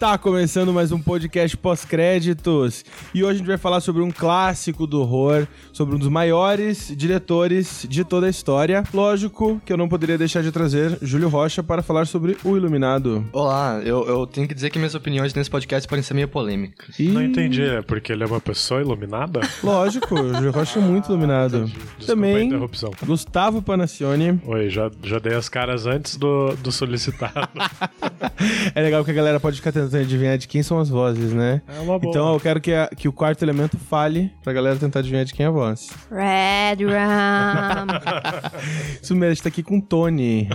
Tá 0.00 0.16
começando 0.16 0.72
mais 0.72 0.92
um 0.92 0.98
podcast 0.98 1.54
pós-créditos 1.58 2.86
e 3.14 3.22
hoje 3.22 3.34
a 3.34 3.36
gente 3.36 3.46
vai 3.46 3.58
falar 3.58 3.80
sobre 3.80 4.00
um 4.00 4.10
clássico 4.10 4.86
do 4.86 5.02
horror, 5.02 5.46
sobre 5.74 5.94
um 5.94 5.98
dos 5.98 6.08
maiores 6.08 6.90
diretores 6.96 7.84
de 7.86 8.02
toda 8.02 8.26
a 8.26 8.30
história. 8.30 8.82
Lógico 8.94 9.60
que 9.62 9.70
eu 9.70 9.76
não 9.76 9.90
poderia 9.90 10.16
deixar 10.16 10.42
de 10.42 10.50
trazer 10.50 10.96
Júlio 11.02 11.28
Rocha 11.28 11.62
para 11.62 11.82
falar 11.82 12.06
sobre 12.06 12.34
O 12.42 12.56
Iluminado. 12.56 13.26
Olá, 13.30 13.82
eu, 13.84 14.08
eu 14.08 14.26
tenho 14.26 14.48
que 14.48 14.54
dizer 14.54 14.70
que 14.70 14.78
minhas 14.78 14.94
opiniões 14.94 15.34
nesse 15.34 15.50
podcast 15.50 15.86
podem 15.86 16.02
ser 16.02 16.14
meio 16.14 16.28
polêmicas. 16.28 16.98
E... 16.98 17.08
Não 17.08 17.22
entendi, 17.22 17.62
é 17.62 17.82
porque 17.82 18.10
ele 18.10 18.24
é 18.24 18.26
uma 18.26 18.40
pessoa 18.40 18.80
iluminada? 18.80 19.40
Lógico, 19.62 20.14
o 20.14 20.32
Júlio 20.32 20.50
Rocha 20.50 20.78
é 20.78 20.82
muito 20.82 21.10
iluminado. 21.10 21.66
Desculpa 21.66 22.06
Também 22.06 22.46
interrupção. 22.46 22.90
Gustavo 23.04 23.60
Panacione. 23.60 24.40
Oi, 24.46 24.70
já, 24.70 24.90
já 25.02 25.18
dei 25.18 25.34
as 25.34 25.50
caras 25.50 25.84
antes 25.84 26.16
do, 26.16 26.56
do 26.56 26.72
solicitado. 26.72 27.50
É 28.74 28.80
legal 28.80 29.04
que 29.04 29.10
a 29.10 29.14
galera 29.14 29.38
pode 29.38 29.56
ficar 29.56 29.70
tentando 29.70 29.89
adivinhar 29.94 30.36
de 30.38 30.46
quem 30.48 30.62
são 30.62 30.78
as 30.78 30.88
vozes, 30.88 31.32
né? 31.32 31.62
É 31.68 31.80
uma 31.80 31.98
boa. 31.98 32.10
Então 32.10 32.32
eu 32.34 32.40
quero 32.40 32.60
que, 32.60 32.72
a- 32.72 32.88
que 32.96 33.08
o 33.08 33.12
quarto 33.12 33.42
elemento 33.42 33.76
fale 33.78 34.32
pra 34.42 34.52
galera 34.52 34.76
tentar 34.76 35.00
adivinhar 35.00 35.24
de 35.24 35.32
quem 35.34 35.44
é 35.44 35.48
a 35.48 35.52
voz. 35.52 35.88
Red 36.10 36.84
Rum. 36.84 37.90
Isso 39.02 39.14
mesmo, 39.14 39.24
a 39.26 39.34
gente 39.34 39.42
tá 39.42 39.48
aqui 39.48 39.62
com 39.62 39.78
o 39.78 39.82
Tony. 39.82 40.48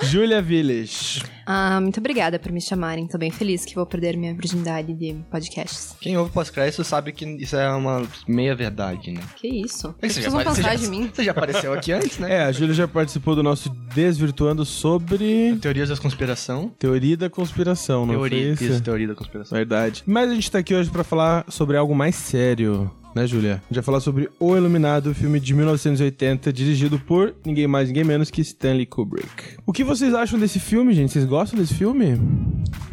Julia 0.04 0.40
Village. 0.42 1.22
ah, 1.46 1.80
muito 1.80 1.98
obrigada 1.98 2.38
por 2.38 2.52
me 2.52 2.60
chamarem. 2.60 3.06
Tô 3.06 3.18
bem 3.18 3.30
feliz 3.30 3.64
que 3.64 3.74
vou 3.74 3.86
perder 3.86 4.16
minha 4.16 4.34
virgindade 4.34 4.92
de 4.94 5.14
podcasts. 5.30 5.94
Quem 6.00 6.16
ouve 6.16 6.30
pós-crédito 6.32 6.82
sabe 6.84 7.12
que 7.12 7.24
isso 7.24 7.56
é 7.56 7.68
uma 7.70 8.02
meia-verdade, 8.26 9.12
né? 9.12 9.20
Que 9.36 9.48
isso? 9.48 9.94
Você 10.00 10.06
As 10.06 10.14
já 10.14 10.22
pessoas 10.22 10.44
vão 10.44 10.54
já- 10.54 10.74
de 10.74 10.88
mim. 10.88 11.10
Você 11.12 11.24
já 11.24 11.30
apareceu 11.32 11.72
aqui 11.72 11.92
antes, 11.92 12.18
né? 12.18 12.32
É, 12.36 12.42
a 12.44 12.52
Júlia 12.52 12.74
já 12.74 12.86
participou 12.88 13.34
do 13.34 13.42
nosso 13.42 13.70
Desvirtuando 13.94 14.64
sobre 14.64 15.56
Teorias 15.60 15.88
da 15.88 15.96
conspiração. 15.96 16.68
Teoria 16.78 17.16
da 17.16 17.28
Conspiração, 17.28 17.79
não 17.88 18.14
Teoria, 18.14 18.56
foi 18.56 18.66
isso? 18.66 18.74
isso, 18.74 18.82
teoria 18.82 19.08
da 19.08 19.14
conspiração. 19.14 19.56
Verdade. 19.56 20.02
Mas 20.06 20.30
a 20.30 20.34
gente 20.34 20.50
tá 20.50 20.58
aqui 20.58 20.74
hoje 20.74 20.90
pra 20.90 21.02
falar 21.04 21.44
sobre 21.48 21.76
algo 21.76 21.94
mais 21.94 22.14
sério. 22.14 22.90
Né, 23.12 23.26
Júlia? 23.26 23.54
A 23.54 23.66
gente 23.66 23.74
vai 23.74 23.82
falar 23.82 23.98
sobre 23.98 24.30
O 24.38 24.56
Iluminado, 24.56 25.12
filme 25.12 25.40
de 25.40 25.52
1980, 25.52 26.52
dirigido 26.52 26.96
por 26.96 27.34
ninguém 27.44 27.66
mais, 27.66 27.88
ninguém 27.88 28.04
menos 28.04 28.30
que 28.30 28.40
Stanley 28.40 28.86
Kubrick. 28.86 29.56
O 29.66 29.72
que 29.72 29.82
vocês 29.82 30.14
acham 30.14 30.38
desse 30.38 30.60
filme, 30.60 30.94
gente? 30.94 31.10
Vocês 31.12 31.24
gostam 31.24 31.58
desse 31.58 31.74
filme? 31.74 32.16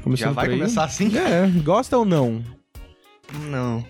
Começando 0.04 0.30
Já 0.30 0.32
vai 0.32 0.50
começar 0.50 0.86
assim? 0.86 1.16
É, 1.16 1.48
gosta 1.62 1.96
ou 2.00 2.04
não? 2.04 2.42
Não. 3.52 3.86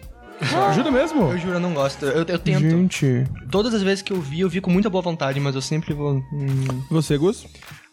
Jura 0.76 0.92
mesmo? 0.92 1.32
Eu 1.32 1.38
juro, 1.38 1.54
eu 1.54 1.60
não 1.60 1.74
gosto. 1.74 2.06
Eu, 2.06 2.24
eu 2.28 2.38
tento. 2.40 2.60
Gente. 2.60 3.24
Todas 3.50 3.74
as 3.74 3.82
vezes 3.82 4.02
que 4.04 4.12
eu 4.14 4.22
vi, 4.22 4.42
eu 4.42 4.50
vi 4.50 4.60
com 4.62 4.70
muita 4.70 4.90
boa 4.90 5.02
vontade, 5.02 5.40
mas 5.40 5.56
eu 5.56 5.62
sempre 5.62 5.94
vou. 5.94 6.16
hum, 6.32 6.84
Você, 6.92 7.18
Gus? 7.18 7.48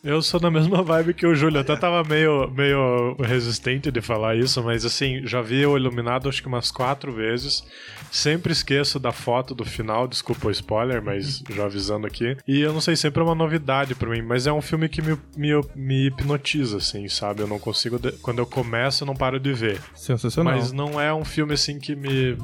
Eu 0.04 0.20
sou 0.20 0.38
na 0.38 0.50
mesma 0.50 0.82
vibe 0.82 1.14
que 1.14 1.26
o 1.26 1.34
Júlio. 1.34 1.58
Até 1.60 1.74
tava 1.76 2.04
meio, 2.06 2.50
meio 2.50 3.16
resistente 3.18 3.90
de 3.90 4.02
falar 4.02 4.36
isso, 4.36 4.62
mas 4.62 4.84
assim, 4.84 5.26
já 5.26 5.40
vi 5.40 5.64
o 5.64 5.78
Iluminado 5.78 6.28
acho 6.28 6.42
que 6.42 6.46
umas 6.48 6.70
quatro 6.70 7.10
vezes. 7.10 7.64
Sempre 8.12 8.52
esqueço 8.52 9.00
da 9.00 9.10
foto 9.12 9.54
do 9.54 9.64
final, 9.64 10.06
desculpa 10.06 10.48
o 10.48 10.50
spoiler, 10.50 11.02
mas 11.02 11.42
já 11.50 11.64
avisando 11.64 12.06
aqui. 12.06 12.36
E 12.46 12.60
eu 12.60 12.72
não 12.74 12.82
sei, 12.82 12.94
sempre 12.96 13.20
é 13.20 13.24
uma 13.24 13.34
novidade 13.34 13.94
pra 13.94 14.10
mim, 14.10 14.20
mas 14.20 14.46
é 14.46 14.52
um 14.52 14.60
filme 14.60 14.88
que 14.90 15.00
me, 15.00 15.18
me, 15.36 15.50
me 15.74 16.06
hipnotiza, 16.08 16.76
assim, 16.76 17.08
sabe? 17.08 17.40
Eu 17.40 17.46
não 17.48 17.58
consigo. 17.58 17.98
de- 17.98 18.12
Quando 18.12 18.40
eu 18.40 18.46
começo, 18.46 19.02
eu 19.02 19.06
não 19.06 19.16
paro 19.16 19.40
de 19.40 19.52
ver. 19.54 19.80
Sensacional. 19.94 20.52
Mas 20.54 20.70
não 20.70 21.00
é 21.00 21.14
um 21.14 21.24
filme 21.24 21.54
assim 21.54 21.78
que 21.78 21.96
me. 21.96 22.36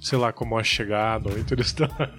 Sei 0.00 0.16
lá, 0.18 0.32
como 0.32 0.58
a 0.58 0.62
chegada 0.64 1.28
ou 1.28 1.38
Interestelar. 1.38 2.10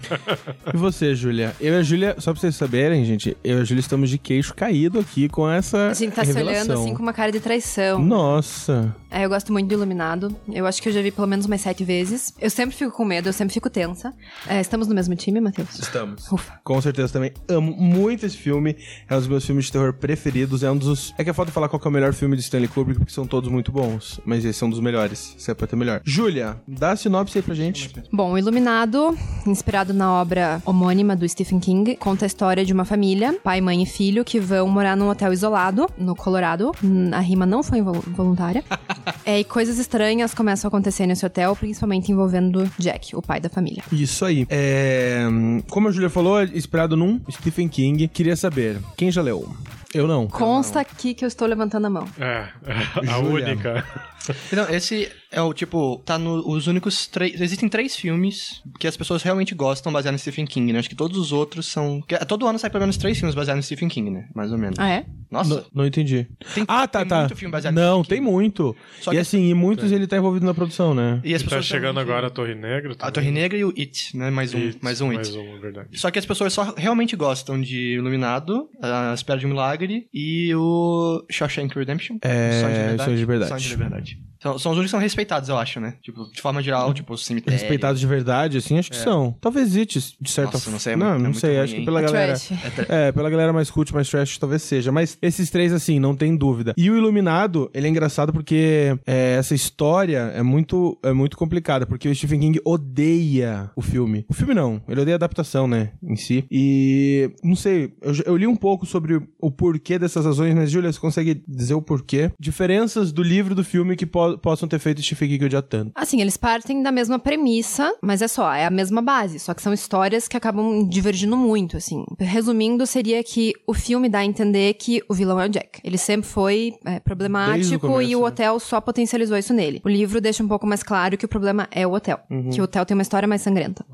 E 0.73 0.77
você, 0.77 1.15
Júlia? 1.15 1.55
Eu 1.59 1.73
e 1.73 1.77
a 1.77 1.81
Júlia, 1.83 2.15
só 2.19 2.31
pra 2.31 2.39
vocês 2.39 2.55
saberem, 2.55 3.03
gente, 3.03 3.35
eu 3.43 3.57
e 3.57 3.61
a 3.61 3.63
Júlia 3.63 3.79
estamos 3.81 4.09
de 4.09 4.17
queixo 4.17 4.53
caído 4.53 4.99
aqui 4.99 5.27
com 5.27 5.49
essa 5.49 5.87
A 5.89 5.93
gente 5.93 6.13
tá 6.13 6.21
se 6.23 6.27
revelação. 6.27 6.61
olhando 6.65 6.73
assim 6.83 6.93
com 6.95 7.01
uma 7.01 7.11
cara 7.13 7.31
de 7.31 7.39
traição. 7.39 7.99
Nossa. 7.99 8.95
É, 9.09 9.25
eu 9.25 9.29
gosto 9.29 9.51
muito 9.51 9.67
do 9.67 9.73
Iluminado. 9.73 10.35
Eu 10.51 10.65
acho 10.67 10.81
que 10.81 10.89
eu 10.89 10.93
já 10.93 11.01
vi 11.01 11.11
pelo 11.11 11.27
menos 11.27 11.45
umas 11.47 11.59
sete 11.61 11.83
vezes. 11.83 12.33
Eu 12.39 12.49
sempre 12.51 12.75
fico 12.75 12.91
com 12.91 13.03
medo, 13.03 13.27
eu 13.29 13.33
sempre 13.33 13.53
fico 13.53 13.69
tensa. 13.69 14.13
É, 14.47 14.61
estamos 14.61 14.87
no 14.87 14.93
mesmo 14.93 15.15
time, 15.15 15.41
Matheus? 15.41 15.79
Estamos. 15.79 16.31
Ufa. 16.31 16.59
Com 16.63 16.79
certeza 16.81 17.11
também 17.11 17.33
amo 17.49 17.75
muito 17.75 18.25
esse 18.27 18.37
filme. 18.37 18.77
É 19.09 19.15
um 19.15 19.17
dos 19.17 19.27
meus 19.27 19.45
filmes 19.45 19.65
de 19.65 19.71
terror 19.71 19.91
preferidos. 19.93 20.61
É 20.63 20.69
um 20.71 20.77
dos. 20.77 21.13
É 21.17 21.23
que 21.23 21.29
é 21.31 21.33
foda 21.33 21.51
falar 21.51 21.67
qual 21.67 21.79
que 21.79 21.87
é 21.87 21.89
o 21.89 21.93
melhor 21.93 22.13
filme 22.13 22.35
de 22.37 22.43
Stanley 22.43 22.67
Kubrick, 22.67 22.99
porque 22.99 23.11
são 23.13 23.25
todos 23.25 23.49
muito 23.49 23.71
bons. 23.71 24.21
Mas 24.23 24.45
esse 24.45 24.63
é 24.63 24.67
um 24.67 24.69
dos 24.69 24.79
melhores. 24.79 25.33
Você 25.37 25.53
pode 25.55 25.71
ter 25.71 25.75
melhor. 25.75 25.99
Júlia, 26.05 26.61
dá 26.67 26.91
a 26.91 26.95
sinopse 26.95 27.37
aí 27.39 27.41
pra 27.41 27.55
gente. 27.55 27.70
Bom, 28.11 28.31
o 28.33 28.37
Iluminado, 28.37 29.17
inspirado 29.45 29.93
na 29.93 30.11
obra 30.13 30.61
homônima 30.65 31.15
do 31.15 31.27
Stephen 31.27 31.59
King, 31.59 31.95
conta 31.95 32.25
a 32.25 32.27
história 32.27 32.65
de 32.65 32.73
uma 32.73 32.85
família, 32.85 33.33
pai, 33.43 33.61
mãe 33.61 33.81
e 33.83 33.85
filho, 33.85 34.23
que 34.23 34.39
vão 34.39 34.67
morar 34.67 34.95
num 34.97 35.09
hotel 35.09 35.31
isolado, 35.33 35.89
no 35.97 36.15
Colorado. 36.15 36.71
Hum, 36.83 37.09
A 37.13 37.19
rima 37.19 37.45
não 37.45 37.63
foi 37.63 37.81
voluntária. 37.81 38.63
é, 39.25 39.39
e 39.39 39.43
coisas 39.43 39.77
estranhas 39.77 40.33
começam 40.33 40.67
a 40.67 40.69
acontecer 40.69 41.05
nesse 41.07 41.25
hotel, 41.25 41.55
principalmente 41.55 42.11
envolvendo 42.11 42.69
Jack, 42.77 43.15
o 43.15 43.21
pai 43.21 43.39
da 43.39 43.49
família. 43.49 43.83
Isso 43.91 44.25
aí. 44.25 44.45
É, 44.49 45.25
Como 45.69 45.87
a 45.87 45.91
Júlia 45.91 46.09
falou, 46.09 46.39
é 46.39 46.45
inspirado 46.45 46.95
num 46.97 47.19
Stephen 47.29 47.67
King. 47.67 48.07
Queria 48.07 48.35
saber, 48.35 48.79
quem 48.97 49.11
já 49.11 49.21
leu? 49.21 49.49
Eu 49.93 50.07
não. 50.07 50.25
Consta 50.27 50.79
aqui 50.79 51.13
que 51.13 51.25
eu 51.25 51.27
estou 51.27 51.45
levantando 51.47 51.87
a 51.87 51.89
mão. 51.89 52.07
É, 52.17 52.47
a 52.65 53.19
Júlia. 53.21 53.47
única. 53.47 53.85
Então, 54.51 54.69
esse 54.69 55.09
é 55.31 55.41
o 55.41 55.53
tipo, 55.53 56.01
tá 56.05 56.17
nos 56.19 56.43
os 56.45 56.67
únicos 56.67 57.07
três. 57.07 57.39
Existem 57.39 57.69
três 57.69 57.95
filmes 57.95 58.61
que 58.79 58.85
as 58.87 58.97
pessoas 58.97 59.23
realmente 59.23 59.55
gostam 59.55 59.91
baseados 59.91 60.19
em 60.19 60.21
Stephen 60.21 60.45
King, 60.45 60.73
né? 60.73 60.79
Acho 60.79 60.89
que 60.89 60.95
todos 60.95 61.17
os 61.17 61.31
outros 61.31 61.67
são. 61.67 62.01
que- 62.01 62.17
Todo 62.25 62.45
ano 62.47 62.59
sai 62.59 62.69
pelo 62.69 62.81
menos 62.81 62.97
três 62.97 63.17
filmes 63.17 63.33
baseados 63.35 63.63
em 63.63 63.65
Stephen 63.65 63.87
King, 63.89 64.09
né? 64.11 64.27
Mais 64.35 64.51
ou 64.51 64.57
menos. 64.57 64.77
Ah, 64.77 64.89
é? 64.89 65.05
Nossa, 65.29 65.55
Não, 65.55 65.65
não 65.73 65.85
entendi. 65.85 66.27
Tem- 66.53 66.65
ah, 66.67 66.85
tá, 66.87 66.99
tem 66.99 67.07
tá. 67.07 67.19
muito 67.21 67.35
filme 67.37 67.51
baseado 67.51 67.73
não, 67.73 68.01
em 68.01 68.03
tem 68.03 68.19
King. 68.19 68.29
muito. 68.31 68.75
Só 68.99 69.11
e 69.11 69.15
que- 69.15 69.21
assim, 69.21 69.49
em 69.49 69.53
muitos 69.53 69.91
ele 69.93 70.05
tá 70.05 70.17
envolvido 70.17 70.45
na 70.45 70.53
produção, 70.53 70.93
né? 70.93 71.21
e 71.23 71.33
as 71.33 71.41
Tá 71.41 71.47
pessoas. 71.47 71.65
chegando 71.65 71.95
realmente- 71.95 72.11
agora 72.11 72.27
a 72.27 72.29
Torre 72.29 72.53
Negra. 72.55 72.91
A 72.91 72.95
também. 72.95 73.13
Torre 73.13 73.31
Negra 73.31 73.57
e 73.57 73.63
o 73.63 73.69
It, 73.77 74.17
né? 74.17 74.29
Mais 74.29 74.53
um, 74.53 74.57
It, 74.57 74.77
mais 74.81 74.99
um 74.99 75.05
It. 75.11 75.15
Mais 75.15 75.35
um, 75.35 75.59
verdade. 75.61 75.87
Só 75.97 76.11
que 76.11 76.19
as 76.19 76.25
pessoas 76.25 76.51
só 76.51 76.73
realmente 76.75 77.15
gostam 77.15 77.59
de 77.61 77.93
Iluminado, 77.95 78.69
A 78.81 79.13
Espera 79.13 79.39
de 79.39 79.45
um 79.45 79.49
Milagre 79.49 80.07
e 80.13 80.53
o 80.55 81.23
Shawshank 81.31 81.73
Redemption. 81.77 82.17
É, 82.21 82.59
Sonho 82.59 82.73
de 82.73 83.25
Verdade. 83.25 83.49
Sonho 83.49 83.61
de 83.61 83.69
Liberdade. 83.69 84.10
São, 84.41 84.57
são 84.57 84.71
os 84.71 84.77
únicos 84.77 84.85
que 84.85 84.91
são 84.91 84.99
respeitados, 84.99 85.49
eu 85.49 85.57
acho, 85.57 85.79
né? 85.79 85.93
Tipo, 86.01 86.29
de 86.31 86.41
forma 86.41 86.61
geral, 86.63 86.93
tipo, 86.93 87.15
cemitério. 87.17 87.59
Respeitados 87.59 87.99
de 87.99 88.07
verdade, 88.07 88.57
assim, 88.57 88.77
acho 88.79 88.89
que 88.89 88.97
são. 88.97 89.35
Talvez 89.39 89.75
it, 89.75 90.15
de 90.19 90.31
certa 90.31 90.51
É. 90.51 90.53
Nossa, 90.53 90.71
não 90.71 90.79
sei, 90.79 90.93
é 90.93 90.95
Não, 90.95 91.05
muito- 91.05 91.15
é 91.15 91.17
não 91.19 91.25
muito 91.25 91.39
sei, 91.39 91.49
ruim, 91.55 91.63
acho 91.63 91.75
que 91.75 91.85
pela 91.85 91.99
É 91.99 92.03
galera. 92.03 92.33
trash. 92.33 92.51
É, 92.89 93.11
pela 93.11 93.29
galera 93.29 93.53
mais 93.53 93.69
cult, 93.69 93.93
mais 93.93 94.09
trash, 94.09 94.37
talvez 94.39 94.61
seja. 94.63 94.91
Mas 94.91 95.17
esses 95.21 95.49
três, 95.49 95.71
assim, 95.71 95.99
não 95.99 96.15
tem 96.15 96.35
dúvida. 96.35 96.73
E 96.75 96.89
o 96.89 96.97
Iluminado, 96.97 97.69
ele 97.73 97.85
é 97.87 97.89
engraçado 97.89 98.33
porque 98.33 98.97
é, 99.05 99.35
essa 99.37 99.53
história 99.53 100.31
é 100.35 100.41
muito, 100.41 100.97
é 101.03 101.13
muito 101.13 101.37
complicada, 101.37 101.85
porque 101.85 102.09
o 102.09 102.15
Stephen 102.15 102.39
King 102.39 102.59
odeia 102.65 103.69
o 103.75 103.81
filme. 103.81 104.25
O 104.29 104.33
filme 104.33 104.53
não, 104.53 104.81
ele 104.87 105.01
odeia 105.01 105.15
a 105.15 105.17
adaptação, 105.17 105.67
né, 105.67 105.91
em 106.03 106.15
si. 106.15 106.45
E, 106.51 107.31
não 107.43 107.55
sei, 107.55 107.93
eu, 108.01 108.13
eu 108.25 108.37
li 108.37 108.47
um 108.47 108.55
pouco 108.55 108.85
sobre 108.85 109.21
o 109.39 109.51
porquê 109.51 109.97
dessas 109.99 110.25
razões, 110.25 110.53
mas, 110.55 110.71
Julia, 110.71 110.91
você 110.91 110.99
consegue 110.99 111.41
dizer 111.47 111.73
o 111.73 111.81
porquê? 111.81 112.31
Diferenças 112.39 113.11
do 113.11 113.23
livro 113.23 113.53
e 113.53 113.55
do 113.55 113.63
filme 113.63 113.95
que 113.95 114.05
po- 114.05 114.30
possam 114.37 114.67
ter 114.67 114.79
feito 114.79 115.01
Stephen 115.01 115.29
King 115.29 115.45
odiar 115.45 115.63
tanto. 115.63 115.91
Assim, 115.95 116.21
eles 116.21 116.37
partem 116.37 116.81
da 116.81 116.91
mesma 116.91 117.19
premissa, 117.19 117.93
mas 118.01 118.21
é 118.21 118.27
só, 118.27 118.53
é 118.53 118.65
a 118.65 118.69
mesma 118.69 119.01
base. 119.01 119.39
Só 119.39 119.53
que 119.53 119.61
são 119.61 119.73
histórias 119.73 120.27
que 120.27 120.37
acabam 120.37 120.87
divergindo 120.87 121.35
muito, 121.37 121.77
assim. 121.77 122.05
Resumindo, 122.19 122.85
seria 122.85 123.23
que 123.23 123.53
o 123.67 123.73
filme 123.73 124.09
dá 124.09 124.19
a 124.19 124.25
entender 124.25 124.73
que 124.75 125.01
o 125.09 125.13
vilão 125.13 125.39
é 125.39 125.45
o 125.45 125.49
Jack. 125.49 125.79
Ele 125.83 125.97
sempre 125.97 126.27
foi 126.27 126.73
é, 126.85 126.91
Desde 126.91 126.97
o 126.97 127.01
problemático 127.01 127.87
começo, 127.87 128.11
e 128.11 128.15
o 128.15 128.21
né? 128.21 128.27
hotel 128.27 128.59
só 128.59 128.79
potencializou 128.79 129.37
isso 129.37 129.53
nele. 129.53 129.81
O 129.83 129.89
livro 129.89 130.21
deixa 130.21 130.43
um 130.43 130.47
pouco 130.47 130.65
mais 130.67 130.83
claro 130.83 131.17
que 131.17 131.25
o 131.25 131.29
problema 131.29 131.67
é 131.71 131.85
o 131.85 131.93
hotel. 131.93 132.19
Uhum. 132.29 132.49
Que 132.49 132.61
o 132.61 132.63
hotel 132.63 132.85
tem 132.85 132.95
uma 132.95 133.01
história 133.03 133.27
mais 133.27 133.41
sangrenta. 133.41 133.85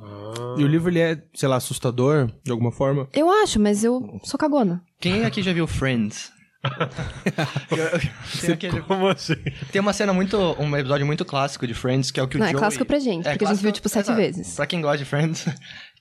E 0.57 0.63
o 0.63 0.67
livro, 0.67 0.89
ele 0.89 0.99
é, 0.99 1.21
sei 1.33 1.47
lá, 1.47 1.57
assustador, 1.57 2.29
de 2.43 2.51
alguma 2.51 2.71
forma? 2.71 3.07
Eu 3.13 3.29
acho, 3.29 3.59
mas 3.59 3.83
eu 3.83 4.19
sou 4.23 4.37
cagona. 4.37 4.83
Quem 4.99 5.23
aqui 5.25 5.41
já 5.43 5.53
viu 5.53 5.67
Friends? 5.67 6.31
Tem, 8.41 8.51
aquele- 8.53 8.81
Como 8.81 9.07
assim? 9.07 9.35
tem 9.71 9.81
uma 9.81 9.93
cena 9.93 10.13
muito. 10.13 10.37
Um 10.59 10.75
episódio 10.77 11.05
muito 11.05 11.25
clássico 11.25 11.65
de 11.67 11.73
Friends, 11.73 12.11
que 12.11 12.19
é 12.19 12.23
o 12.23 12.27
que 12.27 12.37
Não, 12.37 12.45
o 12.45 12.49
é 12.49 12.51
Joey... 12.51 12.59
clássico 12.59 12.85
pra 12.85 12.99
gente, 12.99 13.23
porque 13.29 13.45
a 13.45 13.47
gente 13.49 13.61
viu, 13.61 13.71
tipo, 13.71 13.89
sete 13.89 14.05
exato. 14.05 14.17
vezes. 14.19 14.55
Pra 14.55 14.65
quem 14.67 14.81
gosta 14.81 14.97
de 14.99 15.05
Friends, 15.05 15.45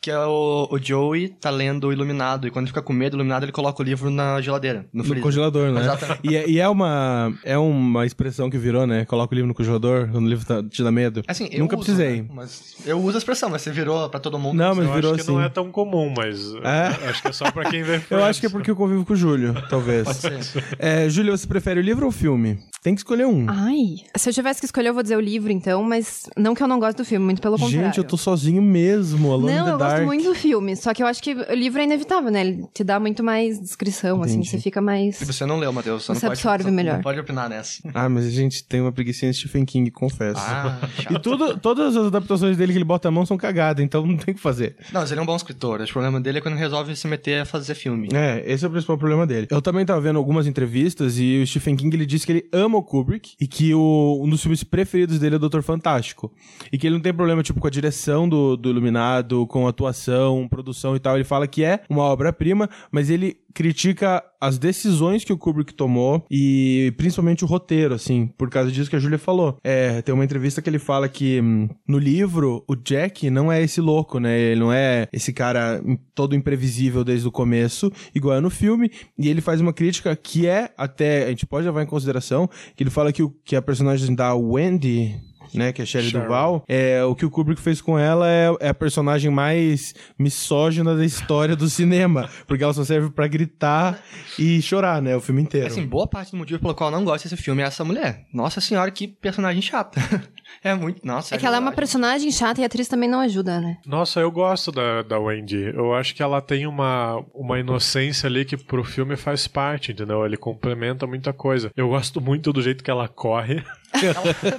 que 0.01 0.11
é 0.11 0.19
o, 0.19 0.69
o 0.71 0.79
Joey 0.79 1.29
tá 1.29 1.51
lendo 1.51 1.93
Iluminado, 1.93 2.47
e 2.47 2.51
quando 2.51 2.69
fica 2.69 2.81
com 2.83 2.93
medo 2.93 3.13
do 3.13 3.17
Iluminado, 3.17 3.45
ele 3.45 3.53
coloca 3.53 3.83
o 3.83 3.85
livro 3.85 4.11
na 4.11 4.41
geladeira, 4.41 4.87
no, 4.93 5.03
No 5.03 5.21
congelador, 5.21 5.73
né? 5.73 5.81
Exatamente. 5.81 6.21
E, 6.25 6.37
é- 6.37 6.49
e 6.49 6.61
é 6.61 6.69
uma 6.69 7.33
é 7.45 7.59
uma 7.59 8.05
expressão 8.07 8.49
que 8.51 8.59
virou, 8.59 8.87
né? 8.87 9.05
Coloca 9.05 9.33
o 9.33 9.35
livro 9.35 9.49
no 9.49 9.55
congelador 9.55 10.09
quando 10.11 10.25
o 10.27 10.29
livro 10.29 10.45
tá- 10.47 10.63
te 10.63 10.83
dá 10.83 10.91
medo. 10.93 11.23
Assim, 11.27 11.49
eu 11.51 11.59
Nunca 11.61 11.77
uso, 11.77 11.85
precisei. 11.85 12.23
né? 12.23 12.29
Mas 12.33 12.77
eu 12.87 13.01
uso 13.01 13.17
a 13.17 13.19
expressão, 13.19 13.49
mas 13.51 13.63
você 13.63 13.71
virou 13.71 14.09
pra 14.09 14.21
todo 14.21 14.39
mundo. 14.39 14.57
Não, 14.57 14.75
mas 14.75 14.87
Eu 14.87 14.93
virou 14.95 15.11
acho 15.13 15.15
que 15.17 15.21
assim. 15.23 15.33
não 15.33 15.43
é 15.43 15.49
tão 15.49 15.71
comum, 15.71 16.13
mas 16.17 16.55
É? 16.63 17.09
acho 17.09 17.23
que 17.23 17.29
é 17.29 17.33
só 17.33 17.51
pra 17.51 17.65
quem 17.71 17.83
vê 17.83 18.01
Eu 18.11 18.23
acho 18.25 18.41
que 18.41 18.47
é 18.47 18.51
porque 18.51 18.71
eu 18.71 18.77
convivo 18.77 19.05
com 19.05 19.13
o 19.13 19.17
Júlio, 19.17 19.55
talvez. 19.69 20.05
Pode 20.05 20.19
ser. 20.45 20.65
É, 20.79 21.09
Júlio, 21.09 21.37
você 21.37 21.47
prefere 21.47 21.81
o 21.81 21.83
livro 21.83 22.05
ou 22.05 22.11
o 22.11 22.13
filme? 22.13 22.59
Tem 22.83 22.95
que 22.95 23.01
escolher 23.01 23.27
um. 23.27 23.47
Ai. 23.49 23.97
Se 24.17 24.29
eu 24.29 24.33
tivesse 24.33 24.61
que 24.61 24.67
escolher, 24.67 24.91
eu 24.91 24.95
vou 24.95 25.03
dizer 25.03 25.17
o 25.17 25.21
livro, 25.21 25.51
então, 25.51 25.83
mas 25.83 26.23
não 26.37 26.55
que 26.55 26.63
eu 26.63 26.69
não 26.69 26.79
goste 26.79 26.97
do 26.97 27.05
filme, 27.05 27.25
muito 27.25 27.43
pelo 27.43 27.59
contrário. 27.59 27.87
Gente, 27.87 27.99
eu 27.99 28.05
tô 28.05 28.17
sozinho 28.17 28.63
mesmo, 28.63 29.35
a 29.35 29.39
Não, 29.39 29.69
eu 29.69 29.79
gosto 29.87 29.97
Dark. 29.97 30.05
gosto 30.05 30.07
muito 30.07 30.25
do 30.29 30.35
filme, 30.35 30.77
só 30.77 30.93
que 30.95 31.03
eu 31.03 31.07
acho 31.07 31.23
que 31.23 31.33
o 31.35 31.55
livro 31.55 31.81
é 31.81 31.85
inevitável, 31.85 32.31
né? 32.31 32.41
Ele 32.41 32.65
te 32.73 32.83
dá 32.85 32.99
muito 33.01 33.23
mais 33.25 33.61
descrição, 33.61 34.23
assim, 34.23 34.35
Entendi. 34.35 34.51
você 34.51 34.59
fica 34.61 34.81
mais. 34.81 35.21
E 35.21 35.25
você 35.25 35.45
não 35.47 35.59
leu, 35.59 35.73
Matheus. 35.73 36.05
Você, 36.05 36.15
Você 36.15 36.27
não 36.27 36.31
pode, 36.31 36.33
absorve 36.41 36.65
você 36.65 36.71
melhor. 36.71 36.95
Não 36.97 37.03
pode 37.03 37.21
opinar 37.21 37.49
nessa. 37.49 37.83
Ah, 37.95 38.09
mas 38.09 38.27
a 38.27 38.31
gente 38.31 38.63
tem 38.65 38.81
uma 38.81 38.93
preguiça 38.93 39.25
em 39.27 39.33
Stephen 39.33 39.65
King, 39.65 39.91
confesso. 39.91 40.39
Ah, 40.41 40.79
E 40.99 41.03
chato. 41.03 41.19
tudo, 41.21 41.57
todas 41.59 41.97
as 41.97 42.07
adaptações 42.07 42.57
dele 42.57 42.73
que 42.73 42.79
ele 42.79 42.85
bota 42.85 43.09
a 43.09 43.11
mão 43.11 43.25
são 43.25 43.37
cagadas, 43.39 43.83
então 43.85 44.07
não 44.07 44.17
tem 44.17 44.33
o 44.33 44.37
que 44.37 44.41
fazer. 44.43 44.77
Não, 44.93 45.01
mas 45.01 45.11
ele 45.11 45.21
é 45.21 45.23
um 45.23 45.27
bom 45.27 45.35
escritor. 45.37 45.81
O 45.81 45.87
problema 45.93 46.21
dele 46.21 46.39
é 46.39 46.41
quando 46.41 46.57
resolve 46.57 46.95
se 46.95 47.07
meter 47.09 47.41
a 47.41 47.45
fazer 47.45 47.75
filme. 47.75 48.09
É, 48.13 48.43
esse 48.47 48.65
é 48.65 48.69
o 48.69 48.71
principal 48.71 48.99
problema 48.99 49.27
dele. 49.27 49.47
Eu 49.51 49.63
também 49.63 49.85
tava 49.87 50.01
vendo 50.01 50.19
algumas 50.19 50.47
entrevistas 50.47 51.19
e 51.19 51.41
o 51.43 51.47
Stephen 51.47 51.77
King 51.77 51.97
ele 51.97 52.05
disse 52.07 52.27
que 52.27 52.33
ele 52.33 52.49
ama 52.53 52.77
o 52.79 52.83
Kubrick 52.83 53.35
e 53.41 53.47
que 53.47 53.73
o, 53.75 54.21
um 54.23 54.29
dos 54.29 54.43
filmes 54.43 54.63
preferidos 54.63 55.19
dele 55.19 55.35
é 55.35 55.39
o 55.39 55.41
Doutor 55.41 55.63
Fantástico. 55.63 56.33
E 56.73 56.77
que 56.79 56.87
ele 56.87 56.95
não 56.97 57.03
tem 57.03 57.15
problema, 57.15 57.43
tipo, 57.43 57.59
com 57.61 57.67
a 57.67 57.71
direção 57.71 58.29
do, 58.29 58.57
do 58.57 58.69
Iluminado, 58.71 59.47
com 59.47 59.67
a 59.67 59.73
atuação, 59.77 60.49
produção 60.49 60.97
e 60.97 60.99
tal. 60.99 61.17
Ele 61.17 61.25
fala 61.25 61.47
que 61.47 61.63
é 61.63 61.81
uma 61.89 62.03
obra-prima, 62.05 62.69
mas 62.91 63.11
ele 63.11 63.37
critica 63.55 64.23
as 64.39 64.59
decisões 64.59 65.25
que 65.25 65.33
o 65.33 65.39
Kubrick 65.39 65.73
tomou 65.73 66.27
e 66.31 66.93
principalmente 66.99 67.43
o 67.43 67.47
roteiro, 67.47 67.95
assim, 67.95 68.27
por 68.37 68.51
causa 68.51 68.71
disso 68.71 68.91
que 68.91 68.97
a 68.97 68.99
Júlia 68.99 69.19
falou. 69.19 69.57
É, 69.65 70.03
tem 70.03 70.15
uma 70.15 70.25
entrevista 70.25 70.61
que 70.61 70.69
ele 70.69 70.79
fala 70.79 71.09
que 71.09 71.41
hum, 71.41 71.69
no 71.89 71.99
livro 71.99 72.63
o 72.69 72.77
Jack 72.77 73.31
não 73.31 73.51
é 73.51 73.63
esse 73.63 73.81
louco, 73.81 74.21
né? 74.21 74.39
Ele 74.39 74.61
não 74.61 74.71
é 74.71 75.09
esse 75.11 75.33
cara 75.33 75.83
todo 76.15 76.35
imprevisível 76.35 77.03
desde 77.03 77.27
o 77.27 77.33
começo, 77.33 77.91
igual 78.15 78.37
é 78.37 78.41
no 78.41 78.51
filme, 78.51 78.91
e 79.19 79.29
ele 79.29 79.41
faz 79.41 79.59
uma 79.59 79.73
crítica 79.73 80.15
que 80.15 80.47
é 80.47 80.71
até, 80.77 81.25
a 81.25 81.31
gente 81.31 81.47
pode 81.47 81.67
levar 81.67 81.83
em 81.83 81.87
consideração, 81.87 82.49
que 82.77 82.83
ele 82.83 82.91
fala 82.91 83.11
que, 83.11 83.23
o, 83.23 83.31
que 83.43 83.57
a 83.57 83.63
personagem 83.63 84.15
da 84.15 84.35
Wendy 84.35 85.19
né, 85.55 85.73
que 85.73 85.83
é 85.83 85.87
Shelley 85.87 86.11
Sharon. 86.11 86.25
Duval, 86.25 86.65
é, 86.69 87.05
o 87.05 87.15
que 87.15 87.25
o 87.25 87.31
Kubrick 87.31 87.61
fez 87.61 87.81
com 87.81 87.99
ela 87.99 88.29
é, 88.29 88.55
é 88.61 88.69
a 88.69 88.75
personagem 88.75 89.31
mais 89.31 89.95
misógina 90.19 90.95
da 90.95 91.05
história 91.05 91.57
do 91.57 91.69
cinema, 91.69 92.29
porque 92.47 92.63
ela 92.63 92.73
só 92.73 92.85
serve 92.85 93.11
pra 93.11 93.27
gritar 93.27 93.99
e 94.39 94.61
chorar, 94.63 95.01
né, 95.01 95.17
o 95.17 95.21
filme 95.21 95.43
inteiro. 95.43 95.67
Assim, 95.67 95.87
boa 95.87 96.07
parte 96.07 96.33
do 96.33 96.37
motivo 96.37 96.61
pelo 96.61 96.75
qual 96.75 96.91
eu 96.91 96.97
não 96.97 97.05
gosto 97.05 97.29
desse 97.29 97.41
filme 97.41 97.63
é 97.63 97.67
essa 97.67 97.85
mulher. 97.85 98.27
Nossa 98.33 98.61
senhora, 98.61 98.91
que 98.91 99.07
personagem 99.09 99.63
chata. 99.63 100.01
é 100.63 100.75
muito. 100.75 101.07
Nossa, 101.07 101.35
É 101.35 101.39
que 101.39 101.47
ela 101.47 101.57
é 101.57 101.61
uma 101.61 101.73
personagem 101.73 102.31
chata 102.31 102.61
e 102.61 102.65
a 102.65 102.67
atriz 102.67 102.89
também 102.89 103.09
não 103.09 103.21
ajuda, 103.21 103.61
né? 103.61 103.79
Nossa, 103.87 104.21
eu 104.21 104.31
gosto 104.31 104.73
da, 104.73 105.03
da 105.03 105.19
Wendy. 105.19 105.73
Eu 105.75 105.95
acho 105.95 106.15
que 106.15 106.23
ela 106.23 106.41
tem 106.41 106.67
uma, 106.67 107.23
uma 107.35 107.59
inocência 107.59 108.27
ali 108.27 108.45
que 108.45 108.57
pro 108.57 108.85
filme 108.85 109.17
faz 109.17 109.47
parte, 109.47 109.93
entendeu? 109.93 110.25
Ele 110.25 110.37
complementa 110.37 111.07
muita 111.07 111.33
coisa. 111.33 111.71
Eu 111.77 111.89
gosto 111.89 112.21
muito 112.21 112.53
do 112.53 112.63
jeito 112.63 112.83
que 112.83 112.91
ela 112.91 113.09
corre. 113.09 113.63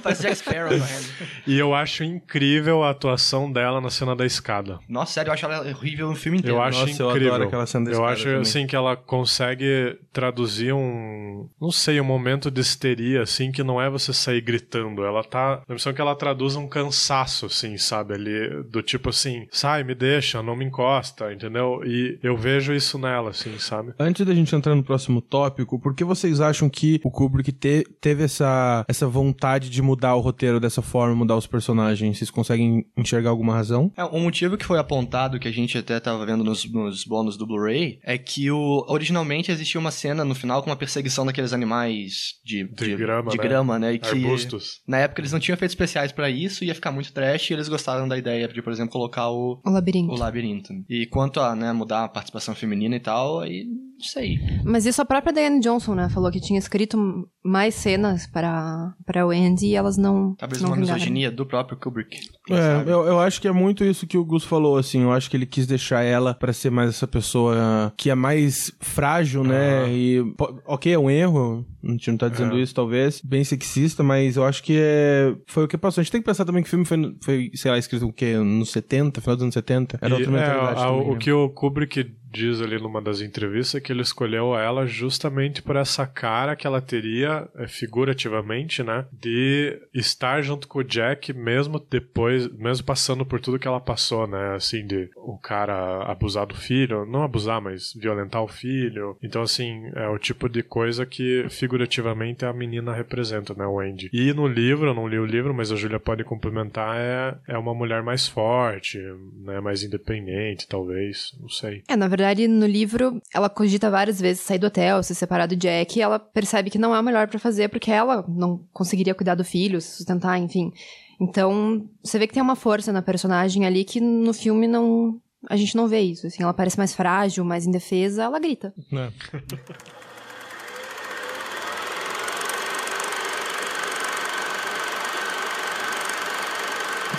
Parece 0.02 0.22
Jack 0.22 0.36
Sparrow 0.36 0.68
correndo. 0.68 1.08
E 1.46 1.58
eu 1.58 1.74
acho 1.74 2.04
incrível 2.04 2.82
a 2.82 2.90
atuação 2.90 3.50
dela 3.50 3.80
na 3.80 3.90
cena 3.90 4.14
da 4.14 4.26
escada. 4.26 4.78
Nossa, 4.88 5.12
sério, 5.14 5.30
eu 5.30 5.34
acho 5.34 5.44
ela 5.46 5.60
horrível 5.68 6.08
no 6.08 6.16
filme 6.16 6.38
inteiro. 6.38 6.56
Eu 6.56 6.62
acho 6.62 6.80
Nossa, 6.86 7.02
eu 7.02 7.10
incrível. 7.10 7.34
adoro 7.34 7.48
aquela 7.48 7.66
cena 7.66 7.84
da 7.86 7.90
Eu 7.90 7.94
escada 7.94 8.12
acho 8.12 8.24
também. 8.24 8.40
assim 8.40 8.66
que 8.66 8.76
ela 8.76 8.96
consegue 8.96 9.98
traduzir 10.12 10.72
um, 10.72 11.48
não 11.60 11.70
sei, 11.70 12.00
um 12.00 12.04
momento 12.04 12.50
de 12.50 12.60
histeria 12.60 13.22
assim 13.22 13.52
que 13.52 13.62
não 13.62 13.80
é 13.80 13.88
você 13.88 14.12
sair 14.12 14.40
gritando. 14.40 15.04
Ela 15.04 15.22
tá, 15.24 15.54
a 15.54 15.62
impressão 15.62 15.92
que 15.92 16.00
ela 16.00 16.14
traduz 16.14 16.56
um 16.56 16.66
cansaço 16.68 17.46
assim, 17.46 17.76
sabe, 17.78 18.14
ali 18.14 18.62
do 18.70 18.82
tipo 18.82 19.10
assim, 19.10 19.46
sai, 19.50 19.84
me 19.84 19.94
deixa, 19.94 20.42
não 20.42 20.56
me 20.56 20.64
encosta, 20.64 21.32
entendeu? 21.32 21.80
E 21.84 22.18
eu 22.22 22.36
vejo 22.36 22.72
isso 22.72 22.98
nela 22.98 23.30
assim, 23.30 23.58
sabe? 23.58 23.92
Antes 23.98 24.26
da 24.26 24.34
gente 24.34 24.54
entrar 24.54 24.74
no 24.74 24.82
próximo 24.82 25.20
tópico, 25.20 25.78
por 25.78 25.94
que 25.94 26.04
vocês 26.04 26.40
acham 26.40 26.68
que 26.68 27.00
o 27.04 27.10
Kubrick 27.10 27.52
te- 27.52 27.86
teve 28.00 28.24
essa, 28.24 28.84
essa 28.88 29.06
vontade 29.06 29.27
de 29.70 29.82
mudar 29.82 30.14
o 30.14 30.20
roteiro 30.20 30.60
dessa 30.60 30.82
forma, 30.82 31.14
mudar 31.14 31.36
os 31.36 31.46
personagens? 31.46 32.18
Vocês 32.18 32.30
conseguem 32.30 32.84
enxergar 32.96 33.30
alguma 33.30 33.54
razão? 33.54 33.92
É, 33.96 34.04
um 34.04 34.20
motivo 34.20 34.56
que 34.56 34.64
foi 34.64 34.78
apontado, 34.78 35.38
que 35.38 35.48
a 35.48 35.52
gente 35.52 35.76
até 35.78 35.98
tava 36.00 36.24
vendo 36.26 36.44
nos, 36.44 36.70
nos 36.70 37.04
bônus 37.04 37.36
do 37.36 37.46
Blu-ray, 37.46 37.98
é 38.04 38.16
que 38.18 38.50
o, 38.50 38.84
originalmente 38.88 39.50
existia 39.50 39.80
uma 39.80 39.90
cena 39.90 40.24
no 40.24 40.34
final 40.34 40.62
com 40.62 40.70
uma 40.70 40.76
perseguição 40.76 41.24
daqueles 41.26 41.52
animais 41.52 42.34
de, 42.44 42.64
De 42.64 42.96
grama, 42.96 43.30
de 43.30 43.36
né? 43.36 43.42
grama, 43.42 43.78
né? 43.78 43.92
E 43.94 43.98
que 43.98 44.08
Arbustos. 44.08 44.80
na 44.86 44.98
época 44.98 45.20
eles 45.20 45.32
não 45.32 45.40
tinham 45.40 45.54
efeitos 45.54 45.72
especiais 45.72 46.12
pra 46.12 46.30
isso, 46.30 46.64
ia 46.64 46.74
ficar 46.74 46.90
muito 46.92 47.12
trash, 47.12 47.50
e 47.50 47.54
eles 47.54 47.68
gostaram 47.68 48.06
da 48.08 48.16
ideia 48.18 48.48
de, 48.48 48.62
por 48.62 48.72
exemplo, 48.72 48.92
colocar 48.92 49.28
o, 49.30 49.60
O 49.64 49.70
labirinto. 49.70 50.12
o 50.12 50.18
labirinto. 50.18 50.72
E 50.88 51.06
quanto 51.06 51.40
a 51.40 51.54
né, 51.54 51.72
mudar 51.72 52.04
a 52.04 52.08
participação 52.08 52.54
feminina 52.54 52.96
e 52.96 53.00
tal, 53.00 53.40
aí 53.40 53.64
não 53.98 54.04
sei. 54.04 54.38
Mas 54.64 54.86
isso 54.86 55.02
a 55.02 55.04
própria 55.04 55.32
Diane 55.32 55.60
Johnson, 55.60 55.94
né? 55.94 56.08
Falou 56.08 56.30
que 56.30 56.40
tinha 56.40 56.58
escrito 56.58 56.96
mais 57.44 57.74
cenas 57.74 58.26
para, 58.26 58.94
para 59.06 59.26
Wendy 59.26 59.66
e 59.68 59.74
elas 59.74 59.96
não. 59.96 60.34
Talvez 60.36 60.60
não 60.62 60.70
uma 60.70 60.76
vingaram. 60.76 60.94
misoginia 60.94 61.30
do 61.30 61.44
próprio 61.46 61.78
Kubrick. 61.78 62.16
É, 62.50 62.82
eu, 62.86 63.04
eu 63.06 63.18
acho 63.20 63.40
que 63.40 63.48
é 63.48 63.52
muito 63.52 63.84
isso 63.84 64.06
que 64.06 64.16
o 64.18 64.24
Gus 64.24 64.44
falou, 64.44 64.76
assim. 64.76 65.02
Eu 65.02 65.12
acho 65.12 65.28
que 65.30 65.36
ele 65.36 65.46
quis 65.46 65.66
deixar 65.66 66.02
ela 66.02 66.32
pra 66.34 66.52
ser 66.52 66.70
mais 66.70 66.90
essa 66.90 67.06
pessoa 67.06 67.92
que 67.96 68.08
é 68.10 68.14
mais 68.14 68.70
frágil, 68.80 69.42
né? 69.42 69.82
Aham. 69.82 69.88
E, 69.90 70.34
ok, 70.66 70.92
é 70.92 70.98
um 70.98 71.10
erro, 71.10 71.66
a 71.82 71.90
gente 71.90 72.10
não 72.10 72.18
tá 72.18 72.28
dizendo 72.28 72.56
É. 72.56 72.60
isso, 72.60 72.74
talvez, 72.74 73.20
bem 73.22 73.42
sexista, 73.44 74.02
mas 74.02 74.36
eu 74.36 74.44
acho 74.44 74.62
que 74.62 74.76
é, 74.78 75.34
foi 75.46 75.64
o 75.64 75.68
que 75.68 75.76
passou. 75.78 76.00
A 76.00 76.04
gente 76.04 76.12
tem 76.12 76.20
que 76.20 76.26
pensar 76.26 76.44
também 76.44 76.62
que 76.62 76.68
o 76.68 76.70
filme 76.70 76.84
foi, 76.84 77.16
foi 77.22 77.50
sei 77.54 77.70
lá, 77.70 77.78
escrito 77.78 78.06
o 78.06 78.12
quê? 78.12 78.36
Nos 78.36 78.70
70, 78.70 79.20
final 79.20 79.36
dos 79.36 79.42
anos 79.42 79.54
70? 79.54 79.98
Era 80.00 80.10
E, 80.10 80.12
outra 80.12 80.28
é, 80.30 80.32
mentalidade 80.34 80.80
a- 80.80 80.86
também, 80.86 81.08
o 81.08 81.12
né? 81.14 81.18
que 81.18 81.32
o 81.32 81.48
Kubrick 81.50 82.12
diz 82.30 82.60
ali 82.60 82.78
numa 82.78 83.00
das 83.00 83.20
entrevistas 83.20 83.80
que 83.80 83.92
ele 83.92 84.02
escolheu 84.02 84.56
ela 84.56 84.86
justamente 84.86 85.62
por 85.62 85.76
essa 85.76 86.06
cara 86.06 86.56
que 86.56 86.66
ela 86.66 86.80
teria, 86.80 87.48
é, 87.56 87.66
figurativamente, 87.66 88.82
né, 88.82 89.06
de 89.12 89.80
estar 89.94 90.42
junto 90.42 90.68
com 90.68 90.80
o 90.80 90.84
Jack 90.84 91.32
mesmo 91.32 91.78
depois, 91.90 92.48
mesmo 92.52 92.84
passando 92.84 93.24
por 93.24 93.40
tudo 93.40 93.58
que 93.58 93.68
ela 93.68 93.80
passou, 93.80 94.26
né, 94.26 94.54
assim, 94.54 94.86
de 94.86 95.10
o 95.16 95.38
cara 95.38 96.02
abusar 96.02 96.46
do 96.46 96.54
filho, 96.54 97.06
não 97.06 97.22
abusar, 97.22 97.60
mas 97.60 97.92
violentar 97.94 98.42
o 98.42 98.48
filho. 98.48 99.16
Então, 99.22 99.42
assim, 99.42 99.90
é 99.94 100.08
o 100.08 100.18
tipo 100.18 100.48
de 100.48 100.62
coisa 100.62 101.06
que 101.06 101.46
figurativamente 101.50 102.44
a 102.44 102.52
menina 102.52 102.92
representa, 102.92 103.54
né, 103.54 103.66
o 103.66 103.80
Andy. 103.80 104.10
E 104.12 104.32
no 104.32 104.46
livro, 104.46 104.88
eu 104.88 104.94
não 104.94 105.08
li 105.08 105.18
o 105.18 105.26
livro, 105.26 105.54
mas 105.54 105.72
a 105.72 105.76
Júlia 105.76 106.00
pode 106.00 106.24
complementar, 106.24 106.96
é, 106.96 107.38
é 107.48 107.58
uma 107.58 107.74
mulher 107.74 108.02
mais 108.02 108.26
forte, 108.26 108.98
né, 109.44 109.60
mais 109.60 109.82
independente, 109.82 110.68
talvez, 110.68 111.36
não 111.40 111.48
sei. 111.48 111.82
É, 111.88 111.96
na 111.96 112.08
verdade, 112.08 112.17
no 112.48 112.66
livro, 112.66 113.20
ela 113.34 113.48
cogita 113.48 113.90
várias 113.90 114.20
vezes 114.20 114.42
sair 114.42 114.58
do 114.58 114.66
hotel, 114.66 115.02
se 115.02 115.14
separar 115.14 115.46
do 115.46 115.56
Jack, 115.56 115.98
e 115.98 116.02
ela 116.02 116.18
percebe 116.18 116.70
que 116.70 116.78
não 116.78 116.94
é 116.94 117.00
o 117.00 117.02
melhor 117.02 117.28
pra 117.28 117.38
fazer, 117.38 117.68
porque 117.68 117.90
ela 117.90 118.24
não 118.28 118.64
conseguiria 118.72 119.14
cuidar 119.14 119.34
do 119.34 119.44
filho, 119.44 119.80
se 119.80 119.96
sustentar, 119.96 120.38
enfim. 120.38 120.72
Então, 121.20 121.88
você 122.02 122.18
vê 122.18 122.26
que 122.26 122.34
tem 122.34 122.42
uma 122.42 122.56
força 122.56 122.92
na 122.92 123.02
personagem 123.02 123.66
ali 123.66 123.84
que 123.84 124.00
no 124.00 124.32
filme 124.32 124.66
não. 124.68 125.20
A 125.48 125.56
gente 125.56 125.76
não 125.76 125.88
vê 125.88 126.00
isso. 126.00 126.26
Assim, 126.26 126.42
ela 126.42 126.54
parece 126.54 126.76
mais 126.76 126.94
frágil, 126.94 127.44
mais 127.44 127.66
indefesa, 127.66 128.24
ela 128.24 128.38
grita. 128.38 128.72
É. 128.92 129.12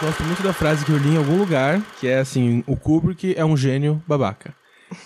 Gosto 0.01 0.23
muito 0.23 0.41
da 0.41 0.53
frase 0.53 0.85
que 0.85 0.91
eu 0.93 0.97
li 0.97 1.09
em 1.09 1.17
algum 1.17 1.37
lugar, 1.37 1.81
que 1.99 2.07
é 2.07 2.19
assim, 2.19 2.63
o 2.65 2.77
Kubrick 2.77 3.33
é 3.35 3.43
um 3.43 3.57
gênio 3.57 4.01
babaca. 4.07 4.55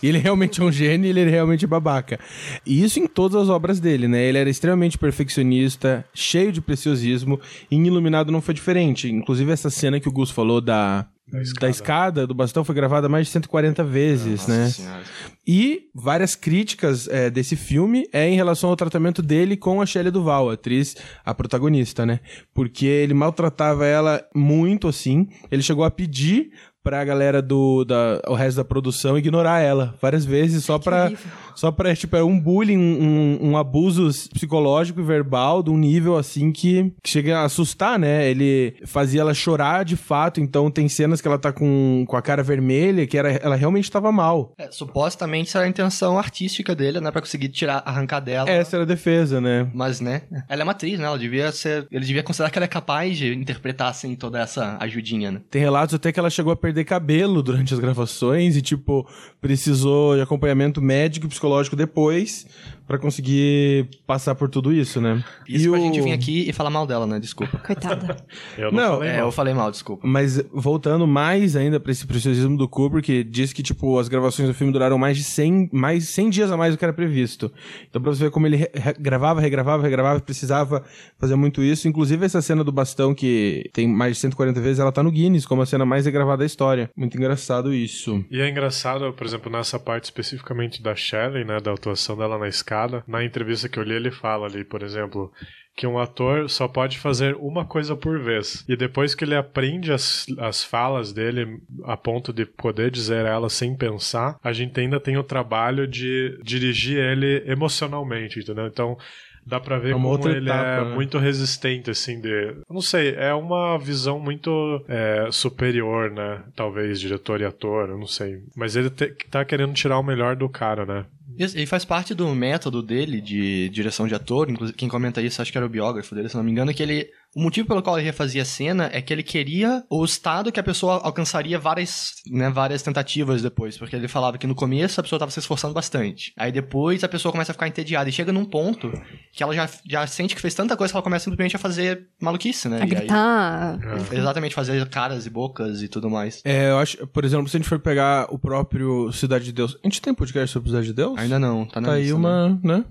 E 0.01 0.07
ele 0.07 0.17
realmente 0.17 0.61
é 0.61 0.63
um 0.63 0.71
gênio 0.71 1.07
e 1.07 1.09
ele 1.09 1.21
é 1.21 1.29
realmente 1.29 1.65
babaca. 1.67 2.19
E 2.65 2.83
isso 2.83 2.99
em 2.99 3.07
todas 3.07 3.41
as 3.43 3.49
obras 3.49 3.79
dele, 3.79 4.07
né? 4.07 4.23
Ele 4.23 4.37
era 4.37 4.49
extremamente 4.49 4.97
perfeccionista, 4.97 6.05
cheio 6.13 6.51
de 6.51 6.61
preciosismo, 6.61 7.39
e 7.69 7.75
em 7.75 7.85
Iluminado 7.87 8.31
não 8.31 8.41
foi 8.41 8.53
diferente. 8.53 9.09
Inclusive 9.09 9.51
essa 9.51 9.69
cena 9.69 9.99
que 9.99 10.07
o 10.07 10.11
Gus 10.11 10.29
falou 10.31 10.61
da, 10.61 11.05
Da 11.27 11.37
da 11.37 11.41
escada. 11.41 11.69
escada, 11.69 12.27
do 12.27 12.33
bastão, 12.33 12.63
foi 12.63 12.75
gravada 12.75 13.07
mais 13.09 13.27
de 13.27 13.33
140 13.33 13.83
vezes, 13.83 14.47
né? 14.47 14.69
Senhora. 14.69 15.03
E 15.45 15.89
várias 15.93 16.35
críticas 16.35 17.07
é, 17.09 17.29
desse 17.29 17.55
filme 17.55 18.07
é 18.13 18.27
em 18.29 18.35
relação 18.35 18.69
ao 18.69 18.75
tratamento 18.77 19.21
dele 19.21 19.57
com 19.57 19.81
a 19.81 19.85
Shelley 19.85 20.11
Duval, 20.11 20.49
a 20.49 20.53
atriz, 20.53 20.95
a 21.25 21.33
protagonista, 21.33 22.05
né? 22.05 22.21
Porque 22.53 22.85
ele 22.85 23.13
maltratava 23.13 23.85
ela 23.85 24.23
muito 24.33 24.87
assim. 24.87 25.27
Ele 25.51 25.61
chegou 25.61 25.83
a 25.83 25.91
pedir 25.91 26.51
pra 26.83 27.03
galera 27.05 27.41
do 27.41 27.85
da, 27.85 28.19
o 28.27 28.33
resto 28.33 28.57
da 28.57 28.65
produção 28.65 29.17
ignorar 29.17 29.59
ela 29.61 29.95
várias 30.01 30.25
vezes 30.25 30.65
só 30.65 30.77
pra 30.77 31.05
horrível. 31.05 31.25
só 31.55 31.71
para 31.71 31.95
tipo 31.95 32.15
era 32.15 32.25
um 32.25 32.37
bullying 32.39 32.77
um, 32.77 33.39
um 33.51 33.57
abuso 33.57 34.09
psicológico 34.33 34.99
e 34.99 35.03
verbal 35.03 35.63
de 35.63 35.69
um 35.69 35.77
nível 35.77 36.17
assim 36.17 36.51
que, 36.51 36.91
que 37.01 37.09
chega 37.09 37.39
a 37.39 37.43
assustar 37.45 37.97
né 37.97 38.29
ele 38.29 38.75
fazia 38.85 39.21
ela 39.21 39.33
chorar 39.33 39.85
de 39.85 39.95
fato 39.95 40.41
então 40.41 40.69
tem 40.69 40.89
cenas 40.89 41.21
que 41.21 41.27
ela 41.27 41.37
tá 41.39 41.53
com, 41.53 42.03
com 42.07 42.17
a 42.17 42.21
cara 42.21 42.43
vermelha 42.43 43.07
que 43.07 43.17
era, 43.17 43.31
ela 43.31 43.55
realmente 43.55 43.89
tava 43.89 44.11
mal 44.11 44.53
É, 44.57 44.69
supostamente 44.71 45.49
essa 45.49 45.59
era 45.59 45.67
a 45.67 45.69
intenção 45.69 46.17
artística 46.17 46.75
dele, 46.75 46.99
né? 46.99 47.11
Pra 47.11 47.21
conseguir 47.21 47.49
tirar, 47.49 47.81
arrancar 47.85 48.19
dela. 48.19 48.49
essa 48.49 48.75
era 48.75 48.83
a 48.83 48.87
defesa 48.87 49.39
né 49.39 49.69
Mas, 49.73 50.01
né? 50.01 50.23
Ela 50.49 50.61
é 50.61 50.63
uma 50.63 50.71
atriz, 50.71 50.99
né? 50.99 51.05
Ela 51.05 51.17
devia 51.19 51.51
ser. 51.51 51.87
Ele 51.91 52.05
devia 52.05 52.23
considerar 52.23 52.49
que 52.49 52.57
ela 52.57 52.65
é 52.65 52.67
capaz 52.67 53.17
de 53.17 53.33
interpretar, 53.33 53.89
assim, 53.89 54.15
toda 54.15 54.39
essa 54.39 54.77
ajudinha, 54.79 55.31
né? 55.31 55.41
Tem 55.49 55.61
relatos 55.61 55.93
até 55.95 56.11
que 56.11 56.19
ela 56.19 56.29
chegou 56.29 56.51
a 56.51 56.55
perder 56.55 56.72
cabelo 56.85 57.43
durante 57.43 57.73
as 57.73 57.79
gravações 57.79 58.55
e, 58.55 58.61
tipo, 58.61 59.05
precisou 59.41 60.15
de 60.15 60.21
acompanhamento 60.21 60.81
médico 60.81 61.25
e 61.25 61.29
psicológico 61.29 61.75
depois 61.75 62.47
pra 62.93 62.99
conseguir 62.99 63.87
passar 64.05 64.35
por 64.35 64.47
tudo 64.49 64.71
isso, 64.71 65.01
né? 65.01 65.23
Isso 65.47 65.65
E 65.65 65.69
pra 65.69 65.79
o- 65.79 65.81
gente 65.81 65.99
vir 66.01 66.11
aqui 66.11 66.47
e 66.47 66.53
falar 66.53 66.69
mal 66.69 66.85
dela, 66.85 67.07
né? 67.07 67.19
Desculpa. 67.19 67.57
Coitada. 67.57 68.17
Eu 68.55 68.71
não, 68.71 68.83
Não, 68.83 68.91
falei 68.97 69.09
É, 69.09 69.17
mal. 69.17 69.25
eu 69.25 69.31
falei 69.31 69.53
mal, 69.55 69.71
desculpa. 69.71 70.05
Mas 70.07 70.37
voltando 70.53 71.07
mais 71.07 71.55
ainda 71.55 71.79
pra 71.79 71.91
esse 71.91 72.05
preciosismo 72.05 72.55
do 72.55 72.67
Kubrick, 72.67 73.23
diz 73.23 73.51
que, 73.51 73.63
tipo, 73.63 73.97
as 73.97 74.07
gravações 74.07 74.47
do 74.47 74.53
filme 74.53 74.71
duraram 74.71 74.97
mais 74.97 75.17
de 75.17 75.23
100, 75.23 75.69
mais 75.71 76.07
100 76.09 76.29
dias 76.29 76.51
a 76.51 76.57
mais 76.57 76.73
do 76.75 76.77
que 76.77 76.85
era 76.85 76.93
previsto. 76.93 77.51
Então, 77.89 78.01
pra 78.01 78.11
você 78.13 78.25
ver 78.25 78.29
como 78.31 78.45
ele 78.45 78.57
re- 78.57 78.69
gravava, 78.99 79.41
regravava, 79.41 79.81
regravava, 79.81 80.19
precisava 80.19 80.83
fazer 81.17 81.35
muito 81.35 81.63
isso. 81.63 81.87
Inclusive, 81.87 82.25
essa 82.25 82.41
cena 82.41 82.63
do 82.63 82.71
bastão, 82.71 83.15
que 83.15 83.69
tem 83.73 83.87
mais 83.87 84.13
de 84.15 84.19
140 84.21 84.59
vezes, 84.61 84.79
ela 84.79 84.91
tá 84.91 85.01
no 85.01 85.11
Guinness 85.11 85.45
como 85.45 85.61
a 85.61 85.65
cena 85.65 85.85
mais 85.85 86.05
regravada 86.05 86.37
da 86.39 86.45
história. 86.45 86.89
Muito 86.95 87.17
engraçado 87.17 87.73
isso. 87.73 88.23
E 88.29 88.39
é 88.39 88.49
engraçado, 88.49 89.11
por 89.13 89.25
exemplo, 89.25 89.51
nessa 89.51 89.79
parte 89.79 90.03
especificamente 90.05 90.81
da 90.83 90.95
Shelley, 90.95 91.45
né, 91.45 91.59
da 91.59 91.71
atuação 91.73 92.17
dela 92.17 92.37
na 92.37 92.47
escada, 92.47 92.73
na 93.07 93.23
entrevista 93.23 93.69
que 93.69 93.77
eu 93.79 93.83
li, 93.83 93.93
ele 93.93 94.11
fala 94.11 94.47
ali, 94.47 94.63
por 94.63 94.81
exemplo, 94.83 95.31
que 95.75 95.87
um 95.87 95.97
ator 95.97 96.49
só 96.49 96.67
pode 96.67 96.99
fazer 96.99 97.35
uma 97.35 97.65
coisa 97.65 97.95
por 97.95 98.19
vez. 98.19 98.63
E 98.67 98.75
depois 98.75 99.15
que 99.15 99.23
ele 99.25 99.35
aprende 99.35 99.91
as, 99.91 100.25
as 100.37 100.63
falas 100.63 101.11
dele 101.11 101.59
a 101.85 101.97
ponto 101.97 102.31
de 102.31 102.45
poder 102.45 102.91
dizer 102.91 103.25
elas 103.25 103.53
sem 103.53 103.75
pensar, 103.75 104.37
a 104.43 104.53
gente 104.53 104.79
ainda 104.79 104.99
tem 104.99 105.17
o 105.17 105.23
trabalho 105.23 105.87
de 105.87 106.39
dirigir 106.43 106.97
ele 106.97 107.43
emocionalmente, 107.45 108.39
entendeu? 108.39 108.67
Então. 108.67 108.97
Dá 109.45 109.59
pra 109.59 109.77
ver 109.77 109.89
É 109.89 109.91
como 109.91 110.07
outra 110.07 110.31
ele 110.31 110.49
etapa, 110.49 110.65
é 110.69 110.85
né? 110.85 110.95
muito 110.95 111.17
resistente, 111.17 111.91
assim, 111.91 112.21
de... 112.21 112.55
Não 112.69 112.79
sei, 112.79 113.13
é 113.15 113.33
uma 113.33 113.77
visão 113.77 114.17
muito 114.17 114.49
é, 114.87 115.27
superior, 115.31 116.09
né? 116.09 116.41
Talvez, 116.55 116.97
diretor 116.97 117.41
e 117.41 117.43
ator, 117.43 117.89
eu 117.89 117.97
não 117.97 118.07
sei. 118.07 118.37
Mas 118.55 118.77
ele 118.77 118.89
te- 118.89 119.13
tá 119.29 119.43
querendo 119.43 119.73
tirar 119.73 119.99
o 119.99 120.03
melhor 120.03 120.37
do 120.37 120.47
cara, 120.47 120.85
né? 120.85 121.03
Isso, 121.37 121.57
E 121.57 121.65
faz 121.65 121.83
parte 121.83 122.13
do 122.13 122.27
método 122.35 122.81
dele 122.81 123.21
de 123.21 123.69
direção 123.69 124.07
de 124.07 124.15
ator, 124.15 124.49
inclusive 124.49 124.77
quem 124.77 124.89
comenta 124.89 125.21
isso, 125.21 125.41
acho 125.41 125.51
que 125.51 125.57
era 125.57 125.65
o 125.65 125.69
biógrafo 125.69 126.13
dele, 126.13 126.29
se 126.29 126.35
não 126.35 126.43
me 126.43 126.51
engano, 126.51 126.73
que 126.73 126.83
ele. 126.83 127.09
O 127.35 127.41
motivo 127.41 127.67
pelo 127.67 127.81
qual 127.81 127.97
ele 127.97 128.05
refazia 128.05 128.41
a 128.43 128.45
cena 128.45 128.89
é 128.93 129.01
que 129.01 129.11
ele 129.11 129.23
queria 129.23 129.83
o 129.89 130.03
estado 130.05 130.51
que 130.51 130.59
a 130.59 130.63
pessoa 130.63 131.01
alcançaria 131.03 131.57
várias, 131.57 132.13
né, 132.29 132.49
várias 132.49 132.81
tentativas 132.83 133.41
depois. 133.41 133.77
Porque 133.77 133.95
ele 133.95 134.07
falava 134.07 134.37
que 134.37 134.45
no 134.45 134.53
começo 134.53 134.99
a 134.99 135.03
pessoa 135.03 135.17
estava 135.17 135.31
se 135.31 135.39
esforçando 135.39 135.73
bastante. 135.73 136.31
Aí 136.37 136.51
depois 136.51 137.03
a 137.03 137.07
pessoa 137.07 137.31
começa 137.31 137.51
a 137.51 137.53
ficar 137.53 137.67
entediada. 137.67 138.07
E 138.09 138.13
chega 138.13 138.31
num 138.31 138.45
ponto 138.45 138.91
que 139.31 139.41
ela 139.41 139.53
já, 139.55 139.67
já 139.89 140.05
sente 140.05 140.35
que 140.35 140.41
fez 140.41 140.53
tanta 140.53 140.77
coisa 140.77 140.91
que 140.93 140.97
ela 140.97 141.03
começa 141.03 141.23
simplesmente 141.25 141.55
a 141.55 141.59
fazer 141.59 142.07
maluquice, 142.21 142.69
né? 142.69 142.77
A 142.77 142.79
E 142.79 142.83
aí- 142.83 142.89
gritar. 142.89 143.79
exatamente, 144.11 144.53
fazer 144.53 144.87
caras 144.89 145.25
e 145.25 145.29
bocas 145.29 145.81
e 145.81 145.87
tudo 145.87 146.09
mais. 146.09 146.41
É, 146.45 146.69
eu 146.69 146.77
acho, 146.77 147.05
por 147.07 147.25
exemplo, 147.25 147.47
se 147.49 147.57
a 147.57 147.59
gente 147.59 147.67
for 147.69 147.79
pegar 147.79 148.27
o 148.31 148.37
próprio 148.37 149.11
Cidade 149.11 149.45
de 149.45 149.51
Deus. 149.51 149.75
A 149.83 149.87
gente 149.87 150.01
tem 150.01 150.13
podcast 150.13 150.51
sobre 150.53 150.69
Cidade 150.69 150.87
de 150.87 150.93
Deus? 150.93 151.17
Ainda 151.17 151.39
não, 151.39 151.65
tá 151.65 151.81
na 151.81 151.87
Tá 151.89 151.93
aí 151.95 152.03
lista, 152.03 152.17
né? 152.17 152.19
uma, 152.19 152.59
né? 152.63 152.85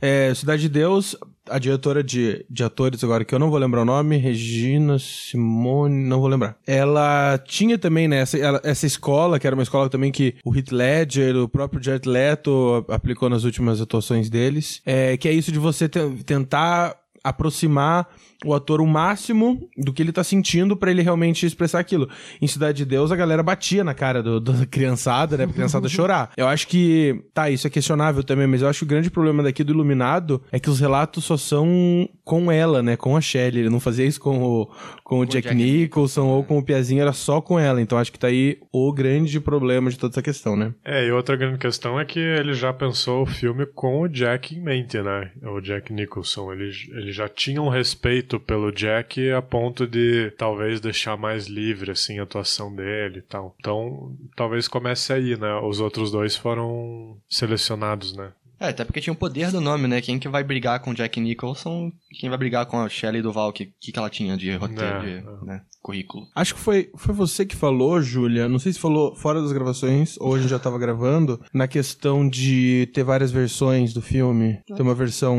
É, 0.00 0.32
Cidade 0.34 0.62
de 0.62 0.68
Deus, 0.68 1.16
a 1.48 1.58
diretora 1.58 2.02
de, 2.02 2.44
de 2.50 2.62
atores 2.64 3.02
agora, 3.02 3.24
que 3.24 3.34
eu 3.34 3.38
não 3.38 3.50
vou 3.50 3.58
lembrar 3.58 3.82
o 3.82 3.84
nome, 3.84 4.16
Regina 4.16 4.98
Simone, 4.98 5.94
não 6.06 6.20
vou 6.20 6.28
lembrar. 6.28 6.56
Ela 6.66 7.38
tinha 7.46 7.78
também, 7.78 8.06
né, 8.08 8.18
essa, 8.18 8.36
ela- 8.38 8.60
essa 8.64 8.86
escola, 8.86 9.38
que 9.38 9.46
era 9.46 9.54
uma 9.56 9.62
escola 9.62 9.88
também 9.88 10.10
que 10.12 10.34
o 10.44 10.54
Heath 10.54 10.70
Ledger, 10.72 11.36
o 11.36 11.48
próprio 11.48 11.82
Jared 11.82 12.08
Leto 12.08 12.84
aplicou 12.88 13.28
nas 13.30 13.44
últimas 13.44 13.80
atuações 13.80 14.28
deles, 14.28 14.80
é, 14.84 15.16
que 15.16 15.28
é 15.28 15.32
isso 15.32 15.50
de 15.52 15.58
você 15.58 15.88
te- 15.88 16.10
tentar 16.24 16.96
aproximar 17.24 18.08
o 18.44 18.54
ator 18.54 18.80
o 18.80 18.86
máximo 18.86 19.68
do 19.76 19.92
que 19.92 20.02
ele 20.02 20.12
tá 20.12 20.22
sentindo 20.22 20.76
pra 20.76 20.90
ele 20.90 21.02
realmente 21.02 21.46
expressar 21.46 21.80
aquilo. 21.80 22.08
Em 22.40 22.46
Cidade 22.46 22.78
de 22.78 22.84
Deus, 22.84 23.10
a 23.10 23.16
galera 23.16 23.42
batia 23.42 23.82
na 23.82 23.94
cara 23.94 24.22
do, 24.22 24.38
da 24.40 24.66
criançada, 24.66 25.36
né? 25.36 25.46
Pra 25.46 25.54
criançada 25.54 25.88
chorar. 25.88 26.30
Eu 26.36 26.46
acho 26.46 26.68
que, 26.68 27.22
tá, 27.32 27.48
isso 27.48 27.66
é 27.66 27.70
questionável 27.70 28.22
também, 28.22 28.46
mas 28.46 28.62
eu 28.62 28.68
acho 28.68 28.80
que 28.80 28.84
o 28.84 28.88
grande 28.88 29.10
problema 29.10 29.42
daqui 29.42 29.64
do 29.64 29.72
Iluminado 29.72 30.42
é 30.52 30.60
que 30.60 30.68
os 30.68 30.80
relatos 30.80 31.24
só 31.24 31.36
são 31.36 32.08
com 32.24 32.50
ela, 32.50 32.82
né? 32.82 32.96
Com 32.96 33.16
a 33.16 33.20
Shelley. 33.20 33.60
Ele 33.60 33.70
não 33.70 33.80
fazia 33.80 34.04
isso 34.04 34.20
com 34.20 34.42
o, 34.42 34.70
com 35.02 35.20
o 35.20 35.26
Jack, 35.26 35.48
Jack 35.48 35.54
Nicholson 35.54 36.26
ou 36.26 36.44
com 36.44 36.58
o 36.58 36.62
Piazinho, 36.62 37.00
era 37.00 37.12
só 37.12 37.40
com 37.40 37.58
ela. 37.58 37.80
Então 37.80 37.98
acho 37.98 38.12
que 38.12 38.18
tá 38.18 38.26
aí 38.26 38.58
o 38.72 38.92
grande 38.92 39.40
problema 39.40 39.90
de 39.90 39.98
toda 39.98 40.12
essa 40.12 40.22
questão, 40.22 40.56
né? 40.56 40.74
É, 40.84 41.06
e 41.06 41.12
outra 41.12 41.36
grande 41.36 41.58
questão 41.58 41.98
é 41.98 42.04
que 42.04 42.18
ele 42.18 42.52
já 42.52 42.72
pensou 42.72 43.22
o 43.22 43.26
filme 43.26 43.64
com 43.66 44.02
o 44.02 44.08
Jack 44.08 44.54
em 44.54 44.60
mente, 44.60 45.00
né? 45.00 45.30
O 45.42 45.60
Jack 45.60 45.92
Nicholson. 45.92 46.52
Ele, 46.52 46.70
ele 46.92 47.12
já 47.12 47.28
tinha 47.28 47.62
um 47.62 47.68
respeito 47.68 48.25
pelo 48.40 48.72
Jack 48.72 49.30
a 49.30 49.40
ponto 49.40 49.86
de 49.86 50.30
talvez 50.32 50.80
deixar 50.80 51.16
mais 51.16 51.46
livre, 51.46 51.90
assim, 51.90 52.18
a 52.18 52.24
atuação 52.24 52.74
dele 52.74 53.18
e 53.18 53.22
tal. 53.22 53.54
Então, 53.60 54.16
talvez 54.34 54.68
comece 54.68 55.12
aí, 55.12 55.36
né? 55.36 55.54
Os 55.60 55.80
outros 55.80 56.10
dois 56.10 56.36
foram 56.36 57.16
selecionados, 57.28 58.16
né? 58.16 58.32
É, 58.58 58.68
até 58.68 58.84
porque 58.84 59.00
tinha 59.00 59.12
o 59.12 59.16
poder 59.16 59.50
do 59.50 59.60
nome, 59.60 59.86
né? 59.86 60.00
Quem 60.00 60.18
que 60.18 60.28
vai 60.28 60.42
brigar 60.42 60.80
com 60.80 60.90
o 60.90 60.94
Jack 60.94 61.20
Nicholson, 61.20 61.92
quem 62.18 62.28
vai 62.28 62.38
brigar 62.38 62.66
com 62.66 62.80
a 62.80 62.88
Shelley 62.88 63.22
Duval, 63.22 63.52
que, 63.52 63.66
que, 63.80 63.92
que 63.92 63.98
ela 63.98 64.10
tinha 64.10 64.36
de 64.36 64.54
roteiro, 64.56 64.82
É, 64.82 65.00
de 65.00 65.10
é. 65.18 65.22
né, 65.44 65.62
currículo. 65.82 66.26
Acho 66.34 66.54
que 66.54 66.60
foi, 66.60 66.90
foi 66.96 67.14
você 67.14 67.44
que 67.44 67.54
falou, 67.54 68.00
Júlia, 68.00 68.48
não 68.48 68.58
sei 68.58 68.72
se 68.72 68.78
falou 68.78 69.14
fora 69.14 69.42
das 69.42 69.52
gravações 69.52 70.16
ou 70.18 70.34
a 70.34 70.38
gente 70.38 70.48
já 70.50 70.58
tava 70.58 70.78
gravando, 70.78 71.40
na 71.52 71.68
questão 71.68 72.28
de 72.28 72.88
ter 72.94 73.04
várias 73.04 73.30
versões 73.30 73.92
do 73.92 74.00
filme. 74.00 74.58
Tem 74.66 74.80
uma 74.80 74.94
versão 74.94 75.36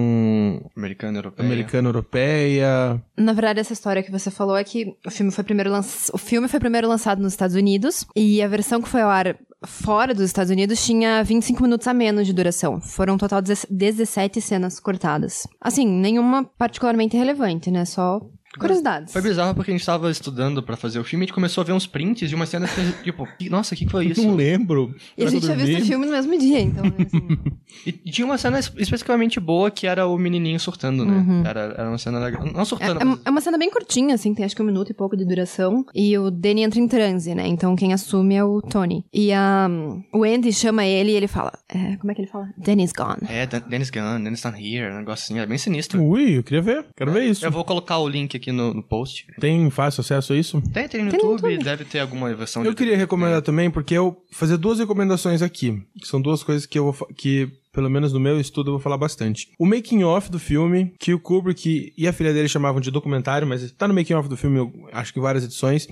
Americana, 0.76 1.18
europeia. 1.18 1.46
americana 1.46 1.90
europeia. 1.90 3.02
Na 3.18 3.34
verdade, 3.34 3.60
essa 3.60 3.74
história 3.74 4.04
que 4.04 4.12
você 4.12 4.30
falou 4.30 4.56
é 4.56 4.64
que 4.64 4.96
o 5.06 5.12
filme 5.12 5.32
foi 5.32 5.44
primeiro, 5.44 5.72
lanç... 5.72 6.10
o 6.14 6.18
filme 6.18 6.48
foi 6.48 6.60
primeiro 6.60 6.88
lançado 6.88 7.22
nos 7.22 7.34
Estados 7.34 7.56
Unidos 7.56 8.06
e 8.16 8.42
a 8.42 8.48
versão 8.48 8.82
que 8.82 8.88
foi 8.90 9.02
ao 9.02 9.10
ar 9.10 9.38
fora 9.66 10.14
dos 10.14 10.26
Estados 10.26 10.52
Unidos 10.52 10.86
tinha 10.86 11.24
25 11.24 11.62
minutos 11.62 11.88
a 11.88 11.94
menos 11.94 12.28
de 12.28 12.34
duração. 12.34 12.80
Foram 12.80 13.16
um 13.16 13.18
total 13.18 13.42
de 13.42 13.54
17 13.70 14.42
cenas 14.42 14.80
cortadas. 14.80 15.48
Assim, 15.60 15.88
nenhuma 15.88 16.44
particularmente 16.44 17.18
relevante, 17.18 17.72
né? 17.72 17.86
Só 17.86 18.22
curiosidades. 18.58 19.14
Foi 19.14 19.22
bizarro 19.22 19.54
porque 19.56 19.72
a 19.72 19.74
gente 19.74 19.86
tava 19.86 20.10
estudando 20.12 20.62
pra 20.64 20.76
fazer 20.76 21.00
o 21.00 21.04
filme 21.04 21.24
e 21.24 21.26
a 21.26 21.28
gente 21.28 21.34
começou 21.34 21.62
a 21.62 21.66
ver 21.66 21.74
uns 21.74 21.88
prints 21.88 22.30
de 22.30 22.36
umas 22.36 22.50
cenas 22.50 22.70
que, 22.72 23.04
tipo, 23.04 23.28
nossa, 23.50 23.74
o 23.74 23.78
que, 23.78 23.86
que 23.86 23.92
foi 23.92 24.08
isso? 24.08 24.22
Não 24.24 24.36
lembro. 24.36 24.94
E 25.18 25.24
a 25.24 25.30
gente 25.30 25.44
tinha 25.46 25.56
visto 25.56 25.84
o 25.84 25.86
filme 25.86 26.06
no 26.06 26.12
mesmo 26.12 26.38
dia, 26.38 26.60
então, 26.60 26.84
né, 26.84 26.94
assim. 27.06 27.40
E, 27.86 27.92
tinha 28.12 28.26
uma 28.26 28.38
cena 28.38 28.58
es- 28.60 28.72
especificamente 28.78 29.40
boa 29.40 29.70
que 29.70 29.86
era 29.86 30.08
o 30.08 30.18
menininho 30.18 30.60
surtando, 30.60 31.06
né? 31.06 31.18
Uhum. 31.18 31.44
Era, 31.46 31.60
era 31.78 31.90
uma 31.90 31.98
cena 31.98 32.18
legal. 32.20 32.46
Não 32.46 32.62
É, 32.62 32.66
surtando, 32.66 33.02
é- 33.02 33.04
mas... 33.06 33.20
é 33.26 33.30
uma 33.30 33.42
cena 33.42 33.58
bem 33.58 33.70
curtinha, 33.70 34.16
assim, 34.16 34.34
tem 34.34 34.46
acho 34.46 34.56
que 34.56 34.62
um 34.62 34.66
minuto 34.66 34.90
e 34.90 34.94
pouco 34.94 35.16
de 35.18 35.24
duração. 35.26 35.86
E 35.94 36.18
o 36.18 36.32
Danny 36.32 36.64
entra 36.64 36.80
em 36.80 36.88
transe, 36.88 37.36
né? 37.36 37.46
Então 37.48 37.76
quem 37.76 37.94
assume 37.94 38.36
é 38.36 38.44
o 38.44 38.62
Tony. 38.62 39.06
E 39.14 39.32
a, 39.34 39.70
o 40.14 40.24
Andy 40.24 40.52
chama 40.54 40.86
ele 40.86 41.12
e 41.12 41.16
ele 41.16 41.28
fala. 41.28 41.52
é, 41.70 41.98
como 41.98 42.12
é 42.12 42.16
que 42.16 42.22
ele 42.22 42.30
fala? 42.30 42.50
Danny's 42.58 42.94
gone. 42.94 43.20
É, 43.30 43.46
Dan- 43.46 43.62
Dennis 43.68 43.90
Gunn, 43.90 44.24
Dennis 44.24 44.44
Not 44.44 44.58
Here, 44.58 44.94
um 44.94 44.98
negócio 45.00 45.26
assim, 45.26 45.40
é 45.40 45.46
bem 45.46 45.58
sinistro. 45.58 46.02
Ui, 46.02 46.38
eu 46.40 46.44
queria 46.44 46.62
ver. 46.62 46.86
Quero 46.96 47.12
ver 47.12 47.26
isso. 47.26 47.46
Eu 47.46 47.52
vou 47.52 47.64
colocar 47.66 47.98
o 48.00 48.08
link 48.08 48.36
aqui 48.36 48.47
no, 48.52 48.74
no 48.74 48.84
post. 48.84 49.26
Tem 49.40 49.70
fácil 49.70 50.02
acesso 50.02 50.34
a 50.34 50.36
isso? 50.38 50.62
Tem, 50.74 50.88
tem 50.88 51.04
no 51.04 51.12
Tem 51.12 51.20
no 51.20 51.26
YouTube, 51.32 51.50
YouTube. 51.52 51.64
deve 51.64 51.86
ter 51.86 52.00
alguma 52.00 52.34
versão 52.34 52.64
Eu 52.64 52.72
de- 52.72 52.78
queria 52.78 52.98
recomendar 52.98 53.42
também, 53.42 53.70
porque 53.70 53.94
eu 53.94 54.18
fazer 54.32 54.58
duas 54.58 54.80
recomendações 54.80 55.42
aqui. 55.42 55.82
Que 56.00 56.08
são 56.08 56.22
duas 56.22 56.44
coisas 56.44 56.66
que 56.66 56.78
eu 56.80 56.92
vou 56.92 57.08
que 57.16 57.50
pelo 57.78 57.92
menos 57.92 58.12
no 58.12 58.20
meu 58.20 58.40
estudo 58.40 58.70
eu 58.70 58.74
vou 58.74 58.82
falar 58.82 58.98
bastante. 58.98 59.52
O 59.60 59.64
making 59.64 60.04
off 60.04 60.32
do 60.32 60.40
filme, 60.40 60.96
que 60.98 61.14
o 61.14 61.20
Kubrick 61.20 61.94
e 61.96 62.08
a 62.08 62.12
filha 62.12 62.34
dele 62.34 62.50
chamavam 62.50 62.82
de 62.82 62.90
documentário, 62.90 63.48
mas 63.48 63.72
tá 63.74 63.88
no 63.88 63.94
making 63.94 64.16
off 64.16 64.28
do 64.28 64.36
filme, 64.36 64.74
acho 64.92 65.14
que 65.14 65.20
várias 65.20 65.44
edições. 65.44 65.88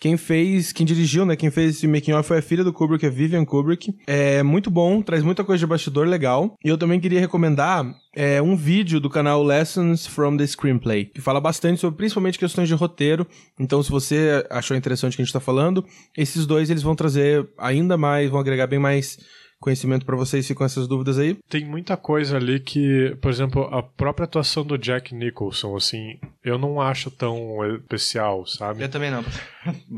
Quem 0.00 0.16
fez, 0.16 0.72
quem 0.72 0.84
dirigiu, 0.84 1.24
né, 1.24 1.36
quem 1.36 1.48
fez 1.48 1.76
esse 1.76 1.86
making 1.86 2.10
off 2.10 2.26
foi 2.26 2.38
a 2.38 2.42
filha 2.42 2.64
do 2.64 2.72
Kubrick, 2.72 3.06
a 3.06 3.08
Vivian 3.08 3.44
Kubrick. 3.44 3.94
É 4.04 4.42
muito 4.42 4.68
bom, 4.68 5.00
traz 5.00 5.22
muita 5.22 5.44
coisa 5.44 5.60
de 5.60 5.66
bastidor 5.68 6.08
legal. 6.08 6.56
E 6.64 6.68
eu 6.68 6.76
também 6.76 6.98
queria 6.98 7.20
recomendar 7.20 7.86
é, 8.16 8.42
um 8.42 8.56
vídeo 8.56 8.98
do 8.98 9.08
canal 9.08 9.40
Lessons 9.40 10.08
from 10.08 10.36
the 10.36 10.44
Screenplay, 10.44 11.04
que 11.04 11.20
fala 11.20 11.40
bastante 11.40 11.80
sobre 11.80 11.98
principalmente 11.98 12.36
questões 12.36 12.66
de 12.66 12.74
roteiro. 12.74 13.24
Então, 13.60 13.80
se 13.80 13.92
você 13.92 14.44
achou 14.50 14.76
interessante 14.76 15.12
o 15.12 15.16
que 15.16 15.22
a 15.22 15.24
gente 15.24 15.32
tá 15.32 15.38
falando, 15.38 15.84
esses 16.16 16.46
dois 16.46 16.68
eles 16.68 16.82
vão 16.82 16.96
trazer 16.96 17.48
ainda 17.56 17.96
mais, 17.96 18.28
vão 18.28 18.40
agregar 18.40 18.66
bem 18.66 18.80
mais 18.80 19.18
conhecimento 19.60 20.06
pra 20.06 20.16
vocês 20.16 20.46
ficam 20.46 20.64
essas 20.64 20.86
dúvidas 20.86 21.18
aí. 21.18 21.36
Tem 21.48 21.64
muita 21.64 21.96
coisa 21.96 22.36
ali 22.36 22.60
que, 22.60 23.16
por 23.20 23.30
exemplo, 23.30 23.62
a 23.74 23.82
própria 23.82 24.24
atuação 24.24 24.64
do 24.64 24.78
Jack 24.78 25.14
Nicholson, 25.14 25.76
assim, 25.76 26.18
eu 26.44 26.58
não 26.58 26.80
acho 26.80 27.10
tão 27.10 27.64
especial, 27.76 28.46
sabe? 28.46 28.82
Eu 28.82 28.88
também 28.88 29.10
não. 29.10 29.24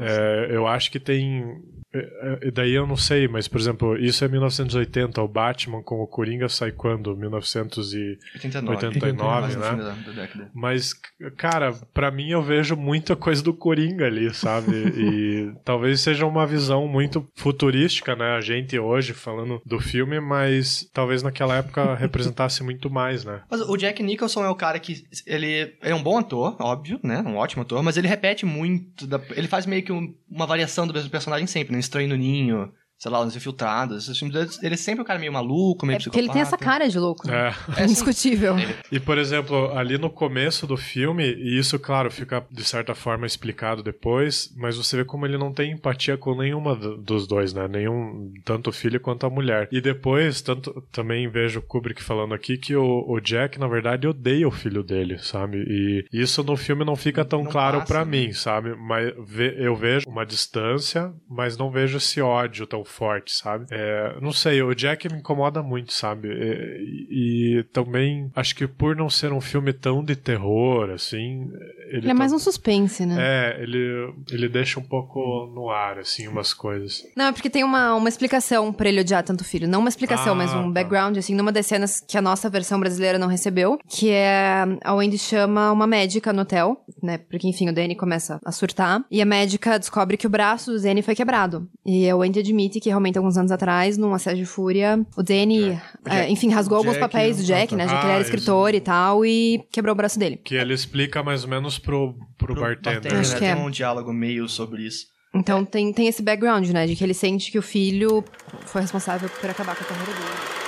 É, 0.00 0.48
eu 0.50 0.66
acho 0.66 0.90
que 0.90 0.98
tem. 0.98 1.62
É, 1.92 2.38
é, 2.48 2.50
Daí 2.50 2.72
eu 2.72 2.86
não 2.86 2.96
sei, 2.96 3.26
mas, 3.28 3.48
por 3.48 3.60
exemplo, 3.60 3.96
isso 3.98 4.24
é 4.24 4.28
1980, 4.28 5.20
o 5.22 5.28
Batman 5.28 5.82
com 5.82 6.00
o 6.02 6.06
Coringa 6.06 6.48
sai 6.48 6.70
quando? 6.72 7.16
1989, 7.16 8.70
89. 8.86 9.40
Mais 9.40 9.54
no 9.56 9.60
né? 9.60 10.50
Mas, 10.54 10.92
cara, 11.36 11.72
pra 11.92 12.10
mim 12.10 12.30
eu 12.30 12.42
vejo 12.42 12.76
muita 12.76 13.16
coisa 13.16 13.42
do 13.42 13.52
Coringa 13.54 14.06
ali, 14.06 14.32
sabe? 14.34 14.70
e 14.72 15.52
talvez 15.64 16.00
seja 16.00 16.26
uma 16.26 16.46
visão 16.46 16.86
muito 16.86 17.26
futurística, 17.36 18.14
né? 18.16 18.36
A 18.36 18.40
gente 18.40 18.78
hoje 18.78 19.12
falando 19.12 19.60
do 19.64 19.80
filme, 19.80 20.20
mas 20.20 20.88
talvez 20.92 21.22
naquela 21.22 21.56
época 21.56 21.94
representasse 21.96 22.62
muito 22.62 22.90
mais, 22.90 23.24
né? 23.24 23.42
Mas 23.50 23.60
o 23.60 23.76
Jack 23.76 24.02
Nicholson 24.02 24.44
é 24.44 24.48
o 24.48 24.54
cara 24.54 24.78
que. 24.78 25.02
Ele, 25.26 25.46
ele 25.46 25.76
é 25.82 25.94
um 25.94 26.02
bom 26.02 26.18
ator, 26.18 26.56
óbvio, 26.60 26.98
né? 27.02 27.22
Um 27.26 27.36
ótimo 27.36 27.62
ator, 27.62 27.82
mas 27.82 27.96
ele 27.96 28.08
repete 28.08 28.44
muito. 28.46 29.06
da- 29.06 29.20
ele 29.30 29.48
faz 29.48 29.66
meio 29.66 29.82
que 29.82 29.92
um- 29.92 30.14
uma 30.30 30.46
variação 30.46 30.86
do 30.86 30.94
mesmo 30.94 31.10
personagem 31.10 31.46
sempre, 31.46 31.72
né? 31.72 31.79
Estranho 31.80 32.08
no 32.10 32.16
Ninho. 32.16 32.72
Sei 33.00 33.10
lá, 33.10 33.20
Os 33.24 33.34
Infiltrados. 33.34 34.04
Esses 34.04 34.18
filmes 34.18 34.36
dele, 34.36 34.50
ele 34.62 34.74
é 34.74 34.76
sempre 34.76 35.00
um 35.02 35.04
cara 35.04 35.18
meio 35.18 35.32
maluco, 35.32 35.86
meio 35.86 35.96
É 35.96 36.00
porque 36.00 36.18
ele 36.18 36.28
tem 36.28 36.42
essa 36.42 36.56
psicopata. 36.56 36.78
cara 36.80 36.88
de 36.88 36.98
louco. 36.98 37.26
né? 37.26 37.48
É. 37.48 37.50
É 37.80 37.84
indiscutível. 37.84 38.54
E, 38.92 39.00
por 39.00 39.16
exemplo, 39.16 39.72
ali 39.76 39.96
no 39.96 40.10
começo 40.10 40.66
do 40.66 40.76
filme, 40.76 41.24
e 41.24 41.58
isso, 41.58 41.78
claro, 41.78 42.10
fica 42.10 42.44
de 42.50 42.62
certa 42.62 42.94
forma 42.94 43.26
explicado 43.26 43.82
depois, 43.82 44.52
mas 44.56 44.76
você 44.76 44.98
vê 44.98 45.04
como 45.04 45.24
ele 45.24 45.38
não 45.38 45.50
tem 45.52 45.72
empatia 45.72 46.16
com 46.18 46.34
nenhuma 46.36 46.76
do- 46.76 46.98
dos 46.98 47.26
dois, 47.26 47.54
né? 47.54 47.66
Nenhum, 47.66 48.32
tanto 48.44 48.68
o 48.68 48.72
filho 48.72 49.00
quanto 49.00 49.24
a 49.24 49.30
mulher. 49.30 49.66
E 49.72 49.80
depois, 49.80 50.42
tanto 50.42 50.82
também 50.92 51.26
vejo 51.28 51.60
o 51.60 51.62
Kubrick 51.62 52.02
falando 52.02 52.34
aqui 52.34 52.58
que 52.58 52.76
o, 52.76 53.04
o 53.08 53.18
Jack, 53.18 53.58
na 53.58 53.66
verdade, 53.66 54.06
odeia 54.06 54.46
o 54.46 54.50
filho 54.50 54.82
dele, 54.82 55.16
sabe? 55.18 55.64
E 55.66 56.04
isso 56.12 56.42
no 56.44 56.56
filme 56.56 56.84
não 56.84 56.96
fica 56.96 57.24
tão 57.24 57.44
Não 57.44 57.50
claro 57.50 57.78
passa, 57.78 57.92
pra 57.94 58.04
né? 58.04 58.10
mim, 58.10 58.32
sabe? 58.34 58.74
Mas 58.76 59.14
ve- 59.26 59.54
eu 59.58 59.74
vejo 59.74 60.06
uma 60.08 60.26
distância, 60.26 61.12
mas 61.28 61.56
não 61.56 61.70
vejo 61.70 61.96
esse 61.96 62.20
ódio 62.20 62.66
tão 62.66 62.84
forte, 62.90 63.32
sabe? 63.32 63.66
É, 63.70 64.18
não 64.20 64.32
sei, 64.32 64.62
o 64.62 64.74
Jack 64.74 65.08
me 65.08 65.18
incomoda 65.18 65.62
muito, 65.62 65.92
sabe? 65.92 66.28
E, 66.28 67.58
e 67.58 67.62
também 67.72 68.30
acho 68.34 68.54
que 68.54 68.66
por 68.66 68.96
não 68.96 69.08
ser 69.08 69.32
um 69.32 69.40
filme 69.40 69.72
tão 69.72 70.04
de 70.04 70.16
terror, 70.16 70.90
assim. 70.90 71.50
Ele, 71.90 71.98
Ele 72.02 72.10
é 72.10 72.14
mais 72.14 72.30
tá- 72.30 72.36
um 72.36 72.38
suspense, 72.38 73.04
né? 73.04 73.16
É, 73.18 73.62
ele, 73.62 74.12
ele 74.30 74.48
deixa 74.48 74.78
um 74.78 74.82
pouco 74.82 75.50
no 75.54 75.68
ar, 75.70 75.98
assim, 75.98 76.28
umas 76.28 76.54
coisas. 76.54 77.02
Não, 77.16 77.26
é 77.26 77.32
porque 77.32 77.50
tem 77.50 77.64
uma, 77.64 77.94
uma 77.96 78.08
explicação 78.08 78.72
pra 78.72 78.88
ele 78.88 79.00
odiar 79.00 79.24
tanto 79.24 79.40
o 79.40 79.44
filho. 79.44 79.66
Não 79.68 79.80
uma 79.80 79.88
explicação, 79.88 80.32
Ah, 80.32 80.36
mas 80.36 80.54
um 80.54 80.64
tá. 80.64 80.70
background, 80.70 81.16
assim, 81.18 81.34
numa 81.34 81.50
das 81.50 81.66
cenas 81.66 82.00
que 82.00 82.16
a 82.16 82.22
nossa 82.22 82.48
versão 82.48 82.78
brasileira 82.78 83.18
não 83.18 83.26
recebeu, 83.26 83.78
que 83.88 84.08
é 84.10 84.64
a 84.84 84.94
Wendy 84.94 85.18
chama 85.18 85.72
uma 85.72 85.86
médica 85.86 86.32
no 86.32 86.42
hotel, 86.42 86.80
né? 87.02 87.18
Porque, 87.18 87.48
enfim, 87.48 87.68
o 87.68 87.72
Danny 87.74 87.94
começa 87.96 88.38
a 88.44 88.52
surtar. 88.52 89.04
E 89.10 89.20
a 89.20 89.24
médica 89.24 89.78
descobre 89.78 90.16
que 90.16 90.26
o 90.26 90.30
braço 90.30 90.70
do 90.72 90.80
Danny 90.80 91.02
foi 91.02 91.14
quebrado. 91.16 91.68
E 91.84 92.08
a 92.08 92.14
Wendy 92.16 92.38
admite 92.38 92.78
que 92.78 92.88
realmente 92.88 93.18
alguns 93.18 93.36
anos 93.36 93.50
atrás, 93.50 93.98
num 93.98 94.14
assédio 94.14 94.44
de 94.44 94.50
fúria, 94.50 95.04
o 95.16 95.22
Danny, 95.22 95.76
é, 96.06 96.28
enfim, 96.30 96.50
rasgou 96.50 96.78
alguns 96.78 96.92
Jack- 96.94 97.00
papéis 97.10 97.36
do 97.38 97.42
Jack, 97.42 97.74
né? 97.74 97.88
Já 97.88 97.98
que 97.98 98.04
ele 98.04 98.12
Ah, 98.12 98.14
era 98.14 98.22
isso. 98.22 98.30
escritor 98.30 98.74
e 98.74 98.80
tal, 98.80 99.24
e 99.26 99.60
quebrou 99.72 99.92
o 99.92 99.96
braço 99.96 100.18
dele. 100.18 100.36
Que 100.44 100.54
ele 100.54 100.72
explica 100.74 101.22
mais 101.22 101.42
ou 101.44 101.50
menos 101.50 101.79
pro, 101.80 102.14
pro, 102.38 102.54
Pro 102.54 102.60
bartender. 102.60 103.14
Acho 103.14 103.32
né? 103.32 103.38
que 103.38 103.44
Tem 103.44 103.50
é. 103.50 103.56
um 103.56 103.70
diálogo 103.70 104.12
meio 104.12 104.48
sobre 104.48 104.86
isso. 104.86 105.06
Então 105.34 105.64
tem, 105.64 105.92
tem 105.92 106.08
esse 106.08 106.22
background, 106.22 106.68
né? 106.70 106.86
De 106.86 106.96
que 106.96 107.04
ele 107.04 107.14
sente 107.14 107.50
que 107.52 107.58
o 107.58 107.62
filho 107.62 108.24
foi 108.66 108.80
responsável 108.80 109.28
por 109.28 109.48
acabar 109.48 109.76
com 109.76 109.84
a 109.84 109.86
carreira 109.86 110.12
dele. 110.12 110.60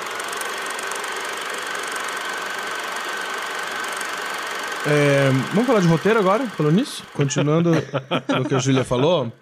É, 4.84 5.30
vamos 5.52 5.66
falar 5.66 5.80
de 5.80 5.86
roteiro 5.86 6.18
agora, 6.18 6.44
falando 6.48 6.74
nisso? 6.74 7.04
Continuando 7.14 7.70
no 7.70 8.44
que 8.44 8.54
a 8.54 8.58
Júlia 8.58 8.84
falou. 8.84 9.32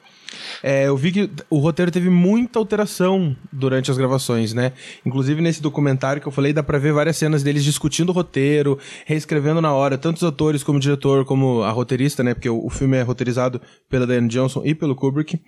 É, 0.62 0.86
eu 0.88 0.96
vi 0.96 1.12
que 1.12 1.30
o 1.48 1.58
roteiro 1.58 1.90
teve 1.90 2.08
muita 2.10 2.58
alteração 2.58 3.36
durante 3.52 3.90
as 3.90 3.96
gravações, 3.98 4.52
né? 4.52 4.72
Inclusive 5.04 5.40
nesse 5.40 5.60
documentário 5.62 6.20
que 6.22 6.28
eu 6.28 6.32
falei, 6.32 6.52
dá 6.52 6.62
pra 6.62 6.78
ver 6.78 6.92
várias 6.92 7.16
cenas 7.16 7.42
deles 7.42 7.64
discutindo 7.64 8.10
o 8.10 8.12
roteiro, 8.12 8.78
reescrevendo 9.06 9.60
na 9.60 9.72
hora, 9.72 9.96
tanto 9.98 10.16
os 10.18 10.24
atores 10.24 10.62
como 10.62 10.78
o 10.78 10.80
diretor, 10.80 11.24
como 11.24 11.62
a 11.62 11.70
roteirista, 11.70 12.22
né? 12.22 12.34
Porque 12.34 12.48
o, 12.48 12.64
o 12.66 12.70
filme 12.70 12.96
é 12.96 13.02
roteirizado 13.02 13.60
pela 13.88 14.06
Diane 14.06 14.28
Johnson 14.28 14.62
e 14.64 14.74
pelo 14.74 14.94
Kubrick. 14.94 15.40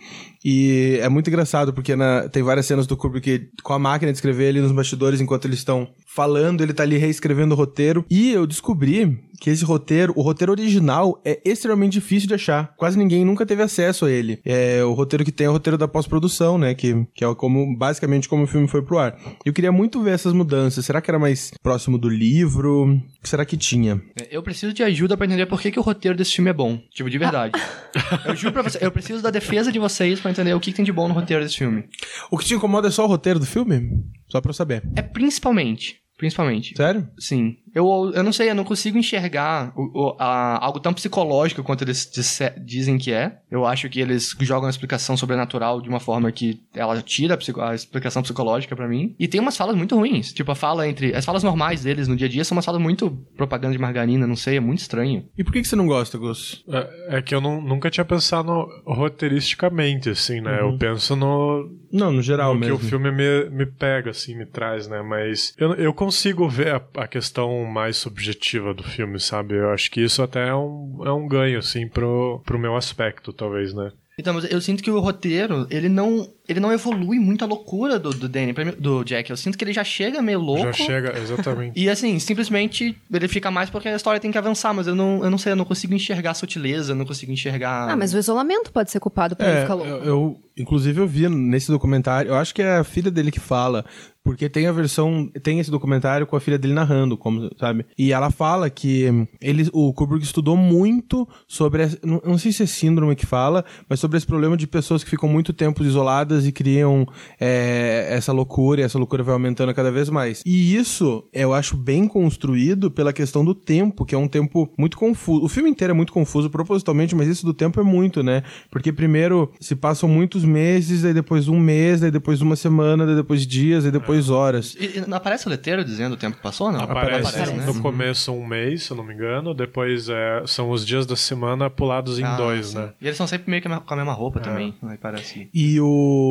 E 0.44 0.98
é 1.00 1.08
muito 1.08 1.28
engraçado, 1.28 1.72
porque 1.72 1.94
na- 1.94 2.28
tem 2.28 2.42
várias 2.42 2.66
cenas 2.66 2.86
do 2.86 2.96
Kubrick 2.96 3.48
com 3.62 3.72
a 3.72 3.78
máquina 3.78 4.10
de 4.10 4.18
escrever 4.18 4.48
ali 4.48 4.60
nos 4.60 4.72
bastidores 4.72 5.20
enquanto 5.20 5.44
eles 5.46 5.58
estão 5.58 5.88
falando, 6.14 6.62
ele 6.62 6.72
tá 6.72 6.82
ali 6.82 6.96
reescrevendo 6.96 7.54
o 7.54 7.58
roteiro. 7.58 8.04
E 8.10 8.30
eu 8.30 8.46
descobri 8.46 9.18
que 9.40 9.50
esse 9.50 9.64
roteiro, 9.64 10.12
o 10.14 10.22
roteiro 10.22 10.52
original, 10.52 11.20
é 11.24 11.40
extremamente 11.44 11.94
difícil 11.94 12.28
de 12.28 12.34
achar. 12.34 12.74
Quase 12.76 12.96
ninguém 12.96 13.24
nunca 13.24 13.44
teve 13.44 13.60
acesso 13.60 14.04
a 14.04 14.10
ele. 14.10 14.40
É, 14.44 14.84
o 14.84 14.92
roteiro 14.92 15.24
que 15.24 15.32
tem 15.32 15.46
é 15.46 15.50
o 15.50 15.52
roteiro 15.52 15.76
da 15.76 15.88
pós-produção, 15.88 16.56
né? 16.56 16.74
Que, 16.74 17.06
que 17.12 17.24
é 17.24 17.34
como, 17.34 17.76
basicamente 17.76 18.28
como 18.28 18.44
o 18.44 18.46
filme 18.46 18.68
foi 18.68 18.82
pro 18.82 18.98
ar. 18.98 19.18
Eu 19.44 19.52
queria 19.52 19.72
muito 19.72 20.00
ver 20.00 20.12
essas 20.12 20.32
mudanças. 20.32 20.84
Será 20.84 21.00
que 21.00 21.10
era 21.10 21.18
mais 21.18 21.50
próximo 21.60 21.98
do 21.98 22.08
livro? 22.08 22.84
O 22.92 23.22
que 23.22 23.28
será 23.28 23.44
que 23.44 23.56
tinha? 23.56 24.00
Eu 24.30 24.42
preciso 24.42 24.72
de 24.72 24.84
ajuda 24.84 25.16
pra 25.16 25.26
entender 25.26 25.46
por 25.46 25.60
que, 25.60 25.72
que 25.72 25.78
o 25.80 25.82
roteiro 25.82 26.16
desse 26.16 26.34
filme 26.34 26.50
é 26.50 26.54
bom. 26.54 26.78
Tipo, 26.94 27.10
de 27.10 27.18
verdade. 27.18 27.52
eu 28.26 28.36
juro 28.36 28.52
pra 28.52 28.62
você, 28.62 28.78
eu 28.80 28.92
preciso 28.92 29.22
da 29.22 29.30
defesa 29.30 29.72
de 29.72 29.78
vocês 29.78 30.20
pra 30.20 30.30
entender 30.30 30.54
o 30.54 30.60
que, 30.60 30.70
que 30.70 30.76
tem 30.76 30.84
de 30.84 30.92
bom 30.92 31.08
no 31.08 31.14
roteiro 31.14 31.42
desse 31.42 31.56
filme. 31.56 31.84
O 32.30 32.38
que 32.38 32.44
te 32.44 32.54
incomoda 32.54 32.86
é 32.86 32.90
só 32.92 33.04
o 33.04 33.08
roteiro 33.08 33.40
do 33.40 33.46
filme? 33.46 33.90
Só 34.28 34.40
pra 34.40 34.50
eu 34.50 34.54
saber. 34.54 34.82
É 34.94 35.02
principalmente. 35.02 36.01
Principalmente. 36.22 36.76
Sério? 36.76 37.08
Sim. 37.18 37.56
Eu, 37.74 38.12
eu 38.14 38.22
não 38.22 38.32
sei, 38.32 38.50
eu 38.50 38.54
não 38.54 38.64
consigo 38.64 38.98
enxergar 38.98 39.72
o- 39.76 39.90
o- 40.10 40.16
a- 40.18 40.58
algo 40.64 40.78
tão 40.80 40.92
psicológico 40.92 41.62
quanto 41.62 41.82
eles 41.84 42.10
disse- 42.12 42.52
dizem 42.64 42.98
que 42.98 43.12
é. 43.12 43.38
Eu 43.50 43.64
acho 43.66 43.88
que 43.88 44.00
eles 44.00 44.34
jogam 44.40 44.66
a 44.66 44.70
explicação 44.70 45.16
sobrenatural 45.16 45.80
de 45.80 45.88
uma 45.88 46.00
forma 46.00 46.30
que 46.32 46.60
ela 46.74 47.00
tira 47.02 47.34
a, 47.34 47.36
psico- 47.36 47.60
a 47.60 47.74
explicação 47.74 48.22
psicológica 48.22 48.74
pra 48.76 48.88
mim. 48.88 49.14
E 49.18 49.26
tem 49.28 49.40
umas 49.40 49.56
falas 49.56 49.76
muito 49.76 49.96
ruins. 49.96 50.32
Tipo, 50.32 50.52
a 50.52 50.54
fala 50.54 50.86
entre. 50.88 51.14
As 51.14 51.24
falas 51.24 51.42
normais 51.42 51.82
deles 51.82 52.08
no 52.08 52.16
dia 52.16 52.26
a 52.26 52.30
dia 52.30 52.44
são 52.44 52.54
umas 52.56 52.64
falas 52.64 52.80
muito 52.80 53.10
propaganda 53.36 53.72
de 53.72 53.78
margarina, 53.80 54.26
não 54.26 54.36
sei, 54.36 54.56
é 54.56 54.60
muito 54.60 54.80
estranho. 54.80 55.24
E 55.36 55.42
por 55.44 55.52
que, 55.52 55.62
que 55.62 55.68
você 55.68 55.76
não 55.76 55.86
gosta, 55.86 56.18
Gus? 56.18 56.64
É, 56.68 57.16
é 57.18 57.22
que 57.22 57.34
eu 57.34 57.40
não- 57.40 57.60
nunca 57.60 57.90
tinha 57.90 58.04
pensado 58.04 58.66
roteiristicamente, 58.86 60.10
assim, 60.10 60.40
né? 60.40 60.60
Eu 60.60 60.76
penso 60.78 61.14
no, 61.16 61.70
Não, 61.92 62.12
no 62.12 62.22
geral 62.22 62.54
no 62.54 62.60
que 62.60 62.66
mesmo. 62.66 62.76
o 62.76 62.80
filme 62.88 63.10
me, 63.10 63.50
me 63.50 63.66
pega, 63.66 64.10
assim, 64.10 64.36
me 64.36 64.46
traz, 64.46 64.88
né? 64.88 65.02
Mas 65.02 65.54
eu, 65.58 65.74
eu 65.74 65.92
consigo 65.94 66.48
ver 66.48 66.74
a, 66.74 66.82
a 67.02 67.06
questão 67.06 67.61
mais 67.66 67.96
subjetiva 67.96 68.74
do 68.74 68.82
filme, 68.82 69.18
sabe? 69.18 69.56
Eu 69.56 69.70
acho 69.70 69.90
que 69.90 70.00
isso 70.00 70.22
até 70.22 70.48
é 70.48 70.54
um, 70.54 71.02
é 71.04 71.12
um 71.12 71.26
ganho, 71.26 71.58
assim, 71.58 71.88
pro, 71.88 72.40
pro 72.44 72.58
meu 72.58 72.76
aspecto, 72.76 73.32
talvez, 73.32 73.72
né? 73.74 73.92
Então, 74.18 74.34
mas 74.34 74.50
eu 74.50 74.60
sinto 74.60 74.82
que 74.82 74.90
o 74.90 75.00
roteiro, 75.00 75.66
ele 75.70 75.88
não. 75.88 76.28
Ele 76.52 76.60
não 76.60 76.72
evolui 76.72 77.18
muito 77.18 77.42
a 77.44 77.46
loucura 77.48 77.98
do, 77.98 78.10
do 78.10 78.28
Danny, 78.28 78.52
do 78.78 79.02
Jack. 79.04 79.30
Eu 79.30 79.36
sinto 79.36 79.56
que 79.58 79.64
ele 79.64 79.72
já 79.72 79.82
chega 79.84 80.22
meio 80.22 80.40
louco. 80.40 80.62
Já 80.64 80.72
chega, 80.72 81.18
exatamente. 81.18 81.72
E 81.82 81.88
assim, 81.88 82.18
simplesmente 82.18 82.96
ele 83.12 83.28
fica 83.28 83.50
mais 83.50 83.68
porque 83.70 83.88
a 83.88 83.96
história 83.96 84.20
tem 84.20 84.30
que 84.30 84.38
avançar, 84.38 84.72
mas 84.72 84.86
eu 84.86 84.94
não, 84.94 85.22
eu 85.24 85.30
não 85.30 85.38
sei, 85.38 85.52
eu 85.52 85.56
não 85.56 85.64
consigo 85.64 85.94
enxergar 85.94 86.30
a 86.32 86.34
sutileza, 86.34 86.92
eu 86.92 86.96
não 86.96 87.04
consigo 87.04 87.32
enxergar. 87.32 87.90
Ah, 87.90 87.96
mas 87.96 88.12
o 88.14 88.18
isolamento 88.18 88.70
pode 88.72 88.90
ser 88.90 89.00
culpado 89.00 89.34
pra 89.34 89.48
ele 89.48 89.58
É, 89.58 89.62
ficar 89.62 89.74
louco. 89.74 89.90
eu, 89.90 90.04
eu- 90.04 90.40
inclusive 90.56 91.00
eu 91.00 91.06
vi 91.06 91.28
nesse 91.30 91.70
documentário, 91.70 92.28
eu 92.30 92.34
acho 92.34 92.54
que 92.54 92.60
é 92.60 92.76
a 92.76 92.84
filha 92.84 93.10
dele 93.10 93.30
que 93.30 93.40
fala, 93.40 93.86
porque 94.22 94.50
tem 94.50 94.66
a 94.66 94.72
versão, 94.72 95.26
tem 95.42 95.58
esse 95.58 95.70
documentário 95.70 96.26
com 96.26 96.36
a 96.36 96.40
filha 96.40 96.58
dele 96.58 96.74
narrando, 96.74 97.16
como, 97.16 97.48
sabe? 97.58 97.86
E 97.98 98.12
ela 98.12 98.30
fala 98.30 98.68
que 98.68 99.06
ele, 99.40 99.66
o 99.72 99.92
Kubrick 99.94 100.22
estudou 100.24 100.54
muito 100.56 101.26
sobre, 101.48 101.84
essa- 101.84 101.98
não, 102.04 102.20
não 102.24 102.36
sei 102.36 102.52
se 102.52 102.62
é 102.62 102.66
síndrome 102.66 103.16
que 103.16 103.24
fala, 103.24 103.64
mas 103.88 103.98
sobre 103.98 104.18
esse 104.18 104.26
problema 104.26 104.54
de 104.54 104.66
pessoas 104.66 105.02
que 105.02 105.08
ficam 105.08 105.26
muito 105.28 105.54
tempo 105.54 105.82
isoladas 105.82 106.41
e 106.46 106.52
criam 106.52 107.06
é, 107.40 108.08
essa 108.10 108.32
loucura, 108.32 108.80
e 108.80 108.84
essa 108.84 108.98
loucura 108.98 109.22
vai 109.22 109.32
aumentando 109.34 109.72
cada 109.74 109.90
vez 109.90 110.08
mais. 110.08 110.42
E 110.46 110.74
isso 110.76 111.24
eu 111.32 111.52
acho 111.54 111.76
bem 111.76 112.06
construído 112.08 112.90
pela 112.90 113.12
questão 113.12 113.44
do 113.44 113.54
tempo, 113.54 114.04
que 114.04 114.14
é 114.14 114.18
um 114.18 114.28
tempo 114.28 114.70
muito 114.78 114.96
confuso. 114.96 115.44
O 115.44 115.48
filme 115.48 115.70
inteiro 115.70 115.92
é 115.92 115.94
muito 115.94 116.12
confuso 116.12 116.48
propositalmente, 116.50 117.14
mas 117.14 117.28
isso 117.28 117.44
do 117.44 117.54
tempo 117.54 117.80
é 117.80 117.82
muito, 117.82 118.22
né? 118.22 118.42
Porque 118.70 118.92
primeiro 118.92 119.50
se 119.60 119.74
passam 119.74 120.08
muitos 120.08 120.44
meses, 120.44 121.04
aí 121.04 121.14
depois 121.14 121.48
um 121.48 121.58
mês, 121.58 122.00
daí 122.00 122.10
depois 122.10 122.40
uma 122.40 122.56
semana, 122.56 123.06
daí 123.06 123.14
depois 123.16 123.46
dias, 123.46 123.84
aí 123.84 123.90
depois 123.90 124.30
horas. 124.30 124.74
E, 124.78 124.98
e 124.98 125.04
não 125.06 125.16
aparece 125.16 125.46
o 125.46 125.50
letreiro 125.50 125.84
dizendo 125.84 126.12
o 126.14 126.16
tempo 126.16 126.36
que 126.36 126.42
passou, 126.42 126.70
não? 126.72 126.80
Aparece, 126.80 127.28
Aparece. 127.36 127.66
no 127.66 127.80
começo 127.80 128.32
um 128.32 128.46
mês, 128.46 128.84
se 128.84 128.90
eu 128.90 128.96
não 128.96 129.04
me 129.04 129.14
engano, 129.14 129.54
depois 129.54 130.08
é, 130.08 130.42
são 130.46 130.70
os 130.70 130.86
dias 130.86 131.06
da 131.06 131.16
semana 131.16 131.68
pulados 131.70 132.18
em 132.18 132.24
Ah, 132.24 132.36
dois, 132.36 132.68
sim. 132.68 132.78
né? 132.78 132.90
E 133.00 133.06
eles 133.06 133.16
são 133.16 133.26
sempre 133.26 133.50
meio 133.50 133.62
que 133.62 133.68
com 133.68 133.94
a 133.94 133.96
mesma 133.96 134.12
roupa 134.12 134.40
também, 134.40 134.74
aí 134.82 134.98
parece. 134.98 135.48
E 135.52 135.80
o. 135.80 136.21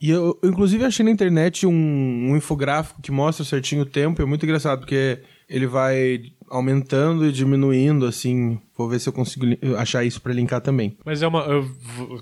E 0.00 0.10
eu, 0.10 0.38
eu, 0.42 0.50
inclusive, 0.50 0.84
achei 0.84 1.04
na 1.04 1.10
internet 1.10 1.66
um, 1.66 1.72
um 1.72 2.36
infográfico 2.36 3.00
que 3.00 3.10
mostra 3.10 3.44
certinho 3.44 3.82
o 3.82 3.86
tempo. 3.86 4.22
É 4.22 4.24
muito 4.24 4.44
engraçado, 4.44 4.80
porque 4.80 5.20
ele 5.48 5.66
vai 5.66 6.20
aumentando 6.48 7.26
e 7.26 7.32
diminuindo, 7.32 8.06
assim. 8.06 8.60
Vou 8.76 8.88
ver 8.88 8.98
se 8.98 9.08
eu 9.08 9.12
consigo 9.12 9.46
achar 9.78 10.04
isso 10.04 10.20
pra 10.20 10.32
linkar 10.32 10.60
também. 10.60 10.96
Mas 11.04 11.22
é 11.22 11.26
uma. 11.26 11.40
Eu 11.40 11.68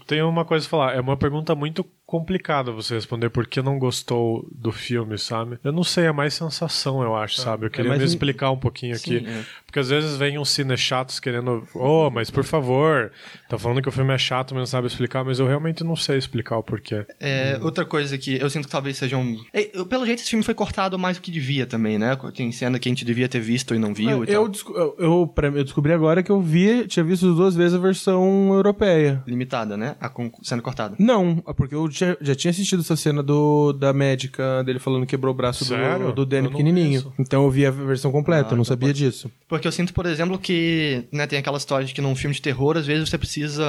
tenho 0.07 0.29
uma 0.29 0.45
coisa 0.45 0.67
a 0.67 0.69
falar. 0.69 0.95
É 0.95 1.01
uma 1.01 1.17
pergunta 1.17 1.55
muito 1.55 1.85
complicada 2.07 2.71
você 2.71 2.95
responder 2.95 3.31
por 3.31 3.47
que 3.47 3.61
não 3.63 3.79
gostou 3.79 4.47
do 4.53 4.71
filme, 4.71 5.19
sabe? 5.19 5.59
Eu 5.65 5.73
não 5.73 5.83
sei, 5.83 6.05
é 6.05 6.13
mais 6.13 6.35
sensação, 6.35 7.03
eu 7.03 7.17
acho, 7.17 7.41
sabe? 7.41 7.67
Eu 7.67 7.71
queria 7.71 7.89
mais 7.89 8.01
me 8.01 8.07
explicar 8.07 8.51
um 8.51 8.59
pouquinho 8.59 8.95
aqui. 8.95 9.21
Sim, 9.21 9.27
é. 9.27 9.43
Porque 9.67 9.79
às 9.81 9.89
vezes 9.89 10.17
vem 10.17 10.39
uns 10.39 10.51
cine 10.51 10.77
chatos 10.77 11.19
querendo. 11.19 11.67
Oh, 11.75 12.11
mas 12.11 12.31
por 12.31 12.45
favor, 12.45 13.11
tá 13.49 13.59
falando 13.59 13.83
que 13.83 13.89
o 13.89 13.93
filme 13.93 14.13
é 14.15 14.19
chato, 14.19 14.55
mas 14.55 14.61
não 14.61 14.67
sabe 14.67 14.87
explicar, 14.87 15.25
mas 15.25 15.41
eu 15.41 15.47
realmente 15.49 15.83
não 15.83 15.97
sei 15.97 16.17
explicar 16.19 16.59
o 16.59 16.63
porquê. 16.63 17.05
É, 17.19 17.59
outra 17.63 17.85
coisa 17.85 18.17
que 18.17 18.37
eu 18.41 18.49
sinto 18.51 18.67
que 18.67 18.71
talvez 18.71 18.97
seja 18.99 19.17
um. 19.17 19.43
É, 19.53 19.71
eu- 19.77 19.87
pelo 19.87 20.07
jeito, 20.07 20.21
esse 20.21 20.31
filme 20.31 20.45
foi 20.45 20.55
cortado 20.55 20.97
mais 20.99 21.17
do 21.17 21.23
que 21.23 21.31
devia 21.33 21.67
também, 21.67 21.99
né? 21.99 22.17
Tem 22.37 22.53
cena 22.53 22.79
que 22.79 22.89
a 22.89 22.91
gente 22.93 23.05
devia 23.05 23.29
ter 23.29 23.41
visto 23.41 23.75
e 23.75 23.79
não 23.79 23.93
viu. 23.93 24.25
E 24.25 24.29
eu, 24.31 24.43
tal. 24.43 24.49
desco- 24.49 24.73
eu, 24.77 24.95
eu, 24.99 25.27
pra- 25.27 25.49
eu 25.49 25.65
descobri 25.65 25.93
agora 25.93 26.23
que 26.23 26.31
eu 26.31 26.41
vi, 26.45 26.87
tinha 26.87 27.03
visto 27.05 27.35
duas 27.35 27.57
vezes 27.57 27.75
a 27.75 27.79
versão 27.79 28.51
europeia. 28.53 29.23
Limitada, 29.27 29.77
né? 29.77 29.97
A 30.01 30.09
con- 30.09 30.31
sendo 30.43 30.63
cortada. 30.63 30.95
Não, 30.99 31.43
é 31.49 31.53
porque 31.53 31.75
eu 31.75 31.91
já, 31.91 32.17
já 32.21 32.35
tinha 32.35 32.51
assistido 32.51 32.81
essa 32.81 32.95
cena 32.97 33.23
do, 33.23 33.73
da 33.73 33.93
médica 33.93 34.63
dele 34.63 34.79
falando 34.79 35.03
que 35.03 35.09
quebrou 35.15 35.33
o 35.33 35.37
braço 35.37 35.65
Sério? 35.65 36.07
do, 36.09 36.13
do 36.13 36.27
Danny 36.27 36.49
pequenininho. 36.49 37.13
Então 37.19 37.45
eu 37.45 37.51
vi 37.51 37.67
a 37.67 37.71
versão 37.71 38.13
completa, 38.13 38.51
Ah, 38.51 38.53
eu 38.53 38.57
não 38.57 38.63
então 38.63 38.65
sabia 38.65 38.89
pode- 38.91 38.99
disso. 38.99 39.31
Porque 39.49 39.67
eu 39.67 39.73
sinto, 39.73 39.93
por 39.95 40.07
exemplo, 40.07 40.39
que 40.39 41.05
né, 41.11 41.27
tem 41.27 41.39
aquela 41.39 41.57
história 41.59 41.87
de 41.87 41.95
que 41.95 42.01
num 42.01 42.15
filme 42.15 42.35
de 42.35 42.43
terror, 42.43 42.77
às 42.77 42.87
vezes 42.87 43.09
você 43.09 43.17
precisa, 43.19 43.65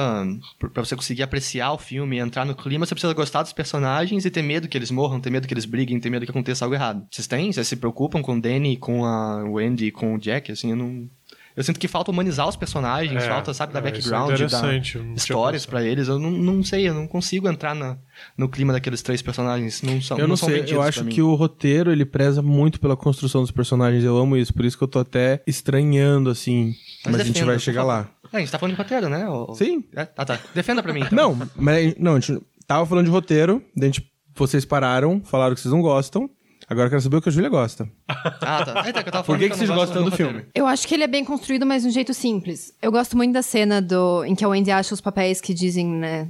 pr- 0.58 0.68
pra 0.68 0.84
você 0.84 0.94
conseguir 0.94 1.22
apreciar 1.22 1.72
o 1.72 1.78
filme 1.78 2.16
e 2.16 2.20
entrar 2.20 2.44
no 2.44 2.54
clima, 2.54 2.84
você 2.84 2.94
precisa 2.94 3.12
gostar 3.14 3.42
dos 3.42 3.52
personagens 3.52 4.24
e 4.24 4.30
ter 4.30 4.42
medo 4.42 4.68
que 4.68 4.76
eles 4.76 4.90
morram, 4.90 5.20
ter 5.20 5.30
medo 5.30 5.46
que 5.48 5.54
eles 5.54 5.64
briguem, 5.64 5.98
ter 6.00 6.10
medo 6.10 6.24
que 6.24 6.30
aconteça 6.30 6.64
algo 6.64 6.74
errado. 6.74 7.06
Vocês 7.10 7.26
têm? 7.26 7.52
Vocês 7.52 7.66
se 7.66 7.76
preocupam 7.76 8.20
com 8.22 8.36
o 8.36 8.40
Danny, 8.40 8.76
com 8.76 9.04
a 9.04 9.44
Wendy, 9.44 9.90
com 9.90 10.14
o 10.14 10.18
Jack? 10.18 10.52
Assim, 10.52 10.70
eu 10.70 10.76
não... 10.76 11.08
Eu 11.56 11.64
sinto 11.64 11.80
que 11.80 11.88
falta 11.88 12.10
humanizar 12.10 12.46
os 12.46 12.54
personagens, 12.54 13.22
É, 13.24 13.28
falta, 13.28 13.54
sabe, 13.54 13.72
da 13.72 13.78
é, 13.78 13.82
é 13.82 13.84
background, 13.90 14.28
da 14.28 14.34
eu 14.34 14.40
não 14.40 14.80
tinha 14.82 15.14
histórias 15.14 15.64
pra 15.64 15.82
eles. 15.82 16.06
Eu 16.06 16.18
não, 16.18 16.30
não 16.30 16.62
sei, 16.62 16.86
eu 16.88 16.92
não 16.92 17.06
consigo 17.06 17.48
entrar 17.48 17.74
na, 17.74 17.96
no 18.36 18.46
clima 18.48 18.74
daqueles 18.74 19.00
três 19.00 19.22
personagens. 19.22 19.80
Não 19.80 20.00
são, 20.02 20.18
Eu 20.18 20.28
não, 20.28 20.36
são 20.36 20.50
sei, 20.50 20.64
eu 20.68 20.82
acho 20.82 21.04
que 21.06 21.22
o 21.22 21.34
roteiro 21.34 21.90
ele 21.90 22.04
preza 22.04 22.42
muito 22.42 22.78
pela 22.78 22.94
construção 22.96 23.40
dos 23.40 23.50
personagens. 23.50 24.04
Eu 24.04 24.18
amo 24.18 24.36
isso, 24.36 24.52
por 24.52 24.64
isso 24.66 24.76
que 24.76 24.84
eu 24.84 24.88
tô 24.88 24.98
até 24.98 25.42
estranhando, 25.46 26.28
assim. 26.28 26.74
Mas, 27.04 27.14
a 27.14 27.18
gente 27.18 27.32
defenda, 27.32 27.52
vai 27.52 27.58
chegar 27.58 27.84
lá. 27.84 28.08
É, 28.32 28.36
a 28.36 28.40
gente 28.40 28.50
tá 28.52 28.58
falando 28.58 28.74
de 28.74 28.82
roteiro, 28.82 29.08
né? 29.08 29.26
O- 29.28 29.54
Sim. 29.54 29.84
É? 29.96 30.08
Ah, 30.16 30.24
tá. 30.24 30.38
Defenda 30.54 30.82
pra 30.82 30.92
mim. 30.92 31.00
então. 31.00 31.16
Não, 31.16 31.48
mas 31.56 31.94
não, 31.98 32.16
a 32.16 32.20
gente 32.20 32.38
tava 32.66 32.84
falando 32.84 33.06
de 33.06 33.10
roteiro, 33.10 33.62
daí 33.74 33.88
a 33.88 33.92
gente, 33.92 34.10
vocês 34.34 34.64
pararam, 34.66 35.22
falaram 35.24 35.54
que 35.54 35.60
vocês 35.60 35.72
não 35.72 35.80
gostam. 35.80 36.28
Agora 36.68 36.86
eu 36.86 36.90
quero 36.90 37.02
saber 37.02 37.16
o 37.16 37.22
que 37.22 37.28
a 37.28 37.32
Júlia 37.32 37.48
gosta. 37.48 37.88
Ah, 38.08 38.64
tá. 38.64 38.82
Que 38.82 39.08
eu 39.08 39.12
tava 39.12 39.24
Por 39.24 39.38
que, 39.38 39.48
que 39.48 39.56
vocês 39.56 39.70
gostam 39.70 40.02
do 40.02 40.10
roteiro. 40.10 40.32
filme? 40.32 40.46
Eu 40.52 40.66
acho 40.66 40.86
que 40.86 40.94
ele 40.94 41.04
é 41.04 41.06
bem 41.06 41.24
construído, 41.24 41.64
mas 41.64 41.82
de 41.82 41.88
um 41.88 41.92
jeito 41.92 42.12
simples. 42.12 42.74
Eu 42.82 42.90
gosto 42.90 43.16
muito 43.16 43.32
da 43.32 43.42
cena 43.42 43.80
do, 43.80 44.24
em 44.24 44.34
que 44.34 44.44
a 44.44 44.48
Wendy 44.48 44.72
acha 44.72 44.92
os 44.92 45.00
papéis 45.00 45.40
que 45.40 45.54
dizem, 45.54 45.86
né? 45.86 46.28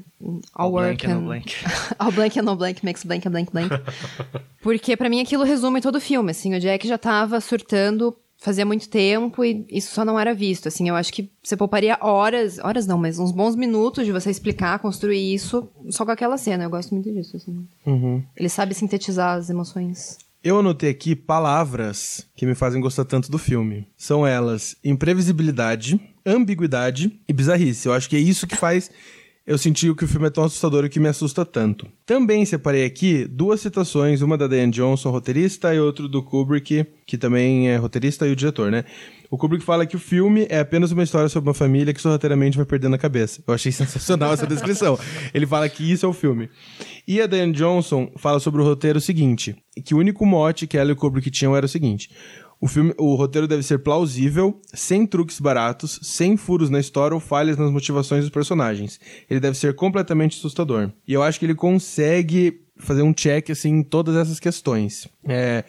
All, 0.55 0.66
All 0.66 0.72
work 0.72 1.07
blank 1.07 1.07
and 1.07 1.11
and... 1.11 1.20
no 1.20 1.27
blank. 1.27 1.55
all 1.99 2.12
blank 2.12 2.38
and 2.38 2.42
no 2.42 2.57
blank 2.57 2.85
makes 2.85 3.03
blank 3.03 3.27
and 3.27 3.31
blank 3.31 3.51
blank. 3.51 3.70
Porque 4.62 4.96
pra 4.96 5.09
mim 5.09 5.20
aquilo 5.20 5.42
resume 5.42 5.81
todo 5.81 5.96
o 5.96 6.01
filme, 6.01 6.31
assim. 6.31 6.55
O 6.55 6.61
Jack 6.61 6.87
já 6.87 6.99
tava 6.99 7.40
surtando 7.40 8.14
fazia 8.38 8.66
muito 8.66 8.88
tempo 8.88 9.44
e 9.44 9.66
isso 9.70 9.94
só 9.94 10.05
não 10.05 10.18
era 10.18 10.35
visto, 10.35 10.68
assim. 10.68 10.88
Eu 10.88 10.94
acho 10.94 11.12
que 11.12 11.31
você 11.42 11.57
pouparia 11.57 11.99
horas, 12.01 12.59
horas 12.59 12.87
não, 12.87 12.99
mas 12.99 13.18
uns 13.18 13.33
bons 13.33 13.57
minutos 13.57 14.05
de 14.05 14.12
você 14.12 14.31
explicar, 14.31 14.79
construir 14.79 15.35
isso 15.35 15.68
só 15.90 16.05
com 16.05 16.11
aquela 16.11 16.37
cena. 16.37 16.64
Eu 16.64 16.70
gosto 16.70 16.94
muito 16.94 17.11
disso, 17.12 17.37
assim. 17.37 17.66
Uhum. 17.87 18.22
Ele 18.37 18.49
sabe 18.49 18.75
sintetizar 18.75 19.37
as 19.37 19.51
emoções. 19.51 20.18
Eu 20.42 20.61
anotei 20.61 20.90
aqui 20.90 21.16
palavras 21.16 22.27
que 22.37 22.46
me 22.46 22.55
fazem 22.55 22.81
gostar 22.81 23.05
tanto 23.05 23.31
do 23.31 23.38
filme. 23.38 23.87
São 23.96 24.27
elas 24.27 24.77
imprevisibilidade, 24.85 26.01
ambiguidade 26.25 27.18
e 27.29 27.33
bizarrice. 27.33 27.88
Eu 27.88 27.92
acho 27.92 28.09
que 28.09 28.16
é 28.16 28.20
isso 28.20 28.46
que 28.46 28.57
faz 28.57 28.90
eu 29.46 29.56
sentir 29.56 29.94
que 29.94 30.04
o 30.04 30.09
filme 30.09 30.26
é 30.26 30.30
tão 30.30 30.42
assustador 30.42 30.85
e 30.85 30.88
que 30.88 30.98
me 30.98 31.09
assusta 31.09 31.44
tanto. 31.44 31.87
Também 32.04 32.44
separei 32.44 32.85
aqui 32.85 33.24
duas 33.24 33.61
citações, 33.61 34.20
uma 34.20 34.37
da 34.37 34.48
Diane 34.48 34.72
Johnson, 34.72 35.11
roteirista, 35.11 35.72
e 35.72 35.78
outra 35.78 36.09
do 36.09 36.20
Kubrick, 36.20 36.85
que 37.06 37.16
também 37.16 37.68
é 37.68 37.76
roteirista 37.76 38.26
e 38.26 38.32
o 38.32 38.37
diretor, 38.37 38.72
né? 38.72 38.85
O 39.30 39.38
Kubrick 39.38 39.64
fala 39.64 39.87
que 39.87 39.94
o 39.94 40.00
filme 40.00 40.46
é 40.50 40.59
apenas 40.59 40.90
uma 40.90 41.02
história 41.02 41.28
sobre 41.28 41.48
uma 41.48 41.54
família 41.54 41.94
que 41.94 42.00
sorrateiramente 42.00 42.56
vai 42.56 42.66
perdendo 42.66 42.94
a 42.94 42.98
cabeça. 42.98 43.42
Eu 43.46 43.54
achei 43.54 43.70
sensacional 43.72 44.32
essa 44.32 44.46
descrição. 44.46 44.98
Ele 45.32 45.46
fala 45.46 45.68
que 45.68 45.90
isso 45.90 46.06
é 46.06 46.09
o 46.09 46.12
filme. 46.12 46.50
E 47.06 47.20
a 47.20 47.26
Diane 47.26 47.52
Johnson 47.52 48.11
fala 48.16 48.40
sobre 48.40 48.61
o 48.61 48.64
roteiro 48.64 49.00
seguinte, 49.00 49.54
que 49.85 49.94
o 49.94 49.98
único 49.98 50.26
mote 50.26 50.66
que 50.66 50.76
ela 50.76 50.90
e 50.90 50.92
o 50.92 50.96
Kubrick 50.96 51.30
tinham 51.30 51.56
era 51.56 51.66
o 51.66 51.68
seguinte... 51.68 52.11
O, 52.61 52.66
filme, 52.66 52.95
o 52.97 53.14
roteiro 53.14 53.47
deve 53.47 53.62
ser 53.62 53.79
plausível, 53.81 54.61
sem 54.73 55.07
truques 55.07 55.38
baratos, 55.38 56.01
sem 56.03 56.37
furos 56.37 56.71
na 56.71 56.81
história 56.81 57.14
ou 57.14 57.21
falhas 57.21 57.59
nas 57.59 57.71
motivações 57.71 58.23
dos 58.23 58.31
personagens. 58.31 58.99
Ele 59.29 59.40
deve 59.40 59.59
ser 59.59 59.75
completamente 59.75 60.38
assustador. 60.38 60.90
E 61.07 61.12
eu 61.12 61.23
acho 61.23 61.38
que 61.38 61.45
ele 61.47 61.55
consegue 61.55 62.62
fazer 62.79 63.03
um 63.03 63.12
check 63.12 63.51
assim, 63.51 63.71
em 63.71 63.83
todas 63.83 64.16
essas 64.16 64.40
questões. 64.40 65.07
É, 65.25 65.64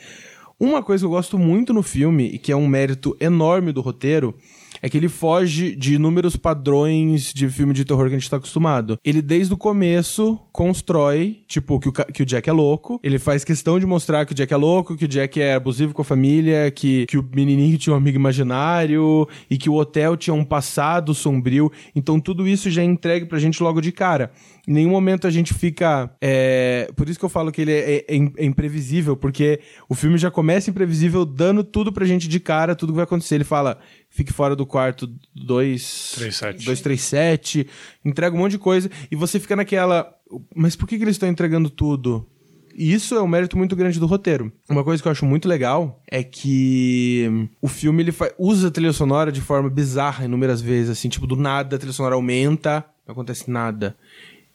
uma 0.59 0.81
coisa 0.81 1.01
que 1.01 1.05
eu 1.05 1.11
gosto 1.11 1.37
muito 1.37 1.73
no 1.73 1.83
filme, 1.83 2.25
e 2.27 2.39
que 2.39 2.51
é 2.51 2.55
um 2.55 2.67
mérito 2.67 3.15
enorme 3.19 3.71
do 3.71 3.81
roteiro, 3.81 4.33
é 4.81 4.89
que 4.89 4.97
ele 4.97 5.07
foge 5.09 5.75
de 5.75 5.95
inúmeros 5.95 6.35
padrões 6.35 7.31
de 7.33 7.49
filme 7.49 7.73
de 7.73 7.85
terror 7.85 8.07
que 8.09 8.15
a 8.15 8.19
gente 8.19 8.29
tá 8.29 8.37
acostumado. 8.37 8.97
Ele, 9.03 9.21
desde 9.21 9.53
o 9.53 9.57
começo, 9.57 10.39
constrói, 10.51 11.39
tipo, 11.47 11.79
que 11.79 11.89
o, 11.89 11.91
que 11.91 12.23
o 12.23 12.25
Jack 12.25 12.49
é 12.49 12.53
louco. 12.53 12.99
Ele 13.03 13.17
faz 13.19 13.43
questão 13.43 13.79
de 13.79 13.85
mostrar 13.85 14.25
que 14.25 14.31
o 14.33 14.35
Jack 14.35 14.53
é 14.53 14.57
louco, 14.57 14.95
que 14.95 15.05
o 15.05 15.07
Jack 15.07 15.41
é 15.41 15.53
abusivo 15.53 15.93
com 15.93 16.01
a 16.01 16.05
família, 16.05 16.69
que, 16.71 17.05
que 17.07 17.17
o 17.17 17.27
menininho 17.35 17.77
tinha 17.77 17.93
um 17.93 17.97
amigo 17.97 18.17
imaginário 18.17 19.27
e 19.49 19.57
que 19.57 19.69
o 19.69 19.73
hotel 19.75 20.15
tinha 20.17 20.33
um 20.33 20.43
passado 20.43 21.13
sombrio. 21.13 21.71
Então, 21.95 22.19
tudo 22.19 22.47
isso 22.47 22.69
já 22.69 22.81
é 22.81 22.85
entregue 22.85 23.25
pra 23.25 23.39
gente 23.39 23.61
logo 23.63 23.81
de 23.81 23.91
cara. 23.91 24.31
Em 24.67 24.73
nenhum 24.73 24.89
momento 24.91 25.25
a 25.25 25.29
gente 25.29 25.53
fica. 25.53 26.11
é, 26.21 26.89
Por 26.95 27.07
isso 27.09 27.17
que 27.17 27.23
eu 27.23 27.29
falo 27.29 27.51
que 27.51 27.61
ele 27.61 27.71
é, 27.71 27.95
é- 27.97 28.05
é 28.37 28.45
imprevisível, 28.45 29.15
porque 29.15 29.59
o 29.87 29.95
filme 29.95 30.17
já 30.17 30.29
começa 30.29 30.69
imprevisível, 30.69 31.25
dando 31.25 31.63
tudo 31.63 31.91
pra 31.91 32.05
gente 32.05 32.27
de 32.27 32.39
cara, 32.39 32.75
tudo 32.75 32.91
que 32.91 32.97
vai 32.97 33.05
acontecer. 33.05 33.35
Ele 33.35 33.43
fala: 33.45 33.77
fique 34.17 34.33
fora 34.33 34.55
do 34.55 34.65
quarto 34.65 35.07
2. 35.35 36.13
37. 36.15 36.57
237, 36.57 37.67
entrega 38.03 38.35
um 38.35 38.39
monte 38.39 38.53
de 38.53 38.57
coisa, 38.57 38.89
e 39.11 39.15
você 39.15 39.39
fica 39.39 39.55
naquela. 39.55 40.11
Mas 40.55 40.75
por 40.75 40.87
que, 40.87 40.97
que 40.97 41.03
eles 41.03 41.15
estão 41.15 41.29
entregando 41.29 41.69
tudo? 41.69 42.27
E 42.75 42.93
isso 42.93 43.15
é 43.15 43.21
um 43.21 43.27
mérito 43.27 43.57
muito 43.57 43.75
grande 43.75 43.99
do 43.99 44.05
roteiro. 44.05 44.51
Uma 44.69 44.83
coisa 44.83 45.01
que 45.01 45.07
eu 45.07 45.11
acho 45.11 45.25
muito 45.25 45.47
legal 45.47 46.01
é 46.07 46.23
que 46.23 47.49
o 47.61 47.67
filme 47.67 48.03
ele 48.03 48.13
usa 48.37 48.67
a 48.67 48.71
trilha 48.71 48.93
sonora 48.93 49.31
de 49.31 49.41
forma 49.41 49.69
bizarra 49.69 50.25
inúmeras 50.25 50.61
vezes, 50.61 50.91
assim, 50.91 51.09
tipo, 51.09 51.25
do 51.25 51.35
nada 51.35 51.75
a 51.75 51.79
trilha 51.79 51.93
sonora 51.93 52.15
aumenta, 52.15 52.85
não 53.07 53.13
acontece 53.13 53.49
nada. 53.49 53.97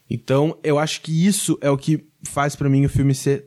Então, 0.09 0.57
eu 0.63 0.79
acho 0.79 1.01
que 1.01 1.27
isso 1.27 1.59
é 1.61 1.71
o 1.71 1.77
que 1.77 2.05
faz 2.23 2.55
pra 2.55 2.69
mim 2.69 2.85
o 2.85 2.89
filme 2.89 3.15
ser 3.15 3.47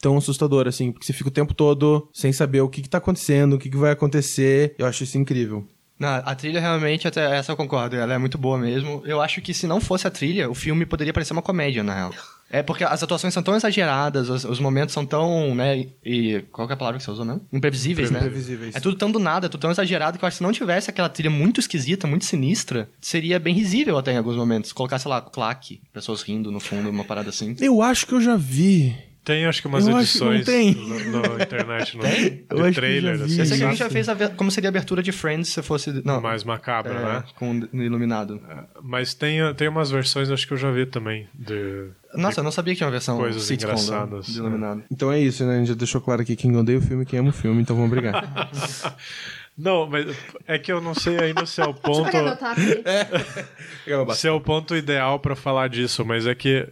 tão 0.00 0.16
assustador, 0.16 0.66
assim, 0.66 0.92
porque 0.92 1.06
você 1.06 1.12
fica 1.12 1.28
o 1.28 1.32
tempo 1.32 1.54
todo 1.54 2.08
sem 2.12 2.32
saber 2.32 2.60
o 2.60 2.68
que, 2.68 2.82
que 2.82 2.88
tá 2.88 2.98
acontecendo, 2.98 3.54
o 3.54 3.58
que, 3.58 3.70
que 3.70 3.76
vai 3.76 3.92
acontecer. 3.92 4.74
Eu 4.78 4.86
acho 4.86 5.04
isso 5.04 5.18
incrível. 5.18 5.66
Não, 6.00 6.08
a 6.08 6.34
trilha 6.34 6.60
realmente, 6.60 7.06
até 7.06 7.36
essa 7.36 7.52
eu 7.52 7.56
concordo, 7.56 7.94
ela 7.94 8.14
é 8.14 8.16
muito 8.16 8.38
boa 8.38 8.56
mesmo. 8.56 9.02
Eu 9.04 9.20
acho 9.20 9.42
que 9.42 9.52
se 9.52 9.66
não 9.66 9.82
fosse 9.82 10.06
a 10.06 10.10
trilha, 10.10 10.48
o 10.48 10.54
filme 10.54 10.86
poderia 10.86 11.12
parecer 11.12 11.34
uma 11.34 11.42
comédia, 11.42 11.82
na 11.82 11.94
real. 11.94 12.14
É 12.50 12.62
porque 12.62 12.82
as 12.82 13.02
atuações 13.02 13.34
são 13.34 13.42
tão 13.42 13.54
exageradas, 13.54 14.30
os, 14.30 14.44
os 14.44 14.58
momentos 14.58 14.94
são 14.94 15.04
tão, 15.04 15.54
né, 15.54 15.86
e... 16.02 16.42
Qual 16.50 16.66
que 16.66 16.72
é 16.72 16.74
a 16.74 16.76
palavra 16.76 16.98
que 16.98 17.04
você 17.04 17.10
usou 17.10 17.26
mesmo? 17.26 17.42
Imprevisíveis, 17.52 18.10
né? 18.10 18.18
Imprevisíveis. 18.18 18.74
É 18.74 18.80
tudo 18.80 18.96
tão 18.96 19.10
do 19.10 19.18
nada, 19.18 19.46
tudo 19.48 19.60
tão 19.60 19.70
exagerado, 19.70 20.18
que 20.18 20.24
eu 20.24 20.26
acho 20.26 20.36
que 20.36 20.38
se 20.38 20.42
não 20.42 20.52
tivesse 20.52 20.88
aquela 20.88 21.10
trilha 21.10 21.30
muito 21.30 21.60
esquisita, 21.60 22.06
muito 22.06 22.24
sinistra, 22.24 22.88
seria 22.98 23.38
bem 23.38 23.54
risível 23.54 23.98
até 23.98 24.12
em 24.12 24.16
alguns 24.16 24.36
momentos. 24.36 24.72
Colocar, 24.72 24.98
sei 24.98 25.10
lá, 25.10 25.20
claque, 25.20 25.82
pessoas 25.92 26.22
rindo 26.22 26.50
no 26.50 26.60
fundo, 26.60 26.88
uma 26.88 27.04
parada 27.04 27.28
assim. 27.28 27.54
Eu 27.60 27.82
acho 27.82 28.06
que 28.06 28.14
eu 28.14 28.22
já 28.22 28.36
vi. 28.36 28.96
Tem, 29.22 29.44
acho 29.44 29.60
que 29.60 29.68
umas 29.68 29.86
Eu 29.86 29.94
que 29.94 30.00
edições 30.00 30.46
tem. 30.46 30.74
No, 30.74 31.20
no 31.20 31.42
internet, 31.42 31.96
no, 31.96 32.02
Tem? 32.04 32.30
de 32.30 32.44
Eu 32.48 32.60
acho 32.60 32.68
que 32.68 32.74
trailer, 32.74 33.18
já 33.18 33.24
vi. 33.24 33.38
Eu 33.38 33.46
sei 33.46 33.58
que 33.58 33.64
a 33.64 33.66
assim, 33.66 33.76
gente 33.76 33.78
já 33.78 33.90
fez 33.90 34.08
a, 34.08 34.28
como 34.30 34.50
seria 34.50 34.68
a 34.68 34.70
abertura 34.70 35.02
de 35.02 35.12
Friends 35.12 35.50
se 35.50 35.62
fosse... 35.62 36.02
Não, 36.04 36.20
mais 36.20 36.42
macabra, 36.42 36.92
é, 36.92 37.04
né? 37.04 37.24
com 37.36 37.52
no 37.72 37.82
Iluminado. 37.82 38.40
Mas 38.82 39.12
tem, 39.12 39.38
tem 39.54 39.68
umas 39.68 39.90
versões, 39.90 40.30
acho 40.30 40.46
que 40.46 40.54
eu 40.54 40.58
já 40.58 40.70
vi 40.70 40.86
também, 40.86 41.28
de... 41.34 41.88
Nossa, 42.14 42.40
eu 42.40 42.44
não 42.44 42.50
sabia 42.50 42.72
que 42.74 42.78
tinha 42.78 42.86
uma 42.86 42.92
versão 42.92 43.18
Coisas 43.18 43.42
sitcom 43.42 43.70
engraçadas. 43.72 44.28
do 44.28 44.38
Iluminado. 44.38 44.82
Então 44.90 45.12
é 45.12 45.20
isso, 45.20 45.44
né? 45.44 45.56
A 45.56 45.58
gente 45.58 45.68
já 45.68 45.74
deixou 45.74 46.00
claro 46.00 46.22
aqui 46.22 46.34
quem 46.34 46.56
odeia 46.56 46.78
o 46.78 46.82
filme 46.82 47.02
e 47.02 47.06
quem 47.06 47.18
ama 47.18 47.28
o 47.28 47.32
filme, 47.32 47.60
então 47.60 47.76
vamos 47.76 47.90
brigar. 47.90 48.50
Não, 49.56 49.86
mas 49.86 50.16
é 50.46 50.58
que 50.58 50.72
eu 50.72 50.80
não 50.80 50.94
sei 50.94 51.18
ainda 51.18 51.44
se 51.44 51.60
é 51.60 51.64
o 51.64 51.74
ponto... 51.74 52.10
se 54.14 54.26
é 54.26 54.30
o 54.30 54.40
ponto 54.40 54.74
ideal 54.74 55.20
pra 55.20 55.36
falar 55.36 55.68
disso, 55.68 56.02
mas 56.02 56.26
é 56.26 56.34
que 56.34 56.66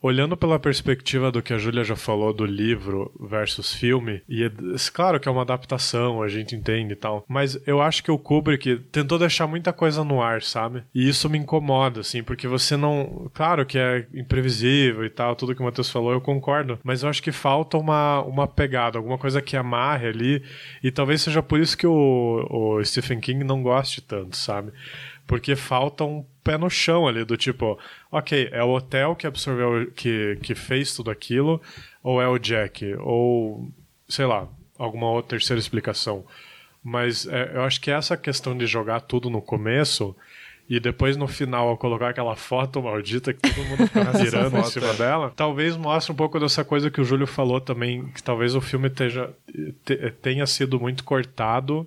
olhando 0.00 0.36
pela 0.36 0.58
perspectiva 0.58 1.32
do 1.32 1.42
que 1.42 1.52
a 1.52 1.58
Júlia 1.58 1.84
já 1.84 1.96
falou 1.96 2.32
do 2.32 2.44
livro 2.44 3.12
versus 3.20 3.74
filme, 3.74 4.22
e 4.28 4.44
é, 4.44 4.50
claro 4.92 5.18
que 5.18 5.28
é 5.28 5.32
uma 5.32 5.42
adaptação, 5.42 6.22
a 6.22 6.28
gente 6.28 6.54
entende 6.54 6.92
e 6.92 6.96
tal, 6.96 7.24
mas 7.28 7.58
eu 7.66 7.80
acho 7.80 8.02
que 8.02 8.10
o 8.10 8.18
Kubrick 8.18 8.76
tentou 8.92 9.18
deixar 9.18 9.46
muita 9.46 9.72
coisa 9.72 10.04
no 10.04 10.22
ar, 10.22 10.42
sabe? 10.42 10.84
E 10.94 11.08
isso 11.08 11.28
me 11.28 11.38
incomoda, 11.38 12.00
assim, 12.00 12.22
porque 12.22 12.46
você 12.46 12.76
não. 12.76 13.30
Claro 13.34 13.64
que 13.66 13.78
é 13.78 14.06
imprevisível 14.14 15.04
e 15.04 15.10
tal, 15.10 15.34
tudo 15.34 15.54
que 15.54 15.60
o 15.60 15.64
Matheus 15.64 15.90
falou, 15.90 16.12
eu 16.12 16.20
concordo, 16.20 16.78
mas 16.82 17.02
eu 17.02 17.08
acho 17.08 17.22
que 17.22 17.32
falta 17.32 17.76
uma, 17.76 18.22
uma 18.22 18.46
pegada, 18.46 18.98
alguma 18.98 19.18
coisa 19.18 19.42
que 19.42 19.56
amarre 19.56 20.08
ali, 20.08 20.42
e 20.82 20.90
talvez 20.90 21.22
seja 21.22 21.42
por 21.42 21.60
isso 21.60 21.76
que 21.76 21.86
o, 21.86 22.46
o 22.50 22.84
Stephen 22.84 23.20
King 23.20 23.44
não 23.44 23.62
goste 23.62 24.00
tanto, 24.00 24.36
sabe? 24.36 24.72
Porque 25.26 25.56
falta 25.56 26.04
um 26.04 26.24
pé 26.44 26.56
no 26.56 26.70
chão 26.70 27.08
ali, 27.08 27.24
do 27.24 27.36
tipo, 27.36 27.78
ok, 28.10 28.48
é 28.52 28.62
o 28.62 28.70
hotel 28.70 29.16
que 29.16 29.26
absorveu, 29.26 29.90
que, 29.90 30.38
que 30.42 30.54
fez 30.54 30.94
tudo 30.94 31.10
aquilo, 31.10 31.60
ou 32.02 32.22
é 32.22 32.28
o 32.28 32.38
Jack, 32.38 32.94
ou 33.00 33.68
sei 34.08 34.26
lá, 34.26 34.48
alguma 34.78 35.10
outra 35.10 35.30
terceira 35.30 35.58
explicação. 35.58 36.24
Mas 36.82 37.26
é, 37.26 37.50
eu 37.54 37.62
acho 37.62 37.80
que 37.80 37.90
essa 37.90 38.16
questão 38.16 38.56
de 38.56 38.66
jogar 38.66 39.00
tudo 39.00 39.28
no 39.28 39.42
começo 39.42 40.14
e 40.68 40.78
depois 40.80 41.16
no 41.16 41.26
final 41.26 41.68
ao 41.68 41.76
colocar 41.76 42.08
aquela 42.10 42.36
foto 42.36 42.82
maldita 42.82 43.32
que 43.32 43.40
todo 43.40 43.64
mundo 43.64 43.86
fica 43.88 44.12
virando 44.12 44.56
em 44.58 44.64
cima 44.64 44.88
é. 44.88 44.94
dela, 44.94 45.32
talvez 45.34 45.76
mostre 45.76 46.12
um 46.12 46.16
pouco 46.16 46.38
dessa 46.38 46.64
coisa 46.64 46.90
que 46.90 47.00
o 47.00 47.04
Júlio 47.04 47.26
falou 47.26 47.60
também, 47.60 48.06
que 48.08 48.22
talvez 48.22 48.54
o 48.54 48.60
filme 48.60 48.88
teja, 48.90 49.32
te- 49.84 50.10
tenha 50.22 50.46
sido 50.46 50.78
muito 50.78 51.02
cortado 51.04 51.86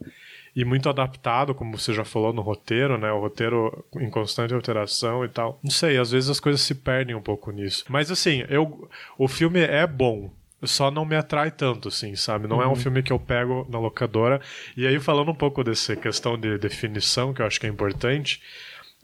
e 0.59 0.65
muito 0.65 0.89
adaptado, 0.89 1.55
como 1.55 1.77
você 1.77 1.93
já 1.93 2.03
falou 2.03 2.33
no 2.33 2.41
roteiro, 2.41 2.97
né? 2.97 3.11
O 3.11 3.19
roteiro 3.21 3.85
em 3.97 4.09
constante 4.09 4.53
alteração 4.53 5.23
e 5.23 5.29
tal. 5.29 5.59
Não 5.63 5.71
sei, 5.71 5.97
às 5.97 6.11
vezes 6.11 6.29
as 6.29 6.39
coisas 6.39 6.59
se 6.61 6.75
perdem 6.75 7.15
um 7.15 7.21
pouco 7.21 7.49
nisso. 7.51 7.85
Mas 7.87 8.11
assim, 8.11 8.43
eu, 8.49 8.89
o 9.17 9.27
filme 9.27 9.59
é 9.61 9.87
bom. 9.87 10.29
Só 10.63 10.91
não 10.91 11.05
me 11.05 11.15
atrai 11.15 11.49
tanto, 11.51 11.87
assim, 11.87 12.17
sabe? 12.17 12.45
Não 12.45 12.61
é 12.61 12.67
um 12.67 12.75
filme 12.75 13.01
que 13.01 13.13
eu 13.13 13.17
pego 13.19 13.65
na 13.69 13.79
locadora. 13.79 14.41
E 14.75 14.85
aí, 14.85 14.99
falando 14.99 15.31
um 15.31 15.35
pouco 15.35 15.63
dessa 15.63 15.95
questão 15.95 16.37
de 16.37 16.57
definição, 16.57 17.33
que 17.33 17.41
eu 17.41 17.45
acho 17.45 17.57
que 17.59 17.65
é 17.65 17.69
importante, 17.69 18.41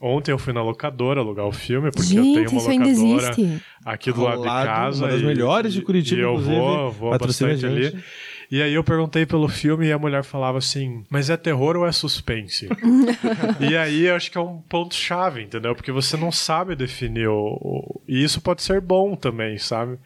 Ontem 0.01 0.33
eu 0.33 0.37
fui 0.37 0.51
na 0.51 0.61
locadora 0.61 1.21
alugar 1.21 1.45
o 1.47 1.53
filme, 1.53 1.89
porque 1.89 2.17
eu 2.17 2.21
tenho 2.21 2.35
Gente, 2.39 2.49
uma 2.51 2.57
isso 2.59 2.69
ainda 2.69 2.85
locadora 2.89 3.29
existe. 3.31 3.63
aqui 3.85 4.11
do 4.11 4.23
lado 4.23 4.41
de 4.41 4.45
lado, 4.47 4.65
casa. 4.65 5.03
uma 5.05 5.11
das 5.13 5.21
e- 5.21 5.25
melhores 5.25 5.73
de 5.73 5.81
Curitiba, 5.81 6.19
E 6.19 6.23
eu 6.25 6.37
vou, 6.37 6.91
vou 6.91 7.17
bastante 7.17 7.61
gente. 7.61 7.65
ali. 7.95 8.03
E 8.51 8.61
aí 8.61 8.73
eu 8.73 8.83
perguntei 8.83 9.25
pelo 9.25 9.47
filme 9.47 9.87
e 9.87 9.91
a 9.91 9.97
mulher 9.99 10.23
falava 10.23 10.57
assim, 10.57 11.03
mas 11.09 11.29
é 11.29 11.37
terror 11.37 11.75
ou 11.75 11.87
é 11.87 11.91
suspense? 11.91 12.67
e 13.59 13.75
aí 13.75 14.05
eu 14.05 14.15
acho 14.15 14.31
que 14.31 14.37
é 14.37 14.41
um 14.41 14.61
ponto-chave, 14.69 15.41
entendeu? 15.41 15.75
Porque 15.75 15.91
você 15.91 16.15
não 16.15 16.31
sabe 16.31 16.75
definir 16.75 17.27
o, 17.27 17.57
o- 17.61 18.01
E 18.07 18.23
isso 18.23 18.39
pode 18.41 18.61
ser 18.61 18.79
bom 18.81 19.15
também, 19.15 19.57
sabe? 19.57 19.97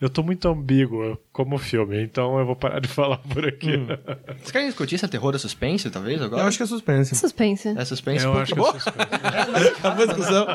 Eu 0.00 0.08
tô 0.08 0.22
muito 0.22 0.46
ambíguo 0.48 1.18
como 1.32 1.58
filme, 1.58 2.00
então 2.02 2.38
eu 2.38 2.46
vou 2.46 2.54
parar 2.54 2.80
de 2.80 2.86
falar 2.88 3.18
por 3.18 3.46
aqui. 3.46 3.76
Hum. 3.76 3.86
Vocês 4.38 4.50
querem 4.52 4.68
discutir 4.68 4.96
se 4.98 5.04
é 5.04 5.08
terror 5.08 5.32
ou 5.32 5.38
suspense, 5.38 5.90
talvez, 5.90 6.20
agora? 6.22 6.42
Eu 6.42 6.46
acho 6.46 6.56
que 6.56 6.62
é 6.62 6.66
suspense. 6.66 7.14
Suspense. 7.16 7.68
É 7.76 7.84
suspense? 7.84 8.24
Eu 8.24 8.32
acho 8.38 8.54
que 8.54 8.60
é 8.60 8.64
suspense. 8.64 8.88
Acabou 9.78 10.02
a 10.04 10.06
discussão. 10.06 10.46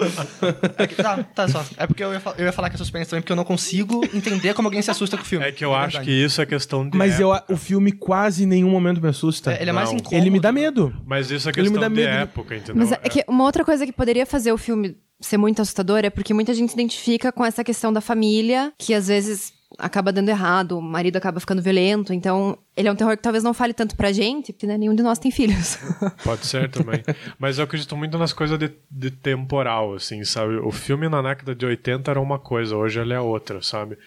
É 0.78 0.88
que- 0.88 0.96
tá, 0.96 1.24
tá 1.24 1.48
só. 1.48 1.66
É 1.78 1.86
porque 1.88 2.04
eu 2.04 2.14
ia, 2.14 2.22
eu 2.38 2.46
ia 2.46 2.52
falar 2.52 2.70
que 2.70 2.76
é 2.76 2.78
suspense 2.78 3.10
também, 3.10 3.22
porque 3.22 3.32
eu 3.32 3.36
não 3.38 3.44
consigo 3.44 4.04
entender 4.14 4.54
como 4.54 4.68
alguém 4.68 4.82
se 4.82 4.92
assusta 4.92 5.18
com 5.18 5.24
o 5.24 5.26
filme. 5.26 5.46
É 5.46 5.52
que 5.52 5.64
eu 5.66 5.74
acho 5.74 5.98
verdade. 5.98 6.06
que 6.06 6.12
isso 6.12 6.42
é 6.42 6.46
questão 6.46 6.88
de 6.88 6.98
Mas 6.98 7.20
eu, 7.20 7.34
época. 7.34 7.54
o 7.54 7.58
filme 7.58 7.92
quase 7.92 8.44
em 8.44 8.48
nenhum 8.48 8.70
momento 8.70 9.02
me 9.02 9.10
assusta. 9.10 9.54
É, 9.54 9.62
ele 9.62 9.70
é 9.70 9.74
mais 9.74 9.90
Não. 9.90 9.98
incômodo. 9.98 10.16
Ele 10.16 10.30
me 10.30 10.40
dá 10.40 10.52
medo. 10.52 10.94
Mas 11.06 11.30
isso 11.32 11.50
é 11.50 11.52
Ele 11.52 11.62
me 11.64 11.76
questão 11.76 11.82
dá 11.82 11.88
de 11.90 11.96
medo. 11.96 12.08
época, 12.10 12.56
entendeu? 12.56 12.76
Mas 12.76 12.92
é 12.92 12.98
que 13.10 13.24
uma 13.28 13.44
outra 13.44 13.66
coisa 13.66 13.86
que 13.86 13.92
poderia 13.92 14.26
fazer 14.26 14.52
o 14.52 14.58
filme 14.58 14.96
ser 15.24 15.38
muito 15.38 15.62
assustador 15.62 16.00
é 16.04 16.10
porque 16.10 16.34
muita 16.34 16.54
gente 16.54 16.70
se 16.70 16.76
identifica 16.76 17.32
com 17.32 17.46
essa 17.46 17.64
questão 17.64 17.92
da 17.92 18.02
família, 18.02 18.74
que 18.78 18.94
às 18.94 19.08
vezes 19.08 19.54
acaba 19.78 20.12
dando 20.12 20.30
errado, 20.30 20.78
o 20.78 20.82
marido 20.82 21.18
acaba 21.18 21.40
ficando 21.40 21.62
violento, 21.62 22.14
então 22.14 22.58
ele 22.76 22.88
é 22.88 22.92
um 22.92 22.96
terror 22.96 23.16
que 23.16 23.24
talvez 23.24 23.44
não 23.44 23.54
fale 23.54 23.74
tanto 23.74 23.96
pra 23.96 24.12
gente, 24.12 24.54
porque 24.54 24.68
né, 24.68 24.78
nenhum 24.78 24.96
de 24.96 25.04
nós 25.04 25.20
tem 25.20 25.32
filhos. 25.32 25.78
Pode 26.24 26.46
ser 26.46 26.70
também. 26.70 27.04
Mas 27.40 27.58
eu 27.58 27.64
acredito 27.64 27.96
muito 27.96 28.18
nas 28.18 28.34
coisas 28.34 28.58
de, 28.58 28.72
de 28.90 29.12
temporal, 29.12 29.96
assim, 29.96 30.24
sabe? 30.24 30.56
O 30.58 30.72
filme 30.72 31.08
na 31.10 31.22
década 31.22 31.56
de 31.56 31.66
80 31.66 32.12
era 32.12 32.22
uma 32.22 32.40
coisa, 32.40 32.76
hoje 32.76 33.00
ele 33.00 33.14
é 33.14 33.20
outra, 33.20 33.62
sabe? 33.62 33.98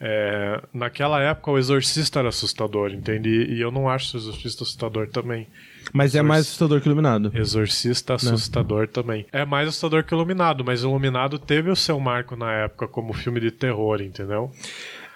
É, 0.00 0.60
naquela 0.72 1.20
época 1.22 1.50
o 1.50 1.58
Exorcista 1.58 2.18
era 2.18 2.28
assustador, 2.28 2.90
entende? 2.90 3.28
E, 3.28 3.60
eu 3.60 3.70
não 3.70 3.88
acho 3.88 4.16
o 4.16 4.20
Exorcista 4.20 4.64
assustador 4.64 5.08
também. 5.08 5.46
Mas 5.94 6.16
é 6.16 6.22
mais 6.22 6.40
assustador 6.40 6.80
que 6.80 6.88
Iluminado. 6.88 7.30
Exorcista 7.32 8.14
assustador 8.14 8.88
também. 8.88 9.26
É 9.30 9.44
mais 9.44 9.68
assustador 9.68 10.02
que 10.02 10.12
Iluminado, 10.12 10.64
mas 10.64 10.82
Iluminado 10.82 11.38
teve 11.38 11.70
o 11.70 11.76
seu 11.76 12.00
marco 12.00 12.34
na 12.34 12.52
época 12.52 12.88
como 12.88 13.12
filme 13.12 13.38
de 13.38 13.52
terror, 13.52 14.02
entendeu? 14.02 14.50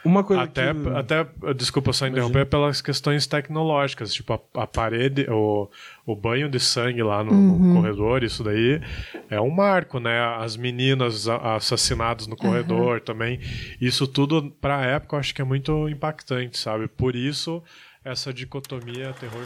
Uma 0.05 0.23
coisa 0.23 0.45
Até, 0.45 0.73
que... 0.73 0.89
até, 0.91 1.27
desculpa 1.57 1.93
só 1.93 2.07
interromper, 2.07 2.47
pelas 2.47 2.81
questões 2.81 3.27
tecnológicas, 3.27 4.15
tipo 4.15 4.33
a, 4.33 4.63
a 4.63 4.67
parede, 4.69 5.27
o, 5.29 5.69
o 6.07 6.15
banho 6.15 6.49
de 6.49 6.61
sangue 6.61 7.03
lá 7.03 7.25
no, 7.25 7.35
no 7.35 7.75
corredor, 7.75 8.23
isso 8.23 8.45
daí 8.45 8.81
é 9.29 9.41
um 9.41 9.51
marco, 9.51 9.99
né? 9.99 10.21
As 10.37 10.57
meninas 10.57 11.27
assassinadas 11.29 12.29
no 12.29 12.37
corredor 12.37 13.01
também. 13.01 13.41
Isso 13.81 14.07
tudo, 14.07 14.49
pra 14.61 14.85
época, 14.85 15.17
eu 15.17 15.21
acho 15.21 15.35
que 15.35 15.43
é 15.43 15.45
muito 15.45 15.89
impactante, 15.89 16.57
sabe? 16.57 16.87
Por 16.87 17.17
isso, 17.17 17.61
essa 18.05 18.33
dicotomia 18.33 19.13
terror 19.19 19.45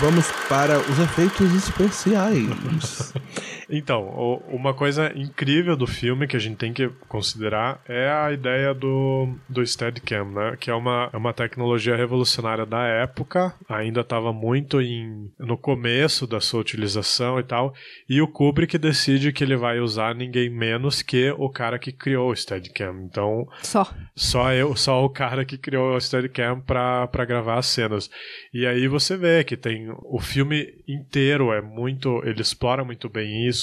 Vamos 0.00 0.26
para 0.48 0.78
os 0.78 0.98
efeitos 0.98 1.52
especiais. 1.54 3.12
Então, 3.72 4.02
o- 4.08 4.42
uma 4.54 4.74
coisa 4.74 5.10
incrível 5.16 5.74
do 5.76 5.86
filme 5.86 6.26
que 6.26 6.36
a 6.36 6.38
gente 6.38 6.56
tem 6.58 6.72
que 6.74 6.88
considerar 7.08 7.80
é 7.88 8.08
a 8.10 8.30
ideia 8.30 8.74
do, 8.74 9.34
do 9.48 9.66
Steadicam, 9.66 10.30
né? 10.30 10.56
Que 10.60 10.70
é 10.70 10.74
uma, 10.74 11.08
é 11.12 11.16
uma 11.16 11.32
tecnologia 11.32 11.96
revolucionária 11.96 12.66
da 12.66 12.82
época, 12.84 13.54
ainda 13.68 14.02
estava 14.02 14.30
muito 14.32 14.80
em, 14.80 15.30
no 15.38 15.56
começo 15.56 16.26
da 16.26 16.38
sua 16.40 16.60
utilização 16.60 17.40
e 17.40 17.42
tal, 17.42 17.72
e 18.08 18.20
o 18.20 18.28
Kubrick 18.28 18.76
decide 18.76 19.32
que 19.32 19.42
ele 19.42 19.56
vai 19.56 19.80
usar 19.80 20.14
ninguém 20.14 20.50
menos 20.50 21.00
que 21.00 21.30
o 21.38 21.48
cara 21.48 21.78
que 21.78 21.92
criou 21.92 22.30
o 22.30 22.36
Steadicam. 22.36 23.02
Então, 23.04 23.46
Só. 23.62 23.86
só 24.14 24.52
eu, 24.52 24.76
só 24.76 25.02
o 25.04 25.08
cara 25.08 25.44
que 25.44 25.56
criou 25.56 25.96
o 25.96 26.00
Steadicam 26.00 26.60
pra 26.60 27.08
gravar 27.26 27.56
as 27.58 27.66
cenas. 27.66 28.10
E 28.52 28.66
aí 28.66 28.86
você 28.86 29.16
vê 29.16 29.42
que 29.44 29.56
tem 29.56 29.88
o 30.04 30.20
filme 30.20 30.66
inteiro 30.86 31.52
é 31.52 31.62
muito, 31.62 32.20
ele 32.24 32.42
explora 32.42 32.84
muito 32.84 33.08
bem 33.08 33.46
isso. 33.46 33.61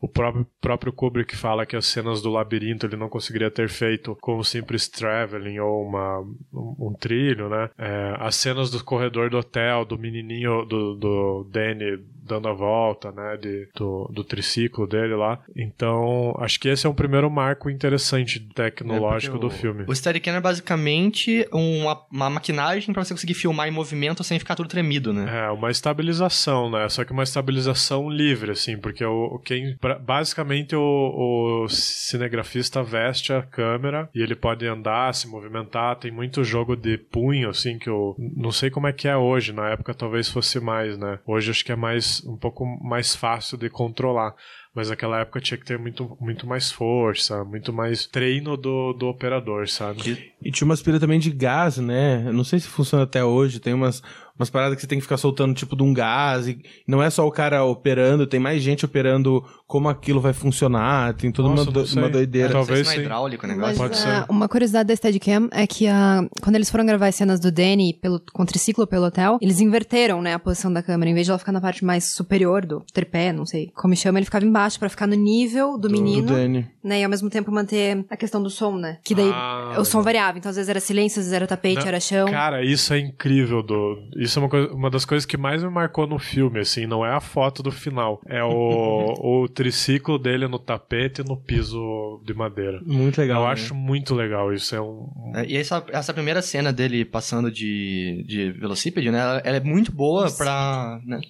O 0.00 0.08
próprio, 0.08 0.46
próprio 0.60 0.92
Kubrick 0.92 1.36
fala 1.36 1.66
que 1.66 1.76
as 1.76 1.86
cenas 1.86 2.20
do 2.20 2.30
labirinto 2.30 2.86
ele 2.86 2.96
não 2.96 3.08
conseguiria 3.08 3.50
ter 3.50 3.68
feito 3.68 4.16
com 4.20 4.38
um 4.38 4.42
simples 4.42 4.88
traveling 4.88 5.58
ou 5.58 5.86
uma, 5.86 6.20
um, 6.52 6.88
um 6.88 6.94
trilho, 6.98 7.48
né? 7.48 7.70
É, 7.78 8.16
as 8.18 8.34
cenas 8.34 8.70
do 8.70 8.82
corredor 8.82 9.30
do 9.30 9.38
hotel, 9.38 9.84
do 9.84 9.98
menininho, 9.98 10.64
do, 10.64 10.94
do 10.94 11.46
Danny 11.50 11.98
dando 12.22 12.48
a 12.48 12.52
volta, 12.52 13.10
né, 13.12 13.36
de, 13.36 13.68
do, 13.74 14.08
do 14.12 14.22
triciclo 14.24 14.86
dele 14.86 15.14
lá. 15.14 15.40
Então, 15.56 16.34
acho 16.38 16.58
que 16.60 16.68
esse 16.68 16.86
é 16.86 16.90
um 16.90 16.94
primeiro 16.94 17.30
marco 17.30 17.68
interessante 17.70 18.40
tecnológico 18.40 19.36
É, 19.36 19.40
do 19.40 19.46
o- 19.46 19.50
filme. 19.50 19.84
O 19.86 19.94
Steadicam 19.94 20.34
é 20.34 20.40
basicamente 20.40 21.46
uma, 21.52 22.00
uma 22.10 22.30
maquinagem 22.30 22.92
pra 22.92 23.04
você 23.04 23.14
conseguir 23.14 23.34
filmar 23.34 23.68
em 23.68 23.70
movimento 23.70 24.22
sem 24.24 24.38
ficar 24.38 24.54
tudo 24.54 24.68
tremido, 24.68 25.12
né? 25.12 25.46
É, 25.46 25.50
uma 25.50 25.70
estabilização, 25.70 26.70
né? 26.70 26.88
Só 26.88 27.04
que 27.04 27.12
uma 27.12 27.22
estabilização 27.22 28.08
livre, 28.08 28.50
assim, 28.52 28.76
porque 28.78 29.04
o, 29.04 29.38
quem, 29.44 29.76
basicamente 30.02 30.74
o, 30.76 31.64
o 31.64 31.68
cinegrafista 31.68 32.82
veste 32.82 33.32
a 33.32 33.42
câmera 33.42 34.08
e 34.14 34.22
ele 34.22 34.34
pode 34.34 34.66
andar, 34.66 35.14
se 35.14 35.28
movimentar. 35.28 35.96
Tem 35.96 36.10
muito 36.10 36.42
jogo 36.44 36.76
de 36.76 36.98
punho, 36.98 37.48
assim, 37.50 37.78
que 37.78 37.88
eu 37.88 38.14
não 38.18 38.50
sei 38.52 38.70
como 38.70 38.86
é 38.86 38.92
que 38.92 39.08
é 39.08 39.16
hoje. 39.16 39.52
Na 39.52 39.68
época 39.70 39.94
talvez 39.94 40.28
fosse 40.28 40.60
mais, 40.60 40.96
né? 40.98 41.18
Hoje 41.26 41.50
acho 41.50 41.64
que 41.64 41.72
é 41.72 41.76
mais 41.76 42.09
um 42.26 42.36
pouco 42.36 42.64
mais 42.82 43.14
fácil 43.14 43.56
de 43.56 43.70
controlar. 43.70 44.34
Mas 44.74 44.88
naquela 44.88 45.18
época 45.20 45.40
tinha 45.40 45.58
que 45.58 45.64
ter 45.64 45.78
muito, 45.78 46.16
muito 46.20 46.46
mais 46.46 46.70
força, 46.70 47.44
muito 47.44 47.72
mais 47.72 48.06
treino 48.06 48.56
do, 48.56 48.92
do 48.92 49.08
operador, 49.08 49.68
sabe? 49.68 50.32
E 50.40 50.50
tinha 50.52 50.64
umas 50.64 50.80
pilhas 50.80 51.00
também 51.00 51.18
de 51.18 51.30
gás, 51.30 51.78
né? 51.78 52.22
Eu 52.26 52.32
não 52.32 52.44
sei 52.44 52.60
se 52.60 52.68
funciona 52.68 53.02
até 53.02 53.24
hoje. 53.24 53.58
Tem 53.58 53.74
umas, 53.74 54.00
umas 54.40 54.50
paradas 54.50 54.74
que 54.74 54.80
você 54.80 54.86
tem 54.86 54.98
que 54.98 55.02
ficar 55.02 55.18
soltando 55.18 55.54
tipo 55.54 55.76
de 55.76 55.82
um 55.82 55.92
gás. 55.92 56.48
E 56.48 56.58
não 56.88 57.02
é 57.02 57.10
só 57.10 57.26
o 57.26 57.30
cara 57.30 57.62
operando, 57.64 58.26
tem 58.26 58.40
mais 58.40 58.62
gente 58.62 58.84
operando 58.84 59.44
como 59.66 59.88
aquilo 59.88 60.20
vai 60.20 60.32
funcionar. 60.32 61.14
Tem 61.14 61.30
toda 61.30 61.48
Nossa, 61.50 61.64
uma, 61.64 61.72
do- 61.72 61.84
uma 62.00 62.08
doideira. 62.08 62.48
É, 62.48 62.52
talvez 62.52 62.86
se 62.88 62.94
não 62.94 63.00
é 63.00 63.04
hidráulico 63.04 63.44
o 63.44 63.48
negócio. 63.48 63.68
Mas 63.68 63.78
Pode 63.78 63.94
ah, 64.08 64.24
ser. 64.24 64.32
uma 64.32 64.48
curiosidade 64.48 64.88
da 64.88 64.96
Steadicam 64.96 65.48
é 65.52 65.66
que 65.66 65.86
ah, 65.86 66.26
quando 66.40 66.56
eles 66.56 66.70
foram 66.70 66.86
gravar 66.86 67.08
as 67.08 67.14
cenas 67.14 67.38
do 67.38 67.52
Danny 67.52 67.92
pelo, 68.00 68.20
com 68.32 68.42
o 68.42 68.46
triciclo 68.46 68.86
pelo 68.86 69.04
hotel, 69.06 69.38
eles 69.42 69.60
inverteram, 69.60 70.22
né, 70.22 70.34
a 70.34 70.38
posição 70.38 70.72
da 70.72 70.82
câmera. 70.82 71.10
Em 71.10 71.14
vez 71.14 71.26
de 71.26 71.30
ela 71.30 71.38
ficar 71.38 71.52
na 71.52 71.60
parte 71.60 71.84
mais 71.84 72.04
superior 72.04 72.64
do 72.64 72.82
tripé, 72.92 73.32
não 73.32 73.44
sei 73.44 73.70
como 73.74 73.94
chama, 73.94 74.18
ele 74.18 74.24
ficava 74.24 74.44
embaixo 74.44 74.78
pra 74.78 74.88
ficar 74.88 75.06
no 75.06 75.14
nível 75.14 75.76
do, 75.78 75.88
do 75.88 75.90
menino, 75.92 76.28
Danny. 76.28 76.66
né, 76.82 77.00
e 77.00 77.04
ao 77.04 77.10
mesmo 77.10 77.28
tempo 77.28 77.50
manter 77.52 78.04
a 78.08 78.16
questão 78.16 78.42
do 78.42 78.48
som, 78.50 78.76
né? 78.76 78.98
Que 79.04 79.14
daí 79.14 79.30
Ah, 79.32 79.76
o 79.78 79.84
som 79.84 80.02
variava, 80.02 80.38
então 80.38 80.48
às 80.50 80.56
vezes 80.56 80.68
era 80.68 80.80
silêncio, 80.80 81.18
às 81.20 81.26
vezes 81.26 81.32
era 81.32 81.46
tapete, 81.46 81.80
Não, 81.80 81.88
era 81.88 82.00
chão. 82.00 82.28
Cara, 82.28 82.64
isso 82.64 82.92
é 82.94 82.98
incrível. 82.98 83.62
Do... 83.62 83.98
Isso 84.16 84.29
é 84.38 84.42
uma, 84.42 84.48
coisa- 84.48 84.72
uma 84.72 84.90
das 84.90 85.04
coisas 85.04 85.24
que 85.26 85.36
mais 85.36 85.62
me 85.62 85.70
marcou 85.70 86.06
no 86.06 86.18
filme, 86.18 86.60
assim, 86.60 86.86
não 86.86 87.04
é 87.04 87.12
a 87.12 87.20
foto 87.20 87.62
do 87.62 87.70
final. 87.72 88.20
É 88.26 88.42
o, 88.44 89.14
o 89.44 89.48
triciclo 89.48 90.18
dele 90.18 90.46
no 90.46 90.58
tapete 90.58 91.20
e 91.22 91.24
no 91.24 91.36
piso 91.36 92.20
de 92.24 92.32
madeira. 92.34 92.80
Muito 92.84 93.18
legal. 93.20 93.42
Eu 93.42 93.46
né? 93.46 93.52
acho 93.52 93.74
muito 93.74 94.14
legal 94.14 94.52
isso. 94.52 94.74
É 94.74 94.80
um. 94.80 95.32
É, 95.34 95.46
E 95.46 95.56
essa, 95.56 95.84
essa 95.88 96.12
primeira 96.14 96.40
cena 96.42 96.72
dele 96.72 97.04
passando 97.04 97.50
de, 97.50 98.24
de 98.26 98.52
velocípede, 98.52 99.10
né? 99.10 99.18
Ela, 99.20 99.38
ela 99.44 99.56
é 99.56 99.60
muito 99.60 99.90
boa 99.92 100.30
pra. 100.30 101.00
Né? 101.04 101.20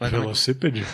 Mas 0.00 0.10
como, 0.10 0.22
é, 0.22 0.24
Velocípede? 0.26 0.84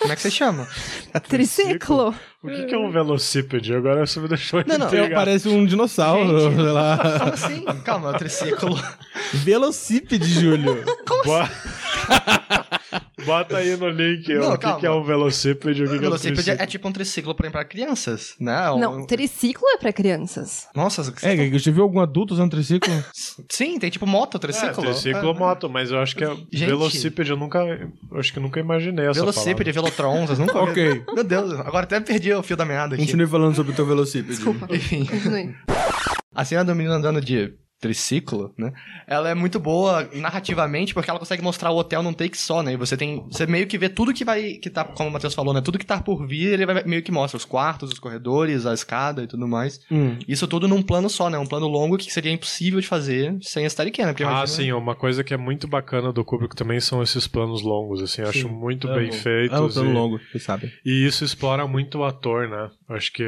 como 0.00 0.12
é 0.12 0.16
que 0.16 0.22
você 0.22 0.30
chama? 0.30 0.66
Triciclo! 1.28 2.14
O 2.44 2.48
que, 2.48 2.64
que 2.66 2.74
é 2.74 2.78
um 2.78 2.90
velocípede? 2.90 3.74
Agora 3.74 4.06
você 4.06 4.20
me 4.20 4.28
deixou 4.28 4.62
Não, 4.66 4.76
não, 4.78 4.86
intrigado. 4.86 5.14
Parece 5.14 5.48
um 5.48 5.64
dinossauro, 5.64 6.40
Gente. 6.40 6.54
sei 6.56 6.64
lá. 6.72 6.98
Como 7.18 7.32
assim? 7.32 7.64
Calma, 7.84 8.10
é 8.10 8.14
o 8.14 8.18
triciclo. 8.18 8.76
Velocípede, 9.32 10.28
Júlio. 10.28 10.84
Bo- 11.24 11.48
Bota 13.24 13.56
aí 13.56 13.74
no 13.76 13.88
link 13.88 14.28
Não, 14.34 14.52
o 14.52 14.58
que, 14.58 14.70
que 14.74 14.86
é 14.86 14.90
um 14.90 15.02
velocípede 15.02 15.80
e 15.82 15.84
o 15.86 15.88
que, 15.88 15.92
que 15.92 15.96
é 15.96 15.98
um 15.98 16.10
velocípede 16.10 16.40
é, 16.40 16.44
triciclo. 16.56 16.66
tipo 16.66 16.88
um 16.88 16.92
triciclo 16.92 17.34
pra, 17.34 17.50
pra 17.50 17.64
crianças, 17.64 18.34
né? 18.38 18.70
Um- 18.70 18.78
Não, 18.78 19.06
triciclo 19.06 19.66
é 19.70 19.78
pra 19.78 19.92
crianças. 19.94 20.66
Nossa, 20.74 21.00
É, 21.22 21.34
que 21.48 21.58
você 21.58 21.70
viu 21.70 21.82
algum 21.84 22.00
adulto 22.00 22.34
usando 22.34 22.50
triciclo? 22.50 22.92
sim, 23.48 23.78
tem 23.78 23.88
tipo 23.88 24.06
moto, 24.06 24.36
É, 24.36 24.40
triciclo. 24.40 24.84
triciclo 24.84 25.30
É. 25.30 25.34
moto, 25.34 25.70
mas 25.70 25.90
eu 25.90 25.98
acho 26.00 26.14
que 26.14 26.22
é 26.24 26.28
Gente. 26.28 26.66
velocípede, 26.66 27.30
eu 27.30 27.36
nunca. 27.36 27.58
Eu 27.60 28.18
acho 28.18 28.30
que 28.32 28.38
nunca 28.40 28.60
imaginei 28.60 29.06
essa 29.06 29.20
Velocípede, 29.20 29.72
palavra. 29.72 29.90
Velotrons, 29.96 30.26
vocês 30.28 30.38
nunca 30.38 30.58
Ok. 30.60 31.02
Meu 31.14 31.24
Deus, 31.24 31.52
agora 31.60 31.84
até 31.84 32.00
perdi 32.00 32.30
o 32.36 32.42
fio 32.42 32.56
da 32.56 32.64
meada 32.64 32.94
aqui. 32.94 33.04
Continue 33.04 33.26
falando 33.26 33.54
sobre 33.54 33.72
o 33.72 33.74
teu 33.74 33.86
velocípede. 33.86 34.40
Enfim. 34.70 35.04
Continue. 35.04 35.54
A 36.34 36.44
cena 36.44 36.64
do 36.64 36.74
menino 36.74 36.94
andando 36.94 37.20
de 37.20 37.54
triciclo, 37.84 38.52
né? 38.56 38.72
Ela 39.06 39.28
é 39.30 39.34
muito 39.34 39.60
boa 39.60 40.08
narrativamente 40.14 40.94
porque 40.94 41.10
ela 41.10 41.18
consegue 41.18 41.42
mostrar 41.42 41.70
o 41.70 41.76
hotel 41.76 42.02
num 42.02 42.12
take 42.14 42.36
só, 42.36 42.62
né? 42.62 42.72
E 42.72 42.76
você 42.76 42.96
tem, 42.96 43.24
você 43.30 43.46
meio 43.46 43.66
que 43.66 43.76
vê 43.76 43.88
tudo 43.88 44.12
que 44.14 44.24
vai 44.24 44.54
que 44.54 44.70
tá, 44.70 44.84
como 44.84 45.10
o 45.10 45.12
Matheus 45.12 45.34
falou, 45.34 45.52
né? 45.52 45.60
Tudo 45.60 45.78
que 45.78 45.84
tá 45.86 46.00
por 46.00 46.26
vir, 46.26 46.52
ele 46.52 46.64
vai 46.66 46.82
meio 46.84 47.02
que 47.02 47.12
mostra 47.12 47.36
os 47.36 47.44
quartos, 47.44 47.92
os 47.92 47.98
corredores, 47.98 48.64
a 48.66 48.72
escada 48.72 49.22
e 49.22 49.26
tudo 49.26 49.46
mais. 49.46 49.80
Hum. 49.90 50.18
Isso 50.26 50.48
tudo 50.48 50.66
num 50.66 50.82
plano 50.82 51.08
só, 51.10 51.28
né? 51.28 51.38
Um 51.38 51.46
plano 51.46 51.68
longo 51.68 51.98
que 51.98 52.10
seria 52.12 52.32
impossível 52.32 52.80
de 52.80 52.86
fazer 52.86 53.36
sem 53.42 53.66
a 53.66 53.70
Steadicam, 53.70 54.06
né? 54.06 54.12
Porque 54.12 54.24
Ah, 54.24 54.28
imagina- 54.28 54.46
sim, 54.46 54.72
uma 54.72 54.94
coisa 54.94 55.22
que 55.22 55.34
é 55.34 55.36
muito 55.36 55.68
bacana 55.68 56.12
do 56.12 56.24
Kubrick 56.24 56.56
também 56.56 56.80
são 56.80 57.02
esses 57.02 57.26
planos 57.26 57.62
longos, 57.62 58.02
assim, 58.02 58.22
eu 58.22 58.28
acho 58.28 58.48
muito 58.48 58.88
Amo. 58.88 58.96
bem 58.96 59.12
feitos. 59.12 59.56
É 59.58 59.60
um 59.60 59.68
plano 59.68 59.90
e- 59.90 59.92
longo, 59.94 60.18
vocês 60.30 60.42
sabem. 60.42 60.70
E 60.84 61.06
isso 61.06 61.24
explora 61.24 61.66
muito 61.66 61.98
o 61.98 62.04
ator, 62.04 62.48
né? 62.48 62.70
Acho 62.88 63.12
que 63.12 63.24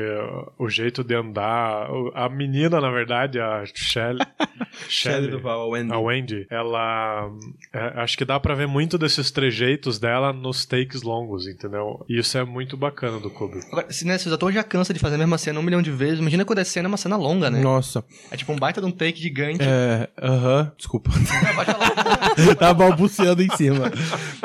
o 0.59 0.69
jeito 0.69 1.03
de 1.05 1.15
andar. 1.15 1.89
A 2.15 2.29
menina, 2.29 2.81
na 2.81 2.91
verdade, 2.91 3.39
a 3.41 3.65
Shelley. 3.75 4.25
Shelley 4.89 5.31
Duval, 5.31 5.63
a 5.63 5.69
Wendy. 5.69 5.93
A 5.93 5.99
Wendy, 5.99 6.47
ela. 6.51 7.31
é, 7.73 8.01
acho 8.01 8.17
que 8.17 8.25
dá 8.25 8.39
pra 8.39 8.55
ver 8.55 8.67
muito 8.67 8.99
desses 8.99 9.31
trejeitos 9.31 9.99
dela 9.99 10.33
nos 10.33 10.65
takes 10.65 11.03
longos, 11.03 11.47
entendeu? 11.47 12.05
E 12.09 12.19
isso 12.19 12.37
é 12.39 12.45
muito 12.45 12.77
bacana 12.77 13.19
do 13.19 13.31
Kubrick. 13.31 13.67
Agora, 13.71 13.91
se, 13.93 14.07
né, 14.07 14.19
se 14.19 14.27
os 14.27 14.33
atores 14.33 14.55
já 14.55 14.63
cansam 14.63 14.95
de 14.95 15.01
fazer 15.01 15.17
a 15.17 15.19
mesma 15.19 15.39
cena 15.39 15.59
um 15.59 15.63
milhão 15.63 15.83
de 15.83 15.91
vezes, 15.91 16.19
imagina 16.19 16.45
quando 16.45 16.61
a 16.61 16.65
cena 16.65 16.87
é 16.87 16.91
uma 16.91 16.97
cena 16.97 17.17
longa, 17.17 17.51
né? 17.51 17.61
Nossa. 17.61 18.05
É 18.31 18.37
tipo 18.37 18.53
um 18.53 18.57
baita 18.57 18.81
de 18.81 18.87
um 18.87 18.91
take 18.91 19.21
gigante. 19.21 19.63
É, 19.63 20.09
aham, 20.23 20.73
desculpa. 20.77 21.11
Vai 21.11 21.65
falar. 21.65 21.91
tava 22.59 22.75
balbuciando 22.75 23.43
em 23.43 23.51
cima. 23.57 23.91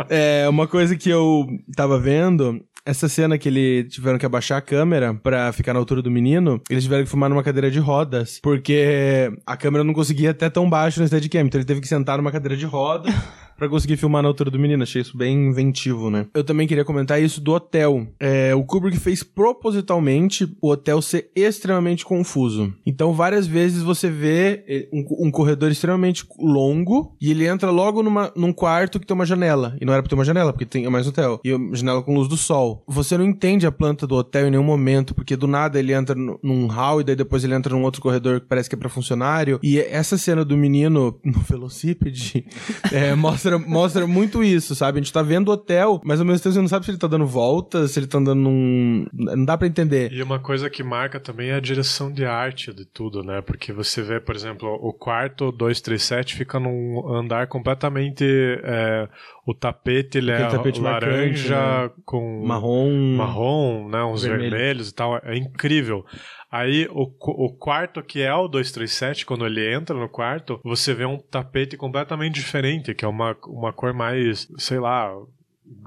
É, 0.09 0.47
uma 0.49 0.67
coisa 0.67 0.95
que 0.95 1.09
eu 1.09 1.45
tava 1.75 1.99
vendo, 1.99 2.61
essa 2.85 3.07
cena 3.07 3.37
que 3.37 3.47
eles 3.47 3.93
tiveram 3.93 4.17
que 4.17 4.25
abaixar 4.25 4.57
a 4.57 4.61
câmera 4.61 5.13
pra 5.13 5.51
ficar 5.53 5.73
na 5.73 5.79
altura 5.79 6.01
do 6.01 6.09
menino, 6.09 6.61
eles 6.69 6.83
tiveram 6.83 7.03
que 7.03 7.09
filmar 7.09 7.29
numa 7.29 7.43
cadeira 7.43 7.69
de 7.69 7.79
rodas, 7.79 8.39
porque 8.41 9.31
a 9.45 9.55
câmera 9.55 9.83
não 9.83 9.93
conseguia 9.93 10.31
até 10.31 10.49
tão 10.49 10.69
baixo 10.69 10.99
no 10.99 11.07
Steadicam, 11.07 11.41
então 11.41 11.59
ele 11.59 11.65
teve 11.65 11.81
que 11.81 11.87
sentar 11.87 12.17
numa 12.17 12.31
cadeira 12.31 12.57
de 12.57 12.65
rodas 12.65 13.13
pra 13.61 13.69
conseguir 13.69 13.95
filmar 13.95 14.23
na 14.23 14.27
altura 14.27 14.49
do 14.49 14.57
menino. 14.57 14.81
Achei 14.81 15.03
isso 15.03 15.15
bem 15.15 15.49
inventivo, 15.49 16.09
né? 16.09 16.25
Eu 16.33 16.43
também 16.43 16.67
queria 16.67 16.83
comentar 16.83 17.21
isso 17.21 17.39
do 17.39 17.53
hotel. 17.53 18.07
É, 18.19 18.55
o 18.55 18.63
Kubrick 18.63 18.97
fez 18.97 19.21
propositalmente 19.21 20.51
o 20.59 20.71
hotel 20.71 20.99
ser 20.99 21.29
extremamente 21.35 22.03
confuso. 22.03 22.73
Então, 22.83 23.13
várias 23.13 23.45
vezes 23.45 23.83
você 23.83 24.09
vê 24.09 24.63
eh, 24.67 24.89
um, 24.91 25.27
um 25.27 25.31
corredor 25.31 25.69
extremamente 25.69 26.25
longo 26.39 27.15
e 27.21 27.29
ele 27.29 27.45
entra 27.45 27.69
logo 27.69 28.01
numa, 28.01 28.31
num 28.35 28.51
quarto 28.51 28.99
que 28.99 29.05
tem 29.05 29.13
uma 29.13 29.27
janela. 29.27 29.77
E 29.79 29.85
não 29.85 29.93
era 29.93 30.01
pra 30.01 30.09
ter 30.09 30.15
uma 30.15 30.25
janela, 30.25 30.51
porque 30.51 30.65
tem 30.65 30.85
é 30.85 30.89
mais 30.89 31.07
hotel. 31.07 31.39
E 31.45 31.53
uma 31.53 31.75
janela 31.75 32.01
com 32.01 32.15
luz 32.15 32.27
do 32.27 32.37
sol. 32.37 32.83
Você 32.87 33.15
não 33.15 33.25
entende 33.25 33.67
a 33.67 33.71
planta 33.71 34.07
do 34.07 34.15
hotel 34.15 34.47
em 34.47 34.51
nenhum 34.51 34.63
momento, 34.63 35.13
porque 35.13 35.35
do 35.35 35.45
nada 35.45 35.77
ele 35.77 35.93
entra 35.93 36.15
num 36.15 36.65
hall 36.65 37.01
e 37.01 37.03
daí 37.03 37.15
depois 37.15 37.43
ele 37.43 37.53
entra 37.53 37.75
num 37.75 37.83
outro 37.83 38.01
corredor 38.01 38.41
que 38.41 38.47
parece 38.47 38.67
que 38.67 38.73
é 38.73 38.79
pra 38.79 38.89
funcionário. 38.89 39.59
E 39.61 39.77
essa 39.77 40.17
cena 40.17 40.43
do 40.43 40.57
menino 40.57 41.19
no 41.23 41.39
velocípede 41.47 42.43
é, 42.91 43.13
mostra, 43.13 43.50
mostra 43.59 44.05
muito 44.07 44.43
isso, 44.43 44.75
sabe? 44.75 44.99
A 44.99 45.01
gente 45.01 45.13
tá 45.13 45.21
vendo 45.21 45.49
o 45.49 45.51
hotel, 45.51 46.01
mas 46.03 46.19
ao 46.19 46.25
mesmo 46.25 46.41
tempo 46.41 46.53
você 46.53 46.61
não 46.61 46.67
sabe 46.67 46.85
se 46.85 46.91
ele 46.91 46.97
tá 46.97 47.07
dando 47.07 47.25
voltas, 47.25 47.91
se 47.91 47.99
ele 47.99 48.07
tá 48.07 48.17
andando 48.17 48.41
num. 48.41 49.05
Não 49.13 49.45
dá 49.45 49.57
pra 49.57 49.67
entender. 49.67 50.11
E 50.11 50.21
uma 50.21 50.39
coisa 50.39 50.69
que 50.69 50.83
marca 50.83 51.19
também 51.19 51.49
é 51.49 51.55
a 51.55 51.59
direção 51.59 52.11
de 52.11 52.25
arte 52.25 52.73
de 52.73 52.85
tudo, 52.85 53.23
né? 53.23 53.41
Porque 53.41 53.71
você 53.71 54.01
vê, 54.01 54.19
por 54.19 54.35
exemplo, 54.35 54.69
o 54.81 54.93
quarto 54.93 55.51
237 55.51 56.35
fica 56.35 56.59
num 56.59 57.13
andar 57.13 57.47
completamente. 57.47 58.25
é, 58.63 59.07
o 59.45 59.53
tapete 59.53 60.19
ele 60.19 60.31
é 60.31 60.47
tapete 60.47 60.79
marcante, 60.79 61.49
laranja 61.49 61.91
com 62.05 62.45
Marrom. 62.45 63.15
marrom, 63.17 63.89
né? 63.89 64.03
Uns 64.03 64.23
Vermelho. 64.23 64.51
vermelhos 64.51 64.89
e 64.89 64.93
tal. 64.93 65.17
É 65.23 65.35
incrível. 65.35 66.05
Aí 66.51 66.87
o, 66.91 67.03
o 67.03 67.53
quarto 67.55 68.03
que 68.03 68.21
é 68.21 68.33
o 68.33 68.47
237, 68.47 69.25
quando 69.25 69.45
ele 69.45 69.73
entra 69.73 69.95
no 69.97 70.09
quarto, 70.09 70.59
você 70.63 70.93
vê 70.93 71.05
um 71.05 71.17
tapete 71.17 71.77
completamente 71.77 72.35
diferente, 72.35 72.93
que 72.93 73.05
é 73.05 73.07
uma, 73.07 73.35
uma 73.47 73.71
cor 73.73 73.93
mais, 73.93 74.47
sei 74.57 74.79
lá, 74.79 75.11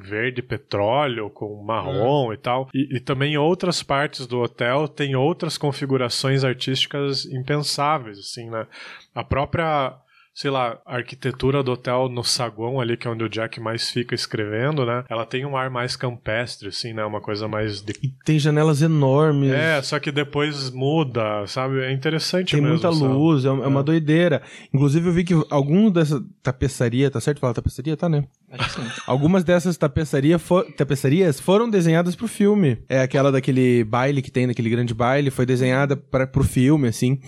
verde 0.02 0.42
petróleo 0.42 1.30
com 1.30 1.62
marrom 1.62 2.32
e 2.32 2.36
tal. 2.36 2.68
E, 2.74 2.96
e 2.96 3.00
também 3.00 3.36
outras 3.36 3.82
partes 3.82 4.26
do 4.26 4.40
hotel 4.40 4.88
tem 4.88 5.14
outras 5.14 5.58
configurações 5.58 6.42
artísticas 6.44 7.26
impensáveis, 7.26 8.18
assim, 8.18 8.48
né? 8.50 8.66
A 9.14 9.22
própria 9.22 9.94
sei 10.34 10.50
lá, 10.50 10.78
a 10.84 10.96
arquitetura 10.96 11.62
do 11.62 11.72
hotel 11.72 12.08
no 12.08 12.24
saguão 12.24 12.80
ali, 12.80 12.96
que 12.96 13.06
é 13.06 13.10
onde 13.10 13.22
o 13.22 13.28
Jack 13.28 13.60
mais 13.60 13.88
fica 13.90 14.14
escrevendo, 14.14 14.84
né? 14.84 15.04
Ela 15.08 15.24
tem 15.24 15.46
um 15.46 15.56
ar 15.56 15.70
mais 15.70 15.94
campestre, 15.94 16.68
assim, 16.68 16.92
né? 16.92 17.04
Uma 17.04 17.20
coisa 17.20 17.46
mais 17.46 17.80
de 17.80 17.92
E 18.02 18.08
tem 18.24 18.38
janelas 18.38 18.82
enormes. 18.82 19.52
é, 19.52 19.80
só 19.80 19.98
que 20.00 20.10
depois 20.10 20.70
muda, 20.70 21.46
sabe? 21.46 21.80
É 21.80 21.92
interessante 21.92 22.50
Tem 22.52 22.60
mesmo. 22.60 22.74
muita 22.74 22.92
sabe? 22.92 23.04
luz, 23.12 23.44
é, 23.44 23.48
é 23.48 23.52
uma 23.52 23.82
doideira. 23.82 24.42
Inclusive, 24.72 25.08
eu 25.08 25.12
vi 25.12 25.22
que 25.24 25.34
algum 25.48 25.88
dessa 25.90 26.20
tapeçaria, 26.42 27.10
tá 27.10 27.20
certo 27.20 27.38
falar 27.38 27.54
tapeçaria? 27.54 27.96
Tá, 27.96 28.08
né? 28.08 28.24
Que. 28.58 29.00
Algumas 29.06 29.44
dessas 29.44 29.76
tapeçaria 29.76 30.38
fo- 30.38 30.64
tapeçarias 30.76 31.38
foram 31.40 31.68
desenhadas 31.68 32.14
pro 32.16 32.28
filme. 32.28 32.78
É 32.88 33.00
aquela 33.00 33.30
daquele 33.32 33.84
baile 33.84 34.22
que 34.22 34.30
tem, 34.30 34.46
daquele 34.46 34.70
grande 34.70 34.94
baile, 34.94 35.30
foi 35.30 35.44
desenhada 35.46 35.96
para 35.96 36.26
pro 36.26 36.44
filme, 36.44 36.88
assim. 36.88 37.20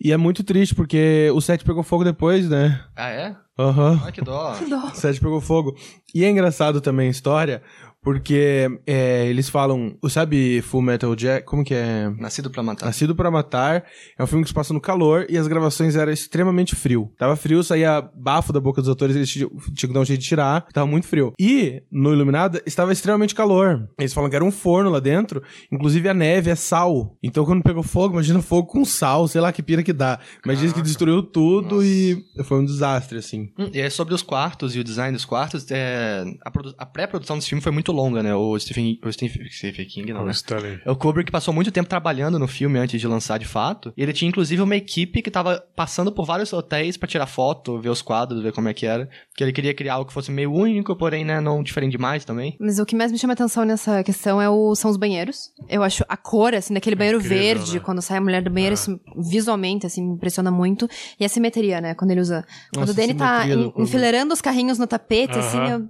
E 0.00 0.12
é 0.12 0.16
muito 0.16 0.42
triste, 0.44 0.74
porque 0.74 1.30
o 1.34 1.40
set 1.40 1.64
pegou 1.64 1.82
fogo 1.82 2.04
depois, 2.04 2.48
né? 2.48 2.80
Ah, 2.96 3.08
é? 3.10 3.36
Aham. 3.58 4.00
Ai, 4.04 4.10
que 4.12 4.20
dó. 4.20 4.52
O 4.92 4.94
set 4.96 5.20
pegou 5.20 5.40
fogo. 5.40 5.76
E 6.14 6.24
é 6.24 6.30
engraçado 6.30 6.80
também 6.80 7.08
a 7.08 7.10
história, 7.10 7.62
porque 8.04 8.68
é, 8.86 9.26
eles 9.26 9.48
falam, 9.48 9.96
sabe 10.10 10.60
Full 10.60 10.82
Metal 10.82 11.16
Jack, 11.16 11.46
como 11.46 11.64
que 11.64 11.74
é? 11.74 12.10
Nascido 12.18 12.50
pra 12.50 12.62
matar. 12.62 12.84
Nascido 12.86 13.16
pra 13.16 13.30
Matar 13.30 13.84
é 14.18 14.22
um 14.22 14.26
filme 14.26 14.44
que 14.44 14.50
se 14.50 14.54
passa 14.54 14.74
no 14.74 14.80
calor 14.80 15.26
e 15.28 15.38
as 15.38 15.48
gravações 15.48 15.96
eram 15.96 16.12
extremamente 16.12 16.76
frio. 16.76 17.10
Tava 17.18 17.34
frio, 17.34 17.64
saía 17.64 18.02
bafo 18.14 18.52
da 18.52 18.60
boca 18.60 18.82
dos 18.82 18.90
atores, 18.90 19.16
eles 19.16 19.30
tinham 19.30 19.48
que 19.74 19.86
dar 19.88 20.00
um 20.00 20.04
jeito 20.04 20.20
de 20.20 20.28
tirar, 20.28 20.66
tava 20.72 20.86
muito 20.86 21.06
frio. 21.06 21.32
E 21.40 21.82
no 21.90 22.12
Iluminado 22.12 22.60
estava 22.66 22.92
extremamente 22.92 23.34
calor. 23.34 23.88
Eles 23.98 24.12
falam 24.12 24.28
que 24.28 24.36
era 24.36 24.44
um 24.44 24.50
forno 24.50 24.90
lá 24.90 25.00
dentro, 25.00 25.42
inclusive 25.72 26.06
a 26.08 26.14
neve 26.14 26.50
é 26.50 26.54
sal. 26.54 27.16
Então 27.22 27.44
quando 27.44 27.62
pegou 27.62 27.82
fogo, 27.82 28.14
imagina 28.14 28.42
fogo 28.42 28.68
com 28.68 28.84
sal, 28.84 29.26
sei 29.26 29.40
lá 29.40 29.50
que 29.50 29.62
pira 29.62 29.82
que 29.82 29.92
dá. 29.92 30.20
Mas 30.44 30.58
diz 30.58 30.72
que 30.72 30.82
destruiu 30.82 31.22
tudo 31.22 31.82
e 31.82 32.22
foi 32.44 32.58
um 32.58 32.64
desastre, 32.64 33.18
assim. 33.18 33.50
Hum, 33.58 33.70
E 33.72 33.80
é 33.80 33.88
sobre 33.88 34.12
os 34.12 34.22
quartos 34.22 34.76
e 34.76 34.78
o 34.78 34.84
design 34.84 35.16
dos 35.16 35.24
quartos, 35.24 35.66
é, 35.70 36.24
a, 36.44 36.52
a 36.78 36.86
pré-produção 36.86 37.36
desse 37.38 37.48
filme 37.48 37.62
foi 37.62 37.72
muito 37.72 37.93
longa, 37.94 38.22
né? 38.22 38.34
O 38.34 38.58
Stephen, 38.58 38.98
o 39.02 39.12
Stephen, 39.12 39.48
Stephen 39.50 39.86
King, 39.86 40.12
não, 40.12 40.22
O 40.22 40.26
né? 40.26 40.32
Stanley. 40.32 40.80
O 40.86 40.94
Kubrick 40.96 41.30
passou 41.30 41.54
muito 41.54 41.70
tempo 41.72 41.88
trabalhando 41.88 42.38
no 42.38 42.46
filme 42.46 42.78
antes 42.78 43.00
de 43.00 43.06
lançar 43.06 43.38
de 43.38 43.46
fato. 43.46 43.92
E 43.96 44.02
ele 44.02 44.12
tinha 44.12 44.28
inclusive 44.28 44.60
uma 44.60 44.76
equipe 44.76 45.22
que 45.22 45.30
tava 45.30 45.64
passando 45.74 46.12
por 46.12 46.24
vários 46.26 46.52
hotéis 46.52 46.96
pra 46.96 47.08
tirar 47.08 47.26
foto, 47.26 47.78
ver 47.78 47.88
os 47.88 48.02
quadros, 48.02 48.42
ver 48.42 48.52
como 48.52 48.68
é 48.68 48.74
que 48.74 48.84
era. 48.84 49.08
Que 49.36 49.42
ele 49.44 49.52
queria 49.52 49.72
criar 49.72 49.94
algo 49.94 50.06
que 50.08 50.12
fosse 50.12 50.30
meio 50.30 50.52
único, 50.52 50.94
porém, 50.96 51.24
né, 51.24 51.40
não 51.40 51.62
diferente 51.62 51.92
demais 51.92 52.24
também. 52.24 52.56
Mas 52.60 52.78
o 52.78 52.84
que 52.86 52.96
mais 52.96 53.10
me 53.12 53.18
chama 53.18 53.32
atenção 53.32 53.64
nessa 53.64 54.02
questão 54.02 54.40
é 54.42 54.48
o, 54.50 54.74
são 54.74 54.90
os 54.90 54.96
banheiros. 54.96 55.50
Eu 55.68 55.82
acho 55.82 56.04
a 56.08 56.16
cor, 56.16 56.54
assim, 56.54 56.74
daquele 56.74 56.96
banheiro 56.96 57.18
Incrível, 57.18 57.38
verde, 57.38 57.74
né? 57.74 57.80
quando 57.80 58.02
sai 58.02 58.18
a 58.18 58.20
mulher 58.20 58.42
do 58.42 58.50
banheiro, 58.50 58.74
isso 58.74 58.98
visualmente, 59.16 59.86
assim, 59.86 60.02
me 60.06 60.14
impressiona 60.14 60.50
muito. 60.50 60.88
E 61.18 61.24
a 61.24 61.28
simetria, 61.28 61.80
né? 61.80 61.94
Quando 61.94 62.10
ele 62.10 62.20
usa. 62.20 62.44
Quando 62.72 62.86
Nossa, 62.88 62.92
o 62.92 62.94
Danny 62.94 63.14
tá 63.14 63.44
enfileirando 63.76 64.32
os 64.34 64.40
carrinhos 64.40 64.78
no 64.78 64.86
tapete, 64.86 65.38
assim, 65.38 65.58
Aham. 65.58 65.68
eu- 65.70 65.88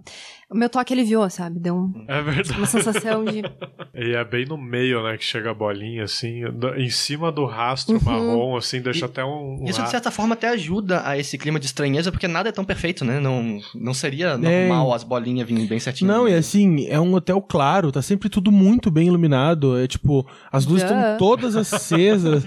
o 0.55 0.57
meu 0.57 0.69
toque 0.71 0.93
aliviou, 0.93 1.29
sabe? 1.29 1.59
Deu 1.59 1.75
um- 1.75 2.05
É 2.09 2.23
verdade. 2.23 2.53
uma 2.59 2.67
sensação 2.67 3.25
de. 3.25 3.43
E 3.97 4.13
é 4.17 4.25
bem 4.25 4.45
no 4.45 4.57
meio, 4.59 5.05
né, 5.05 5.17
que 5.17 5.25
chega 5.25 5.53
a 5.53 5.55
bolinha, 5.55 6.03
assim, 6.03 6.43
em 6.77 6.91
cima 6.91 7.31
do 7.31 7.45
rastro 7.45 7.95
Uhum. 7.95 8.01
marrom, 8.05 8.57
assim, 8.57 8.81
deixa 8.81 9.07
até 9.07 9.25
um... 9.25 9.61
um 9.61 9.65
Isso, 9.69 9.81
de 9.83 9.89
certa 9.89 10.11
forma, 10.11 10.35
até 10.35 10.49
ajuda 10.49 11.03
a 11.07 11.17
esse 11.17 11.39
clima 11.39 11.61
de 11.61 11.67
estranheza, 11.67 12.11
porque 12.11 12.27
nada 12.27 12.49
é 12.49 12.53
tão 12.53 12.65
perfeito, 12.65 13.05
né? 13.05 13.21
Não, 13.21 13.61
não 13.75 13.95
seria 13.95 14.31
É. 14.43 14.67
normal 14.69 14.93
as 14.93 15.05
bolinhas 15.05 15.47
virem 15.47 15.65
bem 15.67 15.79
certinho. 15.79 16.11
Não, 16.11 16.29
e 16.29 16.35
assim, 16.35 16.87
é 16.89 16.99
um 16.99 17.15
hotel 17.15 17.41
claro, 17.41 17.93
tá 17.93 18.03
sempre 18.03 18.29
tudo 18.29 18.51
muito 18.51 18.91
bem 18.91 19.07
iluminado. 19.07 19.79
É 19.79 19.87
tipo, 19.87 20.27
as 20.51 20.67
luzes 20.67 20.83
estão 20.83 20.99
Duh. 21.13 21.19
todas 21.19 21.55
acesas. 21.55 22.45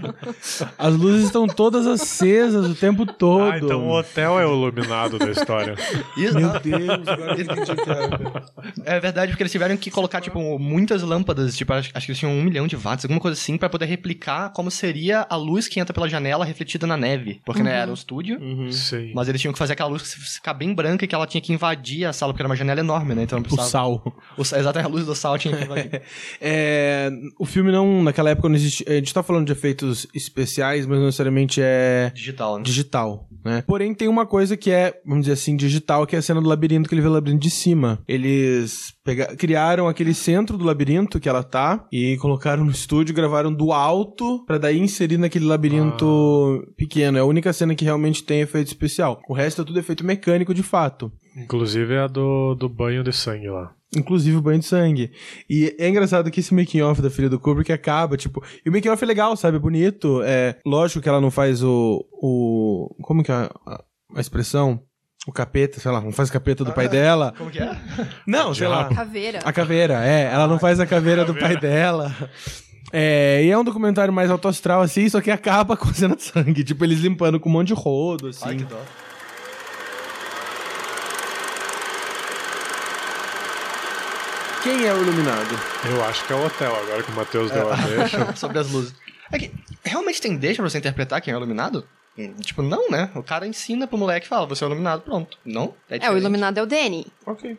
As 0.78 0.96
luzes 0.98 1.26
estão 1.28 1.48
todas 1.48 1.88
acesas 1.88 2.70
o 2.70 2.76
tempo 2.76 3.06
todo. 3.06 3.52
Ah, 3.54 3.58
então 3.58 3.88
o 3.88 3.98
hotel 3.98 4.38
é 4.40 4.46
o 4.46 4.52
iluminado 4.54 5.18
da 5.18 5.30
história. 5.32 5.76
Isso, 6.18 6.36
Meu 6.38 6.60
Deus, 6.60 7.08
agora 7.08 7.36
eu 7.38 7.42
entendi 7.42 7.72
o 7.72 7.76
que 7.76 7.90
é. 8.86 9.00
Verdade, 9.00 9.32
porque 9.32 9.44
eles 9.44 9.52
tiveram 9.52 9.78
que 9.78 9.90
colocar, 9.92 10.22
tipo, 10.22 10.60
muitas 10.60 11.02
lâmpadas, 11.02 11.56
tipo, 11.56 11.74
acho, 11.74 11.92
acho 11.94 12.06
que 12.06 12.12
eles 12.12 12.20
tinham 12.20 12.34
um 12.34 12.44
milhão 12.44 12.68
de 12.68 12.76
watts, 12.76 13.06
alguma 13.06 13.20
coisa 13.20 13.40
assim, 13.40 13.58
pra 13.58 13.70
poder 13.70 13.86
replicar 13.86 14.50
como 14.52 14.70
seria 14.72 15.26
a 15.30 15.36
luz 15.36 15.68
que 15.68 15.80
entra 15.80 15.94
pela 15.94 16.08
janela 16.10 16.46
refletida 16.46 16.86
na 16.88 16.98
neve. 16.98 17.42
Porque, 17.46 17.64
né, 17.64 17.78
era 17.78 17.92
um 17.92 17.94
estúdio, 17.94 18.40
Sim. 18.72 19.12
mas 19.14 19.28
eles 19.28 19.42
tinham 19.42 19.54
que 19.54 19.60
fazer 19.60 19.74
aquela 19.74 19.90
luz 19.90 20.14
ficar 20.14 20.54
bem 20.54 20.74
branca 20.74 21.06
e 21.06 21.08
que 21.08 21.16
ela 21.16 21.28
tinha 21.28 21.42
que 21.42 21.54
invadir 21.54 22.06
a 22.06 22.14
sala, 22.14 22.34
porque 22.34 22.42
era 22.42 22.50
uma 22.50 22.56
janela 22.56 22.80
enorme, 22.80 23.16
né? 23.16 23.24
Então 23.24 23.38
não 23.38 23.42
O 23.42 23.48
precisava... 23.48 23.70
sal. 23.70 24.14
O 24.38 24.44
sal. 24.44 24.60
Exatamente, 24.60 24.88
a 24.88 24.90
luz 24.90 25.06
do 25.06 25.16
sal 25.16 25.38
tinha 25.38 25.56
que 25.56 25.64
invadir. 25.64 26.02
É, 26.40 27.10
o 27.40 27.46
filme 27.46 27.72
não, 27.72 28.04
naquela 28.04 28.30
época 28.30 28.48
não 28.50 28.56
existia. 28.56 28.86
A 28.90 28.94
gente 28.96 29.14
tá 29.14 29.24
falando 29.24 29.46
de 29.46 29.52
efeitos 29.52 30.08
especiais, 30.14 30.86
mas 30.86 30.98
não 30.98 31.06
necessariamente 31.06 31.60
é 31.64 32.12
Digital, 32.14 32.58
né? 32.58 32.64
digital, 32.64 33.28
né? 33.44 33.64
Porém, 33.68 33.94
tem 33.94 34.08
uma 34.08 34.26
coisa 34.26 34.56
que 34.56 34.70
é, 34.72 35.00
vamos 35.06 35.24
dizer 35.26 35.34
assim, 35.34 35.56
digital, 35.56 36.06
que 36.06 36.16
é 36.16 36.20
a 36.20 36.22
cena 36.22 36.42
do 36.42 36.48
labirinto, 36.48 36.88
que 36.88 36.96
ele 36.96 37.02
vê 37.02 37.08
o 37.08 37.12
labirinto 37.12 37.42
de 37.42 37.50
cima. 37.50 37.77
Cima, 37.78 38.00
eles 38.08 38.94
criaram 39.38 39.88
aquele 39.88 40.14
centro 40.14 40.58
do 40.58 40.66
labirinto 40.66 41.20
que 41.20 41.30
ela 41.30 41.44
tá 41.44 41.86
e 41.92 42.18
colocaram 42.18 42.66
no 42.66 42.72
estúdio, 42.72 43.16
gravaram 43.16 43.54
do 43.54 43.72
alto 43.72 44.44
pra 44.46 44.58
daí 44.58 44.80
inserir 44.80 45.18
naquele 45.18 45.46
labirinto 45.46 46.64
pequeno. 46.76 47.18
É 47.18 47.22
a 47.22 47.26
única 47.26 47.54
cena 47.54 47.76
que 47.76 47.86
realmente 47.86 48.24
tem 48.24 48.42
efeito 48.42 48.68
especial. 48.68 49.22
O 49.30 49.34
resto 49.34 49.62
é 49.62 49.66
tudo 49.66 49.80
efeito 49.80 50.04
mecânico 50.04 50.54
de 50.54 50.64
fato. 50.64 51.12
Inclusive 51.38 51.98
a 51.98 52.08
do, 52.08 52.56
do 52.56 52.68
banho 52.68 53.04
de 53.04 53.14
sangue 53.14 53.48
lá. 53.48 53.72
Inclusive 53.96 54.36
o 54.36 54.42
banho 54.42 54.60
de 54.60 54.66
sangue. 54.66 55.12
E 55.50 55.74
é 55.80 55.88
engraçado 55.88 56.30
que 56.30 56.42
esse 56.42 56.54
making 56.54 56.82
off 56.82 57.02
da 57.02 57.10
filha 57.10 57.30
do 57.30 57.40
Kubrick 57.40 57.72
acaba, 57.72 58.18
tipo. 58.18 58.44
E 58.66 58.70
o 58.70 58.72
making 58.72 58.90
off 58.90 59.02
é 59.02 59.08
legal, 59.08 59.38
sabe? 59.38 59.56
É 59.56 59.60
bonito. 59.60 60.22
É 60.24 60.58
lógico 60.66 61.02
que 61.02 61.08
ela 61.08 61.22
não 61.22 61.32
faz 61.32 61.64
o. 61.64 62.06
o 62.12 62.94
como 63.02 63.24
que 63.24 63.32
é 63.32 63.36
a, 63.36 63.84
a 64.16 64.20
expressão? 64.20 64.84
O 65.28 65.32
capeta, 65.34 65.78
sei 65.78 65.92
lá, 65.92 66.00
não 66.00 66.14
faz 66.14 66.30
o 66.30 66.32
capeta 66.32 66.64
do 66.64 66.72
pai 66.72 66.88
dela. 66.88 67.34
Como 67.38 67.52
que 67.52 67.60
é? 67.60 67.78
Não, 68.26 68.54
sei 68.54 68.66
lá. 68.66 68.86
Caveira. 68.86 69.40
A 69.44 69.52
caveira, 69.52 70.06
é. 70.06 70.32
Ela 70.32 70.48
não 70.48 70.58
faz 70.58 70.80
a 70.80 70.86
caveira 70.88 71.26
do 71.26 71.36
pai 71.36 71.58
dela. 71.60 72.16
É, 72.94 73.44
e 73.44 73.52
é 73.52 73.58
um 73.58 73.64
documentário 73.66 74.14
mais 74.14 74.32
autoastral, 74.32 74.82
assim, 74.82 75.10
só 75.10 75.20
que 75.20 75.30
acaba 75.30 75.76
com 75.76 75.90
a 75.90 75.94
cena 75.94 76.16
de 76.16 76.24
sangue. 76.24 76.64
Tipo, 76.64 76.86
eles 76.86 77.00
limpando 77.00 77.42
com 77.42 77.50
um 77.50 77.52
monte 77.52 77.68
de 77.68 77.74
rodo, 77.74 78.28
assim. 78.28 78.48
Ai, 78.48 78.56
que 78.56 78.64
dó. 78.64 78.82
Quem 84.64 84.86
é 84.86 84.94
o 84.94 85.02
iluminado? 85.02 85.60
Eu 85.90 86.06
acho 86.06 86.26
que 86.26 86.32
é 86.32 86.36
o 86.38 86.46
hotel, 86.46 86.74
agora 86.74 87.04
que 87.04 87.12
o 87.12 87.16
Matheus 87.16 87.52
deu 87.52 87.72
a 87.72 87.76
deixa. 87.76 88.36
Sobre 88.36 88.60
as 88.60 88.72
luzes. 88.72 88.96
É 89.30 89.38
que 89.38 89.52
realmente 89.84 90.22
tem 90.22 90.38
deixa 90.38 90.62
pra 90.62 90.70
você 90.70 90.78
interpretar 90.78 91.22
quem 91.22 91.34
é 91.34 91.36
o 91.36 91.40
iluminado? 91.40 91.86
Tipo, 92.42 92.62
não, 92.62 92.90
né? 92.90 93.12
O 93.16 93.22
cara 93.24 93.46
ensina 93.48 93.86
pro 93.88 93.98
moleque 93.98 94.26
e 94.26 94.30
fala, 94.30 94.46
você 94.48 94.64
é 94.64 94.68
o 94.68 94.70
iluminado, 94.70 95.02
pronto. 95.02 95.38
Não? 95.46 95.74
É, 95.90 95.96
o 95.96 96.00
diferente. 96.00 96.20
iluminado 96.22 96.58
é 96.58 96.64
o 96.64 96.66
Danny. 96.66 97.06
Ok. 97.26 97.58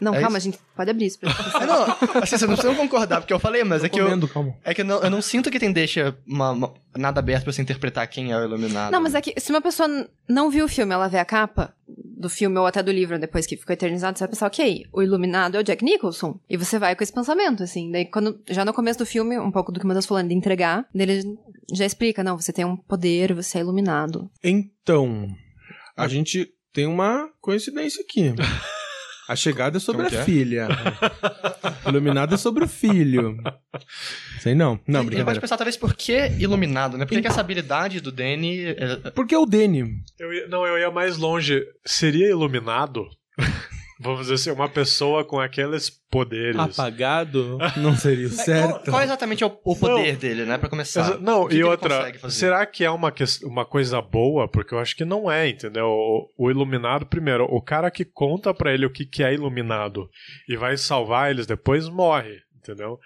Não, 0.00 0.14
É 0.14 0.20
calma, 0.22 0.38
isso? 0.38 0.46
gente, 0.46 0.58
pode 0.74 0.90
abrir 0.90 1.04
isso. 1.06 1.18
pra- 1.18 1.30
Ah, 1.30 1.60
não, 1.66 1.82
assim, 2.22 2.36
vocês 2.36 2.40
não 2.40 2.48
precisam 2.48 2.74
concordar, 2.74 3.20
porque 3.20 3.34
eu 3.34 3.38
falei, 3.38 3.62
mas 3.64 3.84
é 3.84 3.88
que 3.90 4.00
eu, 4.00 4.28
calma. 4.28 4.54
é 4.64 4.72
que 4.72 4.80
eu 4.80 4.84
não, 4.86 5.02
eu 5.02 5.10
não 5.10 5.20
sinto 5.20 5.50
que 5.50 5.58
tem 5.58 5.70
deixa 5.70 6.16
uma- 6.26 6.52
uma- 6.52 6.72
nada 6.96 7.20
aberto 7.20 7.44
pra 7.44 7.52
você 7.52 7.60
interpretar 7.60 8.06
quem 8.08 8.32
é 8.32 8.36
o 8.38 8.44
iluminado. 8.44 8.90
Não, 8.92 9.00
mas 9.02 9.14
é 9.14 9.20
que 9.20 9.38
se 9.38 9.50
uma 9.50 9.60
pessoa 9.60 9.86
não 10.26 10.48
viu 10.50 10.64
o 10.64 10.68
filme, 10.68 10.94
ela 10.94 11.06
vê 11.06 11.18
a 11.18 11.24
capa 11.26 11.74
do 11.86 12.30
filme 12.30 12.58
ou 12.58 12.64
até 12.66 12.82
do 12.82 12.90
livro 12.90 13.18
depois 13.18 13.46
que 13.46 13.58
ficou 13.58 13.74
eternizado, 13.74 14.16
você 14.16 14.24
vai 14.24 14.30
pensar, 14.30 14.46
ok, 14.46 14.86
o 14.90 15.02
iluminado 15.02 15.56
é 15.58 15.60
o 15.60 15.62
Jack 15.62 15.84
Nicholson. 15.84 16.40
E 16.48 16.56
você 16.56 16.78
vai 16.78 16.96
com 16.96 17.02
esse 17.02 17.12
pensamento, 17.12 17.62
assim. 17.62 17.90
Daí, 17.92 18.06
quando, 18.06 18.40
já 18.48 18.64
no 18.64 18.72
começo 18.72 18.98
do 19.00 19.06
filme, 19.06 19.38
um 19.38 19.50
pouco 19.50 19.70
do 19.70 19.78
que 19.78 19.84
o 19.84 19.88
Matheus 19.88 20.06
falando 20.06 20.28
de 20.28 20.34
entregar, 20.34 20.86
dele 20.94 21.22
já 21.74 21.84
explica, 21.84 22.22
não, 22.24 22.38
você 22.38 22.52
tem 22.52 22.64
um 22.64 22.76
poder, 22.76 23.32
você 23.34 23.58
é 23.58 23.60
iluminado. 23.60 24.30
Então, 24.42 25.28
a 25.96 26.06
gente 26.08 26.48
tem 26.72 26.86
uma 26.86 27.28
coincidência 27.40 28.02
aqui. 28.02 28.32
A 29.28 29.36
chegada 29.36 29.76
é 29.76 29.80
sobre 29.80 30.02
Como 30.02 30.10
que 30.10 30.16
a 30.16 30.20
é? 30.20 30.24
filha. 30.24 30.68
Iluminado 31.86 32.34
é 32.34 32.36
sobre 32.36 32.64
o 32.64 32.68
filho. 32.68 33.36
Sei 34.40 34.54
não. 34.54 34.72
Não, 34.74 34.78
Não, 34.86 35.00
pode 35.04 35.06
brincadeira. 35.16 35.40
pensar, 35.40 35.56
talvez, 35.56 35.76
por 35.76 35.94
que 35.94 36.12
iluminado, 36.38 36.98
né? 36.98 37.04
Por 37.06 37.14
que, 37.14 37.20
que 37.22 37.28
essa 37.28 37.40
habilidade 37.40 38.00
do 38.00 38.10
Danny... 38.10 38.64
é- 38.66 39.10
Porque 39.14 39.34
é 39.34 39.38
o 39.38 39.46
Danny. 39.46 39.84
Eu 40.18 40.32
ia- 40.32 40.48
não, 40.48 40.66
eu 40.66 40.76
ia 40.78 40.90
mais 40.90 41.16
longe. 41.16 41.62
Seria 41.86 42.28
iluminado? 42.28 43.06
Vamos 44.02 44.20
dizer 44.22 44.34
assim, 44.34 44.50
uma 44.50 44.66
pessoa 44.68 45.24
com 45.26 45.38
aqueles 45.38 45.90
poderes. 46.10 46.58
Apagado 46.58 47.58
não 47.76 47.94
seria 47.94 48.28
o 48.28 48.30
Qual, 48.30 48.44
certo. 48.44 48.90
qual 48.90 49.02
exatamente 49.02 49.44
é 49.44 49.46
o, 49.46 49.58
o 49.62 49.76
poder 49.76 50.16
dele, 50.16 50.44
né? 50.46 50.56
Pra 50.56 50.70
começar. 50.70 51.02
Exa- 51.02 51.18
Não, 51.18 51.42
O 51.42 51.48
que 51.48 51.56
e 51.56 51.58
que 51.58 51.64
outra, 51.64 52.30
será 52.30 52.64
que 52.64 52.82
é 52.82 52.90
uma, 52.90 53.12
uma 53.44 53.64
coisa 53.66 54.00
boa? 54.00 54.48
Porque 54.48 54.72
eu 54.74 54.78
acho 54.78 54.96
que 54.96 55.04
não 55.04 55.30
é, 55.30 55.48
entendeu? 55.50 55.84
O, 55.86 56.28
o 56.38 56.50
iluminado, 56.50 57.04
primeiro, 57.04 57.44
o 57.44 57.60
cara 57.60 57.90
que 57.90 58.04
conta 58.04 58.54
pra 58.54 58.72
ele 58.72 58.86
o 58.86 58.90
que, 58.90 59.04
que 59.04 59.22
é 59.22 59.34
iluminado 59.34 60.08
e 60.48 60.56
vai 60.56 60.76
salvar 60.78 61.30
eles 61.30 61.46
depois 61.46 61.86
morre. 61.88 62.38
Entendeu? 62.62 62.98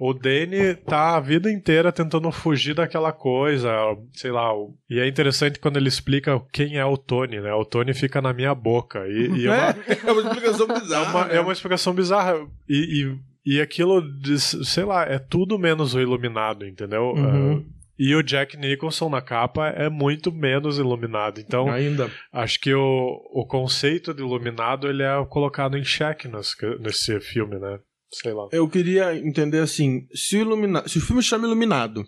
O 0.00 0.14
Danny 0.14 0.74
tá 0.86 1.16
a 1.16 1.20
vida 1.20 1.50
inteira 1.52 1.92
tentando 1.92 2.32
fugir 2.32 2.74
daquela 2.74 3.12
coisa, 3.12 3.70
sei 4.14 4.30
lá. 4.30 4.50
E 4.88 4.98
é 4.98 5.06
interessante 5.06 5.58
quando 5.58 5.76
ele 5.76 5.88
explica 5.88 6.40
quem 6.52 6.78
é 6.78 6.84
o 6.86 6.96
Tony, 6.96 7.38
né? 7.40 7.52
O 7.52 7.64
Tony 7.66 7.92
fica 7.92 8.22
na 8.22 8.32
minha 8.32 8.54
boca. 8.54 9.06
E, 9.06 9.42
e 9.42 9.46
é 9.46 9.50
uma, 9.52 9.76
É, 9.86 9.98
é 10.06 10.12
uma 10.12 10.22
explicação 10.22 10.66
é 10.70 10.80
bizarra. 10.80 11.10
uma, 11.10 11.24
né? 11.26 11.36
é 11.36 11.40
uma 11.40 11.52
explicação 11.52 11.92
bizarra. 11.94 12.34
E, 12.68 13.18
e, 13.44 13.56
e 13.56 13.60
aquilo, 13.60 14.00
diz- 14.20 14.58
sei 14.64 14.84
lá, 14.84 15.02
é 15.04 15.18
tudo 15.18 15.58
menos 15.58 15.94
o 15.94 16.00
iluminado, 16.00 16.66
entendeu? 16.66 17.12
Uhum. 17.14 17.58
Ah, 17.68 17.74
e 17.96 18.12
o 18.16 18.22
Jack 18.24 18.56
Nicholson 18.56 19.08
na 19.08 19.20
capa 19.22 19.68
é 19.68 19.88
muito 19.88 20.32
menos 20.32 20.78
iluminado. 20.78 21.38
Então, 21.40 21.70
Ainda. 21.70 22.10
acho 22.32 22.58
que 22.58 22.74
o, 22.74 23.20
o 23.32 23.46
conceito 23.46 24.12
de 24.12 24.20
iluminado 24.20 24.88
ele 24.88 25.02
é 25.04 25.24
colocado 25.26 25.76
em 25.78 25.84
xeque 25.84 26.26
nesse, 26.26 26.56
nesse 26.80 27.20
filme, 27.20 27.56
né? 27.56 27.78
Sei 28.22 28.32
lá. 28.32 28.48
Eu 28.52 28.68
queria 28.68 29.16
entender 29.16 29.58
assim, 29.60 30.06
se 30.14 30.36
o, 30.36 30.40
ilumina... 30.40 30.86
se 30.88 30.98
o 30.98 31.00
filme 31.00 31.22
chama 31.22 31.46
Iluminado, 31.46 32.04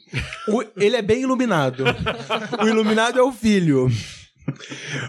o- 0.48 0.64
ele 0.76 0.96
é 0.96 1.02
bem 1.02 1.22
iluminado. 1.22 1.84
o 2.62 2.66
iluminado 2.68 3.18
é 3.18 3.22
o 3.22 3.32
filho. 3.32 3.88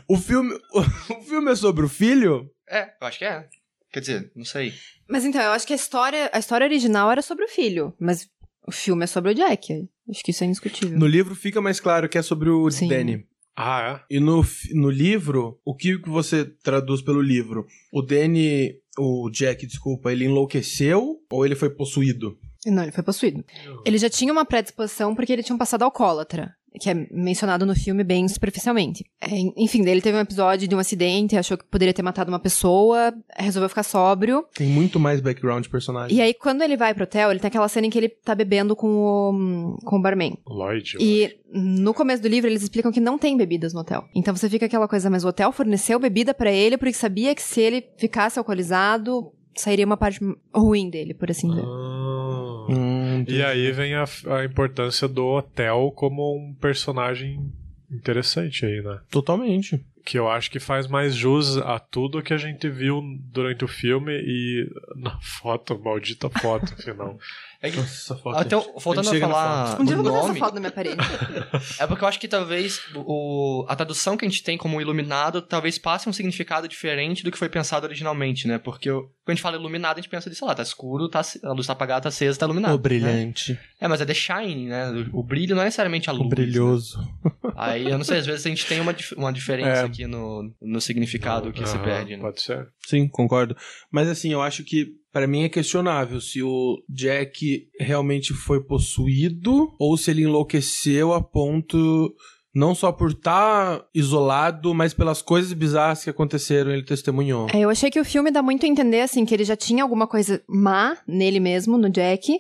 O 0.08 0.18
filme, 0.18 0.58
o 0.74 1.22
filme 1.22 1.52
é 1.52 1.56
sobre 1.56 1.86
o 1.86 1.90
filho? 1.90 2.50
É, 2.70 2.90
eu 3.02 3.08
acho 3.08 3.20
que 3.20 3.26
é. 3.26 3.48
Quer 3.92 4.00
dizer, 4.02 4.32
não 4.36 4.44
sei. 4.46 4.74
Mas 5.10 5.24
então, 5.24 5.42
eu 5.42 5.52
acho 5.52 5.66
que 5.66 5.74
a 5.74 5.76
história, 5.76 6.30
a 6.34 6.40
história 6.40 6.66
original 6.66 7.10
era 7.12 7.22
sobre 7.22 7.46
o 7.46 7.48
filho, 7.48 7.94
mas 8.00 8.28
o 8.68 8.72
filme 8.72 9.04
é 9.04 9.08
sobre 9.08 9.32
o 9.32 9.36
Jack. 9.36 9.88
Acho 10.10 10.24
que 10.24 10.32
isso 10.32 10.44
é 10.44 10.48
indiscutível. 10.48 10.98
No 10.98 11.06
livro 11.08 11.36
fica 11.36 11.62
mais 11.62 11.80
claro 11.80 12.10
que 12.10 12.18
é 12.18 12.22
sobre 12.22 12.50
o 12.50 12.70
Sim. 12.72 12.88
Danny. 12.90 13.26
Ah, 13.58 14.04
E 14.10 14.20
no, 14.20 14.46
no 14.74 14.90
livro, 14.90 15.60
o 15.66 15.76
que 15.76 15.98
que 15.98 16.10
você 16.10 16.46
traduz 16.46 17.02
pelo 17.02 17.22
livro? 17.22 17.66
O 17.92 18.04
Danny, 18.04 18.76
o 19.00 19.30
Jack, 19.32 19.66
desculpa, 19.66 20.12
ele 20.12 20.26
enlouqueceu 20.26 21.18
ou 21.32 21.44
ele 21.46 21.56
foi 21.56 21.72
possuído? 21.72 22.38
Não, 22.66 22.84
ele 22.84 22.92
foi 22.92 23.04
possuído. 23.04 23.44
Ele 23.86 23.98
já 23.98 24.10
tinha 24.10 24.32
uma 24.32 24.46
predisposição 24.46 25.16
porque 25.16 25.34
ele 25.34 25.42
tinha 25.42 25.56
um 25.56 25.60
passado 25.60 25.84
alcoólatra, 25.84 26.54
que 26.80 26.90
é 26.90 27.08
mencionado 27.12 27.66
no 27.66 27.76
filme 27.76 28.04
bem 28.04 28.28
superficialmente. 28.28 29.04
É, 29.22 29.30
enfim, 29.56 29.88
ele 29.88 30.02
teve 30.02 30.18
um 30.18 30.22
episódio 30.22 30.68
de 30.68 30.76
um 30.76 30.80
acidente, 30.80 31.38
achou 31.38 31.58
que 31.58 31.66
poderia 31.66 31.94
ter 31.94 32.04
matado 32.04 32.30
uma 32.30 32.40
pessoa, 32.40 33.14
resolveu 33.38 33.70
ficar 33.70 33.84
sóbrio. 33.84 34.46
Tem 34.54 34.68
muito 34.68 35.00
mais 35.00 35.22
background 35.22 35.64
de 35.64 35.70
personagem. 35.70 36.18
E 36.18 36.22
aí, 36.22 36.34
quando 36.34 36.62
ele 36.62 36.78
vai 36.78 36.94
pro 36.94 37.04
hotel, 37.04 37.32
ele 37.32 37.40
tem 37.40 37.48
aquela 37.48 37.68
cena 37.68 37.88
em 37.88 37.90
que 37.90 37.98
ele 37.98 38.10
tá 38.10 38.36
bebendo 38.36 38.76
com 38.76 38.88
o, 38.88 39.78
com 39.84 39.98
o 39.98 40.02
barman. 40.02 40.38
Lloyd. 40.48 40.98
E 41.00 41.38
no 41.52 41.94
começo 41.94 42.22
do 42.22 42.28
livro 42.28 42.50
eles 42.50 42.62
explicam 42.62 42.92
que 42.92 43.00
não 43.00 43.18
tem 43.18 43.38
bebidas 43.38 43.74
no 43.74 43.80
hotel. 43.80 44.06
Então 44.14 44.36
você 44.36 44.50
fica 44.50 44.66
aquela 44.66 44.88
coisa, 44.88 45.10
mas 45.10 45.24
o 45.24 45.30
hotel 45.30 45.52
forneceu 45.52 46.00
bebida 46.00 46.34
pra 46.34 46.52
ele 46.52 46.78
porque 46.78 46.94
sabia 46.94 47.34
que 47.34 47.42
se 47.42 47.62
ele 47.62 47.84
ficasse 47.98 48.38
alcoolizado, 48.38 49.32
sairia 49.62 49.86
uma 49.86 49.98
parte 49.98 50.20
ruim 50.54 50.90
dele, 50.90 51.14
por 51.14 51.30
assim 51.32 51.50
dizer. 51.50 51.64
Ah. 51.66 52.66
Hum, 52.70 53.24
E 53.28 53.42
aí 53.42 53.72
vem 53.72 53.96
a, 53.96 54.04
a 54.28 54.44
importância 54.46 55.08
do 55.08 55.26
hotel 55.26 55.92
como 55.96 56.36
um 56.36 56.54
personagem 56.54 57.52
interessante 57.90 58.66
aí, 58.66 58.82
né? 58.82 59.00
Totalmente. 59.10 59.84
Que 60.08 60.18
eu 60.18 60.30
acho 60.30 60.50
que 60.50 60.58
faz 60.58 60.88
mais 60.88 61.14
jus 61.14 61.58
a 61.58 61.78
tudo 61.80 62.22
que 62.24 62.34
a 62.34 62.38
gente 62.38 62.70
viu 62.70 63.02
durante 63.30 63.66
o 63.66 63.68
filme 63.68 64.14
e 64.14 64.66
na 64.96 65.20
foto, 65.20 65.78
maldita 65.78 66.30
foto 66.30 66.74
final. 66.82 67.18
É 67.62 67.72
que, 67.72 67.78
Nossa, 67.78 68.16
foto. 68.16 68.38
Ah, 68.38 68.44
então, 68.46 68.62
gente 68.62 68.84
voltando 68.84 69.10
a 69.10 69.14
na 69.14 69.20
falar 69.20 69.82
Um 69.82 69.84
dia 69.84 69.96
eu 69.96 69.98
do 69.98 70.04
vou 70.04 70.14
botar 70.14 70.30
essa 70.30 70.40
foto 70.40 70.54
na 70.54 70.60
minha 70.60 70.72
parede. 70.72 70.96
é 71.80 71.88
porque 71.88 72.04
eu 72.04 72.08
acho 72.08 72.20
que 72.20 72.28
talvez 72.28 72.80
o, 72.96 73.66
a 73.68 73.76
tradução 73.76 74.16
que 74.16 74.24
a 74.24 74.30
gente 74.30 74.44
tem 74.44 74.58
como 74.58 74.80
iluminado 74.80 75.42
talvez 75.42 75.78
passe 75.78 76.08
um 76.08 76.14
significado 76.14 76.68
diferente 76.68 77.24
do 77.24 77.32
que 77.32 77.38
foi 77.38 77.50
pensado 77.50 77.86
originalmente, 77.88 78.48
né? 78.48 78.60
Porque 78.60 78.90
quando 78.92 79.12
a 79.28 79.32
gente 79.32 79.42
fala 79.42 79.58
iluminado, 79.58 79.98
a 79.98 80.02
gente 80.02 80.10
pensa 80.10 80.30
de, 80.30 80.36
sei 80.36 80.48
lá, 80.48 80.54
tá 80.54 80.62
escuro, 80.62 81.10
tá, 81.10 81.22
a 81.44 81.52
luz 81.52 81.66
tá 81.68 81.74
apagada, 81.74 82.02
tá 82.02 82.10
acesa, 82.10 82.38
tá 82.40 82.46
iluminado. 82.46 82.76
O 82.76 82.78
brilhante. 82.78 83.54
né? 83.54 83.60
É, 83.82 83.88
mas 83.88 84.02
é 84.02 84.06
the 84.06 84.14
shine, 84.14 84.68
né? 84.68 84.92
O, 85.12 85.20
o 85.20 85.24
brilho 85.24 85.56
não 85.56 85.64
é 85.64 85.66
necessariamente 85.66 86.10
a 86.12 86.14
luz. 86.14 86.28
O 86.28 86.30
brilhoso. 86.30 87.00
né? 87.44 87.52
Aí, 87.58 87.90
eu 87.90 87.98
não 87.98 88.06
sei, 88.06 88.20
às 88.20 88.26
vezes 88.28 88.46
a 88.46 88.50
gente 88.50 88.68
tem 88.68 88.80
uma, 88.80 88.96
uma 89.18 89.34
diferença 89.34 89.82
É. 89.82 89.86
aqui 89.86 89.97
no, 90.06 90.54
no 90.62 90.82
significado 90.82 91.52
que 91.52 91.66
se 91.66 91.76
Aham, 91.76 91.84
perde, 91.84 92.16
né? 92.18 92.22
Pode 92.22 92.42
ser. 92.42 92.68
Sim, 92.86 93.08
concordo. 93.08 93.56
Mas 93.92 94.08
assim, 94.08 94.32
eu 94.32 94.42
acho 94.42 94.64
que 94.64 94.98
Pra 95.18 95.26
mim 95.26 95.42
é 95.42 95.50
questionável 95.50 96.22
se 96.22 96.44
o 96.44 96.78
Jack 96.88 97.68
realmente 97.80 98.36
foi 98.36 98.64
possuído 98.64 99.74
ou 99.80 99.98
se 99.98 100.12
ele 100.12 100.22
enlouqueceu 100.22 101.12
a 101.12 101.20
ponto 101.20 102.14
não 102.54 102.74
só 102.74 102.92
por 102.92 103.12
estar 103.12 103.84
isolado, 103.94 104.74
mas 104.74 104.94
pelas 104.94 105.22
coisas 105.22 105.54
bizarras 105.54 106.04
que 106.04 106.10
aconteceram, 106.10 106.72
ele 106.72 106.84
testemunhou. 106.84 107.48
É, 107.54 107.60
eu 107.60 107.70
achei 107.70 107.92
que 107.92 108.00
o 108.00 108.06
filme 108.06 108.32
dá 108.32 108.42
muito 108.42 108.66
a 108.66 108.70
entender, 108.70 109.02
assim, 109.02 109.26
que 109.26 109.34
ele 109.34 109.44
já 109.44 109.56
tinha 109.56 109.84
alguma 109.84 110.08
coisa 110.08 110.42
má 110.48 110.98
nele 111.08 111.40
mesmo, 111.40 111.78
no 111.78 111.90
Jack. 111.90 112.40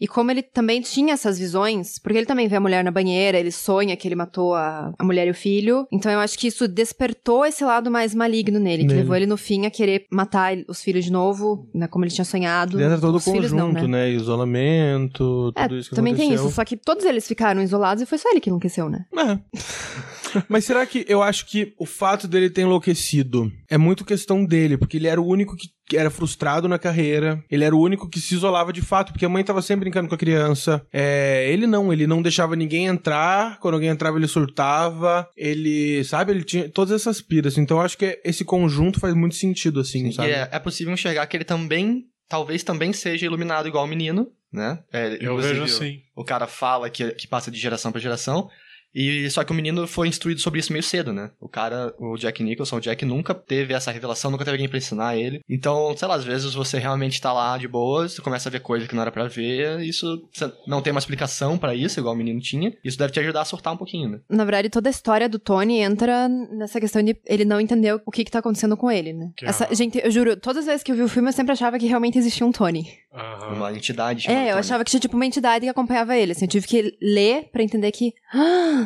E 0.00 0.08
como 0.08 0.30
ele 0.30 0.42
também 0.42 0.80
tinha 0.80 1.14
essas 1.14 1.38
visões, 1.38 1.98
porque 1.98 2.18
ele 2.18 2.26
também 2.26 2.48
vê 2.48 2.56
a 2.56 2.60
mulher 2.60 2.82
na 2.84 2.90
banheira, 2.90 3.38
ele 3.38 3.52
sonha 3.52 3.96
que 3.96 4.06
ele 4.08 4.14
matou 4.16 4.54
a, 4.54 4.92
a 4.98 5.04
mulher 5.04 5.26
e 5.26 5.30
o 5.30 5.34
filho. 5.34 5.86
Então 5.92 6.10
eu 6.10 6.18
acho 6.18 6.38
que 6.38 6.48
isso 6.48 6.66
despertou 6.66 7.44
esse 7.46 7.64
lado 7.64 7.90
mais 7.90 8.14
maligno 8.14 8.58
nele, 8.58 8.82
que 8.82 8.88
Nele. 8.88 9.00
levou 9.00 9.16
ele 9.16 9.26
no 9.26 9.36
fim 9.36 9.66
a 9.66 9.70
querer 9.70 10.06
matar 10.10 10.56
os 10.68 10.82
filhos 10.82 11.04
de 11.04 11.12
novo, 11.12 11.68
né, 11.74 11.86
como 11.86 12.04
ele 12.04 12.12
tinha 12.12 12.24
sonhado. 12.24 12.76
Dentro 12.76 12.96
de 12.96 13.00
todo 13.00 13.14
o 13.14 13.16
os 13.18 13.24
filhos 13.24 13.50
conjunto, 13.52 13.74
não, 13.74 13.88
né? 13.88 14.04
né? 14.06 14.10
Isolamento, 14.10 15.52
É, 15.56 15.62
tudo 15.62 15.78
isso 15.78 15.90
que 15.90 15.96
também 15.96 16.14
tem 16.14 16.26
aconteceu. 16.26 16.46
isso, 16.48 16.54
só 16.56 16.64
que 16.64 16.76
todos 16.76 17.04
eles 17.04 17.26
ficaram 17.26 17.62
isolados 17.62 18.02
e 18.02 18.06
foi 18.06 18.18
só 18.18 18.30
ele 18.30 18.40
que 18.40 18.50
enlouqueceu, 18.50 18.88
né? 18.90 19.06
É. 19.16 19.38
Mas 20.48 20.64
será 20.64 20.84
que 20.86 21.04
eu 21.08 21.22
acho 21.22 21.46
que 21.46 21.74
o 21.78 21.86
fato 21.86 22.26
dele 22.28 22.50
ter 22.50 22.62
enlouquecido 22.62 23.50
é 23.68 23.78
muito 23.78 24.04
questão 24.04 24.44
dele, 24.44 24.76
porque 24.76 24.96
ele 24.96 25.08
era 25.08 25.20
o 25.20 25.26
único 25.26 25.56
que 25.56 25.96
era 25.96 26.10
frustrado 26.10 26.66
na 26.68 26.78
carreira. 26.78 27.42
Ele 27.50 27.64
era 27.64 27.74
o 27.76 27.80
único 27.80 28.08
que 28.08 28.18
se 28.20 28.34
isolava 28.34 28.72
de 28.72 28.80
fato, 28.80 29.12
porque 29.12 29.24
a 29.26 29.28
mãe 29.28 29.44
tava 29.44 29.60
sempre 29.60 29.84
brincando 29.84 30.08
com 30.08 30.14
a 30.14 30.18
criança. 30.18 30.84
É, 30.92 31.46
ele 31.50 31.66
não, 31.66 31.92
ele 31.92 32.06
não 32.06 32.22
deixava 32.22 32.56
ninguém 32.56 32.86
entrar. 32.86 33.58
Quando 33.60 33.74
alguém 33.74 33.90
entrava, 33.90 34.16
ele 34.16 34.26
surtava. 34.26 35.28
Ele, 35.36 36.02
sabe, 36.04 36.32
ele 36.32 36.42
tinha 36.44 36.68
todas 36.68 36.92
essas 37.00 37.20
piras. 37.20 37.58
Então 37.58 37.76
eu 37.78 37.82
acho 37.82 37.98
que 37.98 38.20
esse 38.24 38.44
conjunto 38.44 38.98
faz 39.00 39.14
muito 39.14 39.34
sentido, 39.34 39.80
assim, 39.80 40.08
E 40.08 40.12
sabe? 40.12 40.30
é, 40.30 40.48
é 40.52 40.58
possível 40.58 40.92
enxergar 40.92 41.26
que 41.26 41.36
ele 41.36 41.44
também, 41.44 42.04
talvez 42.28 42.62
também 42.62 42.92
seja 42.92 43.26
iluminado 43.26 43.68
igual 43.68 43.84
o 43.84 43.88
menino, 43.88 44.28
né? 44.52 44.78
É, 44.92 45.18
Eu 45.20 45.36
vejo 45.36 45.64
assim. 45.64 46.00
O 46.16 46.24
cara 46.24 46.46
fala 46.46 46.88
que, 46.88 47.10
que 47.12 47.26
passa 47.28 47.50
de 47.50 47.58
geração 47.58 47.92
pra 47.92 48.00
geração. 48.00 48.48
E 48.94 49.28
só 49.30 49.42
que 49.44 49.52
o 49.52 49.54
menino 49.54 49.86
foi 49.86 50.08
instruído 50.08 50.40
sobre 50.40 50.60
isso 50.60 50.72
meio 50.72 50.82
cedo, 50.82 51.12
né? 51.12 51.30
O 51.40 51.48
cara, 51.48 51.92
o 51.98 52.16
Jack 52.16 52.42
Nicholson, 52.42 52.76
o 52.76 52.80
Jack 52.80 53.04
nunca 53.04 53.34
teve 53.34 53.74
essa 53.74 53.90
revelação, 53.90 54.30
nunca 54.30 54.44
teve 54.44 54.54
alguém 54.56 54.68
pra 54.68 54.78
ensinar 54.78 55.16
ele. 55.16 55.40
Então, 55.48 55.94
sei 55.96 56.06
lá, 56.08 56.14
às 56.14 56.24
vezes 56.24 56.54
você 56.54 56.78
realmente 56.78 57.20
tá 57.20 57.32
lá 57.32 57.58
de 57.58 57.66
boas, 57.66 58.12
você 58.14 58.22
começa 58.22 58.48
a 58.48 58.52
ver 58.52 58.60
coisa 58.60 58.86
que 58.86 58.94
não 58.94 59.02
era 59.02 59.10
pra 59.10 59.26
ver, 59.26 59.80
isso 59.80 60.22
não 60.66 60.80
tem 60.80 60.90
uma 60.92 60.98
explicação 60.98 61.58
pra 61.58 61.74
isso, 61.74 61.98
igual 61.98 62.14
o 62.14 62.16
menino 62.18 62.40
tinha. 62.40 62.72
Isso 62.84 62.98
deve 62.98 63.12
te 63.12 63.20
ajudar 63.20 63.40
a 63.40 63.44
surtar 63.44 63.72
um 63.72 63.76
pouquinho, 63.76 64.08
né? 64.08 64.20
Na 64.28 64.44
verdade, 64.44 64.70
toda 64.70 64.88
a 64.88 64.90
história 64.90 65.28
do 65.28 65.38
Tony 65.38 65.78
entra 65.80 66.28
nessa 66.28 66.80
questão 66.80 67.02
de 67.02 67.16
ele 67.26 67.44
não 67.44 67.60
entender 67.60 67.94
o 68.06 68.10
que 68.10 68.24
que 68.24 68.30
tá 68.30 68.38
acontecendo 68.38 68.76
com 68.76 68.90
ele, 68.90 69.12
né? 69.12 69.30
Que 69.36 69.44
Essa, 69.46 69.68
gente, 69.74 69.98
eu 70.02 70.10
juro, 70.10 70.36
todas 70.36 70.58
as 70.60 70.66
vezes 70.66 70.82
que 70.82 70.92
eu 70.92 70.96
vi 70.96 71.02
o 71.02 71.08
filme, 71.08 71.28
eu 71.28 71.32
sempre 71.32 71.52
achava 71.52 71.78
que 71.78 71.86
realmente 71.86 72.18
existia 72.18 72.46
um 72.46 72.52
Tony. 72.52 72.86
Aham. 73.12 73.54
Uma 73.56 73.72
entidade. 73.72 74.28
É, 74.28 74.44
eu 74.44 74.48
Tony. 74.48 74.58
achava 74.60 74.84
que 74.84 74.90
tinha 74.90 75.00
tipo 75.00 75.14
uma 75.16 75.26
entidade 75.26 75.64
que 75.64 75.70
acompanhava 75.70 76.16
ele. 76.16 76.32
Assim, 76.32 76.44
eu 76.44 76.48
tive 76.50 76.66
que 76.66 76.96
ler 77.00 77.48
pra 77.52 77.62
entender 77.62 77.90
que. 77.92 78.12
"Ah, 78.32 78.83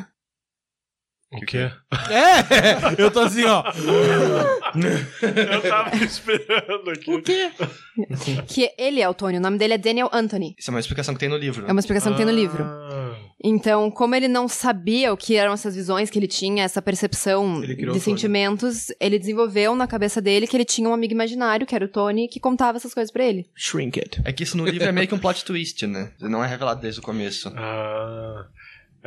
O 1.30 1.40
quê? 1.44 1.70
É! 2.10 3.02
Eu 3.02 3.10
tô 3.10 3.20
assim, 3.20 3.44
ó. 3.44 3.62
Eu 5.52 5.60
tava 5.62 5.94
esperando 5.96 6.90
aqui. 6.90 7.10
o 7.14 7.22
quê? 7.22 7.50
que 8.46 8.70
ele 8.78 9.00
é 9.02 9.08
o 9.08 9.12
Tony, 9.12 9.36
o 9.36 9.40
nome 9.40 9.58
dele 9.58 9.74
é 9.74 9.78
Daniel 9.78 10.08
Anthony. 10.12 10.54
Isso 10.58 10.70
é 10.70 10.72
uma 10.74 10.80
explicação 10.80 11.12
que 11.14 11.20
tem 11.20 11.28
no 11.28 11.36
livro. 11.36 11.66
É 11.66 11.72
uma 11.72 11.80
explicação 11.80 12.12
que 12.12 12.16
tem 12.18 12.24
no 12.26 12.32
livro. 12.32 12.64
Ah, 12.64 13.14
Então, 13.44 13.90
como 13.90 14.14
ele 14.14 14.26
não 14.28 14.48
sabia 14.48 15.12
o 15.12 15.16
que 15.18 15.36
eram 15.36 15.52
essas 15.52 15.74
visões 15.74 16.08
que 16.08 16.18
ele 16.18 16.26
tinha, 16.28 16.64
essa 16.64 16.80
percepção 16.80 17.60
de 17.60 18.00
sentimentos, 18.00 18.86
ele 18.98 19.18
desenvolveu 19.18 19.74
na 19.74 19.86
cabeça 19.86 20.22
dele 20.22 20.46
que 20.46 20.56
ele 20.56 20.64
tinha 20.64 20.88
um 20.88 20.94
amigo 20.94 21.12
imaginário, 21.12 21.66
que 21.66 21.74
era 21.74 21.84
o 21.84 21.88
Tony, 21.88 22.28
que 22.28 22.40
contava 22.40 22.78
essas 22.78 22.94
coisas 22.94 23.10
pra 23.10 23.24
ele. 23.24 23.46
Shrink 23.54 23.98
it. 24.00 24.22
É 24.24 24.32
que 24.32 24.44
isso 24.44 24.56
no 24.56 24.64
livro 24.64 24.88
é 24.88 24.92
meio 24.92 25.06
que 25.06 25.14
um 25.14 25.18
plot 25.18 25.44
twist, 25.44 25.86
né? 25.86 26.10
Não 26.20 26.42
é 26.42 26.46
revelado 26.48 26.80
desde 26.80 27.00
o 27.00 27.02
começo. 27.02 27.52
ah, 27.54 28.46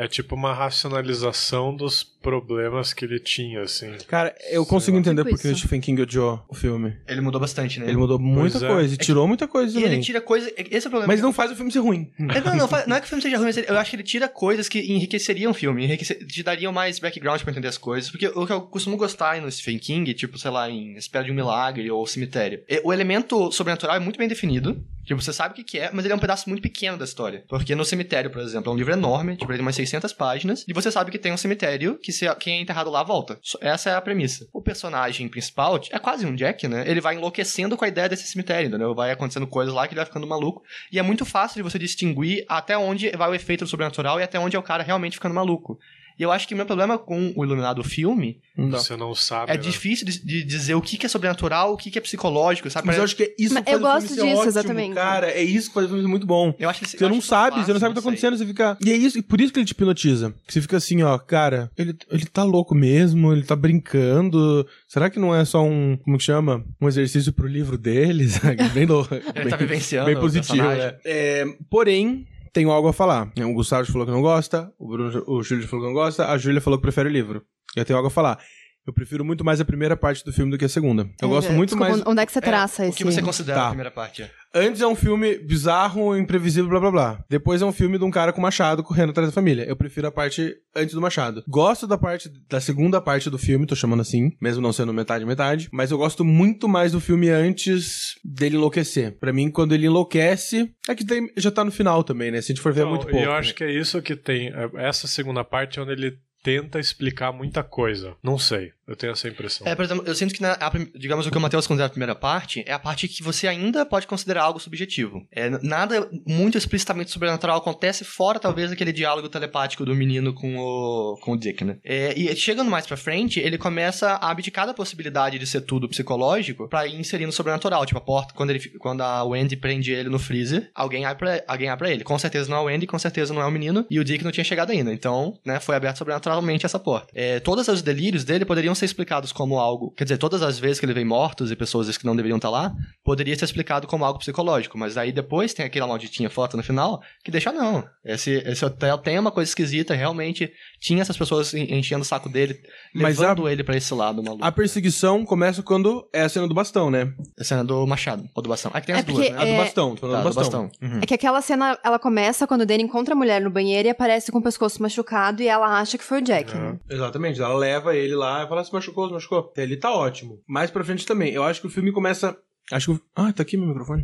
é 0.04 0.08
tipo 0.08 0.36
uma 0.36 0.54
racionalização 0.54 1.76
dos 1.76 2.04
problemas 2.04 2.94
que 2.94 3.06
ele 3.06 3.20
tinha, 3.20 3.62
assim. 3.62 3.92
Cara, 4.08 4.36
eu 4.52 4.66
consigo 4.66 4.98
entender 4.98 5.22
Tipo 5.24 5.36
porque 5.36 5.48
o 5.48 5.52
isso. 5.52 5.60
Stephen 5.62 5.82
King 5.82 6.02
odiou 6.02 6.44
o 6.48 6.54
filme. 6.56 6.96
Ele 7.08 7.22
mudou 7.22 7.40
bastante, 7.42 7.80
né? 7.80 7.88
Ele 7.88 7.98
mudou 7.98 8.20
muita 8.20 8.64
é. 8.64 8.68
coisa 8.68 8.94
e 8.94 8.98
tirou 8.98 9.28
muita 9.28 9.48
coisa 9.48 9.72
E 9.78 9.82
também. 9.82 9.98
ele 9.98 10.04
tira 10.04 10.22
coisa. 10.22 10.52
Esse 10.58 10.86
é 10.86 10.90
o 10.90 10.92
problema. 10.92 11.08
Mas 11.08 11.22
não 11.22 11.34
faz 11.34 11.52
o 11.52 11.56
filme 11.56 11.72
ser 11.72 11.80
ruim. 11.80 12.12
É, 12.20 12.40
Não, 12.42 12.56
não, 12.56 12.68
fa- 12.68 12.86
não 12.88 12.96
é 12.96 13.00
que 13.00 13.06
o 13.06 13.10
filme 13.10 13.22
seja 13.22 13.38
ruim, 13.38 13.46
mas 13.48 13.58
ele- 13.58 13.68
eu 13.70 13.78
acho 13.78 13.90
que 13.90 13.96
ele 13.96 14.04
tira 14.04 14.28
coisas 14.28 14.68
que 14.70 14.80
enriqueceriam 14.80 15.52
o 15.52 15.54
filme, 15.54 15.84
enriquecer, 15.84 16.26
te 16.26 16.44
dariam 16.44 16.72
mais 16.72 17.00
background 17.00 17.42
pra 17.42 17.52
entender 17.52 17.68
as 17.68 17.78
coisas. 17.78 18.10
Porque 18.12 18.28
o 18.28 18.46
que 18.46 18.54
eu 18.54 18.62
costumo 18.62 18.98
gostar 18.98 19.42
no 19.42 19.52
Stephen 19.52 19.80
King, 19.80 20.14
tipo, 20.14 20.38
sei 20.38 20.52
lá, 20.52 20.70
em 20.70 20.96
Espera 20.96 21.26
de 21.26 21.32
um 21.32 21.36
Milagre 21.36 21.90
ou 21.92 22.06
Cemitério, 22.06 22.64
é- 22.68 22.82
o 22.84 22.94
elemento 22.94 23.52
sobrenatural 23.52 23.96
é 23.96 24.00
muito 24.00 24.18
bem 24.18 24.28
definido. 24.28 24.84
Tipo, 25.06 25.22
você 25.22 25.34
sabe 25.34 25.54
o 25.54 25.56
que 25.56 25.64
que 25.64 25.80
é, 25.80 25.90
mas 25.92 26.06
ele 26.06 26.14
é 26.14 26.16
um 26.16 26.20
pedaço 26.20 26.48
muito 26.50 26.62
pequeno 26.62 26.98
da 26.98 27.06
história. 27.06 27.44
Porque 27.48 27.76
no 27.76 27.84
cemitério, 27.86 28.30
por 28.30 28.42
exemplo, 28.42 28.72
é 28.72 28.76
um 28.76 28.78
livro 28.78 28.94
enorme, 28.94 29.36
tipo, 29.36 29.52
ele 29.52 29.58
tem 29.58 29.66
umas 29.66 29.76
600 29.76 30.14
páginas, 30.14 30.66
e 30.68 30.74
você 30.74 30.92
sabe 30.92 31.12
que 31.12 31.18
tem 31.18 31.32
um 31.32 31.38
cemitério 31.38 31.98
que 31.98 32.12
se, 32.12 32.26
quem 32.36 32.60
é 32.60 32.62
enterrado 32.62 32.90
lá 32.90 33.04
volta. 33.04 33.40
Essa 33.60 33.92
é 33.92 33.96
a 33.96 34.02
premissa. 34.02 34.48
O 34.54 34.62
personagem 34.62 35.28
principal 35.28 35.80
é 35.90 36.00
quase 36.00 36.26
um 36.26 36.36
Jack, 36.36 36.68
né? 36.68 36.84
Ele 36.88 37.02
vai 37.02 37.16
enlouquecendo 37.16 37.76
com 37.76 37.86
a 37.86 37.88
ideia 37.88 38.10
desse 38.10 38.28
cemitério, 38.28 38.68
entendeu? 38.68 38.94
Vai 38.94 39.12
acontecendo 39.12 39.48
coisas 39.48 39.74
lá 39.74 39.88
que 39.88 39.94
ele 39.94 40.00
vai 40.00 40.06
ficando 40.06 40.28
maluco. 40.28 40.64
E 40.92 41.00
é 41.00 41.02
muito 41.02 41.26
fácil 41.26 41.58
de 41.58 41.64
você 41.64 41.80
distinguir 41.80 42.46
até 42.48 42.78
onde 42.78 43.10
vai 43.12 43.30
o 43.30 43.36
efeito 43.36 43.64
do 43.66 43.70
sobrenatural 43.70 44.20
e 44.20 44.24
até 44.24 44.40
onde 44.40 44.56
é 44.56 44.60
o 44.60 44.64
cara 44.64 44.84
realmente 44.84 45.16
ficando 45.16 45.36
maluco. 45.36 45.80
E 46.22 46.24
eu 46.24 46.32
acho 46.32 46.48
que 46.48 46.54
o 46.54 46.58
meu 46.58 46.68
problema 46.68 47.00
com 47.00 47.34
o 47.36 47.44
Iluminado 47.44 47.84
filme 47.84 48.40
Não 48.56 48.70
dá. 48.70 48.78
Você 48.78 48.96
não 48.96 49.16
sabe. 49.16 49.52
é 49.52 49.56
né? 49.56 49.60
difícil 49.60 50.06
de, 50.06 50.24
de 50.24 50.44
dizer 50.44 50.76
o 50.76 50.82
que, 50.82 50.96
que 50.96 51.08
é 51.08 51.10
sobrenatural, 51.10 51.74
o 51.74 51.78
que, 51.78 51.90
que 51.90 51.98
é 51.98 52.02
psicológico, 52.02 52.70
sabe? 52.70 52.86
Mas 52.86 52.98
eu 52.98 53.04
acho 53.04 53.16
que 53.16 53.24
é 53.24 53.36
isso 53.40 53.56
Mas 53.56 53.64
que 53.64 53.72
faz 53.72 53.82
eu 53.82 53.88
o 53.88 53.90
filme 53.90 54.02
gosto 54.02 54.08
ser 54.08 54.22
disso, 54.22 54.36
ótimo, 54.36 54.48
exatamente. 54.48 54.94
Cara, 54.94 55.32
é 55.32 55.42
isso 55.42 55.70
que 55.70 55.74
faz 55.74 55.88
o 55.88 55.90
filme 55.90 56.08
muito 56.08 56.28
bom. 56.28 56.54
Eu 56.60 56.70
acho 56.70 56.82
que 56.82 56.86
Você 56.86 57.10
não 57.10 57.20
sabe, 57.20 57.66
você 57.66 57.74
não 57.74 57.80
sabe 57.80 57.92
o 57.92 57.96
que 57.96 58.02
tá 58.04 58.08
acontecendo, 58.08 58.38
você 58.38 58.46
fica. 58.46 58.78
E 58.86 58.92
é 58.92 58.96
isso, 58.96 59.18
e 59.18 59.24
por 59.24 59.42
isso 59.42 59.52
que 59.52 59.58
ele 59.58 59.66
te 59.66 59.72
hipnotiza. 59.72 60.32
Você 60.48 60.62
fica 60.62 60.78
assim, 60.78 61.02
ó, 61.02 61.18
cara, 61.18 61.72
ele, 61.76 61.98
ele 62.12 62.26
tá 62.26 62.44
louco 62.44 62.76
mesmo, 62.76 63.34
ele 63.34 63.42
tá 63.42 63.56
brincando. 63.56 64.68
Será 64.88 65.10
que 65.10 65.18
não 65.18 65.34
é 65.34 65.44
só 65.44 65.64
um, 65.64 65.98
como 66.04 66.20
que 66.20 66.24
chama? 66.24 66.64
Um 66.80 66.88
exercício 66.88 67.34
pro 67.34 67.48
livro 67.48 67.80
dele? 67.80 68.30
sabe? 68.30 68.62
Bem 68.70 68.86
louco. 68.86 69.16
Ele 69.16 69.50
tá 69.50 69.58
vivenciando 69.58 70.06
Bem 70.06 70.20
positivo, 70.20 70.62
né? 70.62 70.98
É, 71.04 71.46
porém, 71.68 72.28
tenho 72.54 72.72
algo 72.72 72.88
a 72.88 72.94
falar. 72.94 73.32
O 73.38 73.54
Gustavo 73.54 73.86
falou 73.92 74.06
que 74.06 74.12
não 74.12 74.22
gosta, 74.22 74.72
o, 74.78 74.88
Bruno, 74.88 75.24
o 75.28 75.44
Júlio 75.44 75.68
falou 75.68 75.86
que 75.86 75.94
não 75.94 75.96
gosta, 75.96 76.30
a 76.30 76.38
Júlia 76.38 76.62
falou 76.62 76.78
que 76.80 76.84
prefere 76.84 77.10
o 77.10 77.12
livro. 77.12 77.44
Eu 77.76 77.86
tenho 77.86 77.98
algo 77.98 78.08
a 78.08 78.12
falar. 78.12 78.40
Eu 78.86 78.94
prefiro 78.94 79.24
muito 79.24 79.46
mais 79.46 79.62
a 79.62 79.66
primeira 79.66 79.96
parte 79.96 80.26
do 80.26 80.34
filme 80.34 80.52
do 80.52 80.58
que 80.58 80.66
a 80.66 80.70
segunda. 80.70 81.04
Eu 81.22 81.28
É, 81.28 81.32
gosto 81.32 81.52
muito 81.54 81.70
desculpa, 81.70 81.92
mais. 81.92 82.04
Onde 82.06 82.22
é 82.22 82.26
que 82.26 82.32
você 82.32 82.42
traça 82.42 82.82
o 82.84 82.86
esse... 82.88 82.98
que 82.98 83.04
você 83.04 83.22
considera 83.22 83.58
Tá. 83.60 83.66
a 83.66 83.70
primeira 83.70 83.92
parte? 83.92 84.24
é? 84.24 84.32
Antes 84.54 84.82
é 84.82 84.88
um 84.88 84.96
filme 84.96 85.38
bizarro, 85.38 86.18
imprevisível, 86.18 86.70
blá 86.70 86.80
blá 86.80 86.92
blá. 86.92 87.26
Depois 87.30 87.62
é 87.62 87.66
um 87.66 87.72
filme 87.72 87.98
de 87.98 88.04
um 88.04 88.12
cara 88.12 88.34
com 88.34 88.42
machado 88.42 88.84
correndo 88.84 89.12
atrás 89.12 89.30
da 89.30 89.34
família. 89.34 89.64
Eu 89.64 89.76
prefiro 89.78 90.08
a 90.08 90.12
parte 90.12 90.54
antes 90.76 90.94
do 90.94 91.00
machado. 91.00 91.44
Gosto 91.48 91.86
da 91.88 91.98
parte 91.98 92.28
da 92.50 92.60
segunda 92.60 93.00
parte 93.00 93.30
do 93.30 93.38
filme, 93.38 93.66
tô 93.68 93.76
chamando 93.76 94.02
assim, 94.02 94.32
mesmo 94.42 94.62
não 94.62 94.74
sendo 94.74 94.92
metade 94.94 95.26
metade, 95.26 95.70
mas 95.72 95.92
eu 95.92 95.98
gosto 95.98 96.26
muito 96.26 96.68
mais 96.68 96.92
do 96.92 97.00
filme 97.00 97.30
antes 97.30 98.16
dele 98.26 98.56
enlouquecer. 98.58 99.18
Pra 99.20 99.32
mim, 99.32 99.50
quando 99.50 99.74
ele 99.74 99.86
enlouquece, 99.86 100.70
é 100.90 100.96
que 100.96 101.04
daí 101.06 101.32
já 101.38 101.52
tá 101.52 101.64
no 101.64 101.72
final 101.72 102.04
também, 102.04 102.32
né? 102.32 102.42
Se 102.42 102.52
a 102.52 102.56
gente 102.56 102.62
for 102.64 102.74
ver 102.74 102.82
é 102.82 102.84
Não, 102.84 102.90
muito 102.92 103.08
E 103.08 103.12
pouco. 103.12 103.26
eu 103.26 103.32
acho 103.34 103.54
que 103.56 103.64
é 103.64 103.72
isso 103.72 104.02
que 104.02 104.16
tem. 104.16 104.48
é- 104.50 104.70
Essa 104.88 105.08
segunda 105.08 105.44
parte 105.44 105.80
é 105.80 105.82
onde 105.82 105.92
ele 105.94 106.18
tenta 106.44 106.80
explicar 106.80 107.32
muita 107.32 107.64
coisa. 107.64 108.16
Não 108.22 108.38
sei. 108.38 108.74
Eu 108.88 108.96
tenho 108.96 109.14
essa 109.14 109.28
impressão. 109.28 109.68
É, 109.68 109.76
por 109.76 109.86
exemplo, 109.86 110.04
eu 110.06 110.16
sinto 110.16 110.34
que, 110.34 110.42
na, 110.42 110.54
a 110.54 110.72
digamos, 110.96 111.26
o 111.26 111.32
que 111.32 111.38
o 111.38 111.42
Matheus 111.42 111.68
considera 111.68 111.88
a 111.88 111.90
primeira 111.90 112.16
parte 112.16 112.64
é 112.66 112.74
a 112.74 112.80
parte 112.80 113.08
que 113.08 113.24
você 113.24 113.48
ainda 113.48 113.86
pode 113.86 114.08
considerar 114.08 114.44
algo 114.44 114.60
subjetivo. 114.60 115.26
É, 115.32 115.50
nada 115.62 116.10
muito 116.26 116.58
explicitamente 116.58 117.12
sobrenatural 117.12 117.58
acontece 117.58 118.04
fora, 118.04 118.40
talvez, 118.40 118.70
daquele 118.70 118.92
diálogo 118.92 119.30
telepático 119.30 119.86
do 119.86 119.96
menino 119.96 120.34
com 120.34 120.58
o, 120.58 121.18
com 121.22 121.34
o 121.34 121.38
Dick, 121.38 121.64
né? 121.64 121.78
É, 121.84 122.18
e 122.18 122.36
chegando 122.36 122.70
mais 122.70 122.88
pra 122.88 122.98
frente, 122.98 123.40
ele 123.40 123.58
começa 123.58 124.14
a 124.14 124.32
abdicar 124.32 124.66
da 124.66 124.74
possibilidade 124.74 125.38
de 125.38 125.46
ser 125.46 125.62
tudo 125.62 125.88
psicológico 125.88 126.68
pra 126.68 126.88
ir 126.88 127.00
inserindo 127.00 127.30
o 127.30 127.34
sobrenatural. 127.34 127.86
Tipo, 127.86 128.00
a 128.00 128.02
porta, 128.04 128.34
quando, 128.34 128.50
ele, 128.50 128.60
quando 128.80 129.02
a 129.02 129.24
Wendy 129.24 129.56
prende 129.56 129.92
ele 129.92 130.10
no 130.10 130.20
freezer, 130.20 130.70
alguém 130.74 131.06
abre, 131.06 131.44
alguém 131.48 131.70
abre 131.70 131.92
ele. 131.92 132.04
Com 132.04 132.18
certeza 132.18 132.50
não 132.50 132.58
é 132.58 132.60
a 132.60 132.64
Wendy, 132.64 132.88
com 132.88 133.00
certeza 133.00 133.34
não 133.34 133.42
é 133.42 133.46
o 133.46 133.52
menino, 133.52 133.86
e 133.90 134.00
o 134.00 134.04
Dick 134.04 134.24
não 134.24 134.32
tinha 134.32 134.44
chegado 134.44 134.72
ainda. 134.72 134.94
Então, 134.94 135.40
né, 135.46 135.60
foi 135.60 135.76
aberto 135.76 135.98
sobrenaturalmente 135.98 136.66
essa 136.66 136.80
porta. 136.80 137.08
É, 137.14 137.40
todos 137.40 137.68
os 137.68 137.82
delírios 137.82 138.24
dele 138.24 138.46
poderiam 138.46 138.76
ser 138.82 138.86
explicados 138.86 139.32
como 139.32 139.58
algo. 139.58 139.92
Quer 139.96 140.04
dizer, 140.04 140.18
todas 140.18 140.42
as 140.42 140.60
vezes 140.60 140.80
que 140.80 140.86
ele 140.86 140.94
vê 140.94 141.04
mortos 141.06 141.52
e 141.52 141.56
pessoas 141.56 141.98
que 141.98 142.06
não 142.06 142.16
deveriam 142.16 142.38
estar 142.38 142.50
lá, 142.50 142.74
poderia 143.04 143.36
ser 143.36 143.46
explicado 143.46 143.88
como 143.88 144.04
algo 144.06 144.20
psicológico. 144.20 144.78
Mas 144.78 144.98
aí 144.98 145.12
depois 145.12 145.54
tem 145.54 145.66
aquela 145.66 145.88
malditinha 145.88 146.30
foto 146.30 146.58
no 146.58 146.64
final 146.64 147.02
que 147.24 147.32
deixa 147.32 147.52
não. 147.52 147.84
Esse, 148.06 148.32
esse 148.46 148.64
hotel 148.66 148.98
tem 148.98 149.18
uma 149.18 149.32
coisa 149.32 149.50
esquisita, 149.50 149.94
realmente 149.94 150.52
tinha 150.80 151.02
essas 151.02 151.18
pessoas 151.18 151.54
en- 151.54 151.74
enchendo 151.78 152.02
o 152.02 152.06
saco 152.06 152.28
dele, 152.30 152.60
Mas 152.94 153.18
levando 153.18 153.48
ele 153.48 153.64
pra 153.64 153.76
esse 153.78 153.94
lado 153.94 154.24
maluco. 154.24 154.44
A 154.44 154.52
perseguição 154.52 155.26
começa 155.26 155.62
quando 155.64 156.08
é 156.14 156.22
a 156.22 156.30
cena 156.30 156.48
do 156.48 156.54
bastão, 156.54 156.90
né? 156.92 157.14
A 157.40 157.44
cena 157.44 157.64
do 157.64 157.86
Machado, 157.88 158.24
ou 158.36 158.42
do 158.44 158.50
Bastão. 158.50 158.72
Aqui 158.74 158.88
tem 158.88 158.96
as 158.96 159.02
É 159.02 159.04
duas, 159.06 159.18
porque 159.20 159.32
né? 159.32 159.38
A 159.42 159.46
do 159.46 159.52
É, 159.52 159.58
bastão, 159.58 159.96
tô 159.96 160.02
falando 160.02 160.24
Tá, 160.24 160.30
do 160.30 160.36
bastão. 160.36 160.70
Uhum. 160.82 161.00
É 161.02 161.06
que 161.06 161.14
aquela 161.14 161.42
cena, 161.42 161.78
ela 161.84 162.00
começa 162.00 162.48
quando 162.48 162.62
o 162.62 162.66
Danny 162.66 162.84
encontra 162.84 163.14
a 163.14 163.18
mulher 163.18 163.40
no 163.42 163.50
banheiro 163.50 163.88
e 163.88 163.92
aparece 163.92 164.32
com 164.32 164.40
o 164.40 164.42
pescoço 164.42 164.82
machucado 164.82 165.42
e 165.44 165.48
ela 165.48 165.80
acha 165.80 165.98
que 165.98 166.04
foi 166.04 166.20
o 166.20 166.22
Jack, 166.24 166.56
né? 166.56 166.78
Exatamente, 166.90 167.42
ela 167.42 167.56
leva 167.56 167.96
ele 167.96 168.16
lá 168.16 168.44
e 168.44 168.48
fala 168.48 168.61
se 168.64 168.74
machucou, 168.74 169.08
se 169.08 169.14
machucou. 169.14 169.54
Ele 169.58 169.78
tá 169.78 169.92
ótimo. 169.92 170.42
Mais 170.48 170.70
pra 170.70 170.84
frente 170.84 171.06
também. 171.06 171.34
Eu 171.34 171.44
acho 171.44 171.62
que 171.62 171.68
o 171.68 171.70
filme 171.70 171.92
começa. 171.92 172.38
Acho 172.72 172.96
que. 172.96 173.02
Ah, 173.16 173.32
tá 173.34 173.44
aqui 173.44 173.58
meu 173.58 173.68
microfone. 173.68 174.04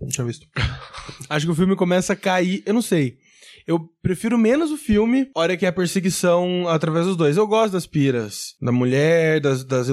Não 0.00 0.08
tinha 0.08 0.26
visto. 0.26 0.46
acho 1.28 1.46
que 1.46 1.52
o 1.52 1.54
filme 1.54 1.76
começa 1.76 2.12
a 2.12 2.16
cair. 2.16 2.62
Eu 2.66 2.74
não 2.74 2.82
sei. 2.82 3.18
Eu 3.66 3.80
prefiro 4.02 4.38
menos 4.38 4.70
o 4.70 4.78
filme, 4.78 5.30
hora 5.34 5.54
que 5.54 5.66
é 5.66 5.68
a 5.68 5.72
perseguição 5.72 6.66
através 6.68 7.04
dos 7.04 7.16
dois. 7.16 7.36
Eu 7.36 7.46
gosto 7.46 7.74
das 7.74 7.86
piras. 7.86 8.54
Da 8.62 8.72
mulher, 8.72 9.40
das, 9.40 9.62
das 9.62 9.88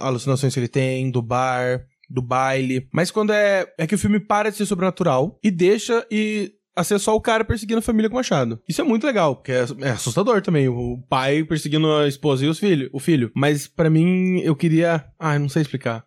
alucinações 0.00 0.54
que 0.54 0.60
ele 0.60 0.68
tem, 0.68 1.10
do 1.10 1.20
bar, 1.20 1.84
do 2.08 2.22
baile. 2.22 2.88
Mas 2.92 3.10
quando 3.10 3.32
é. 3.32 3.66
É 3.78 3.86
que 3.86 3.96
o 3.96 3.98
filme 3.98 4.20
para 4.20 4.50
de 4.50 4.56
ser 4.56 4.66
sobrenatural 4.66 5.38
e 5.42 5.50
deixa 5.50 6.06
e 6.10 6.52
a 6.76 6.84
ser 6.84 6.98
só 6.98 7.16
o 7.16 7.20
cara 7.20 7.44
perseguindo 7.44 7.78
a 7.78 7.82
família 7.82 8.08
com 8.10 8.16
machado. 8.16 8.60
Isso 8.68 8.80
é 8.80 8.84
muito 8.84 9.06
legal, 9.06 9.34
porque 9.36 9.52
é, 9.52 9.64
é 9.80 9.90
assustador 9.90 10.42
também, 10.42 10.68
o 10.68 10.98
pai 11.08 11.42
perseguindo 11.42 11.90
a 11.92 12.06
esposa 12.06 12.44
e 12.44 12.48
os 12.48 12.58
filhos, 12.58 12.90
o 12.92 13.00
filho. 13.00 13.30
Mas 13.34 13.66
pra 13.66 13.88
mim, 13.88 14.38
eu 14.40 14.54
queria... 14.54 15.04
Ah, 15.18 15.38
não 15.38 15.48
sei 15.48 15.62
explicar. 15.62 16.04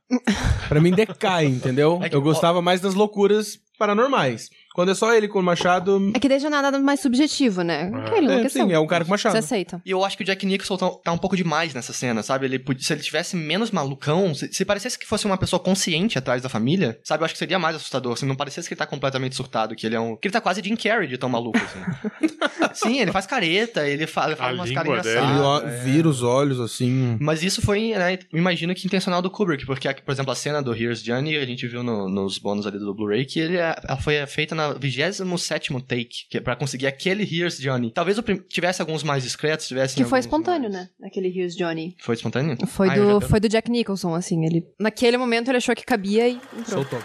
Pra 0.67 0.79
mim 0.79 0.91
decai, 0.91 1.45
entendeu? 1.47 1.99
É 2.01 2.07
que- 2.09 2.15
eu 2.15 2.21
gostava 2.21 2.61
mais 2.61 2.79
das 2.81 2.93
loucuras 2.93 3.59
paranormais. 3.79 4.49
Quando 4.73 4.91
é 4.91 4.95
só 4.95 5.13
ele 5.13 5.27
com 5.27 5.39
o 5.39 5.43
machado. 5.43 6.11
É 6.15 6.19
que 6.19 6.29
deixa 6.29 6.49
nada 6.49 6.77
mais 6.79 6.99
subjetivo, 6.99 7.61
né? 7.63 7.91
Ok, 7.93 8.17
ele 8.17 8.27
É, 8.27 8.31
enlouqueceu. 8.31 8.65
sim, 8.67 8.71
é 8.73 8.79
um 8.79 8.87
cara 8.87 9.03
com 9.03 9.09
machado. 9.11 9.33
Você 9.33 9.39
aceita. 9.39 9.81
E 9.85 9.91
eu 9.91 10.03
acho 10.05 10.15
que 10.15 10.23
o 10.23 10.25
Jack 10.25 10.45
Nicholson 10.45 10.77
tá, 10.77 10.89
tá 11.05 11.11
um 11.11 11.17
pouco 11.17 11.35
demais 11.35 11.73
nessa 11.73 11.91
cena, 11.91 12.21
sabe? 12.23 12.45
Ele 12.45 12.63
se 12.79 12.93
ele 12.93 13.01
tivesse 13.01 13.35
menos 13.35 13.71
malucão, 13.71 14.33
se, 14.33 14.51
se 14.53 14.63
parecesse 14.63 14.97
que 14.97 15.05
fosse 15.07 15.25
uma 15.25 15.37
pessoa 15.37 15.59
consciente 15.59 16.17
atrás 16.17 16.41
da 16.41 16.49
família, 16.49 16.99
sabe? 17.03 17.21
Eu 17.21 17.25
acho 17.25 17.33
que 17.33 17.39
seria 17.39 17.59
mais 17.59 17.75
assustador. 17.75 18.15
Se 18.17 18.25
não 18.25 18.35
parecesse 18.35 18.67
que 18.67 18.73
ele 18.73 18.79
tá 18.79 18.85
completamente 18.85 19.35
surtado, 19.35 19.75
que 19.75 19.85
ele 19.85 19.95
é 19.95 19.99
um. 19.99 20.15
Que 20.15 20.27
ele 20.27 20.33
tá 20.33 20.41
quase 20.41 20.61
Jim 20.63 20.75
Carrey 20.75 21.07
de 21.07 21.17
tão 21.17 21.29
maluco, 21.29 21.57
assim. 21.57 22.29
Sim, 22.73 22.99
ele 22.99 23.11
faz 23.11 23.25
careta, 23.25 23.87
ele 23.87 24.05
fala, 24.07 24.27
ele 24.29 24.35
fala 24.35 24.51
A 24.51 24.53
umas 24.55 24.71
caras. 24.71 25.05
Ele 25.05 25.17
engraçadas. 25.17 25.41
ó- 25.41 25.61
é. 25.61 25.77
vira 25.83 26.07
os 26.07 26.21
olhos 26.21 26.59
assim. 26.59 27.17
Mas 27.19 27.43
isso 27.43 27.61
foi, 27.61 27.89
né, 27.89 28.19
eu 28.31 28.39
imagino 28.39 28.73
que 28.75 28.85
intencional 28.85 29.21
do 29.21 29.29
Kubrick, 29.29 29.65
porque, 29.65 29.91
por 29.93 30.11
exemplo, 30.11 30.31
a 30.31 30.35
cena 30.35 30.61
do 30.61 30.73
Here's 30.75 31.01
Journey, 31.03 31.37
a 31.37 31.45
gente 31.45 31.67
viu 31.67 31.81
no- 31.83 32.07
nos 32.07 32.37
bônus 32.37 32.65
ali 32.67 32.77
do 32.77 32.93
Blu-ray, 32.93 33.25
que 33.25 33.39
ele, 33.39 33.57
é- 33.57 33.75
ela 33.87 33.97
foi 33.97 34.25
feita 34.27 34.53
na 34.59 34.75
27º 34.75 35.81
take, 35.81 36.27
que 36.29 36.37
é 36.37 36.41
pra 36.41 36.55
conseguir 36.55 36.87
aquele 36.87 37.23
Here's 37.23 37.57
Journey. 37.59 37.91
Talvez 37.91 38.17
o 38.17 38.23
prim- 38.23 38.43
tivesse 38.47 38.81
alguns 38.81 39.03
mais 39.03 39.23
discretos, 39.23 39.67
tivesse... 39.67 39.95
Que 39.95 40.03
foi 40.03 40.19
espontâneo, 40.19 40.69
mais- 40.71 40.83
né? 40.83 40.89
Aquele 41.07 41.27
Here's 41.29 41.55
Johnny. 41.55 41.95
Foi 42.01 42.15
espontâneo? 42.15 42.57
Foi, 42.67 42.89
Ah, 42.89 42.97
eu 42.97 43.19
do, 43.19 43.27
foi 43.27 43.39
do 43.39 43.47
Jack 43.49 43.71
Nicholson, 43.71 44.13
assim. 44.13 44.45
Ele, 44.45 44.65
naquele 44.79 45.17
momento 45.17 45.47
ele 45.49 45.57
achou 45.57 45.75
que 45.75 45.83
cabia 45.85 46.27
e 46.27 46.33
entrou. 46.57 46.83
Soltou. 46.83 46.99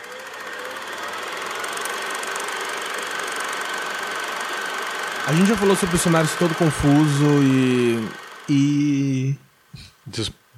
A 5.27 5.33
gente 5.33 5.49
já 5.49 5.57
falou 5.57 5.75
sobre 5.75 5.97
o 5.97 5.99
cenário 5.99 6.29
todo 6.39 6.55
confuso 6.55 7.43
e. 7.43 8.09
e. 8.51 9.35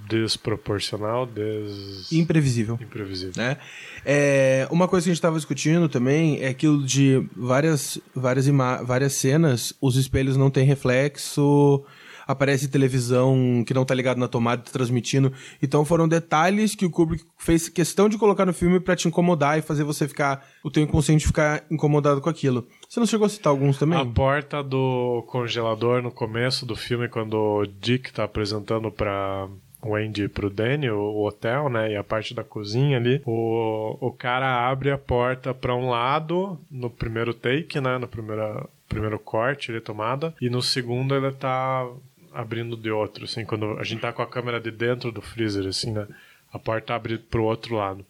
Des- 0.09 0.36
desproporcional, 0.36 1.26
des... 1.26 2.11
imprevisível. 2.12 2.78
imprevisível. 2.80 3.32
né? 3.36 3.57
É, 4.04 4.66
uma 4.70 4.86
coisa 4.86 5.04
que 5.04 5.11
a 5.11 5.12
gente 5.12 5.18
estava 5.18 5.36
discutindo 5.36 5.88
também 5.88 6.40
é 6.40 6.48
aquilo 6.48 6.84
de 6.84 7.26
várias, 7.36 7.98
várias, 8.14 8.46
várias 8.84 9.14
cenas, 9.14 9.74
os 9.80 9.96
espelhos 9.96 10.36
não 10.36 10.50
têm 10.50 10.64
reflexo, 10.64 11.84
aparece 12.26 12.68
televisão 12.68 13.62
que 13.66 13.72
não 13.72 13.84
tá 13.84 13.94
ligado 13.94 14.18
na 14.18 14.26
tomada 14.28 14.62
tá 14.62 14.70
transmitindo. 14.70 15.32
Então 15.62 15.84
foram 15.84 16.09
detalhes 16.09 16.74
que 16.74 16.84
o 16.84 16.90
Kubrick 16.90 17.24
fez 17.38 17.68
questão 17.68 18.09
de 18.09 18.18
colocar 18.18 18.44
no 18.44 18.52
filme 18.52 18.80
pra 18.80 18.96
te 18.96 19.07
incomodar 19.09 19.59
e 19.59 19.62
fazer 19.62 19.84
você 19.84 20.09
ficar, 20.09 20.44
o 20.64 20.70
teu 20.70 20.82
inconsciente 20.82 21.26
ficar 21.26 21.64
incomodado 21.70 22.20
com 22.20 22.28
aquilo. 22.28 22.66
Você 22.88 22.98
não 23.00 23.07
chegou 23.07 23.26
a 23.26 23.28
citar 23.28 23.50
alguns 23.50 23.78
também? 23.78 23.98
A 24.00 24.04
porta 24.04 24.62
do 24.62 25.24
congelador 25.28 26.02
no 26.02 26.11
começo 26.11 26.66
do 26.66 26.74
filme, 26.76 27.09
quando 27.09 27.34
o 27.34 27.66
Dick 27.66 28.12
tá 28.12 28.24
apresentando 28.24 28.90
pra 28.90 29.48
Wendy 29.91 30.24
e 30.24 30.28
pro 30.28 30.51
Danny, 30.51 30.91
o, 30.91 30.99
o 30.99 31.26
hotel, 31.26 31.68
né? 31.68 31.93
E 31.93 31.97
a 31.97 32.05
parte 32.05 32.34
da 32.34 32.45
cozinha 32.45 32.97
ali, 32.99 33.22
o, 33.26 33.97
o 34.01 34.11
cara 34.12 34.68
abre 34.68 34.91
a 34.91 34.99
porta 34.99 35.53
pra 35.55 35.74
um 35.74 35.89
lado 35.91 36.59
no 36.70 36.89
primeiro 36.91 37.32
take, 37.34 37.80
né? 37.80 37.99
No 37.99 38.07
primeiro, 38.09 38.68
primeiro 38.89 39.18
corte, 39.18 39.70
ele 39.70 39.80
tomada, 39.80 40.34
e 40.41 40.49
no 40.51 40.62
segundo 40.62 41.14
ele 41.14 41.32
tá 41.32 41.87
abrindo 42.32 42.76
de 42.76 42.91
outro, 42.91 43.24
assim, 43.24 43.45
quando 43.45 43.78
a 43.78 43.82
gente 43.84 44.01
tá 44.01 44.12
com 44.12 44.20
a 44.22 44.26
câmera 44.26 44.61
de 44.61 44.70
dentro 44.70 45.11
do 45.11 45.22
freezer, 45.22 45.66
assim, 45.66 45.93
né? 45.93 46.07
A 46.53 46.59
porta 46.59 46.95
abre 46.95 47.16
pro 47.18 47.45
outro 47.45 47.74
lado. 47.76 48.05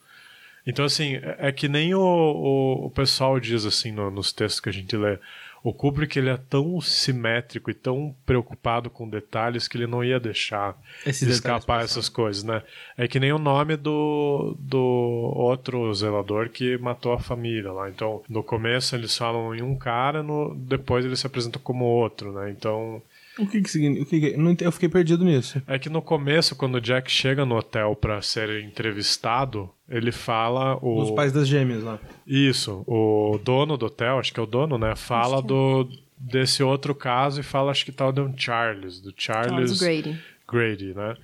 Então, 0.66 0.85
assim, 0.85 1.14
é 1.16 1.37
é 1.49 1.53
que 1.53 1.68
nem 1.68 1.95
o, 1.95 2.01
o, 2.01 2.87
o 2.87 2.91
pessoal 2.91 3.39
diz, 3.39 3.64
assim, 3.64 3.93
no- 3.93 4.11
nos 4.11 4.33
textos 4.33 4.61
que 4.61 4.68
a 4.68 4.72
gente 4.72 4.97
lê. 4.97 5.16
O 5.67 5.73
Kubrick, 5.73 6.17
ele 6.17 6.31
é 6.31 6.37
tão 6.37 6.81
simétrico 6.81 7.69
e 7.69 7.75
tão 7.75 8.14
preocupado 8.25 8.89
com 8.89 9.09
detalhes 9.09 9.67
que 9.67 9.77
ele 9.77 9.89
não 9.89 10.05
ia 10.05 10.21
deixar 10.21 10.81
detalhes 11.05 11.29
escapar 11.29 11.83
essas 11.83 12.09
coisas, 12.09 12.45
né? 12.45 12.62
É 12.97 13.09
que 13.09 13.19
nem 13.19 13.33
o 13.33 13.39
nome 13.39 13.77
do, 13.77 14.57
do 14.61 14.79
outro 14.79 15.93
zelador 15.93 16.51
que 16.51 16.79
matou 16.79 17.12
a 17.12 17.19
família 17.19 17.73
lá. 17.73 17.91
Então, 17.91 18.23
no 18.29 18.45
começo 18.45 18.95
eles 18.95 19.17
falam 19.17 19.57
em 19.57 19.61
um 19.61 19.77
cara, 19.77 20.23
no, 20.23 20.55
depois 20.55 21.05
ele 21.05 21.17
se 21.17 21.27
apresenta 21.27 21.59
como 21.59 21.85
outro, 21.85 22.31
né? 22.31 22.49
Então, 22.49 23.03
O 23.39 23.47
que 23.47 23.61
que 23.61 23.70
significa? 23.70 24.03
o 24.03 24.07
que 24.07 24.20
que- 24.32 24.37
não 24.37 24.57
eu 24.61 24.72
fiquei 24.72 24.89
perdido 24.89 25.24
nisso. 25.24 25.61
é 25.66 25.78
que 25.78 25.89
no 25.91 26.01
começo, 26.01 26.57
quando 26.57 26.76
o 26.76 26.80
Jack 26.80 27.11
chega 27.11 27.45
no 27.45 27.57
hotel 27.57 27.95
pra 27.95 28.22
ser 28.22 28.62
entrevistado, 28.64 29.68
ele 29.89 30.11
fala 30.12 30.76
o 30.82 31.03
Os 31.03 31.11
pais 31.11 31.32
das 31.32 31.47
gêmeas 31.47 31.82
lá. 31.82 31.99
isso, 32.26 32.82
o 32.87 33.39
dono 33.45 33.76
do 33.76 33.87
hotel, 33.87 34.18
acho 34.18 34.32
que 34.32 34.41
é 34.41 34.43
o 34.43 34.47
dono, 34.47 34.78
né? 34.78 34.95
Fala 34.97 35.43
do 35.43 35.89
desse 36.18 36.62
outro 36.62 36.95
caso 36.95 37.41
e 37.41 37.43
fala 37.43 37.70
acho 37.70 37.84
que 37.84 37.93
tal 37.93 38.11
de 38.11 38.20
um 38.22 38.32
Charles, 38.37 39.01
do 39.01 39.12
Charles, 39.16 39.76
Charles 39.76 39.80
Grady. 39.80 40.18
Grady, 40.51 40.95
né? 40.95 41.14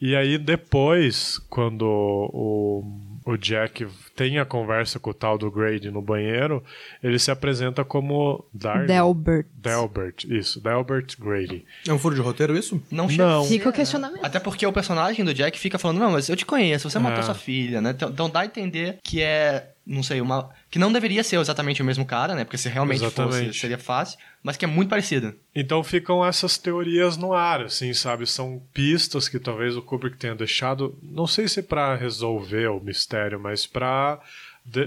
E 0.00 0.14
aí 0.14 0.38
depois, 0.38 1.38
quando 1.50 1.82
o, 1.82 2.84
o 3.28 3.36
Jack 3.36 3.86
tem 4.16 4.38
a 4.38 4.44
conversa 4.46 4.98
com 4.98 5.10
o 5.10 5.14
tal 5.14 5.36
do 5.36 5.50
Grady 5.50 5.90
no 5.90 6.00
banheiro, 6.00 6.64
ele 7.02 7.18
se 7.18 7.30
apresenta 7.30 7.84
como 7.84 8.42
Darby. 8.54 8.86
Delbert. 8.86 9.46
Delbert, 9.54 10.24
isso, 10.30 10.60
Delbert 10.62 11.14
Grady. 11.18 11.62
É 11.86 11.92
um 11.92 11.98
furo 11.98 12.14
de 12.14 12.22
roteiro 12.22 12.56
isso? 12.56 12.82
Não 12.90 13.06
chega 13.06 13.26
Não. 13.26 13.44
Fica 13.44 13.68
o 13.68 13.72
questionamento. 13.72 14.24
Até 14.24 14.40
porque 14.40 14.66
o 14.66 14.72
personagem 14.72 15.24
do 15.26 15.34
Jack 15.34 15.58
fica 15.58 15.78
falando, 15.78 15.98
não, 15.98 16.12
mas 16.12 16.26
eu 16.30 16.36
te 16.36 16.46
conheço, 16.46 16.88
você 16.88 16.98
matou 16.98 17.20
É. 17.20 17.22
sua 17.22 17.34
filha, 17.34 17.82
né? 17.82 17.90
Então, 17.90 18.08
então 18.08 18.30
dá 18.30 18.40
a 18.40 18.46
entender 18.46 18.96
que 19.04 19.20
é, 19.20 19.72
não 19.86 20.02
sei, 20.02 20.22
uma... 20.22 20.48
Que 20.70 20.78
não 20.78 20.90
deveria 20.90 21.22
ser 21.22 21.38
exatamente 21.38 21.82
o 21.82 21.84
mesmo 21.84 22.06
cara, 22.06 22.34
né? 22.34 22.44
Porque 22.44 22.56
se 22.56 22.68
realmente 22.70 23.00
fosse, 23.00 23.20
Exatamente. 23.20 23.58
seria 23.58 23.78
fácil. 23.78 24.18
Mas 24.42 24.56
que 24.56 24.64
é 24.64 24.68
muito 24.68 24.88
parecido. 24.88 25.34
Então 25.54 25.82
ficam 25.82 26.24
essas 26.24 26.56
teorias 26.56 27.16
no 27.16 27.32
ar, 27.32 27.62
assim, 27.62 27.92
sabe? 27.92 28.26
São 28.26 28.62
pistas 28.72 29.28
que 29.28 29.38
talvez 29.38 29.76
o 29.76 29.82
Kubrick 29.82 30.16
tenha 30.16 30.34
deixado, 30.34 30.96
não 31.02 31.26
sei 31.26 31.48
se 31.48 31.62
para 31.62 31.96
resolver 31.96 32.68
o 32.68 32.80
mistério, 32.80 33.40
mas 33.40 33.66
para 33.66 34.20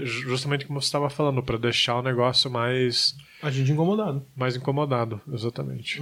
justamente 0.04 0.64
como 0.64 0.80
você 0.80 0.86
estava 0.86 1.10
falando, 1.10 1.42
para 1.42 1.58
deixar 1.58 1.96
o 1.96 2.02
negócio 2.02 2.50
mais 2.50 3.16
A 3.42 3.50
gente 3.50 3.72
incomodado. 3.72 4.24
mais 4.36 4.54
incomodado, 4.56 5.20
exatamente. 5.32 6.00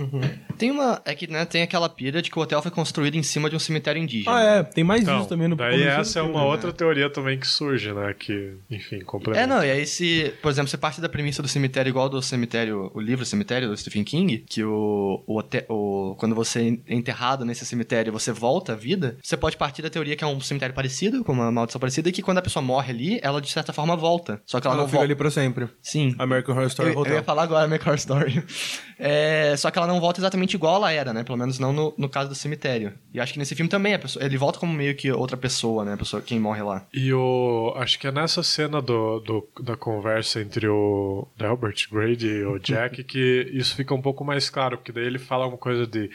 Tem 0.58 0.70
uma... 0.70 1.00
É 1.04 1.14
que, 1.14 1.26
né, 1.26 1.44
tem 1.44 1.62
aquela 1.62 1.88
pira 1.88 2.20
de 2.20 2.30
que 2.30 2.38
o 2.38 2.42
hotel 2.42 2.60
foi 2.62 2.70
construído 2.70 3.14
em 3.16 3.22
cima 3.22 3.48
de 3.48 3.56
um 3.56 3.58
cemitério 3.58 4.00
indígena. 4.02 4.36
Ah, 4.36 4.42
é. 4.42 4.62
Tem 4.62 4.84
mais 4.84 5.02
Então, 5.02 5.20
isso 5.20 5.28
também 5.28 5.48
no 5.48 5.56
daí 5.56 5.82
essa 5.82 6.18
é 6.18 6.22
filme, 6.22 6.30
uma 6.30 6.44
né? 6.44 6.50
outra 6.50 6.72
teoria 6.72 7.08
também 7.10 7.38
que 7.38 7.46
surge, 7.46 7.92
né? 7.92 8.14
Que, 8.18 8.54
enfim, 8.70 9.00
complementa. 9.00 9.42
É, 9.44 9.46
não, 9.46 9.64
e 9.64 9.70
aí 9.70 9.86
se, 9.86 10.32
por 10.42 10.50
exemplo, 10.50 10.68
você 10.68 10.76
parte 10.76 11.00
da 11.00 11.08
premissa 11.08 11.42
do 11.42 11.48
cemitério 11.48 11.88
igual 11.90 12.08
do 12.08 12.20
cemitério, 12.20 12.90
o 12.94 13.00
livro 13.00 13.24
Cemitério 13.24 13.68
do 13.68 13.76
Stephen 13.76 14.04
King, 14.04 14.38
que 14.48 14.62
o, 14.64 15.22
o, 15.26 15.40
o- 15.68 16.14
quando 16.16 16.34
você 16.34 16.78
é 16.86 16.94
enterrado 16.94 17.44
nesse 17.44 17.64
cemitério 17.64 18.10
e 18.10 18.12
você 18.12 18.32
volta 18.32 18.72
à 18.72 18.76
vida, 18.76 19.16
você 19.22 19.36
pode 19.36 19.56
partir 19.56 19.82
da 19.82 19.90
teoria 19.90 20.14
que 20.16 20.24
é 20.24 20.26
um 20.26 20.40
cemitério 20.40 20.74
parecido, 20.74 21.24
com 21.24 21.32
uma 21.32 21.50
maldição 21.50 21.80
parecida, 21.80 22.08
e 22.08 22.12
que 22.12 22.22
quando 22.22 22.38
a 22.38 22.42
pessoa 22.42 22.62
morre 22.62 22.90
ali, 22.92 23.20
ela 23.22 23.40
de 23.40 23.50
certa 23.50 23.72
forma 23.72 23.96
volta. 23.96 24.40
Só 24.44 24.60
que 24.60 24.66
ela 24.66 24.74
Ela 24.74 24.82
não 24.82 24.88
fica 24.88 24.98
volta. 24.98 25.06
ali 25.12 25.14
pra 25.14 25.30
sempre. 25.30 25.68
Sim. 25.82 26.14
American 26.18 26.54
Horror 26.54 26.66
Story 26.68 26.92
Eu, 26.92 26.98
Hotel. 26.98 27.22
Falar 27.30 27.42
agora 27.44 27.68
Make 27.68 27.84
Horror 27.84 27.96
Story. 27.98 28.44
É, 29.02 29.56
só 29.56 29.70
que 29.70 29.78
ela 29.78 29.86
não 29.86 29.98
volta 29.98 30.20
exatamente 30.20 30.52
igual 30.52 30.74
ela 30.76 30.92
era, 30.92 31.10
né? 31.14 31.24
Pelo 31.24 31.38
menos 31.38 31.58
não 31.58 31.72
no, 31.72 31.94
no 31.96 32.06
caso 32.06 32.28
do 32.28 32.34
cemitério. 32.34 32.92
E 33.14 33.18
acho 33.18 33.32
que 33.32 33.38
nesse 33.38 33.54
filme 33.54 33.66
também 33.70 33.98
pessoa, 33.98 34.22
ele 34.22 34.36
volta 34.36 34.58
como 34.58 34.74
meio 34.74 34.94
que 34.94 35.10
outra 35.10 35.38
pessoa, 35.38 35.86
né? 35.86 35.94
A 35.94 35.96
pessoa, 35.96 36.20
quem 36.20 36.38
morre 36.38 36.62
lá. 36.62 36.86
E 36.92 37.10
o. 37.10 37.72
Acho 37.78 37.98
que 37.98 38.06
é 38.06 38.12
nessa 38.12 38.42
cena 38.42 38.82
do, 38.82 39.20
do- 39.20 39.48
da 39.62 39.74
conversa 39.74 40.42
entre 40.42 40.68
o 40.68 41.26
Delbert 41.34 41.88
Grady 41.90 42.26
e 42.26 42.44
o 42.44 42.58
Jack 42.58 43.02
que 43.04 43.48
isso 43.54 43.74
fica 43.74 43.94
um 43.94 44.02
pouco 44.02 44.22
mais 44.22 44.50
claro, 44.50 44.76
porque 44.76 44.92
daí 44.92 45.06
ele 45.06 45.18
fala 45.18 45.46
uma 45.46 45.56
coisa 45.56 45.86
de 45.86 46.10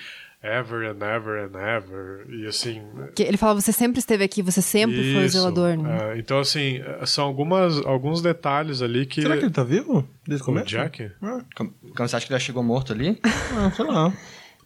ever 0.45 0.85
and 0.85 1.03
ever 1.03 1.45
and 1.45 1.57
ever. 1.59 2.25
E 2.29 2.45
assim. 2.47 2.81
Que 3.15 3.23
ele 3.23 3.37
fala, 3.37 3.59
você 3.59 3.71
sempre 3.71 3.99
esteve 3.99 4.23
aqui, 4.23 4.41
você 4.41 4.61
sempre 4.61 4.95
foi 5.13 5.23
o 5.23 5.25
isso, 5.25 5.37
zelador, 5.37 5.75
né? 5.77 6.13
é, 6.13 6.19
então, 6.19 6.39
assim, 6.39 6.81
são 7.05 7.25
algumas, 7.25 7.77
alguns 7.85 8.21
detalhes 8.21 8.81
ali 8.81 9.05
que. 9.05 9.21
Será 9.21 9.37
que 9.37 9.43
ele 9.45 9.53
tá 9.53 9.63
vivo? 9.63 10.07
Desde 10.27 10.43
o 10.43 10.45
o 10.45 10.45
começo? 10.45 10.67
Jack? 10.67 11.11
Ah, 11.21 11.39
Quando 11.55 11.73
quando 11.95 12.09
você 12.09 12.15
acha 12.17 12.27
que 12.27 12.33
ele 12.33 12.39
já 12.39 12.45
chegou 12.45 12.61
morto 12.63 12.93
ali, 12.93 13.19
ah, 13.23 13.71
sei 13.75 13.85
lá. 13.85 14.13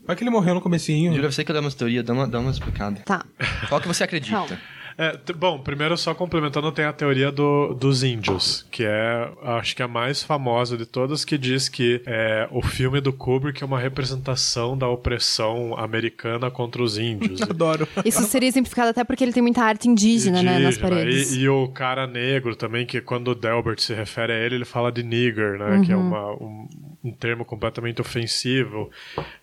Vai 0.05 0.15
que 0.15 0.23
ele 0.23 0.31
morreu 0.31 0.55
no 0.55 0.61
comecinho. 0.61 1.13
Júlia, 1.13 1.31
você 1.31 1.43
que 1.43 1.53
dá 1.53 1.59
uma 1.59 1.69
teoria, 1.71 2.01
dá 2.01 2.13
uma, 2.13 2.27
dá 2.27 2.39
uma 2.39 2.49
explicada. 2.49 3.01
Tá. 3.05 3.23
Qual 3.67 3.79
que 3.79 3.87
você 3.87 4.03
acredita? 4.03 4.35
Calma. 4.35 4.59
É, 5.01 5.17
bom, 5.33 5.57
primeiro 5.59 5.97
só 5.97 6.13
complementando, 6.13 6.69
tem 6.73 6.83
a 6.83 6.91
teoria 6.91 7.31
do, 7.31 7.73
dos 7.73 8.03
índios, 8.03 8.65
que 8.69 8.83
é, 8.83 9.31
acho 9.43 9.73
que 9.73 9.81
a 9.81 9.87
mais 9.87 10.21
famosa 10.21 10.75
de 10.77 10.85
todas, 10.85 11.23
que 11.23 11.37
diz 11.37 11.69
que 11.69 12.01
é, 12.05 12.49
o 12.51 12.61
filme 12.61 12.99
do 12.99 13.13
Kubrick 13.13 13.63
é 13.63 13.65
uma 13.65 13.79
representação 13.79 14.77
da 14.77 14.89
opressão 14.89 15.73
americana 15.77 16.51
contra 16.51 16.83
os 16.83 16.97
índios. 16.97 17.41
Adoro. 17.49 17.87
Isso 18.03 18.21
seria 18.23 18.49
exemplificado 18.49 18.89
até 18.89 19.05
porque 19.05 19.23
ele 19.23 19.31
tem 19.31 19.41
muita 19.41 19.63
arte 19.63 19.87
indígena, 19.87 20.43
né, 20.43 20.59
nas 20.59 20.75
Indígena. 20.75 20.89
paredes. 20.89 21.31
E, 21.33 21.39
e 21.43 21.49
o 21.49 21.69
cara 21.69 22.05
negro 22.05 22.53
também, 22.55 22.85
que 22.85 22.99
quando 22.99 23.29
o 23.29 23.35
Delbert 23.35 23.79
se 23.79 23.93
refere 23.93 24.33
a 24.33 24.35
ele, 24.37 24.55
ele 24.55 24.65
fala 24.65 24.91
de 24.91 25.01
nigger, 25.01 25.57
né? 25.57 25.81
Que 25.85 25.93
é 25.93 25.95
Uhum. 25.95 26.07
uma, 26.07 26.31
um- 26.33 26.67
um 27.03 27.11
termo 27.11 27.45
completamente 27.45 28.01
ofensivo. 28.01 28.91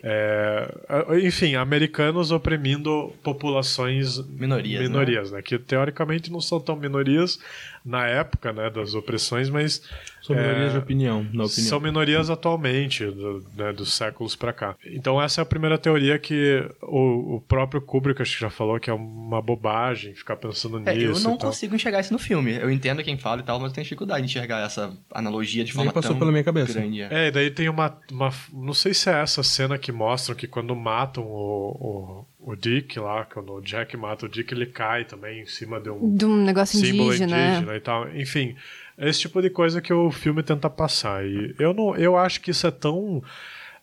É, 0.03 0.69
enfim, 1.23 1.55
americanos 1.55 2.31
oprimindo 2.31 3.13
populações 3.23 4.19
Minorias, 4.29 4.81
né? 4.81 4.89
minorias 4.89 5.31
né? 5.31 5.43
Que 5.43 5.59
teoricamente 5.59 6.31
não 6.31 6.41
são 6.41 6.61
tão 6.61 6.77
minorias 6.77 7.39
na 7.85 8.07
época 8.07 8.53
né, 8.53 8.69
das 8.69 8.95
opressões, 8.95 9.49
mas 9.49 9.83
São 10.27 10.37
minorias 10.37 10.73
de 10.73 10.79
opinião, 10.79 11.23
na 11.33 11.45
opinião. 11.45 11.49
são 11.49 11.81
minorias 11.81 12.31
atualmente, 12.31 13.05
do- 13.07 13.45
né, 13.57 13.73
dos 13.73 13.93
séculos 13.95 14.35
pra 14.37 14.53
cá. 14.53 14.77
Então 14.87 15.21
essa 15.21 15.41
é 15.41 15.43
a 15.43 15.47
primeira 15.47 15.79
teoria 15.79 16.19
que 16.19 16.65
o, 16.83 17.37
o 17.37 17.41
próprio 17.41 17.81
Kubrick 17.81 18.21
acho 18.23 18.35
que 18.35 18.41
já 18.41 18.51
falou 18.51 18.79
que 18.81 18.91
é 18.91 18.93
uma 18.93 19.41
bobagem 19.41 20.15
ficar 20.15 20.37
pensando 20.37 20.83
É, 20.89 20.93
eu 20.97 21.11
nisso. 21.11 21.25
não 21.29 21.35
e 21.35 21.39
tal. 21.39 21.49
consigo 21.51 21.75
enxergar 21.75 22.01
isso 22.01 22.13
no 22.13 22.19
filme. 22.19 22.53
Eu 22.57 22.71
entendo 22.71 23.03
quem 23.03 23.17
fala 23.19 23.41
e 23.41 23.45
tal, 23.45 23.59
mas 23.59 23.69
eu 23.71 23.75
tenho 23.75 23.85
dificuldade 23.85 24.27
de 24.27 24.31
enxergar 24.33 24.65
essa 24.65 24.93
analogia 25.13 25.65
de 25.65 25.73
forma 25.73 25.93
passou 25.93 26.11
tão 26.13 26.19
pela 26.19 26.31
minha 26.33 26.45
cabeça. 26.45 26.75
grande. 26.81 27.03
é. 27.03 27.09
É, 27.11 27.29
e 27.29 27.31
daí 27.31 27.51
tem 27.51 27.69
uma, 27.69 27.97
uma. 28.11 28.31
Não 28.53 28.75
sei 28.75 28.93
se 28.95 29.09
é 29.11 29.21
essa 29.23 29.43
cena 29.43 29.79
que 29.79 29.93
mostram 29.93 30.35
que 30.37 30.47
quando 30.47 30.75
matam 30.75 31.25
o, 31.25 32.27
o, 32.41 32.53
o 32.53 32.57
Dick 32.57 32.99
lá, 32.99 33.25
quando 33.25 33.53
o 33.53 33.61
Jack 33.61 33.97
mata 33.97 34.27
o 34.27 34.29
Dick, 34.29 34.53
ele 34.53 34.67
cai 34.67 35.05
também 35.05 35.43
em 35.43 35.47
cima 35.47 35.81
de 35.81 35.91
um 35.91 36.15
De 36.15 36.25
um 36.25 36.37
negócio 36.45 36.79
símbolo 36.79 37.11
indígena. 37.15 37.37
indígena, 37.39 37.73
né? 37.73 37.77
e 37.77 37.81
tal. 37.81 38.09
Enfim, 38.17 38.55
é 38.99 39.09
esse 39.09 39.21
tipo 39.21 39.41
de 39.43 39.51
coisa 39.51 39.81
que 39.81 39.93
o 39.93 40.11
filme 40.11 40.43
tenta 40.43 40.71
passar. 40.71 41.25
E 41.25 41.55
eu 41.59 41.75
não, 41.75 41.97
eu 41.97 42.17
acho 42.17 42.41
que 42.41 42.51
isso 42.51 42.67
é 42.67 42.71
tão 42.71 43.23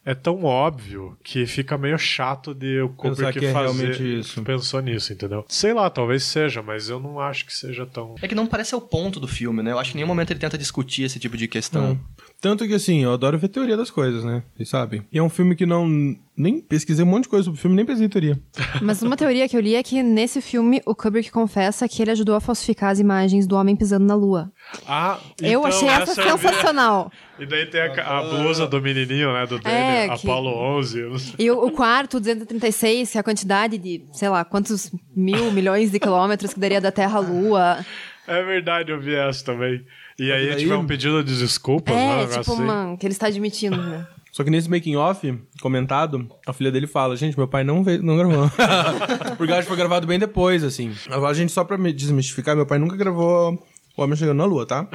é 0.06 0.14
tão 0.14 0.44
óbvio 0.44 1.18
que 1.24 1.46
fica 1.46 1.78
meio 1.78 1.98
chato 1.98 2.54
de 2.54 2.82
o 2.82 2.90
Kubrick 2.90 3.40
que 3.40 3.46
é 3.46 3.54
fazer 3.54 3.74
realmente 3.74 4.20
isso. 4.20 4.42
pensou 4.44 4.82
nisso, 4.82 5.14
entendeu? 5.14 5.46
Sei 5.48 5.74
lá, 5.74 5.90
talvez 5.90 6.24
seja, 6.24 6.62
mas 6.62 6.90
eu 6.90 7.00
não 7.00 7.20
acho 7.20 7.46
que 7.46 7.54
seja 7.54 7.86
tão 7.86 8.16
É 8.22 8.28
que 8.28 8.36
não 8.36 8.46
parece 8.46 8.72
ser 8.72 8.76
o 8.76 8.82
ponto 8.82 9.20
do 9.20 9.28
filme, 9.28 9.64
né? 9.64 9.72
Eu 9.72 9.80
acho 9.80 9.92
que 9.92 9.98
em 9.98 10.00
nenhum 10.00 10.08
momento 10.08 10.32
ele 10.32 10.40
tenta 10.40 10.58
discutir 10.58 11.04
esse 11.04 11.20
tipo 11.20 11.38
de 11.38 11.48
questão. 11.48 11.90
Não. 11.90 12.00
Tanto 12.42 12.68
que 12.68 12.74
assim, 12.74 13.04
eu 13.04 13.14
adoro 13.14 13.40
ver 13.40 13.48
teoria 13.48 13.78
das 13.78 13.90
coisas, 13.90 14.26
né? 14.26 14.44
Vocês 14.56 14.68
sabem. 14.68 15.06
E 15.10 15.18
é 15.18 15.24
um 15.24 15.30
filme 15.30 15.56
que 15.56 15.66
não. 15.66 15.88
Nem 16.36 16.60
pesquisei 16.60 17.06
um 17.06 17.08
monte 17.08 17.24
de 17.24 17.30
coisa 17.30 17.46
sobre 17.46 17.58
o 17.58 17.62
filme, 17.62 17.76
nem 17.76 17.86
pesquisei 17.86 18.10
teoria. 18.10 18.42
Mas 18.82 19.02
uma 19.02 19.16
teoria 19.16 19.48
que 19.48 19.56
eu 19.56 19.62
li 19.62 19.76
é 19.76 19.84
que 19.84 20.04
nesse 20.04 20.42
filme 20.42 20.82
o 20.86 20.94
Kubrick 20.94 21.32
confessa 21.32 21.88
que 21.88 22.02
ele 22.02 22.12
ajudou 22.12 22.36
a 22.36 22.42
falsificar 22.42 22.90
as 22.90 23.00
imagens 23.00 23.48
do 23.48 23.56
homem 23.56 23.76
pisando 23.76 24.06
na 24.06 24.16
lua. 24.16 24.52
Ah, 24.88 25.20
eu 25.42 25.60
então 25.60 25.66
achei 25.66 25.88
essa, 25.88 26.22
eu 26.22 26.36
vi- 26.38 26.48
sensacional. 26.48 27.12
E 27.40 27.46
daí 27.46 27.66
tem 27.68 27.80
a, 27.82 28.20
a 28.20 28.22
blusa 28.24 28.66
do 28.68 28.82
menininho, 28.82 29.32
né? 29.32 29.46
Do 29.46 29.60
Danny, 29.60 29.76
É, 29.76 30.06
que- 30.08 30.14
Apollo 30.28 30.50
11. 30.78 31.00
eu 31.00 31.10
não 31.12 31.20
sei. 31.20 31.36
E 31.38 31.52
o, 31.52 31.66
o 31.68 31.72
quarto, 31.72 32.20
236, 32.20 33.12
que 33.12 33.18
é 33.18 33.22
a 33.22 33.24
quantidade 33.24 33.78
de, 33.78 34.04
sei 34.14 34.30
lá, 34.30 34.44
quantos 34.44 34.92
mil, 35.16 35.52
milhões 35.52 35.92
de 35.92 36.00
quilômetros 36.00 36.54
que 36.54 36.60
daria 36.60 36.82
da 36.82 36.92
Terra 36.92 37.18
à 37.18 37.22
Lua. 37.22 37.86
É 38.28 38.44
verdade, 38.44 38.92
eu 38.92 39.00
vi 39.00 39.14
essa 39.16 39.44
também. 39.46 39.86
E 40.18 40.32
aí 40.32 40.48
daí- 40.50 40.58
tiver 40.58 40.76
um 40.76 40.88
pedido 40.88 41.24
de 41.24 41.38
desculpas, 41.38 41.96
né? 41.96 42.04
É, 42.04 42.16
negócio 42.18 42.40
tipo, 42.42 42.54
assim. 42.54 42.64
uma, 42.64 42.98
que 42.98 43.06
ele 43.06 43.14
está 43.14 43.28
admitindo, 43.28 43.78
né? 43.82 44.08
Só 44.32 44.44
que 44.44 44.50
nesse 44.50 44.68
making 44.68 44.96
off 44.96 45.40
comentado, 45.62 46.28
a 46.48 46.52
filha 46.54 46.72
dele 46.72 46.88
fala: 46.88 47.16
Gente, 47.16 47.38
meu 47.38 47.48
pai 47.48 47.64
não, 47.64 47.84
veio, 47.84 48.02
não 48.02 48.18
gravou. 48.18 48.50
Porque 49.38 49.54
acho 49.54 49.62
que 49.64 49.68
foi 49.68 49.78
gravado 49.78 50.08
bem 50.08 50.18
depois, 50.18 50.64
assim. 50.64 50.92
Agora, 51.12 51.34
gente, 51.36 51.52
só 51.52 51.64
pra 51.64 51.78
me 51.78 51.94
desmistificar, 51.94 52.56
meu 52.56 52.66
pai 52.66 52.80
nunca 52.80 52.96
gravou 52.96 53.64
O 53.96 54.02
Homem 54.02 54.16
Chegando 54.18 54.38
na 54.40 54.46
Lua, 54.46 54.66
tá? 54.66 54.88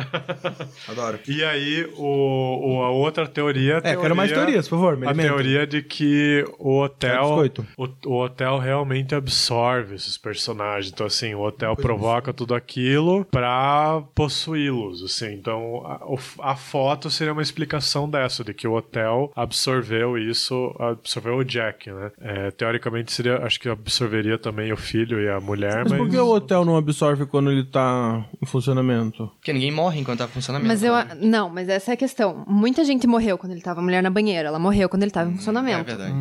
Adoro. 0.88 1.20
E 1.28 1.44
aí, 1.44 1.88
o, 1.96 2.78
o- 2.78 2.82
a 2.82 2.90
outra 2.90 3.28
teoria... 3.28 3.80
É, 3.84 3.94
quero 3.94 4.16
mais 4.16 4.32
teorias, 4.32 4.66
por 4.68 4.76
favor, 4.76 4.96
me 4.96 5.06
A 5.06 5.14
teoria 5.14 5.64
de 5.66 5.82
que 5.82 6.44
o 6.58 6.80
hotel... 6.80 7.44
O, 7.76 7.88
o 8.06 8.20
hotel 8.24 8.58
realmente 8.58 9.14
absorve 9.14 9.94
esses 9.94 10.18
personagens. 10.18 10.92
Então, 10.92 11.06
assim, 11.06 11.32
o 11.34 11.40
hotel 11.42 11.76
provoca 11.76 12.32
tudo 12.32 12.54
aquilo 12.56 13.24
pra 13.26 14.02
possuí-los, 14.16 15.04
assim. 15.04 15.32
Então, 15.34 15.82
a, 15.86 16.50
a 16.52 16.56
foto 16.56 17.08
seria 17.08 17.32
uma 17.32 17.42
explicação 17.42 18.10
dessa, 18.10 18.42
de 18.42 18.52
que 18.52 18.66
o 18.66 18.72
hotel 18.74 19.30
absorveu 19.36 20.18
isso, 20.18 20.74
absorveu 20.78 21.36
o 21.36 21.44
Jack, 21.44 21.88
né? 21.90 22.10
É, 22.20 22.50
teoricamente, 22.50 23.12
seria, 23.12 23.38
acho 23.44 23.60
que 23.60 23.68
absorveria 23.68 24.38
também 24.38 24.72
o 24.72 24.76
filho 24.76 25.20
e 25.20 25.28
a 25.28 25.38
mulher, 25.40 25.84
Mas 25.84 25.92
mas... 25.92 26.00
por 26.00 26.10
que 26.10 26.18
o 26.18 26.28
hotel 26.34 26.64
não 26.64 26.76
absorve 26.76 27.26
quando 27.26 27.52
ele 27.52 27.64
tá 27.64 28.24
em 28.42 28.46
funcionamento? 28.46 28.87
Porque 29.36 29.52
ninguém 29.52 29.70
morre 29.70 30.00
enquanto 30.00 30.18
tá 30.18 30.24
em 30.24 30.28
funcionamento. 30.28 30.68
Mas 30.68 30.82
eu. 30.82 30.92
né? 30.94 31.16
Não, 31.20 31.48
mas 31.48 31.68
essa 31.68 31.92
é 31.92 31.94
a 31.94 31.96
questão. 31.96 32.44
Muita 32.46 32.84
gente 32.84 33.06
morreu 33.06 33.36
quando 33.38 33.52
ele 33.52 33.60
tava 33.60 33.80
a 33.80 33.82
mulher 33.82 34.02
na 34.02 34.10
banheira. 34.10 34.48
Ela 34.48 34.58
morreu 34.58 34.88
quando 34.88 35.02
ele 35.02 35.10
tava 35.12 35.30
em 35.30 35.34
É 35.34 35.36
funcionamento. 35.36 35.84
verdade. 35.84 36.12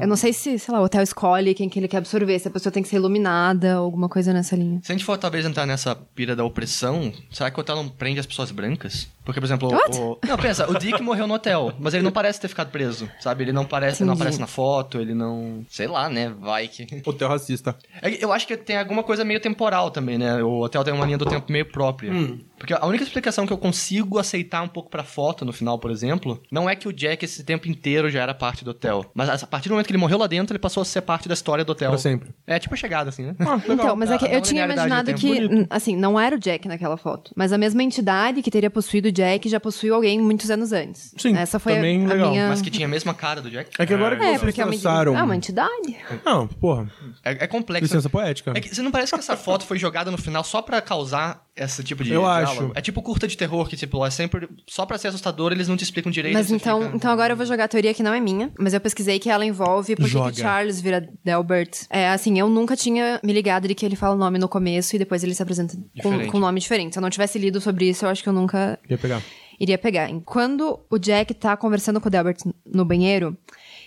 eu 0.00 0.06
não 0.08 0.16
sei 0.16 0.32
se, 0.32 0.58
sei 0.58 0.74
lá, 0.74 0.80
o 0.80 0.84
hotel 0.84 1.02
escolhe 1.02 1.54
quem 1.54 1.68
que 1.68 1.78
ele 1.78 1.88
quer 1.88 1.98
absorver, 1.98 2.38
se 2.38 2.48
a 2.48 2.50
pessoa 2.50 2.70
tem 2.72 2.82
que 2.82 2.88
ser 2.88 2.96
iluminada, 2.96 3.74
alguma 3.74 4.08
coisa 4.08 4.32
nessa 4.32 4.54
linha. 4.56 4.80
Se 4.82 4.92
a 4.92 4.94
gente 4.94 5.04
for 5.04 5.16
talvez 5.18 5.44
entrar 5.46 5.66
nessa 5.66 5.94
pira 5.94 6.36
da 6.36 6.44
opressão, 6.44 7.12
será 7.30 7.50
que 7.50 7.58
o 7.58 7.60
hotel 7.60 7.76
não 7.76 7.88
prende 7.88 8.20
as 8.20 8.26
pessoas 8.26 8.50
brancas? 8.50 9.08
Porque, 9.26 9.40
por 9.40 9.46
exemplo, 9.46 9.68
What? 9.72 9.98
o... 9.98 10.18
Não, 10.24 10.38
pensa, 10.38 10.70
o 10.70 10.78
Dick 10.78 11.02
morreu 11.02 11.26
no 11.26 11.34
hotel, 11.34 11.72
mas 11.80 11.92
ele 11.92 12.04
não 12.04 12.12
parece 12.12 12.40
ter 12.40 12.46
ficado 12.46 12.70
preso, 12.70 13.10
sabe? 13.18 13.42
Ele 13.42 13.52
não 13.52 13.64
parece, 13.64 14.04
não 14.04 14.12
Entendi. 14.12 14.22
aparece 14.22 14.40
na 14.40 14.46
foto, 14.46 15.00
ele 15.00 15.14
não. 15.14 15.66
Sei 15.68 15.88
lá, 15.88 16.08
né? 16.08 16.32
Vai 16.38 16.68
que. 16.68 16.86
Hotel 17.04 17.28
racista. 17.28 17.76
É 18.00 18.24
Eu 18.24 18.32
acho 18.32 18.46
que 18.46 18.56
tem 18.56 18.78
alguma 18.78 19.02
coisa 19.02 19.24
meio 19.24 19.40
temporal 19.40 19.90
também, 19.90 20.16
né? 20.16 20.40
O 20.44 20.60
hotel 20.60 20.84
tem 20.84 20.94
uma 20.94 21.04
linha 21.04 21.18
do 21.18 21.26
tempo 21.26 21.50
meio 21.50 21.66
própria. 21.66 22.12
Porque 22.58 22.72
a 22.72 22.84
única 22.86 23.04
explicação 23.04 23.46
que 23.46 23.52
eu 23.52 23.58
consigo 23.58 24.18
aceitar 24.18 24.62
um 24.62 24.68
pouco 24.68 24.88
pra 24.90 25.04
foto 25.04 25.44
no 25.44 25.52
final, 25.52 25.78
por 25.78 25.90
exemplo, 25.90 26.42
não 26.50 26.68
é 26.68 26.74
que 26.74 26.88
o 26.88 26.92
Jack 26.92 27.24
esse 27.24 27.44
tempo 27.44 27.68
inteiro 27.68 28.10
já 28.10 28.22
era 28.22 28.32
parte 28.34 28.64
do 28.64 28.70
hotel. 28.70 29.04
Mas 29.14 29.28
a 29.42 29.46
partir 29.46 29.68
do 29.68 29.72
momento 29.72 29.86
que 29.86 29.92
ele 29.92 29.98
morreu 29.98 30.18
lá 30.18 30.26
dentro, 30.26 30.52
ele 30.54 30.58
passou 30.58 30.80
a 30.80 30.84
ser 30.84 31.02
parte 31.02 31.28
da 31.28 31.34
história 31.34 31.64
do 31.64 31.70
hotel. 31.72 31.90
Pra 31.90 31.98
sempre. 31.98 32.30
É 32.46 32.58
tipo 32.58 32.74
a 32.74 32.76
chegada, 32.76 33.10
assim, 33.10 33.24
né? 33.26 33.36
Ah, 33.40 33.56
legal. 33.56 33.72
Então, 33.86 33.96
mas 33.96 34.10
é 34.10 34.18
que 34.18 34.26
A- 34.26 34.32
eu 34.32 34.40
tinha 34.40 34.64
imaginado 34.64 35.12
que, 35.14 35.26
bonito. 35.28 35.52
n- 35.54 35.66
assim, 35.68 35.94
não 35.96 36.18
era 36.18 36.34
o 36.36 36.38
Jack 36.38 36.66
naquela 36.66 36.96
foto. 36.96 37.30
Mas 37.36 37.52
a 37.52 37.58
mesma 37.58 37.82
entidade 37.82 38.40
que 38.42 38.50
teria 38.50 38.70
possuído 38.70 39.08
o 39.08 39.12
Jack 39.12 39.48
já 39.48 39.60
possuiu 39.60 39.94
alguém 39.94 40.18
muitos 40.20 40.50
anos 40.50 40.72
antes. 40.72 41.14
Sim, 41.18 41.36
Essa 41.36 41.58
foi 41.58 41.74
também 41.74 42.02
a, 42.06 42.10
a 42.10 42.12
legal. 42.14 42.30
minha... 42.30 42.48
Mas 42.48 42.62
que 42.62 42.70
tinha 42.70 42.86
a 42.86 42.90
mesma 42.90 43.12
cara 43.14 43.40
do 43.42 43.50
Jack. 43.50 43.70
É 43.78 43.84
que 43.86 43.92
agora 43.94 44.16
que 44.16 44.22
É, 44.22 44.28
vocês 44.28 44.40
porque 44.40 44.60
é 44.60 44.64
uma, 44.64 44.72
traçaram... 44.72 45.16
ah, 45.16 45.24
uma 45.24 45.36
entidade. 45.36 45.96
Não, 46.24 46.46
porra. 46.48 46.90
É, 47.24 47.44
é 47.44 47.46
complexo. 47.46 47.84
Licença 47.84 48.08
poética. 48.08 48.52
É 48.56 48.60
que 48.60 48.74
você 48.74 48.82
não 48.82 48.90
parece 48.90 49.12
que 49.12 49.18
essa 49.18 49.36
foto 49.36 49.64
foi 49.66 49.78
jogada 49.78 50.10
no 50.10 50.18
final 50.18 50.42
só 50.42 50.62
pra 50.62 50.80
causar 50.80 51.44
esse 51.56 51.82
tipo 51.82 52.04
de 52.04 52.12
Eu 52.12 52.20
diálogo? 52.20 52.50
acho. 52.66 52.72
É 52.74 52.80
tipo 52.80 53.00
curta 53.02 53.26
de 53.26 53.36
terror, 53.36 53.66
que 53.68 53.76
tipo, 53.76 54.04
é 54.04 54.10
sempre... 54.10 54.48
Só 54.66 54.84
pra 54.84 54.98
ser 54.98 55.08
assustador, 55.08 55.52
eles 55.52 55.66
não 55.68 55.76
te 55.76 55.84
explicam 55.84 56.12
direito. 56.12 56.34
Mas 56.34 56.48
você 56.48 56.54
então, 56.56 56.82
fica- 56.82 56.96
então 56.96 57.10
agora 57.10 57.32
eu 57.32 57.36
vou 57.36 57.46
jogar 57.46 57.64
a 57.64 57.68
teoria 57.68 57.94
que 57.94 58.02
não 58.02 58.12
é 58.12 58.20
minha, 58.20 58.52
mas 58.58 58.74
eu 58.74 58.80
pesquisei 58.80 59.18
que 59.18 59.30
ela 59.30 59.44
envolve 59.44 59.96
porque 59.96 60.10
Joga. 60.10 60.32
que 60.32 60.40
Charles 60.40 60.80
vira 60.80 61.08
Delbert. 61.24 61.70
É, 61.90 62.08
assim, 62.10 62.38
eu 62.38 62.48
nunca 62.48 62.76
tinha 62.76 63.18
me 63.24 63.32
ligado 63.32 63.66
de 63.66 63.74
que 63.74 63.84
ele 63.86 63.96
fala 63.96 64.14
o 64.14 64.18
nome 64.18 64.38
no 64.38 64.48
começo 64.48 64.94
e 64.94 64.98
depois 64.98 65.24
ele 65.24 65.34
se 65.34 65.42
apresenta 65.42 65.74
com, 65.76 65.82
Diferente. 65.94 66.30
com 66.30 66.36
um 66.38 66.40
nome 66.40 66.60
diferente. 66.60 66.92
Se 66.92 66.98
eu 66.98 67.02
não 67.02 67.10
tivesse 67.10 67.38
lido 67.38 67.60
sobre 67.60 67.88
isso, 67.88 68.04
eu 68.04 68.10
acho 68.10 68.22
que 68.22 68.28
eu 68.28 68.32
nunca 68.32 68.78
Ia 68.88 68.98
pegar. 68.98 69.22
iria 69.58 69.78
pegar. 69.78 70.08
Quando 70.24 70.80
o 70.90 70.98
Jack 70.98 71.32
tá 71.34 71.56
conversando 71.56 72.00
com 72.00 72.08
o 72.08 72.10
Delbert 72.10 72.36
no 72.64 72.84
banheiro, 72.84 73.36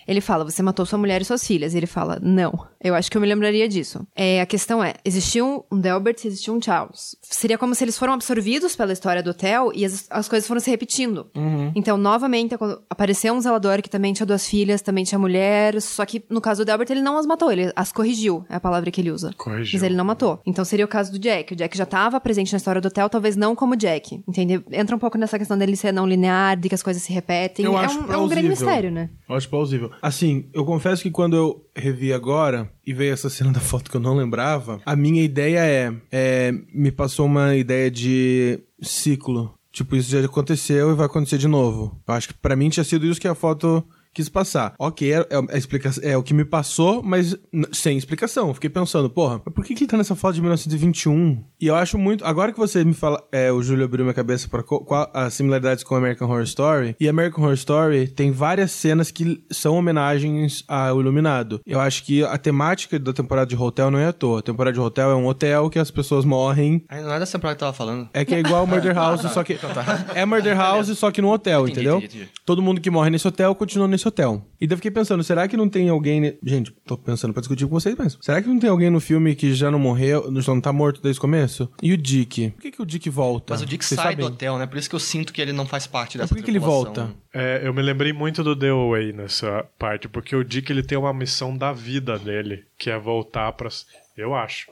ele 0.07 0.21
fala: 0.21 0.43
Você 0.43 0.63
matou 0.63 0.85
sua 0.85 0.97
mulher 0.97 1.21
e 1.21 1.25
suas 1.25 1.45
filhas. 1.45 1.73
E 1.73 1.77
ele 1.77 1.85
fala: 1.85 2.19
Não. 2.21 2.67
Eu 2.81 2.95
acho 2.95 3.11
que 3.11 3.17
eu 3.17 3.21
me 3.21 3.27
lembraria 3.27 3.67
disso. 3.69 4.07
É, 4.15 4.41
a 4.41 4.45
questão 4.45 4.83
é: 4.83 4.95
existia 5.05 5.45
um 5.45 5.61
Delbert 5.71 6.15
e 6.23 6.27
existia 6.27 6.51
um 6.53 6.61
Charles. 6.61 7.15
Seria 7.31 7.57
como 7.57 7.75
se 7.75 7.83
eles 7.83 7.97
foram 7.97 8.13
absorvidos 8.13 8.75
pela 8.75 8.91
história 8.91 9.21
do 9.21 9.29
hotel 9.29 9.71
e 9.73 9.85
as, 9.85 10.07
as 10.09 10.27
coisas 10.27 10.47
foram 10.47 10.59
se 10.59 10.69
repetindo. 10.69 11.27
Então, 11.75 11.97
novamente, 11.97 12.57
quando 12.57 12.81
apareceu 12.89 13.33
um 13.33 13.41
zelador 13.41 13.81
que 13.81 13.89
também 13.89 14.13
tinha 14.13 14.25
duas 14.25 14.47
filhas, 14.47 14.81
também 14.81 15.03
tinha 15.03 15.19
mulher. 15.19 15.79
Só 15.81 16.05
que 16.05 16.23
no 16.29 16.41
caso 16.41 16.63
do 16.63 16.65
Delbert, 16.65 16.87
ele 16.89 17.01
não 17.01 17.17
as 17.17 17.25
matou, 17.25 17.51
ele 17.51 17.71
as 17.75 17.91
corrigiu. 17.91 18.45
É 18.49 18.55
a 18.55 18.59
palavra 18.59 18.89
que 18.89 18.99
ele 18.99 19.11
usa. 19.11 19.31
Corrigiu. 19.37 19.77
Mas 19.77 19.83
ele 19.83 19.95
não 19.95 20.03
matou. 20.05 20.41
Então 20.45 20.65
seria 20.65 20.85
o 20.85 20.87
caso 20.87 21.11
do 21.11 21.19
Jack. 21.19 21.53
O 21.53 21.55
Jack 21.55 21.77
já 21.77 21.83
estava 21.83 22.19
presente 22.19 22.51
na 22.51 22.57
história 22.57 22.81
do 22.81 22.87
hotel, 22.87 23.09
talvez 23.09 23.35
não 23.35 23.55
como 23.55 23.75
Jack. 23.75 24.23
Entendeu? 24.27 24.63
Entra 24.71 24.95
um 24.95 24.99
pouco 24.99 25.17
nessa 25.17 25.37
questão 25.37 25.57
dele 25.57 25.75
ser 25.75 25.93
não 25.93 26.07
linear, 26.07 26.57
de 26.57 26.67
que 26.67 26.75
as 26.75 26.83
coisas 26.83 27.01
se 27.03 27.13
repetem. 27.13 27.65
Eu 27.65 27.77
é, 27.77 27.85
acho 27.85 27.99
um, 27.99 28.11
é 28.11 28.17
um 28.17 28.27
grande 28.27 28.47
plausível. 28.47 28.49
mistério, 28.49 28.91
né? 28.91 29.09
Eu 29.27 29.35
acho 29.35 29.49
plausível. 29.49 29.91
Assim, 30.01 30.49
eu 30.53 30.65
confesso 30.65 31.03
que 31.03 31.11
quando 31.11 31.35
eu 31.35 31.65
revi 31.75 32.11
agora 32.11 32.69
e 32.89 32.93
veio 32.93 33.13
essa 33.13 33.29
cena 33.29 33.51
da 33.53 33.59
foto 33.59 33.91
que 33.91 33.95
eu 33.95 34.01
não 34.01 34.15
lembrava, 34.15 34.81
a 34.83 34.95
minha 34.95 35.23
ideia 35.23 35.59
é, 35.59 35.93
é 36.11 36.51
me 36.73 36.91
passou 36.91 37.27
uma 37.27 37.55
ideia 37.55 37.91
de 37.91 38.59
ciclo. 38.81 39.53
Tipo, 39.71 39.95
isso 39.95 40.09
já 40.09 40.25
aconteceu 40.25 40.89
e 40.89 40.95
vai 40.95 41.05
acontecer 41.05 41.37
de 41.37 41.47
novo. 41.47 42.01
Eu 42.07 42.13
acho 42.15 42.29
que 42.29 42.33
pra 42.33 42.55
mim 42.55 42.69
tinha 42.69 42.83
sido 42.83 43.05
isso 43.05 43.21
que 43.21 43.27
a 43.27 43.35
foto 43.35 43.85
quis 44.13 44.29
passar. 44.29 44.73
Ok, 44.79 45.11
é, 45.11 45.17
é, 45.17 45.25
a 45.51 45.57
explicação, 45.57 46.03
é 46.03 46.17
o 46.17 46.23
que 46.23 46.33
me 46.33 46.45
passou, 46.45 47.01
mas 47.03 47.35
sem 47.71 47.97
explicação. 47.97 48.53
Fiquei 48.53 48.69
pensando, 48.69 49.09
porra, 49.09 49.41
mas 49.45 49.53
por 49.53 49.63
que, 49.63 49.73
que 49.73 49.83
ele 49.83 49.91
tá 49.91 49.97
nessa 49.97 50.15
foto 50.15 50.35
de 50.35 50.41
1921? 50.41 51.43
E 51.59 51.67
eu 51.67 51.75
acho 51.75 51.97
muito. 51.97 52.25
Agora 52.25 52.51
que 52.51 52.57
você 52.57 52.83
me 52.83 52.93
fala. 52.93 53.19
É, 53.31 53.51
o 53.51 53.61
Júlio 53.61 53.85
abriu 53.85 54.05
minha 54.05 54.13
cabeça 54.13 54.47
qual 54.49 55.09
as 55.13 55.33
similaridades 55.33 55.83
com 55.83 55.95
American 55.95 56.27
Horror 56.27 56.43
Story. 56.43 56.95
E 56.99 57.07
American 57.07 57.43
Horror 57.43 57.55
Story 57.55 58.07
tem 58.07 58.31
várias 58.31 58.71
cenas 58.71 59.11
que 59.11 59.43
são 59.51 59.75
homenagens 59.75 60.63
ao 60.67 60.99
Iluminado. 60.99 61.59
Eu 61.65 61.79
acho 61.79 62.03
que 62.03 62.23
a 62.23 62.37
temática 62.37 62.97
da 62.97 63.13
temporada 63.13 63.47
de 63.47 63.55
Hotel 63.55 63.91
não 63.91 63.99
é 63.99 64.07
à 64.07 64.13
toa. 64.13 64.39
A 64.39 64.41
temporada 64.41 64.73
de 64.73 64.79
Hotel 64.79 65.11
é 65.11 65.15
um 65.15 65.27
hotel 65.27 65.69
que 65.69 65.79
as 65.79 65.91
pessoas 65.91 66.25
morrem. 66.25 66.83
Ai, 66.89 67.01
não 67.01 67.13
é 67.13 67.19
dessa 67.19 67.37
temporada 67.37 67.57
que 67.57 67.63
eu 67.63 67.67
tava 67.67 67.77
falando. 67.77 68.09
É 68.13 68.25
que 68.25 68.33
é 68.33 68.39
igual 68.39 68.65
Murder 68.65 68.95
House, 68.95 69.21
só 69.31 69.43
que. 69.43 69.59
É 70.15 70.25
Murder 70.25 70.57
House, 70.57 70.97
só 70.97 71.11
que 71.11 71.21
num 71.21 71.29
hotel, 71.29 71.67
entendeu? 71.67 72.01
Todo 72.45 72.61
mundo 72.61 72.81
que 72.81 72.89
morre 72.89 73.09
nesse 73.09 73.27
hotel 73.27 73.53
continua 73.53 73.87
nesse 73.87 73.98
nesse 73.99 74.07
hotel. 74.07 74.45
E 74.59 74.65
daí 74.65 74.73
eu 74.73 74.77
fiquei 74.77 74.91
pensando, 74.91 75.23
será 75.23 75.47
que 75.47 75.55
não 75.57 75.69
tem 75.69 75.89
alguém. 75.89 76.19
ne- 76.21 76.37
Gente, 76.43 76.71
tô 76.85 76.97
pensando 76.97 77.33
pra 77.33 77.41
discutir 77.41 77.65
com 77.65 77.71
vocês, 77.71 77.95
mas. 77.97 78.17
Será 78.21 78.41
que 78.41 78.47
não 78.47 78.57
tem 78.59 78.69
alguém 78.69 78.89
no 78.89 78.99
filme 78.99 79.35
que 79.35 79.53
já 79.53 79.69
não 79.69 79.77
morreu, 79.79 80.23
já 80.41 80.53
não 80.53 80.61
tá 80.61 80.71
morto 80.73 81.01
desde 81.01 81.19
o 81.19 81.21
começo? 81.21 81.69
E 81.83 81.93
o 81.93 81.97
Dick? 81.97 82.49
Por 82.51 82.61
que, 82.61 82.71
que 82.71 82.81
o 82.81 82.85
Dick 82.85 83.09
volta? 83.09 83.53
Mas 83.53 83.61
o 83.61 83.65
Dick 83.65 83.83
Vocês 83.85 83.97
sai 83.99 84.11
sabem? 84.13 84.25
do 84.25 84.31
hotel, 84.33 84.57
né? 84.57 84.65
Por 84.65 84.77
isso 84.77 84.89
que 84.89 84.95
eu 84.95 84.99
sinto 84.99 85.31
que 85.33 85.41
ele 85.41 85.51
não 85.53 85.65
faz 85.65 85.85
parte 85.85 86.17
Mas 86.17 86.23
dessa 86.25 86.33
por 86.33 86.37
que, 86.37 86.43
que 86.43 86.51
ele 86.51 86.59
volta? 86.59 87.09
É, 87.33 87.61
eu 87.63 87.73
me 87.73 87.81
lembrei 87.81 88.11
muito 88.13 88.43
do 88.43 88.55
The 88.55 88.69
Away 88.69 89.13
nessa 89.13 89.65
parte, 89.77 90.07
porque 90.07 90.35
o 90.35 90.43
Dick 90.43 90.71
ele 90.71 90.81
tem 90.83 90.97
uma 90.97 91.13
missão 91.13 91.55
da 91.55 91.71
vida 91.71 92.17
dele, 92.17 92.63
que 92.77 92.89
é 92.89 92.97
voltar 92.97 93.51
pra. 93.53 93.69
Eu 94.17 94.33
acho. 94.33 94.67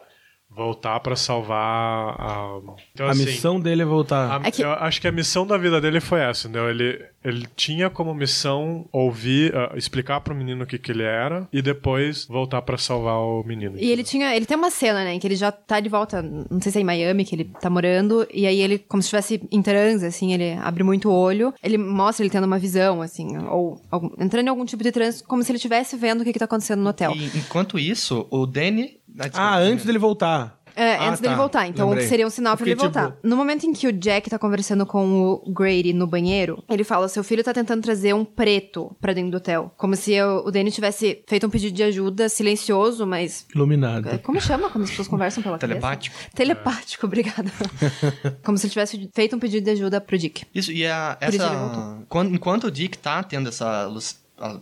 Voltar 0.58 1.00
pra 1.02 1.16
salvar 1.16 2.16
a. 2.20 2.60
Então, 2.94 3.08
A 3.08 3.12
assim, 3.12 3.26
missão 3.26 3.60
dele 3.60 3.84
é 3.84 3.86
voltar. 3.86 4.42
a- 4.44 4.48
É 4.48 4.52
que- 4.52 4.64
Eu 4.64 4.72
acho 4.72 5.00
que 5.00 5.08
a 5.08 5.12
missão 5.12 5.46
da 5.46 5.58
vida 5.58 5.80
dele 5.80 6.00
foi 6.00 6.20
essa, 6.22 6.48
entendeu? 6.48 6.70
Ele, 6.70 7.00
ele 7.24 7.46
tinha 7.56 7.90
como 7.90 8.14
missão 8.14 8.86
ouvir, 8.92 9.56
ah, 9.56 9.74
explicar 9.76 10.20
pro 10.22 10.34
menino 10.36 10.64
o 10.64 10.68
que, 10.68 10.78
que 10.80 10.92
ele 10.92 11.04
era 11.04 11.48
e 11.54 11.62
depois 11.62 12.26
voltar 12.26 12.62
pra 12.64 12.78
salvar 12.78 13.16
o 13.20 13.44
menino. 13.46 13.76
E 13.78 13.92
ele 13.92 14.04
tinha. 14.04 14.36
Ele 14.36 14.46
tem 14.46 14.58
uma 14.58 14.72
cena, 14.72 15.04
né? 15.04 15.14
em 15.14 15.20
Que 15.20 15.28
ele 15.28 15.36
já 15.36 15.52
tá 15.52 15.80
de 15.80 15.90
volta. 15.90 16.22
Não 16.22 16.60
sei 16.62 16.72
se 16.72 16.78
é 16.80 16.82
em 16.82 16.86
Miami 16.86 17.24
que 17.24 17.36
ele 17.36 17.46
tá 17.62 17.70
morando. 17.70 18.28
E 18.34 18.48
aí 18.48 18.60
ele, 18.60 18.80
como 18.80 19.02
se 19.04 19.08
estivesse 19.08 19.48
em 19.52 19.62
transe, 19.62 20.06
assim, 20.06 20.34
ele 20.34 20.54
abre 20.54 20.84
muito 20.84 21.10
o 21.10 21.14
olho. 21.14 21.54
Ele 21.64 21.78
mostra 21.78 22.24
ele 22.26 22.32
tendo 22.32 22.46
uma 22.46 22.58
visão, 22.60 23.02
assim, 23.02 23.38
ou 23.48 23.80
algum- 23.92 24.10
entrando 24.20 24.48
em 24.48 24.50
algum 24.50 24.66
tipo 24.66 24.84
de 24.84 24.92
transe, 24.92 25.24
como 25.24 25.44
se 25.44 25.52
ele 25.52 25.58
estivesse 25.58 25.96
vendo 25.96 26.22
o 26.22 26.24
que, 26.24 26.34
que 26.34 26.40
tá 26.40 26.46
acontecendo 26.46 26.82
no 26.82 26.90
hotel. 26.90 27.12
E 27.16 27.26
enquanto 27.38 27.78
isso, 27.78 28.26
o 28.32 28.46
Danny. 28.48 28.97
Ah, 29.18 29.24
desculpa. 29.24 29.40
Ah, 29.42 29.56
antes 29.58 29.86
dele 29.86 29.98
voltar. 30.00 30.58
É, 30.80 30.94
Ah, 30.94 31.08
antes 31.10 31.20
dele 31.22 31.34
tá. 31.34 31.42
voltar. 31.42 31.68
Então, 31.68 31.90
Lembrei. 31.90 32.06
seria 32.08 32.28
um 32.28 32.30
sinal 32.30 32.52
pra 32.56 32.58
Porque, 32.58 32.70
ele 32.70 32.80
voltar. 32.80 33.08
tipo- 33.08 33.18
No 33.28 33.36
momento 33.36 33.66
em 33.66 33.74
que 33.74 33.88
o 33.88 33.92
Jack 33.92 34.30
tá 34.30 34.38
conversando 34.38 34.86
com 34.86 35.42
o 35.44 35.52
Grady 35.52 35.92
no 35.92 36.06
banheiro, 36.06 36.64
ele 36.70 36.84
fala: 36.84 37.08
seu 37.08 37.24
filho 37.24 37.44
tá 37.44 37.52
tentando 37.52 37.82
trazer 37.82 38.14
um 38.14 38.24
preto 38.24 38.96
pra 39.02 39.12
dentro 39.12 39.32
do 39.32 39.38
hotel. 39.38 39.74
Como 39.76 39.96
se 39.96 40.14
eu- 40.14 40.44
o 40.46 40.52
Danny 40.52 40.70
tivesse 40.70 41.24
feito 41.28 41.48
um 41.48 41.50
pedido 41.50 41.74
de 41.76 41.82
ajuda 41.82 42.30
silencioso, 42.30 43.08
mas. 43.08 43.48
Iluminado. 43.56 44.20
Como 44.20 44.40
chama 44.40 44.70
quando 44.70 44.84
as 44.84 44.92
pessoas 44.92 45.08
conversam 45.08 45.42
pela 45.42 45.58
cabeça? 45.58 45.80
Telepático. 45.80 46.16
Telepático, 46.36 47.06
obrigada. 47.08 47.52
Como 48.46 48.56
se 48.56 48.68
ele 48.68 48.72
tivesse 48.74 49.10
feito 49.16 49.36
um 49.36 49.40
pedido 49.40 49.64
de 49.64 49.72
ajuda 49.72 50.00
pro 50.00 50.16
Dick. 50.16 50.44
Isso, 50.54 50.72
e 50.72 50.86
a, 50.86 51.18
essa. 51.20 51.98
enquanto 52.32 52.66
o 52.66 52.72
Dick 52.72 53.00
tá 53.00 53.24
tendo 53.24 53.50
essa. 53.50 53.90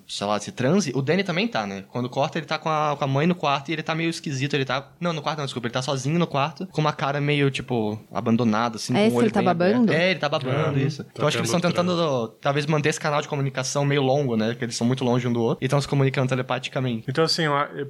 Sei 0.08 0.26
lá, 0.26 0.38
esse 0.38 0.52
transe, 0.52 0.92
o 0.96 1.02
Danny 1.02 1.24
também 1.24 1.48
tá, 1.48 1.68
né? 1.68 1.84
Quando 1.90 2.10
corta, 2.10 2.38
ele 2.40 2.46
tá 2.46 2.58
com 2.58 2.70
a, 2.70 2.96
com 2.98 3.04
a 3.04 3.08
mãe 3.08 3.28
no 3.28 3.36
quarto 3.36 3.70
e 3.70 3.74
ele 3.74 3.84
tá 3.84 3.94
meio 3.94 4.10
esquisito. 4.10 4.54
Ele 4.54 4.64
tá. 4.66 4.90
Não, 5.00 5.12
no 5.12 5.22
quarto 5.22 5.40
não, 5.40 5.46
desculpa. 5.46 5.68
Ele 5.68 5.74
tá 5.74 5.82
sozinho 5.82 6.18
no 6.18 6.26
quarto, 6.28 6.66
com 6.68 6.80
uma 6.82 6.94
cara 6.94 7.20
meio, 7.20 7.52
tipo, 7.52 8.00
abandonada, 8.12 8.78
assim. 8.78 8.94
É 8.96 8.98
com 8.98 9.02
esse 9.02 9.08
o 9.08 9.12
que 9.12 9.18
olho 9.18 9.26
ele 9.26 9.32
tá 9.34 9.40
bem 9.42 9.46
babando? 9.48 9.84
aberto. 9.84 10.00
É, 10.02 10.12
ele 10.12 10.20
tá 10.20 10.30
babando, 10.30 10.80
isso. 10.80 11.04
Tá 11.04 11.10
então 11.14 11.24
eu 11.24 11.28
acho 11.28 11.38
que 11.38 11.42
eles 11.42 11.50
estão 11.54 11.62
tentando, 11.70 12.28
talvez, 12.42 12.66
manter 12.66 12.90
esse 12.90 13.00
canal 13.00 13.22
de 13.22 13.28
comunicação 13.28 13.84
meio 13.84 14.02
longo, 14.02 14.38
né? 14.38 14.50
Porque 14.50 14.66
eles 14.66 14.76
são 14.78 14.88
muito 14.88 15.04
longe 15.04 15.28
um 15.28 15.34
do 15.34 15.42
outro 15.42 15.64
e 15.64 15.66
estão 15.66 15.82
se 15.82 15.88
comunicando 15.88 16.30
telepaticamente. 16.30 17.06
Então, 17.10 17.24
assim, 17.24 17.44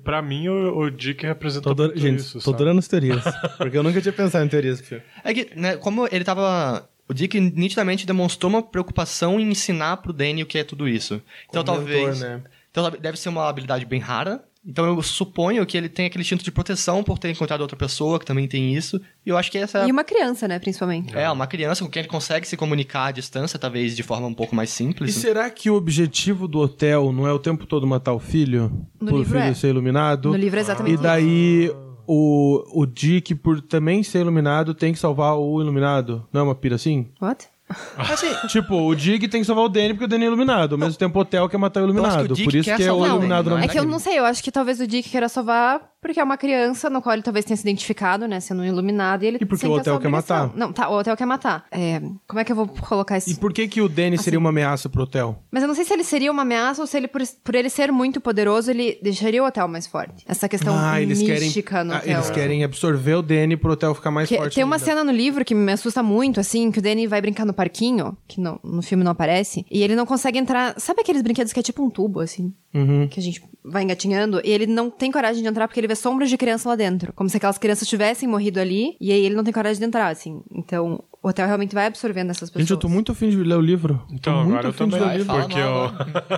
pra 0.04 0.22
mim, 0.22 0.48
o, 0.48 0.78
o 0.80 0.90
Dick 0.92 1.24
Tô 1.62 1.70
ador- 1.72 1.88
muito 1.88 2.00
Gente, 2.00 2.20
isso, 2.20 2.40
tô 2.40 2.52
adorando 2.52 2.80
as 2.80 2.88
teorias. 2.88 3.24
porque 3.58 3.78
eu 3.78 3.84
nunca 3.84 4.02
tinha 4.02 4.14
pensado 4.14 4.44
em 4.44 4.48
teorias. 4.48 4.84
É 5.24 5.34
que, 5.34 5.50
né, 5.56 5.78
como 5.78 6.08
ele 6.12 6.24
tava. 6.24 6.88
O 7.08 7.14
Dick 7.14 7.40
nitidamente 7.40 8.06
demonstrou 8.06 8.50
uma 8.50 8.64
preocupação 8.64 9.40
em 9.40 9.50
ensinar 9.50 9.98
pro 9.98 10.12
Danny 10.14 10.44
o 10.44 10.46
que 10.46 10.58
é 10.58 10.64
tudo 10.64 10.88
isso. 10.88 11.22
Então 11.50 11.64
talvez. 11.64 12.20
mentor, 12.20 12.20
né? 12.20 12.42
Então 12.72 12.92
deve 13.00 13.18
ser 13.20 13.30
uma 13.30 13.48
habilidade 13.48 13.86
bem 13.86 14.00
rara. 14.00 14.44
Então 14.68 14.84
eu 14.86 15.00
suponho 15.04 15.64
que 15.64 15.78
ele 15.78 15.88
tem 15.88 16.08
aquele 16.08 16.24
instinto 16.24 16.44
de 16.44 16.52
proteção 16.52 17.04
por 17.04 17.20
ter 17.20 17.30
encontrado 17.30 17.62
outra 17.62 17.78
pessoa 17.78 18.18
que 18.20 18.26
também 18.26 18.48
tem 18.48 18.74
isso. 18.74 19.00
E 19.24 19.30
eu 19.30 19.38
acho 19.38 19.52
que 19.52 19.60
essa 19.60 19.88
E 19.88 19.92
uma 19.92 20.04
criança, 20.04 20.48
né, 20.48 20.58
principalmente. 20.58 21.16
é 21.16 21.30
uma 21.30 21.46
criança 21.46 21.86
com 21.86 21.90
quem 21.92 22.00
ele 22.00 22.10
consegue 22.10 22.48
se 22.48 22.58
comunicar 22.58 23.06
à 23.06 23.12
distância, 23.12 23.60
talvez 23.60 23.96
de 23.96 24.02
forma 24.02 24.26
um 24.26 24.34
pouco 24.34 24.56
mais 24.56 24.72
E 24.72 24.74
simples. 24.74 25.14
será 25.14 25.48
que 25.52 25.70
o 25.70 25.76
objetivo 25.76 26.48
do 26.48 26.58
hotel 26.58 27.14
não 27.14 27.28
é 27.28 27.32
o 27.32 27.38
tempo 27.38 27.68
todo 27.68 27.86
matar 27.86 28.14
o 28.14 28.20
filho? 28.20 28.72
No 29.00 29.12
por 29.12 29.20
o 29.20 29.24
filho 29.26 29.38
é. 29.38 29.54
ser 29.54 29.68
iluminado? 29.68 30.32
No 30.32 30.36
livro 30.38 30.58
é 30.58 30.62
exatamente 30.62 30.94
E 30.94 31.66
isso. 31.66 31.76
O, 32.08 32.64
o 32.74 32.86
Dick, 32.86 33.36
por 33.36 33.62
também 33.62 34.04
ser 34.04 34.20
iluminado, 34.20 34.74
tem 34.74 34.94
que 34.94 35.00
salvar 35.00 35.36
o 35.36 35.62
iluminado? 35.62 36.28
Não 36.32 36.42
é 36.42 36.44
uma 36.44 36.56
pira 36.56 36.76
assim? 36.76 37.08
What? 37.22 37.48
Assim, 37.98 38.28
tipo, 38.48 38.76
o 38.76 38.96
Dick 38.96 39.28
tem 39.28 39.42
que 39.42 39.48
salvar 39.48 39.66
o 39.66 39.70
Danny 39.70 39.96
porque 39.96 40.06
o 40.06 40.08
Danny 40.08 40.26
é 40.26 40.28
iluminado. 40.28 40.74
Ao 40.74 40.78
mesmo 40.78 41.00
tempo 41.00 41.18
o 41.18 41.22
hotel 41.24 41.50
quer 41.50 41.58
matar 41.58 41.82
o 41.82 41.86
acho 41.86 41.94
que 41.94 42.00
o 42.00 42.04
iluminado. 42.04 42.28
Por 42.28 42.56
isso 42.56 42.64
que 42.64 42.70
é 42.70 42.76
o 42.76 42.80
salvar 42.86 43.10
o 43.10 43.12
iluminado 43.14 43.50
não 43.50 43.58
não 43.58 43.64
É 43.64 43.68
que 43.68 43.80
eu 43.80 43.86
não 43.86 43.98
sei, 43.98 44.20
eu 44.20 44.26
acho 44.26 44.44
que 44.44 44.52
talvez 44.52 44.80
o 44.80 44.86
Dick 44.86 45.10
queira 45.10 45.28
salvar 45.28 45.82
porque 46.06 46.20
é 46.20 46.24
uma 46.24 46.38
criança 46.38 46.88
no 46.88 47.02
qual 47.02 47.14
ele 47.14 47.24
talvez 47.24 47.44
tenha 47.44 47.58
se 47.58 47.64
identificado, 47.64 48.28
né, 48.28 48.40
sendo 48.40 48.62
um 48.62 48.66
iluminado, 48.66 49.24
e 49.24 49.28
ele 49.28 49.38
E 49.42 49.46
porque 49.46 49.66
o 49.66 49.72
hotel 49.72 50.00
quer 50.00 50.08
matar. 50.08 50.52
Não, 50.56 50.72
tá, 50.72 50.88
o 50.88 51.00
hotel 51.00 51.18
quer 51.18 51.26
matar. 51.26 51.66
É, 51.72 52.00
como 52.28 52.40
é 52.40 52.44
que 52.44 52.52
eu 52.52 52.56
vou 52.56 52.68
colocar 52.68 53.18
isso? 53.18 53.32
E 53.32 53.36
por 53.36 53.52
que 53.52 53.68
que 53.68 53.82
o 53.82 53.90
Danny 53.90 54.16
seria 54.20 54.38
uma 54.38 54.50
ameaça 54.50 54.88
pro 54.88 55.02
hotel? 55.02 55.42
Mas 55.50 55.64
eu 55.64 55.68
não 55.68 55.74
sei 55.74 55.84
se 55.84 55.92
ele 55.92 56.04
seria 56.04 56.32
uma 56.32 56.44
ameaça 56.44 56.80
ou 56.80 56.86
se 56.86 56.96
ele, 56.96 57.08
por, 57.08 57.24
por 57.44 57.56
ele 57.56 57.72
ser 57.72 57.92
muito 57.92 58.22
poderoso, 58.22 58.70
ele 58.70 59.00
deixaria 59.02 59.42
o 59.42 59.48
hotel 59.48 59.68
mais 59.68 59.88
forte. 59.88 60.24
Essa 60.28 60.48
questão 60.48 60.76
ah, 60.78 61.02
eles 61.02 61.20
querem, 61.24 61.42
mística 61.42 61.84
no 61.84 61.94
ah, 61.94 61.98
hotel. 61.98 62.12
eles 62.14 62.30
querem 62.30 62.64
absorver 62.64 63.16
o 63.16 63.24
Danny 63.24 63.58
pro 63.58 63.72
hotel 63.72 63.96
ficar 63.96 64.12
mais 64.12 64.30
Que- 64.30 64.38
forte. 64.38 64.54
tem 64.54 64.64
uma 64.64 64.76
ainda. 64.76 64.86
cena 64.86 65.04
no 65.04 65.12
livro 65.12 65.44
que 65.44 65.56
me 65.56 65.72
assusta 65.72 66.04
muito, 66.04 66.40
assim, 66.40 66.70
que 66.70 66.78
o 66.78 66.82
Danny 66.84 67.08
vai 67.08 67.20
brincar 67.20 67.46
no 67.46 67.54
parquinho, 67.54 68.16
que 68.28 68.40
no, 68.40 68.60
no 68.64 68.84
filme 68.84 69.04
não 69.04 69.12
aparece, 69.12 69.66
e 69.72 69.82
ele 69.82 69.96
não 69.96 70.06
consegue 70.06 70.38
entrar. 70.38 70.80
Sabe 70.80 71.02
aqueles 71.02 71.24
brinquedos 71.24 71.52
que 71.52 71.60
é 71.60 71.64
tipo 71.64 71.84
um 71.84 71.90
tubo, 71.90 72.20
assim? 72.20 72.54
Uhum. 72.76 73.08
Que 73.08 73.20
a 73.20 73.24
gente 73.24 73.42
vai 73.64 73.84
engatinhando, 73.84 74.42
e 74.44 74.52
ele 74.52 74.68
não 74.68 74.92
tem 74.92 75.12
coragem 75.12 75.42
de 75.42 75.50
entrar 75.50 75.68
porque 75.68 75.80
ele 75.80 75.88
vê 75.88 75.96
sombras 75.96 76.30
de 76.30 76.38
criança 76.38 76.70
lá 76.70 76.76
dentro. 76.76 77.14
Como 77.14 77.30
se 77.30 77.38
aquelas 77.38 77.58
crianças 77.58 77.88
tivessem 77.88 78.30
morrido 78.30 78.60
ali, 78.60 78.96
e 79.02 79.12
aí 79.12 79.26
ele 79.26 79.34
não 79.34 79.44
tem 79.44 79.54
coragem 79.54 79.80
de 79.80 79.86
entrar, 79.86 80.10
assim. 80.10 80.42
Então, 80.52 81.04
o 81.26 81.30
hotel 81.30 81.48
realmente 81.48 81.74
vai 81.74 81.88
absorvendo 81.88 82.30
essas 82.30 82.52
pessoas. 82.52 82.62
Gente, 82.62 82.72
eu 82.72 82.78
tô 82.78 82.88
muito 82.88 83.12
afim 83.12 83.32
de 83.32 83.38
ler 83.38 83.56
o 83.56 83.62
livro. 83.62 84.00
Então, 84.12 84.32
tô 84.32 84.44
muito 84.44 84.52
agora 84.52 84.68
eu 84.68 84.70
afim 84.70 84.86
de 84.86 84.92
também, 84.92 85.08
ler 85.08 85.16
o 85.16 85.18
livro. 85.18 85.36
Porque 85.36 85.60
mal, 85.60 85.94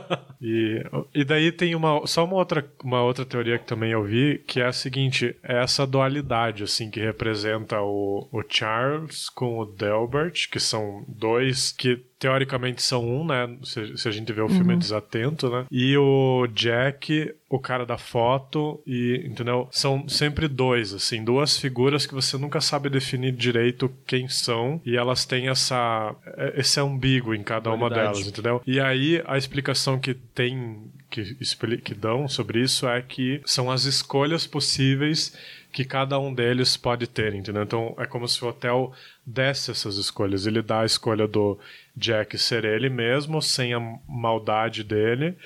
eu... 0.10 0.18
e, 0.42 0.86
e 1.14 1.26
daí 1.26 1.52
tem 1.52 1.76
uma, 1.76 2.08
só 2.08 2.24
uma 2.24 2.36
outra, 2.36 2.66
uma 2.82 3.02
outra 3.02 3.26
teoria 3.26 3.60
que 3.60 3.66
também 3.66 3.92
eu 3.92 4.02
vi, 4.02 4.42
que 4.48 4.62
é 4.62 4.66
a 4.66 4.72
seguinte, 4.72 5.36
é 5.44 5.62
essa 5.62 5.86
dualidade, 5.86 6.64
assim, 6.64 6.90
que 6.90 7.02
representa 7.02 7.82
o, 7.82 8.30
o 8.32 8.42
Charles 8.48 9.28
com 9.28 9.60
o 9.60 9.66
Delbert, 9.66 10.48
que 10.50 10.60
são 10.60 11.04
dois 11.06 11.74
que 11.74 12.02
teoricamente 12.20 12.82
são 12.82 13.08
um, 13.08 13.26
né, 13.26 13.58
se, 13.64 13.96
se 13.98 14.08
a 14.08 14.12
gente 14.12 14.34
vê 14.34 14.42
o 14.42 14.50
filme 14.50 14.74
Uhum. 14.74 14.80
desatento, 14.80 15.50
né, 15.50 15.66
e 15.72 15.96
o 15.98 16.48
Jack, 16.48 17.32
o 17.50 17.60
cara 17.60 17.86
da 17.86 17.98
foto, 17.98 18.82
e, 18.88 19.24
entendeu, 19.26 19.68
são 19.72 20.08
sempre 20.10 20.48
dois, 20.48 20.94
assim, 20.94 21.24
duas 21.24 21.58
figuras 21.58 22.06
que 22.06 22.14
você 22.14 22.38
nunca 22.38 22.60
sabe 22.60 22.90
definir 22.90 23.34
direito 23.34 23.92
quem 24.06 24.28
são, 24.28 24.77
e 24.86 24.96
elas 24.96 25.26
têm 25.26 25.50
essa, 25.50 26.16
esse 26.56 26.80
ambíguo 26.80 27.34
em 27.34 27.44
cada 27.44 27.70
uma 27.70 27.90
Dualidade. 27.90 28.14
delas, 28.14 28.28
entendeu? 28.28 28.62
E 28.66 28.80
aí 28.80 29.22
a 29.26 29.38
explicação 29.38 30.00
que 30.00 30.14
tem 30.14 30.92
que, 31.10 31.36
que 31.78 31.94
dão 31.94 32.28
sobre 32.28 32.62
isso 32.62 32.88
é 32.88 33.02
que 33.02 33.42
são 33.46 33.72
as 33.72 33.86
escolhas 33.86 34.46
possíveis 34.46 35.34
que 35.72 35.86
cada 35.86 36.20
um 36.20 36.34
deles 36.34 36.76
pode 36.76 37.08
ter, 37.08 37.34
entendeu? 37.34 37.64
Então 37.64 37.96
é 37.98 38.06
como 38.06 38.28
se 38.28 38.44
o 38.44 38.48
hotel 38.48 38.94
desse 39.26 39.72
essas 39.72 39.98
escolhas. 39.98 40.48
Ele 40.48 40.62
dá 40.62 40.82
a 40.82 40.86
escolha 40.86 41.28
do 41.28 41.58
Jack 41.96 42.38
ser 42.38 42.66
ele 42.66 42.90
mesmo, 42.90 43.42
sem 43.42 43.74
a 43.74 43.80
maldade 44.08 44.84
dele, 44.84 45.38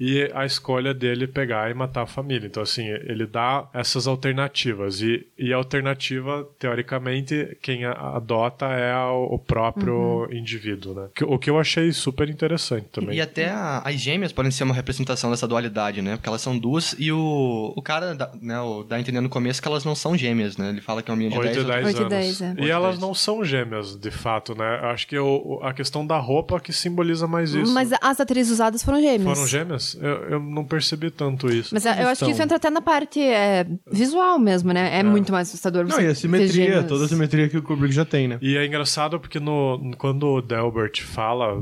e 0.00 0.30
a 0.34 0.44
escolha 0.46 0.94
dele 0.94 1.26
pegar 1.26 1.70
e 1.70 1.74
matar 1.74 2.02
a 2.02 2.06
família. 2.06 2.46
Então, 2.46 2.62
assim, 2.62 2.86
ele 2.86 3.26
dá 3.26 3.68
essas 3.74 4.06
alternativas. 4.06 5.00
E, 5.02 5.26
e 5.38 5.52
a 5.52 5.56
alternativa, 5.56 6.46
teoricamente, 6.58 7.56
quem 7.60 7.84
a- 7.84 7.92
adota 8.16 8.66
é 8.66 8.94
o, 8.96 9.34
o 9.34 9.38
próprio 9.38 10.28
indivíduo, 10.32 10.94
né? 10.94 11.08
Que- 11.14 11.24
O 11.24 11.38
que 11.38 11.50
eu 11.50 11.58
achei 11.58 11.92
super 11.92 12.28
interessante 12.28 12.86
também. 12.92 13.16
E 13.16 13.20
até 13.20 13.50
a- 13.50 13.82
as 13.84 13.96
gêmeas 13.96 14.32
podem 14.32 14.50
ser 14.50 14.64
uma 14.64 14.74
representação 14.74 15.30
dessa 15.30 15.46
dualidade, 15.48 16.00
né? 16.00 16.16
Porque 16.16 16.28
elas 16.28 16.40
são 16.42 16.56
duas 16.58 16.94
e 16.98 17.10
o, 17.12 17.72
o 17.76 17.82
cara 17.82 18.14
dá, 18.14 18.30
né, 18.40 18.60
o, 18.60 18.82
dá 18.84 18.96
a 18.96 19.00
entender 19.00 19.20
no 19.20 19.28
começo 19.28 19.60
que 19.60 19.68
elas 19.68 19.84
não 19.84 19.94
são 19.94 20.16
gêmeas, 20.16 20.56
né? 20.56 20.68
Ele 20.70 20.80
fala 20.80 21.02
que 21.02 21.10
é 21.10 21.12
uma 21.12 21.18
menina 21.18 21.40
de 21.40 21.48
8 21.48 21.60
e 21.60 21.64
10 21.64 21.66
10 21.66 21.86
Oito 21.86 21.96
e 21.96 22.00
anos. 22.00 22.10
dez, 22.10 22.40
é. 22.42 22.54
E 22.58 22.70
elas 22.70 22.98
não 22.98 23.14
são 23.14 23.44
gêmeas, 23.44 23.96
de 23.96 24.10
fato, 24.10 24.54
né? 24.54 24.78
Acho 24.84 25.06
que 25.06 25.18
o, 25.18 25.26
o- 25.44 25.60
a 25.64 25.72
questão 25.72 26.06
da 26.06 26.18
roupa 26.18 26.60
que 26.60 26.72
simboliza 26.72 27.26
mais 27.26 27.52
isso. 27.54 27.72
Mas 27.72 27.90
as 28.00 28.20
atrizes 28.20 28.52
usadas 28.52 28.82
foram 28.82 29.00
gêmeas. 29.00 29.24
Foram 29.24 29.46
gêmeas? 29.46 29.87
Eu, 29.94 30.30
eu 30.30 30.40
não 30.40 30.64
percebi 30.64 31.10
tanto 31.10 31.50
isso. 31.50 31.74
Mas 31.74 31.84
eu 31.84 32.08
acho 32.08 32.24
que 32.24 32.30
isso 32.30 32.42
entra 32.42 32.56
até 32.56 32.70
na 32.70 32.80
parte 32.80 33.20
é, 33.20 33.66
visual 33.90 34.38
mesmo, 34.38 34.72
né? 34.72 34.98
É, 34.98 35.02
muito 35.02 35.32
mais 35.32 35.48
assustador 35.48 35.86
você 35.86 35.96
Não, 35.96 36.08
e 36.08 36.10
a 36.10 36.14
simetria, 36.14 36.50
gêmeos. 36.50 36.86
toda 36.86 37.04
a 37.04 37.08
simetria 37.08 37.48
que 37.48 37.56
o 37.58 37.62
Kubrick 37.62 37.94
já 37.94 38.04
tem, 38.04 38.28
né? 38.28 38.38
E 38.40 38.56
é 38.56 38.66
engraçado 38.66 39.18
porque 39.20 39.38
no, 39.40 39.94
quando 39.98 40.26
o 40.26 40.42
Delbert 40.42 41.02
fala. 41.02 41.58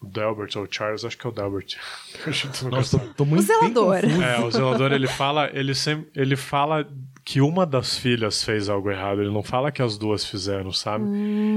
O 0.00 0.08
Delbert 0.08 0.50
ou 0.56 0.64
o 0.64 0.68
Charles, 0.70 1.04
acho 1.04 1.16
que 1.16 1.26
é 1.26 1.30
o 1.30 1.32
Delbert. 1.32 1.76
Nossa, 2.70 2.98
tô, 2.98 3.06
tô 3.14 3.24
muito 3.24 3.42
O 3.42 3.46
zelador. 3.46 3.96
É, 4.04 4.38
o 4.40 4.50
zelador 4.50 4.92
ele 4.92 5.08
fala, 5.08 5.50
ele 5.52 5.74
sempre, 5.74 6.08
ele 6.14 6.36
fala 6.36 6.86
que 7.26 7.40
uma 7.40 7.66
das 7.66 7.98
filhas 7.98 8.44
fez 8.44 8.68
algo 8.68 8.88
errado, 8.88 9.20
ele 9.20 9.32
não 9.32 9.42
fala 9.42 9.72
que 9.72 9.82
as 9.82 9.98
duas 9.98 10.24
fizeram, 10.24 10.70
sabe? 10.70 11.04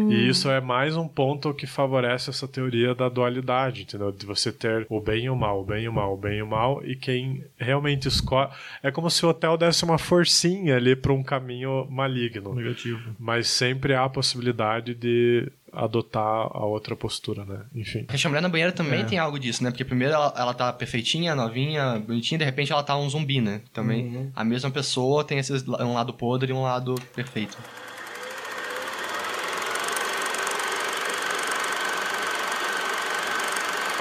E 0.10 0.28
isso 0.28 0.50
é 0.50 0.60
mais 0.60 0.98
um 0.98 1.08
ponto 1.08 1.54
que 1.54 1.68
favorece 1.68 2.32
essa 2.32 2.48
teoria 2.48 2.96
da 2.96 3.08
dualidade, 3.08 3.84
entendeu? 3.84 4.12
De 4.12 4.26
você 4.26 4.52
ter 4.52 4.88
o 4.90 5.00
bem 5.00 5.26
e 5.26 5.30
o 5.30 5.36
mal, 5.36 5.62
o 5.62 5.64
bem 5.64 5.84
e 5.84 5.88
o 5.88 5.94
mal, 5.94 6.16
o 6.16 6.18
bem 6.18 6.40
e 6.40 6.42
o 6.42 6.48
mal, 6.48 6.82
e 6.84 6.96
quem 6.96 7.46
realmente 7.56 8.08
escolhe. 8.08 8.50
É 8.82 8.90
como 8.90 9.12
se 9.12 9.24
o 9.24 9.30
hotel 9.30 9.56
desse 9.58 9.84
uma 9.84 10.00
forcinha 10.00 10.76
ali 10.76 10.96
para 10.96 11.14
um 11.14 11.22
caminho 11.22 11.86
maligno. 11.88 12.56
Negativo. 12.56 13.16
Mas 13.20 13.48
sempre 13.48 13.94
há 13.94 14.06
a 14.06 14.10
possibilidade 14.10 14.96
de 14.96 15.52
adotar 15.74 16.24
a 16.24 16.66
outra 16.66 16.96
postura, 16.96 17.46
né? 17.46 17.62
Enfim. 17.76 18.06
A 18.08 18.28
mulher 18.30 18.42
na 18.42 18.50
banheira 18.50 18.72
também 18.72 19.02
É. 19.02 19.06
tem 19.06 19.18
algo 19.20 19.40
disso, 19.40 19.64
né? 19.64 19.72
Porque 19.72 19.86
primeiro 19.86 20.14
ela, 20.14 20.34
ela 20.38 20.54
tá 20.54 20.72
perfeitinha, 20.74 21.36
novinha, 21.36 22.00
bonitinha, 22.00 22.38
de 22.38 22.46
repente 22.46 22.72
ela 22.72 22.84
tá 22.84 22.96
um 22.98 23.10
zumbi, 23.10 23.42
né? 23.42 23.62
Também 23.74 24.06
Uhum. 24.08 24.32
a 24.36 24.44
mesma 24.44 24.70
pessoa 24.72 25.24
tem 25.24 25.38
esses, 25.40 25.68
um 25.68 25.94
lado 25.94 26.14
podre 26.14 26.52
e 26.52 26.56
um 26.56 26.62
lado 26.62 26.96
perfeito. 27.16 27.58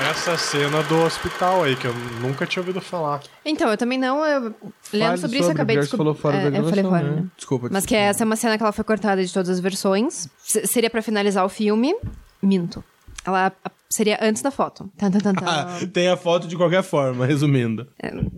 Essa 0.01 0.37
cena 0.39 0.83
do 0.85 1.03
hospital 1.03 1.65
aí, 1.65 1.75
que 1.75 1.87
eu 1.87 1.95
nunca 2.21 2.47
tinha 2.47 2.61
ouvido 2.63 2.81
falar. 2.81 3.21
Então, 3.45 3.69
eu 3.71 3.77
também 3.77 3.99
não. 3.99 4.25
Eu... 4.25 4.55
Lendo 4.93 5.09
Fale 5.09 5.19
sobre 5.19 5.39
isso, 5.39 5.49
eu 5.49 5.53
acabei 5.53 5.77
de 5.77 5.81
porque 5.83 5.91
você 5.91 5.97
falou 5.97 6.15
fora 6.15 6.37
é, 6.37 6.51
da 6.51 6.59
eu 6.59 6.65
falei 6.69 6.83
gravação, 6.83 6.91
fora, 6.91 7.03
né? 7.17 7.21
né? 7.23 7.27
Desculpa. 7.37 7.69
Mas 7.71 7.85
que 7.85 7.95
essa 7.97 8.23
é 8.23 8.25
uma 8.25 8.37
cena 8.37 8.57
que 8.57 8.63
ela 8.63 8.73
foi 8.73 8.85
cortada 8.85 9.25
de 9.25 9.33
todas 9.33 9.49
as 9.49 9.59
versões. 9.61 10.29
S- 10.47 10.67
seria 10.69 10.89
pra 10.89 11.03
finalizar 11.03 11.45
o 11.45 11.49
filme. 11.49 11.95
Minto. 12.41 12.83
Ela 13.25 13.53
seria 13.89 14.19
antes 14.21 14.43
da 14.43 14.51
foto. 14.51 14.91
Tan, 14.97 15.11
tan, 15.11 15.21
tan. 15.21 15.35
Ah, 15.47 15.79
tem 15.93 16.09
a 16.09 16.17
foto 16.17 16.47
de 16.47 16.57
qualquer 16.57 16.83
forma, 16.83 17.25
resumindo. 17.27 17.87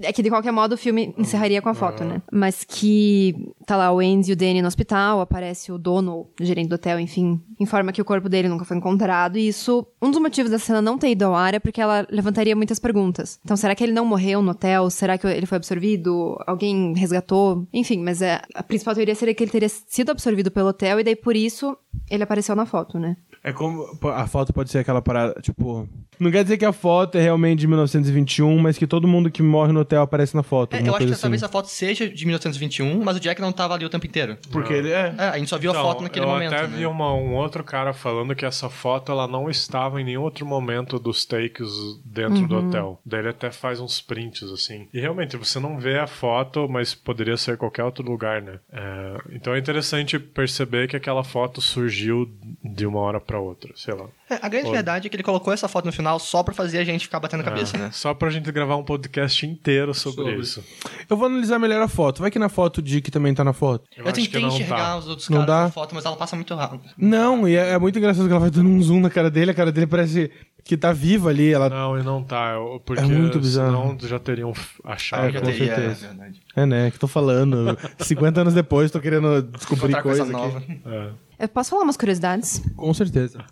É 0.03 0.13
que 0.13 0.23
de 0.23 0.31
qualquer 0.31 0.53
modo 0.53 0.75
o 0.75 0.79
filme 0.79 1.15
encerraria 1.19 1.61
com 1.61 1.69
a 1.69 1.75
foto, 1.75 2.05
né? 2.05 2.23
Mas 2.33 2.65
que 2.65 3.35
tá 3.67 3.77
lá 3.77 3.93
o 3.93 3.99
Andy 3.99 4.31
e 4.31 4.33
o 4.33 4.37
Danny 4.37 4.63
no 4.63 4.69
hospital, 4.69 5.21
aparece 5.21 5.73
o 5.73 5.79
dono, 5.79 6.29
o 6.41 6.45
gerente 6.45 6.69
do 6.69 6.75
hotel, 6.75 7.01
enfim, 7.01 7.41
informa 7.59 7.93
que 7.93 8.01
o 8.01 8.05
corpo 8.05 8.29
dele 8.29 8.49
nunca 8.49 8.65
foi 8.65 8.77
encontrado. 8.77 9.37
E 9.39 9.49
isso, 9.49 9.87
um 10.01 10.11
dos 10.11 10.21
motivos 10.21 10.51
da 10.51 10.59
cena 10.59 10.81
não 10.81 10.99
ter 10.99 11.11
ido 11.11 11.25
ao 11.25 11.35
ar 11.35 11.55
é 11.55 11.59
porque 11.59 11.81
ela 11.81 12.07
levantaria 12.11 12.55
muitas 12.55 12.79
perguntas. 12.79 13.39
Então, 13.45 13.57
será 13.57 13.75
que 13.75 13.83
ele 13.83 13.93
não 13.93 14.05
morreu 14.05 14.43
no 14.43 14.53
hotel? 14.53 14.89
Será 14.91 15.19
que 15.19 15.27
ele 15.27 15.47
foi 15.47 15.57
absorvido? 15.57 16.39
Alguém 16.47 16.95
resgatou? 16.97 17.67
Enfim, 17.73 17.99
mas 17.99 18.23
é, 18.23 18.41
a 18.55 18.63
principal 18.63 18.95
teoria 18.95 19.15
seria 19.15 19.35
que 19.35 19.43
ele 19.43 19.51
teria 19.51 19.69
sido 19.69 20.11
absorvido 20.11 20.51
pelo 20.51 20.69
hotel 20.69 21.01
e 21.01 21.05
daí 21.05 21.17
por 21.17 21.35
isso 21.35 21.77
ele 22.09 22.23
apareceu 22.23 22.55
na 22.55 22.67
foto, 22.67 22.99
né? 22.99 23.17
É 23.43 23.53
como. 23.53 23.87
A 24.15 24.27
foto 24.27 24.53
pode 24.53 24.71
ser 24.71 24.79
aquela 24.79 25.03
parada, 25.03 25.41
tipo. 25.41 25.89
Não 26.21 26.31
quer 26.31 26.43
dizer 26.43 26.59
que 26.59 26.65
a 26.65 26.73
foto 26.73 27.17
é 27.17 27.21
realmente 27.23 27.61
de 27.61 27.67
1921, 27.67 28.59
mas 28.59 28.77
que 28.79 28.87
todo 28.87 29.09
mundo 29.09 29.31
que 29.31 29.43
morre 29.43 29.73
no 29.73 29.81
hotel 29.81 30.03
aparece 30.03 30.37
na 30.37 30.43
foto. 30.43 30.75
É, 30.75 30.81
eu 30.81 30.83
acho 30.83 30.99
que 30.99 31.05
coisa 31.07 31.21
talvez 31.21 31.43
assim. 31.43 31.51
a 31.51 31.53
foto 31.53 31.67
seja 31.69 32.09
de 32.09 32.27
1921, 32.27 33.03
mas 33.03 33.17
o 33.17 33.21
Jack 33.21 33.41
não 33.41 33.51
tava 33.53 33.75
ali 33.75 33.85
o 33.85 33.89
tempo 33.89 34.07
inteiro. 34.07 34.37
Porque 34.53 34.73
ele 34.73 34.91
é. 34.91 35.15
É, 35.17 35.25
a 35.29 35.39
gente 35.39 35.49
só 35.49 35.57
viu 35.59 35.71
a 35.71 35.75
Então, 35.75 35.83
foto 35.85 36.03
naquele 36.03 36.27
eu 36.27 36.29
momento. 36.29 36.53
até 36.53 36.67
né? 36.69 36.77
vi 36.77 36.87
uma- 36.87 37.15
um 37.15 37.35
outro 37.37 37.65
cara 37.65 37.93
falando 37.93 38.35
que 38.35 38.45
essa 38.45 38.69
foto 38.69 39.11
ela 39.11 39.27
não 39.27 39.49
estava 39.49 40.01
em 40.01 40.05
nenhum 40.05 40.23
outro 40.23 40.45
momento 40.45 40.99
dos 40.99 41.25
takes 41.25 41.69
dentro 42.05 42.47
do 42.47 42.57
hotel. 42.59 43.01
Daí 43.05 43.21
ele 43.21 43.29
até 43.31 43.51
faz 43.51 43.81
uns 43.81 44.01
prints 44.01 44.43
assim. 44.53 44.89
E 44.93 45.01
realmente 45.01 45.37
você 45.37 45.59
não 45.59 45.79
vê 45.79 45.99
a 45.99 46.07
foto, 46.07 46.69
mas 46.69 46.95
poderia 46.95 47.37
ser 47.37 47.57
qualquer 47.57 47.85
outro 47.85 48.05
lugar, 48.05 48.43
né? 48.43 48.59
É, 48.73 49.17
então 49.33 49.55
é 49.55 49.59
interessante 49.59 50.19
perceber 50.19 50.87
que 50.89 50.97
aquela 50.97 51.25
foto 51.25 51.61
surgiu 51.61 52.29
de 52.63 52.87
uma 52.87 53.01
hora 53.01 53.21
pra 53.21 53.41
outra, 53.41 53.73
sei 53.75 53.95
lá. 53.95 54.07
É, 54.29 54.39
a 54.43 54.49
grande 54.49 54.71
verdade 54.71 55.07
é 55.07 55.11
que 55.11 55.17
ele 55.17 55.23
colocou 55.23 55.53
essa 55.53 55.67
foto 55.69 55.87
no 55.87 55.93
final 55.93 56.10
só 56.19 56.43
pra 56.43 56.53
fazer 56.55 56.79
a 56.79 56.85
gente 56.85 57.05
ficar 57.05 57.21
batendo 57.21 57.41
a 57.41 57.45
cabeça, 57.45 57.77
É, 57.77 57.81
né? 57.81 57.91
Só 57.93 58.13
pra 58.15 58.29
gente 58.31 58.51
gravar 58.51 58.77
um 58.77 58.83
podcast 58.85 59.47
inteiro 59.47 59.95
sobre, 59.95 60.25
Sobre. 60.25 60.41
isso. 60.41 60.65
Eu 61.09 61.17
vou 61.17 61.27
analisar 61.27 61.59
melhor 61.59 61.81
a 61.83 61.89
foto. 61.89 62.21
Vai 62.23 62.31
que 62.31 62.39
na 62.39 62.49
foto 62.49 62.79
o 62.79 62.83
Dick 62.83 63.11
também 63.11 63.33
tá 63.35 63.45
na 63.45 63.53
foto. 63.53 63.85
Eu, 63.97 64.05
Eu, 64.05 64.11
acho 64.11 64.21
que 64.21 64.27
tentei 64.29 64.41
não 64.43 64.49
enxergar 64.49 64.77
tá. 64.77 64.97
os 64.99 65.09
outros 65.09 65.29
Não 65.29 65.39
caras 65.39 65.55
dá? 65.55 65.63
na 65.65 65.71
foto, 65.71 65.95
mas 65.95 66.05
ela 66.05 66.17
passa 66.17 66.35
muito 66.37 66.55
rápido. 66.55 66.83
Não, 66.99 67.49
e 67.49 67.57
é, 67.57 67.71
é 67.71 67.79
muito 67.79 67.99
engraçado 67.99 68.27
que 68.27 68.31
ela 68.33 68.41
vai 68.41 68.51
dando 68.51 68.69
um 68.69 68.83
zoom 68.83 69.01
na 69.01 69.11
cara 69.11 69.31
dele, 69.31 69.51
a 69.51 69.55
cara 69.55 69.71
dele 69.71 69.87
parece 69.87 70.31
que 70.65 70.77
tá 70.77 70.93
viva 70.93 71.31
ali. 71.31 71.53
Ela... 71.53 71.69
Não, 71.69 71.99
e 71.99 72.03
não 72.03 72.23
tá. 72.23 72.53
eu- 72.55 72.81
Porque 72.85 73.03
É 73.03 73.07
muito 73.07 73.39
bizarro. 73.41 73.97
senão 73.97 74.09
já 74.09 74.19
teriam 74.19 74.53
achado. 74.85 75.27
É, 75.29 75.33
já 75.33 75.41
com 75.41 75.47
teria, 75.47 75.67
certeza. 75.75 76.05
é 76.05 76.09
verdade. 76.09 76.41
É, 76.57 76.67
né? 76.67 76.91
Que 76.91 76.99
tô 76.99 77.07
falando. 77.09 77.79
50 77.99 78.41
anos 78.43 78.55
depois, 78.55 78.91
tô 78.91 79.01
querendo 79.01 79.43
descobrir 79.43 80.01
coisa, 80.03 80.03
coisa 80.03 80.25
nova. 80.27 80.59
aqui. 80.59 80.81
É. 80.87 81.11
Eu 81.41 81.49
posso 81.49 81.71
falar 81.71 81.83
umas 81.85 81.97
curiosidades? 81.97 82.63
Com 82.77 82.93
certeza. 82.93 83.43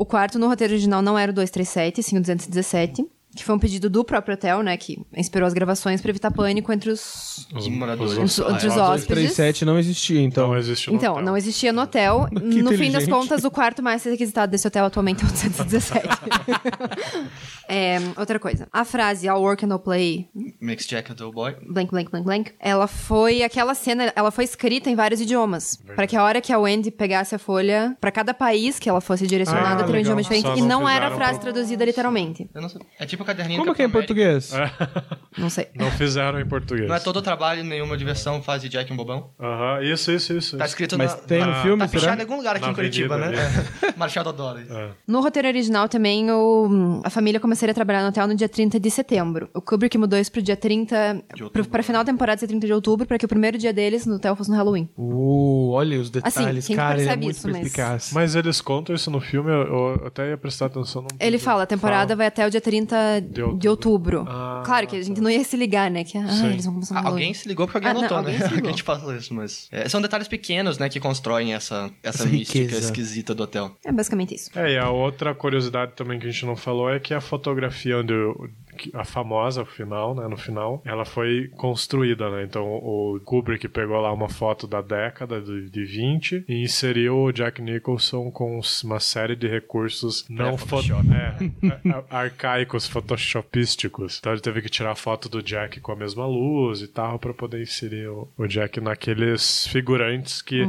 O 0.00 0.06
quarto 0.06 0.38
no 0.38 0.48
roteiro 0.48 0.72
original 0.72 1.02
não 1.02 1.18
era 1.18 1.30
o 1.30 1.34
237, 1.34 2.02
sim 2.02 2.16
o 2.16 2.20
217. 2.22 3.04
Que 3.36 3.44
foi 3.44 3.54
um 3.54 3.58
pedido 3.60 3.88
do 3.88 4.02
próprio 4.02 4.34
hotel, 4.34 4.60
né? 4.60 4.76
Que 4.76 4.98
inspirou 5.16 5.46
as 5.46 5.52
gravações 5.52 6.00
pra 6.00 6.08
evitar 6.10 6.32
pânico 6.32 6.72
entre 6.72 6.90
os. 6.90 7.46
Os, 7.54 7.68
moradores. 7.68 8.14
os- 8.18 8.38
Entre 8.40 8.66
os 8.66 8.76
ah, 8.76 8.90
hóspedes. 8.92 9.06
37 9.34 9.64
não 9.64 9.78
existia, 9.78 10.20
então. 10.20 10.48
Não 10.48 10.56
existe 10.56 10.90
no 10.90 10.96
Então, 10.96 11.12
hotel. 11.12 11.24
não 11.24 11.36
existia 11.36 11.72
no 11.72 11.82
hotel. 11.82 12.26
No 12.32 12.72
fim 12.72 12.90
das 12.90 13.06
contas, 13.06 13.44
o 13.44 13.50
quarto 13.50 13.82
mais 13.84 14.02
requisitado 14.02 14.50
desse 14.50 14.66
hotel 14.66 14.86
atualmente 14.86 15.22
é 15.22 15.28
o 15.28 15.30
217. 15.30 16.08
É, 17.70 17.98
outra 18.18 18.38
coisa. 18.38 18.66
A 18.72 18.84
frase 18.84 19.26
I'll 19.28 19.40
work 19.40 19.64
and 19.64 19.68
I'll 19.68 19.78
play, 19.78 20.28
Makes 20.60 20.86
Jack 20.86 21.12
a 21.12 21.14
dull 21.14 21.32
boy. 21.32 21.54
blank, 21.68 21.90
blank, 21.90 22.10
blank, 22.10 22.24
blank, 22.24 22.52
ela 22.58 22.86
foi 22.86 23.42
aquela 23.42 23.74
cena, 23.74 24.12
ela 24.16 24.30
foi 24.32 24.44
escrita 24.44 24.90
em 24.90 24.96
vários 24.96 25.20
idiomas. 25.20 25.76
Pra 25.94 26.06
que 26.06 26.16
a 26.16 26.22
hora 26.24 26.40
que 26.40 26.52
a 26.52 26.58
Wendy 26.58 26.90
pegasse 26.90 27.34
a 27.34 27.38
folha, 27.38 27.96
pra 28.00 28.10
cada 28.10 28.34
país 28.34 28.78
que 28.78 28.88
ela 28.88 29.00
fosse 29.00 29.26
direcionada, 29.26 29.82
Ah, 29.82 29.84
teria 29.84 29.98
um 29.98 30.02
idioma 30.02 30.22
diferente. 30.22 30.46
Só 30.46 30.56
E 30.56 30.60
não 30.62 30.80
não 30.80 30.88
era 30.88 31.08
a 31.08 31.10
frase 31.10 31.38
traduzida 31.38 31.84
literalmente. 31.84 32.48
Eu 32.54 32.62
não 32.62 32.68
sei. 32.68 32.80
É 32.98 33.04
tipo 33.06 33.22
o 33.22 33.26
caderninho 33.26 33.60
Como 33.60 33.74
que 33.74 33.82
é 33.82 33.84
em 33.84 33.90
português? 33.90 34.50
Não 35.38 35.48
sei. 35.48 35.68
Não 35.76 35.90
fizeram 35.92 36.40
em 36.40 36.46
português. 36.46 36.88
Não 36.88 36.94
é 36.94 36.98
todo 36.98 37.18
o 37.18 37.22
trabalho, 37.22 37.62
nenhuma 37.62 37.96
diversão 37.96 38.42
faz 38.42 38.60
de 38.62 38.68
Jack 38.68 38.92
um 38.92 38.96
bobão? 38.96 39.30
Aham, 39.38 39.80
isso, 39.82 40.10
isso, 40.10 40.32
isso. 40.32 40.56
Tá 40.58 40.64
escrito 40.66 40.98
Mas 40.98 41.12
na... 41.12 41.18
tem 41.20 41.44
no 41.44 41.52
Ah, 41.52 41.62
filme, 41.62 41.78
Tá 41.78 41.88
será? 41.88 42.00
pichado 42.00 42.20
em 42.20 42.24
algum 42.24 42.36
lugar 42.36 42.56
aqui 42.56 42.64
Na 42.66 42.72
em 42.72 42.74
Curitiba, 42.74 43.14
avenida 43.14 43.40
né? 43.42 43.64
É. 43.88 43.94
Marechal 43.96 44.24
Deodoro. 44.24 44.58
É. 44.68 44.88
No 45.06 45.20
roteiro 45.20 45.46
original 45.46 45.88
também, 45.88 46.28
o, 46.32 47.00
a 47.04 47.10
família 47.10 47.38
começaria 47.60 47.72
a 47.72 47.74
trabalhar 47.74 48.02
no 48.02 48.08
hotel 48.08 48.26
no 48.26 48.34
dia 48.34 48.48
30 48.48 48.80
de 48.80 48.90
setembro. 48.90 49.48
O 49.54 49.60
Kubrick 49.60 49.96
mudou 49.98 50.18
isso 50.18 50.32
pro 50.32 50.40
dia 50.40 50.56
30... 50.56 51.14
De 51.34 51.42
outubro, 51.44 51.50
Pro, 51.50 51.64
pra 51.70 51.82
final 51.82 52.02
da 52.02 52.10
temporada 52.10 52.38
ser 52.40 52.46
30 52.46 52.66
de 52.66 52.72
outubro, 52.72 53.06
pra 53.06 53.18
que 53.18 53.24
o 53.24 53.28
primeiro 53.28 53.58
dia 53.58 53.72
deles 53.72 54.06
no 54.06 54.14
hotel 54.16 54.34
fosse 54.34 54.50
no 54.50 54.56
Halloween. 54.56 54.88
Uh, 54.96 55.70
olha 55.72 55.98
os 56.00 56.08
Assim, 56.22 56.40
detalhes, 56.40 56.66
quem 56.66 56.76
que 56.76 56.80
cara, 56.82 57.00
ele 57.00 57.10
é 57.10 57.16
muito 57.16 57.36
isso, 57.36 57.48
mas- 57.48 57.58
perspicaz. 57.60 58.10
Mas 58.14 58.34
eles 58.34 58.60
contam 58.60 58.94
isso 58.94 59.10
no 59.10 59.20
filme, 59.20 59.50
eu, 59.50 59.62
eu 59.98 60.06
até 60.06 60.30
ia 60.30 60.38
prestar 60.38 60.66
atenção. 60.66 61.06
Ele 61.18 61.38
fala, 61.38 61.64
a 61.64 61.66
temporada 61.66 62.08
Fala. 62.08 62.16
vai 62.16 62.26
até 62.26 62.46
o 62.46 62.50
dia 62.50 62.60
30 62.60 63.20
de 63.20 63.28
De 63.32 63.42
outubro. 63.42 63.70
outubro. 63.70 64.24
Ah, 64.28 64.62
claro 64.64 64.86
que 64.86 64.96
a 64.96 65.02
gente 65.02 65.20
não 65.20 65.28
ia 65.30 65.44
se 65.44 65.56
ligar, 65.56 65.90
né? 65.90 66.02
Que 66.04 66.16
ah, 66.16 66.28
Sim. 66.28 66.46
eles 66.52 66.64
vão 66.64 66.74
começar 66.74 66.94
no 66.94 67.00
Ah, 67.00 67.02
Halloween. 67.02 67.22
alguém 67.24 67.34
se 67.34 67.48
ligou 67.48 67.66
porque 67.66 67.76
alguém 67.86 67.90
Ah, 67.90 67.94
não, 67.94 68.00
anotou, 68.00 68.18
alguém 68.18 68.38
né? 68.38 68.48
se 68.48 68.54
ligou. 68.54 68.62
que 68.62 68.68
a 68.68 68.70
gente 68.70 68.82
falou 68.82 69.14
isso, 69.16 69.34
mas... 69.34 69.68
é, 69.70 69.88
são 69.88 70.00
detalhes 70.00 70.28
pequenos, 70.28 70.78
né, 70.78 70.88
que 70.88 70.98
constroem 71.00 71.52
essa, 71.54 71.90
essa, 72.02 72.22
Essa 72.22 72.26
mística 72.26 72.58
riqueza. 72.58 72.78
esquisita 72.86 73.34
do 73.34 73.42
hotel. 73.42 73.72
É 73.84 73.92
basicamente 73.92 74.34
isso. 74.34 74.50
É, 74.58 74.72
e 74.74 74.78
a 74.78 74.88
outra 74.90 75.34
curiosidade 75.34 75.92
também 75.94 76.18
que 76.18 76.26
a 76.26 76.30
gente 76.30 76.46
não 76.46 76.56
falou 76.56 76.88
é 76.90 76.98
que 76.98 77.12
a 77.12 77.20
fotografia 77.20 77.49
onde 77.94 78.14
o- 78.14 78.48
que- 78.68 78.69
a 78.94 79.04
famosa 79.04 79.64
final, 79.64 80.14
né, 80.14 80.26
no 80.28 80.36
final, 80.36 80.80
ela 80.84 81.04
foi 81.04 81.48
construída, 81.56 82.30
né? 82.30 82.44
Então 82.44 82.64
o 82.66 83.20
Kubrick 83.24 83.68
pegou 83.68 84.00
lá 84.00 84.12
uma 84.12 84.28
foto 84.28 84.66
da 84.66 84.80
década 84.80 85.40
de, 85.40 85.68
de 85.70 85.84
20 85.84 86.44
e 86.48 86.62
inseriu 86.62 87.16
o 87.24 87.32
Jack 87.32 87.60
Nicholson 87.60 88.30
com 88.30 88.60
uma 88.84 89.00
série 89.00 89.36
de 89.36 89.46
recursos 89.48 90.24
não 90.28 90.56
fo 90.56 90.66
Pré-Photoshop. 90.82 91.08
é, 91.12 91.90
a- 92.12 92.18
arcaicos 92.20 92.86
photoshopísticos. 92.86 94.18
Então 94.18 94.32
ele 94.32 94.40
teve 94.40 94.62
que 94.62 94.68
tirar 94.68 94.92
a 94.92 94.94
foto 94.96 95.28
do 95.28 95.42
Jack 95.42 95.80
com 95.80 95.92
a 95.92 95.96
mesma 95.96 96.26
luz 96.26 96.80
e 96.82 96.88
tal 96.88 97.18
para 97.18 97.32
poder 97.34 97.62
inserir 97.62 98.08
o, 98.08 98.28
o 98.36 98.46
Jack 98.46 98.80
naqueles 98.80 99.66
figurantes 99.66 100.42
que 100.42 100.62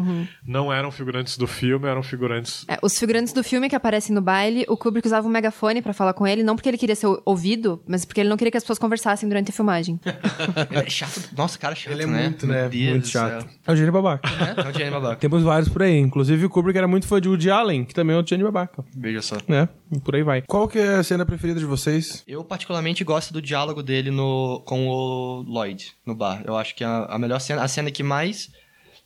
não 0.45 0.71
eram 0.71 0.91
figurantes 0.91 1.37
do 1.37 1.47
filme, 1.47 1.87
eram 1.87 2.03
figurantes 2.03 2.65
É, 2.67 2.77
os 2.81 2.97
figurantes 2.97 3.33
do 3.33 3.43
filme 3.43 3.69
que 3.69 3.75
aparecem 3.75 4.13
no 4.15 4.21
baile, 4.21 4.65
o 4.67 4.77
Kubrick 4.77 5.07
usava 5.07 5.27
um 5.27 5.31
megafone 5.31 5.81
pra 5.81 5.93
falar 5.93 6.13
com 6.13 6.25
ele, 6.27 6.43
não 6.43 6.55
porque 6.55 6.69
ele 6.69 6.77
queria 6.77 6.95
ser 6.95 7.07
ouvido, 7.25 7.81
mas 7.87 8.00
porque 8.05 8.21
ele 8.21 8.29
não 8.29 8.37
queria 8.37 8.51
que 8.51 8.57
as 8.57 8.63
pessoas 8.63 8.79
conversassem 8.79 9.27
durante 9.27 9.49
a 9.49 9.53
filmagem. 9.53 9.99
Ele 10.71 10.85
é 10.85 10.89
chato. 10.89 11.29
Nossa, 11.35 11.57
cara 11.57 11.75
chato, 11.75 11.93
Ele 11.93 12.03
é 12.03 12.05
né? 12.05 12.23
muito, 12.23 12.47
né? 12.47 12.69
Deus 12.69 12.89
muito 12.89 13.07
chato. 13.07 13.41
céu. 13.41 13.49
É 13.67 13.71
o 13.71 13.75
gênio 13.75 13.91
babaca. 13.91 14.29
É, 14.29 14.67
é 14.67 14.69
o 14.69 14.73
Jenny 14.73 14.91
Babaca. 14.91 15.15
Temos 15.17 15.43
vários 15.43 15.69
por 15.69 15.83
aí. 15.83 15.97
Inclusive 15.97 16.45
o 16.45 16.49
Kubrick 16.49 16.77
era 16.77 16.87
muito 16.87 17.07
fã 17.07 17.19
de 17.21 17.27
Woody 17.29 17.49
Allen, 17.49 17.85
que 17.85 17.93
também 17.93 18.13
é 18.13 18.17
outro 18.17 18.29
gênio 18.31 18.45
babaca. 18.51 18.83
Veja 18.95 19.21
só. 19.21 19.37
Né? 19.47 19.67
E 19.91 19.99
por 19.99 20.15
aí 20.15 20.23
vai. 20.23 20.41
Qual 20.41 20.67
que 20.67 20.79
é 20.79 20.95
a 20.95 21.03
cena 21.03 21.25
preferida 21.25 21.59
de 21.59 21.65
vocês? 21.65 22.23
Eu 22.27 22.43
particularmente 22.43 23.03
gosto 23.03 23.33
do 23.33 23.41
diálogo 23.41 23.81
dele 23.83 24.11
no, 24.11 24.61
com 24.65 24.87
o 24.87 25.41
Lloyd, 25.41 25.91
no 26.05 26.15
bar. 26.15 26.41
Eu 26.45 26.55
acho 26.57 26.75
que 26.75 26.83
é 26.83 26.87
a, 26.87 27.05
a 27.05 27.19
melhor 27.19 27.39
cena, 27.39 27.63
a 27.63 27.67
cena 27.67 27.91
que 27.91 28.03
mais... 28.03 28.49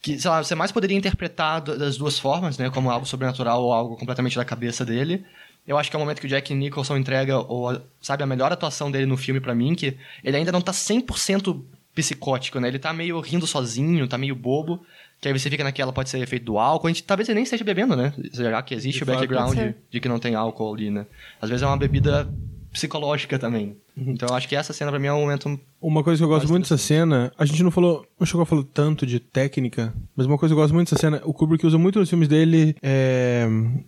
Que, 0.01 0.19
sei 0.19 0.29
lá, 0.29 0.43
você 0.43 0.53
mais 0.53 0.71
poderia 0.71 0.95
interpretar 0.95 1.61
das 1.61 1.97
duas 1.97 2.19
formas, 2.19 2.59
né? 2.59 2.69
Como 2.69 2.91
algo 2.91 3.07
sobrenatural 3.07 3.63
ou 3.63 3.73
algo 3.73 3.97
completamente 3.97 4.35
da 4.35 4.45
cabeça 4.45 4.85
dele. 4.85 5.25
Eu 5.67 5.77
acho 5.77 5.89
que 5.89 5.95
é 5.95 5.97
o 5.97 5.99
momento 5.99 6.19
que 6.19 6.27
o 6.27 6.29
Jack 6.29 6.53
Nicholson 6.53 6.97
entrega, 6.97 7.39
ou, 7.39 7.81
sabe, 7.99 8.23
a 8.23 8.27
melhor 8.27 8.51
atuação 8.51 8.91
dele 8.91 9.05
no 9.05 9.17
filme 9.17 9.39
pra 9.39 9.55
mim, 9.55 9.73
que 9.73 9.97
ele 10.23 10.37
ainda 10.37 10.51
não 10.51 10.61
tá 10.61 10.71
100% 10.71 11.63
psicótico, 11.95 12.59
né? 12.59 12.67
Ele 12.67 12.77
tá 12.77 12.91
meio 12.93 13.19
rindo 13.21 13.47
sozinho, 13.47 14.07
tá 14.07 14.17
meio 14.17 14.35
bobo. 14.35 14.85
Que 15.19 15.29
aí 15.29 15.33
você 15.39 15.49
fica 15.49 15.63
naquela, 15.63 15.93
pode 15.93 16.09
ser 16.09 16.19
efeito 16.19 16.45
do 16.45 16.59
álcool. 16.59 16.87
A 16.87 16.89
gente 16.89 17.03
talvez 17.03 17.29
ele 17.29 17.35
nem 17.35 17.43
esteja 17.43 17.63
bebendo, 17.63 17.95
né? 17.95 18.13
Já 18.33 18.61
que 18.61 18.75
existe 18.75 18.97
De 18.97 19.03
o 19.03 19.05
background 19.07 19.57
de 19.89 19.99
que 19.99 20.09
não 20.09 20.19
tem 20.19 20.35
álcool 20.35 20.73
ali, 20.73 20.91
né? 20.91 21.07
Às 21.41 21.49
vezes 21.49 21.63
é 21.63 21.65
uma 21.65 21.77
bebida 21.77 22.29
psicológica 22.75 23.39
também. 23.39 23.77
Então 23.97 24.27
eu 24.29 24.35
acho 24.35 24.47
que 24.47 24.55
essa 24.55 24.73
cena 24.73 24.91
pra 24.91 24.99
mim 24.99 25.07
é 25.07 25.13
um 25.13 25.21
momento. 25.21 25.57
Uma 25.81 26.03
coisa 26.03 26.19
que 26.19 26.23
eu 26.23 26.27
gosto 26.29 26.47
muito 26.49 26.63
dessa 26.63 26.77
cena, 26.77 27.31
a 27.37 27.45
gente 27.45 27.63
não 27.63 27.71
falou, 27.71 28.05
não 28.19 28.27
chegou 28.27 28.41
a 28.43 28.45
falar 28.45 28.63
tanto 28.73 29.05
de 29.05 29.19
técnica, 29.19 29.93
mas 30.15 30.25
uma 30.27 30.37
coisa 30.37 30.53
que 30.53 30.59
eu 30.59 30.61
gosto 30.61 30.73
muito 30.73 30.89
dessa 30.89 30.99
cena, 31.01 31.21
o 31.23 31.33
Kubrick 31.33 31.65
usa 31.65 31.77
muito 31.77 31.99
nos 31.99 32.09
filmes 32.09 32.27
dele 32.27 32.75
é, 32.83 33.47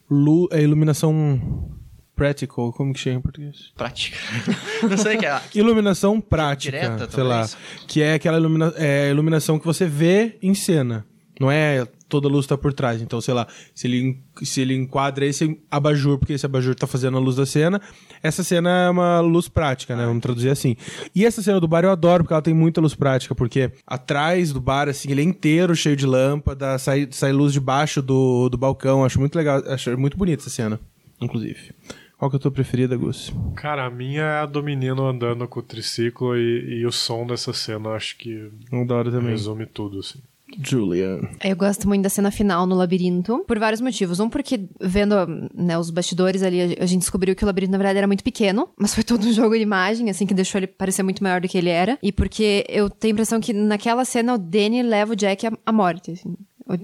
lu- 0.09 0.47
é 0.51 0.61
iluminação 0.61 1.69
practical, 2.15 2.71
como 2.73 2.93
que 2.93 2.99
chama 2.99 3.17
em 3.17 3.21
português? 3.21 3.71
prática. 3.75 4.17
não 4.89 4.97
sei 4.97 5.17
o 5.17 5.19
que 5.19 5.25
é. 5.25 5.41
Iluminação 5.53 6.19
prática, 6.21 6.71
Direta, 6.79 7.11
sei 7.11 7.23
lá. 7.23 7.39
talvez. 7.47 7.57
Que 7.87 8.01
é 8.01 8.13
aquela 8.13 8.37
ilumina 8.37 8.73
é, 8.77 9.09
iluminação 9.11 9.59
que 9.59 9.65
você 9.65 9.85
vê 9.85 10.37
em 10.41 10.53
cena. 10.55 11.05
Não 11.39 11.51
é 11.51 11.85
toda 12.07 12.27
a 12.27 12.31
luz 12.31 12.45
tá 12.47 12.57
por 12.57 12.73
trás. 12.73 13.01
Então, 13.01 13.19
sei 13.21 13.33
lá, 13.33 13.47
se 13.73 13.87
ele, 13.87 14.19
se 14.43 14.61
ele 14.61 14.75
enquadra 14.75 15.25
esse 15.25 15.59
abajur, 15.69 16.17
porque 16.17 16.33
esse 16.33 16.45
abajur 16.45 16.75
tá 16.75 16.87
fazendo 16.87 17.17
a 17.17 17.19
luz 17.19 17.35
da 17.35 17.45
cena, 17.45 17.81
essa 18.21 18.43
cena 18.43 18.69
é 18.69 18.89
uma 18.89 19.19
luz 19.19 19.47
prática, 19.47 19.95
né? 19.95 20.05
Vamos 20.05 20.21
traduzir 20.21 20.49
assim. 20.49 20.75
E 21.13 21.25
essa 21.25 21.41
cena 21.41 21.59
do 21.59 21.67
bar 21.67 21.83
eu 21.83 21.91
adoro, 21.91 22.23
porque 22.23 22.33
ela 22.33 22.41
tem 22.41 22.53
muita 22.53 22.81
luz 22.81 22.95
prática, 22.95 23.33
porque 23.35 23.71
atrás 23.85 24.51
do 24.51 24.59
bar, 24.61 24.87
assim, 24.89 25.11
ele 25.11 25.21
é 25.21 25.23
inteiro 25.23 25.75
cheio 25.75 25.95
de 25.95 26.05
lâmpada, 26.05 26.77
sai, 26.77 27.07
sai 27.11 27.31
luz 27.31 27.53
debaixo 27.53 28.01
do, 28.01 28.49
do 28.49 28.57
balcão. 28.57 29.03
Acho 29.05 29.19
muito 29.19 29.35
legal, 29.35 29.61
acho 29.67 29.97
muito 29.97 30.17
bonita 30.17 30.41
essa 30.43 30.49
cena, 30.49 30.79
inclusive. 31.21 31.71
Qual 32.17 32.31
que 32.31 32.35
é 32.35 32.39
a 32.39 32.41
tua 32.41 32.49
preferida, 32.51 32.97
Gus? 32.97 33.31
Cara, 33.55 33.85
a 33.85 33.91
minha 33.91 34.23
é 34.23 34.39
a 34.39 34.45
do 34.47 34.63
menino 34.63 35.05
andando 35.05 35.47
com 35.47 35.59
o 35.59 35.63
triciclo 35.63 36.35
e, 36.35 36.79
e 36.79 36.85
o 36.85 36.91
som 36.91 37.27
dessa 37.27 37.53
cena, 37.53 37.89
acho 37.89 38.17
que 38.17 38.49
Não 38.71 38.83
da 38.87 38.95
hora 38.95 39.11
também. 39.11 39.29
resume 39.29 39.67
tudo, 39.67 39.99
assim. 39.99 40.19
Julia. 40.61 41.19
Eu 41.43 41.55
gosto 41.55 41.87
muito 41.87 42.03
da 42.03 42.09
cena 42.09 42.31
final 42.31 42.65
no 42.65 42.75
labirinto, 42.75 43.43
por 43.47 43.59
vários 43.59 43.81
motivos. 43.81 44.19
Um, 44.19 44.29
porque 44.29 44.67
vendo 44.79 45.15
né, 45.53 45.77
os 45.77 45.89
bastidores 45.89 46.43
ali, 46.43 46.77
a 46.79 46.85
gente 46.85 47.01
descobriu 47.01 47.35
que 47.35 47.43
o 47.43 47.47
labirinto, 47.47 47.71
na 47.71 47.77
verdade, 47.77 47.97
era 47.97 48.07
muito 48.07 48.23
pequeno, 48.23 48.69
mas 48.77 48.93
foi 48.93 49.03
todo 49.03 49.25
um 49.25 49.33
jogo 49.33 49.55
de 49.55 49.61
imagem, 49.61 50.09
assim, 50.09 50.25
que 50.25 50.33
deixou 50.33 50.59
ele 50.59 50.67
parecer 50.67 51.03
muito 51.03 51.23
maior 51.23 51.41
do 51.41 51.47
que 51.47 51.57
ele 51.57 51.69
era. 51.69 51.97
E 52.01 52.11
porque 52.11 52.65
eu 52.69 52.89
tenho 52.89 53.13
a 53.13 53.15
impressão 53.15 53.39
que 53.39 53.53
naquela 53.53 54.03
cena 54.05 54.33
o 54.33 54.37
Danny 54.37 54.83
leva 54.83 55.13
o 55.13 55.15
Jack 55.15 55.47
à, 55.65 55.71
morte, 55.71 56.11
assim. 56.11 56.35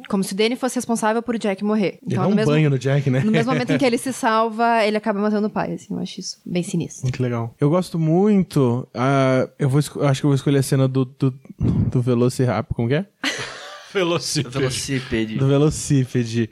Como 0.07 0.23
se 0.23 0.33
o 0.33 0.37
Danny 0.37 0.55
fosse 0.55 0.75
responsável 0.75 1.21
por 1.21 1.35
o 1.35 1.39
Jack 1.39 1.61
morrer. 1.63 1.99
Ele 2.05 2.15
dá 2.15 2.25
um 2.25 2.35
banho 2.35 2.69
no 2.69 2.79
Jack, 2.79 3.09
né? 3.09 3.19
no 3.19 3.31
mesmo 3.31 3.51
momento 3.51 3.71
em 3.71 3.77
que 3.77 3.85
ele 3.85 3.97
se 3.97 4.13
salva, 4.13 4.85
ele 4.85 4.95
acaba 4.95 5.19
matando 5.19 5.47
o 5.47 5.49
pai, 5.49 5.73
assim. 5.73 5.93
Eu 5.93 5.99
acho 5.99 6.21
isso 6.21 6.37
bem 6.45 6.63
sinistro. 6.63 7.03
Muito 7.03 7.21
legal. 7.21 7.53
Eu 7.59 7.69
gosto 7.69 7.99
muito. 7.99 8.87
ah, 8.93 9.49
eu 9.59 9.67
vou 9.67 9.79
acho 9.79 10.21
que 10.21 10.25
eu 10.25 10.29
vou 10.29 10.35
escolher 10.35 10.59
a 10.59 10.63
cena 10.63 10.87
do, 10.87 11.03
do, 11.03 11.33
do 11.91 12.01
Velociraptor. 12.01 12.75
Como 12.75 12.87
que 12.87 12.95
é? 12.95 13.05
Velocípede. 13.93 14.57
Velocípede. 14.57 15.37
Do 15.37 15.47
Velocípede. 15.47 16.49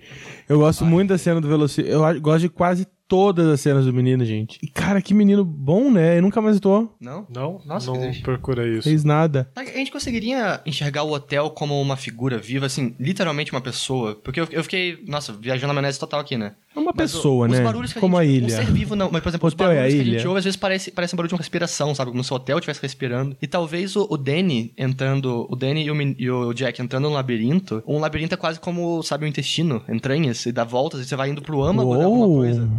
Eu 0.47 0.59
gosto 0.59 0.85
muito 0.85 1.09
da 1.09 1.17
cena 1.17 1.41
do 1.41 1.47
Velocípede. 1.47 1.93
Eu 1.93 2.21
gosto 2.21 2.41
de 2.41 2.49
quase 2.49 2.85
todas 3.11 3.45
as 3.45 3.59
cenas 3.59 3.85
do 3.85 3.93
menino, 3.93 4.23
gente. 4.23 4.57
E, 4.63 4.67
cara, 4.67 5.01
que 5.01 5.13
menino 5.13 5.43
bom, 5.43 5.91
né? 5.91 6.17
Eu 6.17 6.21
nunca 6.21 6.41
mais 6.41 6.55
atuou. 6.55 6.95
Não? 6.97 7.27
Não? 7.29 7.61
Nossa, 7.65 7.91
não 7.91 8.13
procurei 8.21 8.77
isso. 8.77 8.87
Fez 8.87 9.03
nada. 9.03 9.51
A 9.53 9.65
gente 9.65 9.91
conseguiria 9.91 10.61
enxergar 10.65 11.03
o 11.03 11.11
hotel 11.11 11.49
como 11.49 11.81
uma 11.81 11.97
figura 11.97 12.37
viva, 12.37 12.67
assim, 12.67 12.95
literalmente 12.97 13.51
uma 13.51 13.59
pessoa? 13.59 14.15
Porque 14.15 14.39
eu, 14.39 14.47
eu 14.49 14.63
fiquei, 14.63 15.03
nossa, 15.05 15.33
viajando 15.33 15.67
na 15.67 15.73
maionese 15.73 15.99
total 15.99 16.21
aqui, 16.21 16.37
né? 16.37 16.53
É 16.73 16.79
uma 16.79 16.93
Mas 16.95 17.13
o- 17.13 17.17
pessoa, 17.17 17.47
os 17.47 17.51
né? 17.51 17.61
barulhos 17.63 17.91
que 17.91 17.99
Como 17.99 18.17
a 18.17 18.23
gente, 18.23 18.37
ilha. 18.37 18.45
Um 18.47 18.49
ser 18.65 18.71
vivo 18.71 18.95
não, 18.95 19.09
mas 19.11 19.21
por 19.21 19.27
exemplo, 19.29 19.47
os 19.47 19.53
é 19.53 19.55
a 19.55 19.57
barulhos 19.57 19.93
que 19.93 19.99
a 19.99 20.03
gente 20.03 20.27
ouve 20.27 20.37
às 20.39 20.45
vezes 20.45 20.55
parece, 20.57 20.89
parece 20.91 21.13
um 21.13 21.17
barulho 21.17 21.27
de 21.27 21.33
uma 21.35 21.39
respiração, 21.39 21.93
sabe? 21.93 22.11
Como 22.11 22.23
se 22.23 22.31
o 22.31 22.35
hotel 22.37 22.57
estivesse 22.59 22.81
respirando. 22.81 23.35
E 23.41 23.47
talvez 23.47 23.95
o, 23.97 24.07
o 24.09 24.15
Danny 24.17 24.73
entrando, 24.77 25.45
o 25.49 25.55
Danny 25.55 25.83
e 25.85 25.91
o, 25.91 26.01
e 26.17 26.31
o 26.31 26.53
Jack 26.53 26.81
entrando 26.81 27.09
no 27.09 27.13
labirinto, 27.13 27.83
um 27.85 27.99
labirinto 27.99 28.33
é 28.33 28.37
quase 28.37 28.59
como, 28.59 29.03
sabe, 29.03 29.25
um 29.25 29.27
intestino, 29.27 29.83
entranhas, 29.89 30.45
e 30.45 30.51
dá 30.53 30.63
voltas 30.63 31.01
e 31.01 31.05
você 31.05 31.15
vai 31.15 31.29
indo 31.29 31.41
pro 31.41 31.61
âmago 31.61 31.97
de 31.97 32.03
alguma 32.03 32.25
Uou. 32.25 32.37
coisa. 32.37 32.69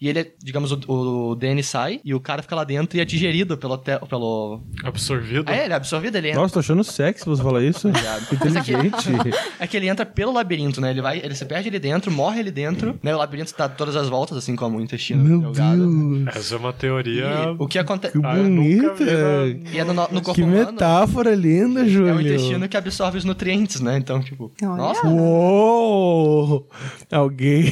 E 0.00 0.08
ele, 0.08 0.20
é, 0.20 0.32
digamos, 0.42 0.72
o, 0.72 0.78
o 0.88 1.34
Danny 1.34 1.62
sai 1.62 2.00
e 2.02 2.14
o 2.14 2.20
cara 2.20 2.40
fica 2.42 2.56
lá 2.56 2.64
dentro 2.64 2.96
e 2.96 3.02
é 3.02 3.04
digerido 3.04 3.58
pelo 3.58 3.74
hotel, 3.74 4.00
pelo... 4.08 4.60
Absorvido? 4.82 5.44
Ah, 5.46 5.54
é, 5.54 5.64
ele 5.66 5.74
é 5.74 5.76
absorvido, 5.76 6.16
ele 6.16 6.28
entra. 6.28 6.40
Nossa, 6.40 6.54
tô 6.54 6.60
achando 6.60 6.82
sexy 6.82 7.26
você 7.26 7.42
falar 7.42 7.62
isso. 7.62 7.86
Inteligente. 8.32 9.10
É 9.60 9.66
que 9.66 9.76
ele 9.76 9.88
entra 9.88 10.06
pelo 10.06 10.32
labirinto, 10.32 10.80
né? 10.80 10.90
Ele 10.90 11.02
vai, 11.02 11.18
ele 11.18 11.34
se 11.34 11.44
perde 11.44 11.68
ali 11.68 11.78
dentro, 11.78 12.10
morre 12.10 12.40
ali 12.40 12.50
dentro, 12.50 12.98
né? 13.02 13.14
O 13.14 13.18
labirinto 13.18 13.52
dá 13.58 13.68
todas 13.68 13.94
as 13.94 14.08
voltas, 14.08 14.38
assim 14.38 14.56
como 14.56 14.78
o 14.78 14.80
intestino 14.80 15.22
Meu 15.22 15.40
delgado. 15.40 15.86
Deus. 15.86 16.34
Essa 16.34 16.54
é 16.54 16.58
uma 16.58 16.70
E 16.70 16.72
teoria. 16.72 17.54
o 17.58 17.68
que 17.68 17.78
acontece. 17.78 18.18
Que 18.18 18.26
Ah, 18.26 18.34
bonita. 18.36 18.94
na- 19.04 19.70
E 19.70 19.78
é 19.78 19.84
no, 19.84 19.92
no 19.92 20.06
corpo 20.22 20.32
Que 20.34 20.42
humano. 20.42 20.72
metáfora 20.72 21.34
linda, 21.34 21.82
É 21.82 21.88
Júlio. 21.88 22.14
o 22.16 22.20
intestino 22.22 22.66
que 22.68 22.76
absorve 22.76 23.18
os 23.18 23.24
nutrientes, 23.26 23.80
né? 23.82 23.98
Então, 23.98 24.22
tipo. 24.22 24.50
Olha. 24.62 24.76
Nossa! 24.76 25.06
Uou! 25.06 26.66
Alguém. 27.12 27.70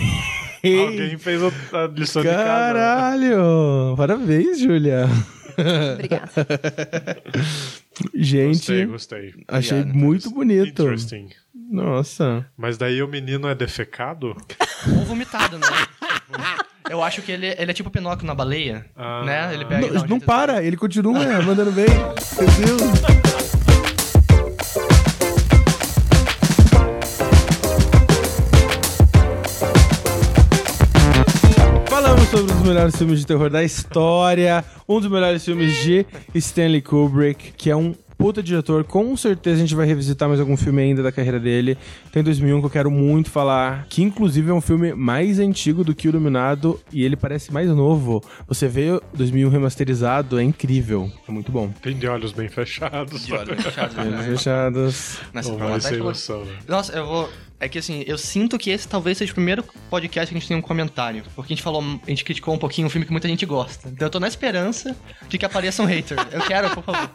Alguém 0.65 1.19
fez 1.19 1.41
a 1.43 1.87
lição 1.95 2.23
de 2.23 2.29
casa. 2.29 2.45
Caralho! 2.45 3.95
Parabéns, 3.97 4.59
Júlia. 4.61 5.07
Obrigada. 5.95 6.31
Gente, 8.15 8.85
Gostei, 8.85 8.87
gostei. 8.87 9.35
achei 9.49 9.81
Obrigado. 9.81 9.99
muito 9.99 10.31
bonito. 10.31 10.69
Interesting. 10.69 11.29
Nossa. 11.71 12.47
Mas 12.57 12.79
daí 12.79 13.03
o 13.03 13.09
menino 13.09 13.49
é 13.49 13.55
defecado? 13.55 14.37
Ou 14.97 15.05
vomitado, 15.05 15.59
né? 15.59 15.67
Eu 16.89 17.03
acho 17.03 17.21
que 17.23 17.33
ele, 17.33 17.47
ele 17.59 17.71
é 17.71 17.75
tipo 17.75 17.91
Pinóquio 17.91 18.27
na 18.27 18.35
baleia, 18.35 18.87
Ah. 18.97 19.23
né? 19.25 19.53
Ele 19.55 19.65
pega 19.65 19.93
Não, 19.93 20.07
não 20.07 20.21
para, 20.21 20.63
ele 20.63 20.77
continua 20.77 21.43
mandando 21.43 21.71
bem. 21.73 21.87
Meu 21.89 22.79
Deus. 22.79 23.58
Sobre 32.39 32.53
um 32.53 32.57
dos 32.57 32.67
melhores 32.69 32.97
filmes 32.97 33.19
de 33.21 33.27
terror 33.27 33.51
da 33.51 33.65
história, 33.65 34.65
um 34.89 35.01
dos 35.01 35.11
melhores 35.11 35.45
filmes 35.45 35.75
de 35.83 36.07
Stanley 36.37 36.81
Kubrick, 36.81 37.53
que 37.57 37.69
é 37.69 37.75
um 37.75 37.93
puta 38.17 38.41
diretor. 38.43 38.85
Com 38.85 39.17
certeza 39.17 39.57
a 39.57 39.61
gente 39.61 39.75
vai 39.75 39.87
revisitar 39.87 40.29
mais 40.29 40.41
algum 40.41 40.57
filme 40.57 40.81
ainda 40.83 41.03
da 41.03 41.11
carreira 41.11 41.41
dele. 41.41 41.77
Tem 42.13 42.23
2001 42.23 42.61
que 42.61 42.67
eu 42.67 42.71
quero 42.71 42.91
muito 42.93 43.29
falar, 43.31 43.87
que 43.89 44.03
inclusive 44.05 44.51
é 44.51 44.55
um 44.55 44.61
filme 44.61 44.93
mais 44.95 45.41
antigo 45.41 45.83
do 45.83 45.95
que 45.95 46.07
o 46.07 46.11
Iluminado 46.11 46.79
e 46.93 47.05
ele 47.05 47.17
parece 47.17 47.53
mais 47.53 47.69
novo. 47.71 48.23
Você 48.47 48.69
vê 48.69 49.01
2001 49.15 49.49
remasterizado, 49.49 50.39
é 50.39 50.43
incrível. 50.45 51.11
É 51.29 51.33
muito 51.33 51.51
bom. 51.51 51.71
Tem 51.83 51.97
de 51.97 52.07
olhos 52.07 52.31
bem 52.33 52.49
fechados. 52.49 53.27
De 53.27 53.33
olhos 53.35 53.63
fechados, 53.65 53.99
Olhos 53.99 54.11
né? 54.13 54.23
fechados. 54.25 55.19
Não 55.33 55.43
vai 55.57 55.81
Falou- 55.81 55.97
ilusão, 55.99 56.45
né? 56.45 56.53
Nossa, 56.69 56.93
eu 56.93 57.05
vou. 57.07 57.29
É 57.61 57.69
que 57.69 57.79
assim, 57.79 58.05
eu 58.07 58.17
sinto 58.17 58.57
que 58.57 58.71
esse 58.71 58.87
talvez 58.87 59.19
seja 59.19 59.33
o 59.33 59.35
primeiro 59.35 59.65
podcast 59.91 60.31
que 60.33 60.37
a 60.37 60.41
gente 60.41 60.47
tem 60.49 60.57
um 60.57 60.61
comentário. 60.61 61.25
Porque 61.35 61.53
a 61.53 61.57
gente 61.57 61.63
falou, 61.63 61.83
a 62.07 62.11
gente 62.11 62.25
criticou 62.25 62.55
um 62.55 62.59
pouquinho 62.59 62.87
um 62.87 62.91
filme 62.91 63.05
que 63.05 63.11
muita 63.11 63.27
gente 63.27 63.45
gosta. 63.45 63.89
Então 63.89 64.07
eu 64.07 64.11
tô 64.11 64.21
na 64.21 64.29
esperança 64.29 64.95
de 65.29 65.37
que 65.39 65.45
apareça 65.45 65.83
um 65.83 65.87
hater. 65.87 66.17
Eu 66.31 66.41
quero, 66.43 66.71
por 66.71 66.85
favor. 66.85 67.11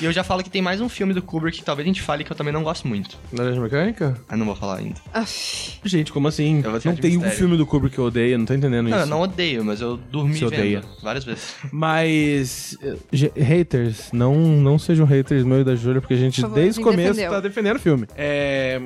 E 0.00 0.04
eu 0.04 0.10
já 0.12 0.24
falo 0.24 0.42
que 0.42 0.50
tem 0.50 0.60
mais 0.60 0.80
um 0.80 0.88
filme 0.88 1.14
do 1.14 1.22
Kubrick 1.22 1.58
que 1.58 1.64
talvez 1.64 1.86
a 1.86 1.88
gente 1.88 2.02
fale 2.02 2.24
que 2.24 2.32
eu 2.32 2.36
também 2.36 2.52
não 2.52 2.64
gosto 2.64 2.88
muito. 2.88 3.16
Laranja 3.32 3.60
Mecânica? 3.60 4.20
Ah, 4.28 4.36
não 4.36 4.44
vou 4.46 4.56
falar 4.56 4.78
ainda. 4.78 4.96
Aff, 5.14 5.78
Gente, 5.84 6.12
como 6.12 6.26
assim? 6.26 6.62
Eu 6.64 6.70
vou 6.72 6.80
tirar 6.80 6.92
Não 6.94 7.00
tem 7.00 7.10
um 7.12 7.14
mistério. 7.14 7.38
filme 7.38 7.56
do 7.56 7.64
Kubrick 7.64 7.94
que 7.94 8.00
eu 8.00 8.06
odeio, 8.06 8.38
não 8.38 8.44
tô 8.46 8.54
entendendo 8.54 8.88
Não, 8.88 8.96
isso. 8.96 9.06
eu 9.06 9.10
não 9.10 9.20
odeio, 9.20 9.64
mas 9.64 9.80
eu 9.80 9.96
dormi 9.96 10.34
Você 10.36 10.46
vendo 10.46 10.58
odeia. 10.58 10.82
várias 11.00 11.24
vezes. 11.24 11.54
Mas, 11.72 12.76
eh, 12.82 13.30
haters, 13.40 14.10
não, 14.12 14.34
não 14.34 14.78
sejam 14.80 15.06
haters 15.06 15.44
meu 15.44 15.60
e 15.60 15.64
da 15.64 15.76
Júlia, 15.76 16.00
porque 16.00 16.14
a 16.14 16.16
gente, 16.16 16.40
Por 16.40 16.48
favor, 16.48 16.54
desde 16.56 16.80
o 16.80 16.82
começo, 16.82 17.12
defendeu. 17.14 17.30
tá 17.30 17.40
defendendo 17.40 17.76
o 17.76 17.80
filme. 17.80 18.06
É, 18.16 18.80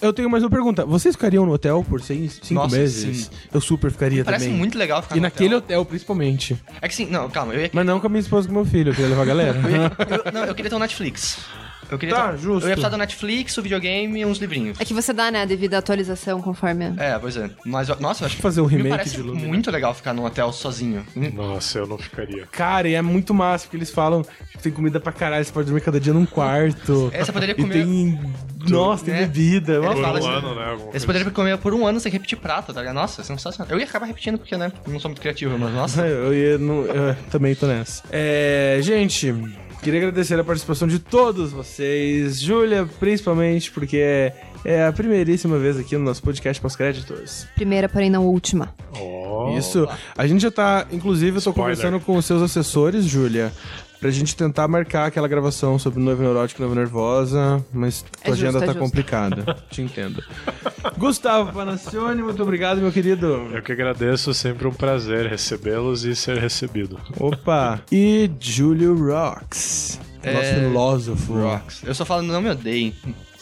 eu 0.00 0.12
tenho 0.12 0.30
mais 0.30 0.45
uma 0.46 0.50
pergunta. 0.50 0.84
Vocês 0.84 1.14
ficariam 1.14 1.44
no 1.46 1.52
hotel 1.52 1.84
por 1.88 2.00
seis, 2.00 2.38
cinco 2.42 2.62
Nossa, 2.62 2.76
meses? 2.76 3.26
sim. 3.26 3.30
Eu 3.52 3.60
super 3.60 3.90
ficaria 3.90 4.24
Parece 4.24 4.44
também. 4.46 4.58
muito 4.58 4.76
legal 4.78 5.02
ficar 5.02 5.16
E 5.16 5.18
no 5.18 5.22
naquele 5.22 5.54
hotel. 5.54 5.78
hotel, 5.80 5.84
principalmente. 5.84 6.56
É 6.80 6.88
que 6.88 6.94
sim, 6.94 7.06
não, 7.06 7.28
calma, 7.30 7.54
eu 7.54 7.60
ia 7.62 7.70
Mas 7.72 7.84
não 7.86 8.00
com 8.00 8.06
a 8.06 8.10
minha 8.10 8.20
esposa 8.20 8.46
e 8.46 8.52
com 8.52 8.58
o 8.60 8.62
meu 8.62 8.70
filho, 8.70 8.90
eu 8.90 8.94
queria 8.94 9.10
levar 9.10 9.22
a 9.22 9.26
galera. 9.26 9.58
Eu, 9.62 9.70
ia- 9.70 9.92
eu- 10.26 10.32
não, 10.32 10.44
eu 10.44 10.54
queria 10.54 10.70
ter 10.70 10.76
um 10.76 10.80
Netflix. 10.80 11.38
Eu 11.90 11.98
queria 11.98 12.14
Tá, 12.14 12.32
ter, 12.32 12.38
justo. 12.38 12.64
Eu 12.66 12.70
ia 12.70 12.74
precisar 12.74 12.88
do 12.88 12.96
Netflix, 12.96 13.56
o 13.58 13.62
videogame 13.62 14.20
e 14.20 14.24
uns 14.26 14.38
livrinhos. 14.38 14.80
é 14.80 14.84
que 14.84 14.92
você 14.94 15.12
dá, 15.12 15.30
né, 15.30 15.42
a 15.42 15.44
devida 15.44 15.78
atualização 15.78 16.40
conforme. 16.40 16.92
É, 16.96 17.18
pois 17.18 17.36
é. 17.36 17.50
Mas, 17.64 17.88
nossa, 18.00 18.22
eu 18.22 18.26
acho 18.26 18.36
que 18.36 18.42
Fazer 18.42 18.60
me 18.62 18.68
remake 18.68 18.88
parece 18.90 19.16
de 19.16 19.22
Lumina. 19.22 19.48
muito 19.48 19.70
legal 19.70 19.94
ficar 19.94 20.12
num 20.12 20.24
hotel 20.24 20.52
sozinho. 20.52 21.04
Nossa, 21.34 21.78
eu 21.78 21.86
não 21.86 21.98
ficaria. 21.98 22.46
Cara, 22.50 22.88
e 22.88 22.94
é 22.94 23.02
muito 23.02 23.32
massa, 23.34 23.64
porque 23.66 23.76
eles 23.76 23.90
falam 23.90 24.22
que 24.52 24.58
tem 24.58 24.72
comida 24.72 24.98
pra 25.00 25.12
caralho, 25.12 25.44
você 25.44 25.52
pode 25.52 25.66
dormir 25.66 25.80
cada 25.80 25.98
dia 26.00 26.12
num 26.12 26.26
quarto. 26.26 27.10
É, 27.12 27.24
você 27.24 27.32
poderia 27.32 27.52
E 27.52 27.56
comer... 27.56 27.72
tem... 27.74 28.20
Nossa, 28.68 29.04
tem 29.04 29.14
né? 29.14 29.20
bebida. 29.20 29.74
Ele 29.74 29.86
Por 29.86 29.96
fala 30.02 30.14
um 30.14 30.16
assim, 30.18 30.28
ano, 30.28 30.54
né? 30.56 30.70
alguma 30.70 30.90
coisa 30.90 31.06
poderia 31.06 31.30
comer 31.30 31.58
por 31.58 31.72
um 31.72 31.86
ano 31.86 32.00
sem 32.00 32.10
repetir 32.10 32.36
prato, 32.38 32.72
tá 32.72 32.80
ligado? 32.80 32.94
Nossa, 32.96 33.22
sensacional. 33.22 33.72
Eu 33.72 33.78
ia 33.78 33.84
acabar 33.84 34.06
repetindo 34.06 34.38
porque, 34.38 34.56
né, 34.56 34.72
não 34.88 34.98
sou 34.98 35.08
muito 35.08 35.20
criativo, 35.20 35.56
mas 35.58 35.72
nossa. 35.72 36.04
Eu, 36.06 36.34
ia 36.34 36.58
no- 36.58 36.84
eu 36.84 37.14
também 37.30 37.54
tô 37.54 37.66
nessa. 37.66 38.02
É, 38.10 38.78
gente, 38.82 39.32
queria 39.86 40.00
agradecer 40.00 40.36
a 40.36 40.42
participação 40.42 40.88
de 40.88 40.98
todos 40.98 41.52
vocês. 41.52 42.40
Júlia, 42.40 42.88
principalmente, 42.98 43.70
porque 43.70 43.98
é, 43.98 44.32
é 44.64 44.84
a 44.84 44.92
primeiríssima 44.92 45.58
vez 45.58 45.78
aqui 45.78 45.96
no 45.96 46.04
nosso 46.04 46.20
podcast 46.24 46.60
pós-créditos. 46.60 47.46
Primeira, 47.54 47.88
porém 47.88 48.10
não 48.10 48.26
última. 48.26 48.74
Oh, 49.00 49.56
Isso. 49.56 49.88
A 50.18 50.26
gente 50.26 50.40
já 50.42 50.50
tá, 50.50 50.88
inclusive, 50.90 51.36
eu 51.38 51.42
tô 51.42 51.50
Spoiler. 51.50 51.76
conversando 51.76 52.00
com 52.04 52.16
os 52.16 52.26
seus 52.26 52.42
assessores, 52.42 53.04
Júlia. 53.04 53.52
Pra 54.00 54.10
gente 54.10 54.36
tentar 54.36 54.68
marcar 54.68 55.06
aquela 55.06 55.26
gravação 55.26 55.78
sobre 55.78 56.00
noiva 56.00 56.22
neurótica 56.22 56.60
e 56.60 56.64
noiva 56.66 56.78
nervosa, 56.80 57.64
mas 57.72 58.02
tua 58.02 58.10
É 58.24 58.28
justo, 58.30 58.44
agenda 58.44 58.58
é 58.58 58.60
tá 58.60 58.66
justo. 58.66 58.78
complicada. 58.78 59.56
Te 59.70 59.82
entendo. 59.82 60.22
Gustavo 60.98 61.52
Panacione, 61.52 62.22
muito 62.22 62.42
obrigado, 62.42 62.78
meu 62.80 62.92
querido. 62.92 63.26
Eu 63.52 63.62
que 63.62 63.72
agradeço, 63.72 64.32
sempre 64.34 64.66
um 64.68 64.72
prazer 64.72 65.26
recebê-los 65.26 66.04
e 66.04 66.14
ser 66.14 66.38
recebido. 66.38 66.98
Opa! 67.18 67.80
E 67.90 68.30
Júlio 68.38 68.94
Rocks, 68.96 69.98
nosso 70.24 70.38
É, 70.38 70.54
filósofo. 70.60 71.32
Rocks. 71.34 71.82
Eu 71.84 71.94
só 71.94 72.04
falo, 72.04 72.22
não 72.22 72.40
me 72.42 72.50
odeiem. 72.50 72.94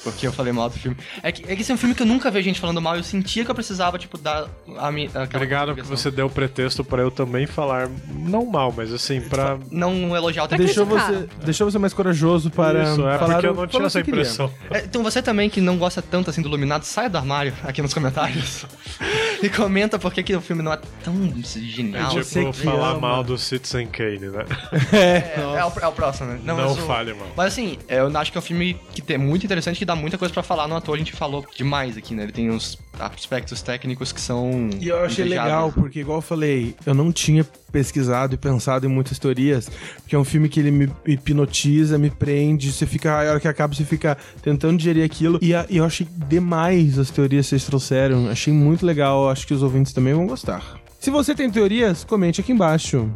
Porque 0.04 0.26
eu 0.26 0.32
falei 0.32 0.52
mal 0.52 0.68
do 0.68 0.78
filme. 0.78 0.96
É 1.22 1.32
que, 1.32 1.42
é 1.50 1.56
que 1.56 1.62
esse 1.62 1.72
é 1.72 1.74
um 1.74 1.78
filme 1.78 1.94
que 1.94 2.02
eu 2.02 2.06
nunca 2.06 2.30
vejo 2.30 2.44
gente 2.44 2.60
falando 2.60 2.80
mal, 2.80 2.96
eu 2.96 3.02
sentia 3.02 3.44
que 3.44 3.50
eu 3.50 3.54
precisava, 3.54 3.98
tipo, 3.98 4.16
dar 4.18 4.46
a 4.78 4.92
minha. 4.92 5.10
Obrigado 5.34 5.74
que 5.74 5.82
você 5.82 6.10
deu 6.10 6.28
pretexto 6.30 6.84
pra 6.84 7.02
eu 7.02 7.10
também 7.10 7.46
falar, 7.46 7.88
não 8.08 8.44
mal, 8.46 8.72
mas 8.76 8.92
assim, 8.92 9.20
pra. 9.20 9.58
Não 9.70 10.14
elogiar 10.14 10.44
o 10.44 10.48
Deixou 10.48 10.86
técnico. 10.86 11.28
você, 11.34 11.44
deixou 11.44 11.70
você 11.70 11.78
mais 11.78 11.92
corajoso 11.94 12.50
para 12.50 12.82
Isso, 12.84 13.08
é 13.08 13.18
falar 13.18 13.32
porque 13.34 13.46
eu 13.46 13.52
o- 13.52 13.56
não 13.56 13.66
tinha 13.66 13.82
o 13.82 13.86
essa 13.86 14.00
impressão. 14.00 14.52
É, 14.70 14.80
então 14.84 15.02
você 15.02 15.20
também 15.22 15.48
que 15.50 15.60
não 15.60 15.76
gosta 15.78 16.02
tanto 16.02 16.30
assim 16.30 16.42
do 16.42 16.48
Iluminado, 16.48 16.84
saia 16.84 17.08
do 17.08 17.16
armário 17.18 17.52
aqui 17.64 17.80
nos 17.80 17.94
comentários. 17.94 18.66
e 19.42 19.48
comenta 19.48 19.98
por 19.98 20.12
que 20.12 20.22
que 20.22 20.34
o 20.36 20.40
filme 20.40 20.62
não 20.62 20.72
é 20.72 20.78
tão 21.02 21.14
genial. 21.42 22.10
tipo, 22.10 22.24
você 22.24 22.44
que 22.50 22.52
falar 22.62 22.90
ama. 22.90 23.00
mal 23.00 23.24
do 23.24 23.36
Citizen 23.38 23.86
Kane, 23.86 24.18
né? 24.28 24.44
É, 24.92 25.40
é 25.40 25.64
o, 25.64 25.80
é 25.80 25.86
o 25.88 25.92
próximo, 25.92 26.28
né? 26.30 26.40
Não, 26.44 26.56
mas 26.56 26.72
o- 26.72 26.76
fale 26.86 27.12
mal. 27.14 27.28
Mas 27.36 27.46
assim, 27.52 27.78
é, 27.88 28.00
eu 28.00 28.16
acho 28.18 28.30
que 28.30 28.38
é 28.38 28.40
um 28.40 28.42
filme 28.42 28.76
que 28.92 29.12
é 29.12 29.18
muito 29.18 29.44
interessante, 29.44 29.78
que 29.78 29.84
dá 29.84 29.93
muita 29.94 30.18
coisa 30.18 30.32
pra 30.32 30.42
falar 30.42 30.66
no 30.68 30.76
ator. 30.76 30.94
A 30.94 30.98
gente 30.98 31.12
falou 31.12 31.44
demais 31.56 31.96
aqui, 31.96 32.14
né? 32.14 32.24
Ele 32.24 32.32
tem 32.32 32.50
uns 32.50 32.78
aspectos 32.98 33.60
técnicos 33.62 34.12
que 34.12 34.20
são. 34.20 34.70
E 34.80 34.88
eu 34.88 35.04
achei 35.04 35.24
legal, 35.24 35.72
porque 35.72 36.00
igual 36.00 36.18
eu 36.18 36.22
falei, 36.22 36.74
eu 36.86 36.94
não 36.94 37.10
tinha 37.12 37.44
pesquisado 37.72 38.34
e 38.34 38.38
pensado 38.38 38.86
em 38.86 38.88
muitas 38.88 39.18
teorias, 39.18 39.68
porque 40.02 40.14
é 40.14 40.18
um 40.18 40.24
filme 40.24 40.48
que 40.48 40.60
ele 40.60 40.70
me 40.70 40.88
hipnotiza, 41.06 41.98
me 41.98 42.08
prende, 42.10 42.70
você 42.72 42.86
fica, 42.86 43.12
a 43.12 43.30
hora 43.30 43.40
que 43.40 43.48
acaba, 43.48 43.74
você 43.74 43.84
fica 43.84 44.16
tentando 44.42 44.76
digerir 44.78 45.04
aquilo. 45.04 45.38
E, 45.42 45.54
a- 45.54 45.66
e 45.68 45.78
eu 45.78 45.84
achei 45.84 46.06
demais 46.28 46.98
as 46.98 47.10
teorias 47.10 47.46
que 47.46 47.50
vocês 47.50 47.64
trouxeram, 47.64 48.28
achei 48.28 48.52
muito 48.52 48.86
legal, 48.86 49.28
acho 49.28 49.46
que 49.46 49.54
os 49.54 49.62
ouvintes 49.62 49.92
também 49.92 50.14
vão 50.14 50.26
gostar. 50.26 50.78
Se 51.00 51.10
você 51.10 51.34
tem 51.34 51.50
teorias, 51.50 52.04
comente 52.04 52.40
aqui 52.40 52.52
embaixo. 52.52 53.10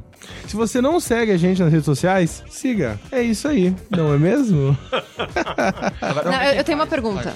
Se 0.47 0.57
você 0.57 0.81
não 0.81 0.99
segue 1.01 1.33
a 1.33 1.37
gente 1.37 1.61
nas 1.63 1.71
redes 1.71 1.85
sociais, 1.85 2.43
siga. 2.51 2.99
É 3.13 3.23
isso 3.23 3.47
aí, 3.49 3.75
não 3.91 4.13
é 4.15 4.19
mesmo? 4.19 4.77
Não, 6.25 6.43
eu- 6.43 6.53
eu 6.55 6.65
tenho 6.65 6.79
uma 6.79 6.87
pergunta. 6.87 7.35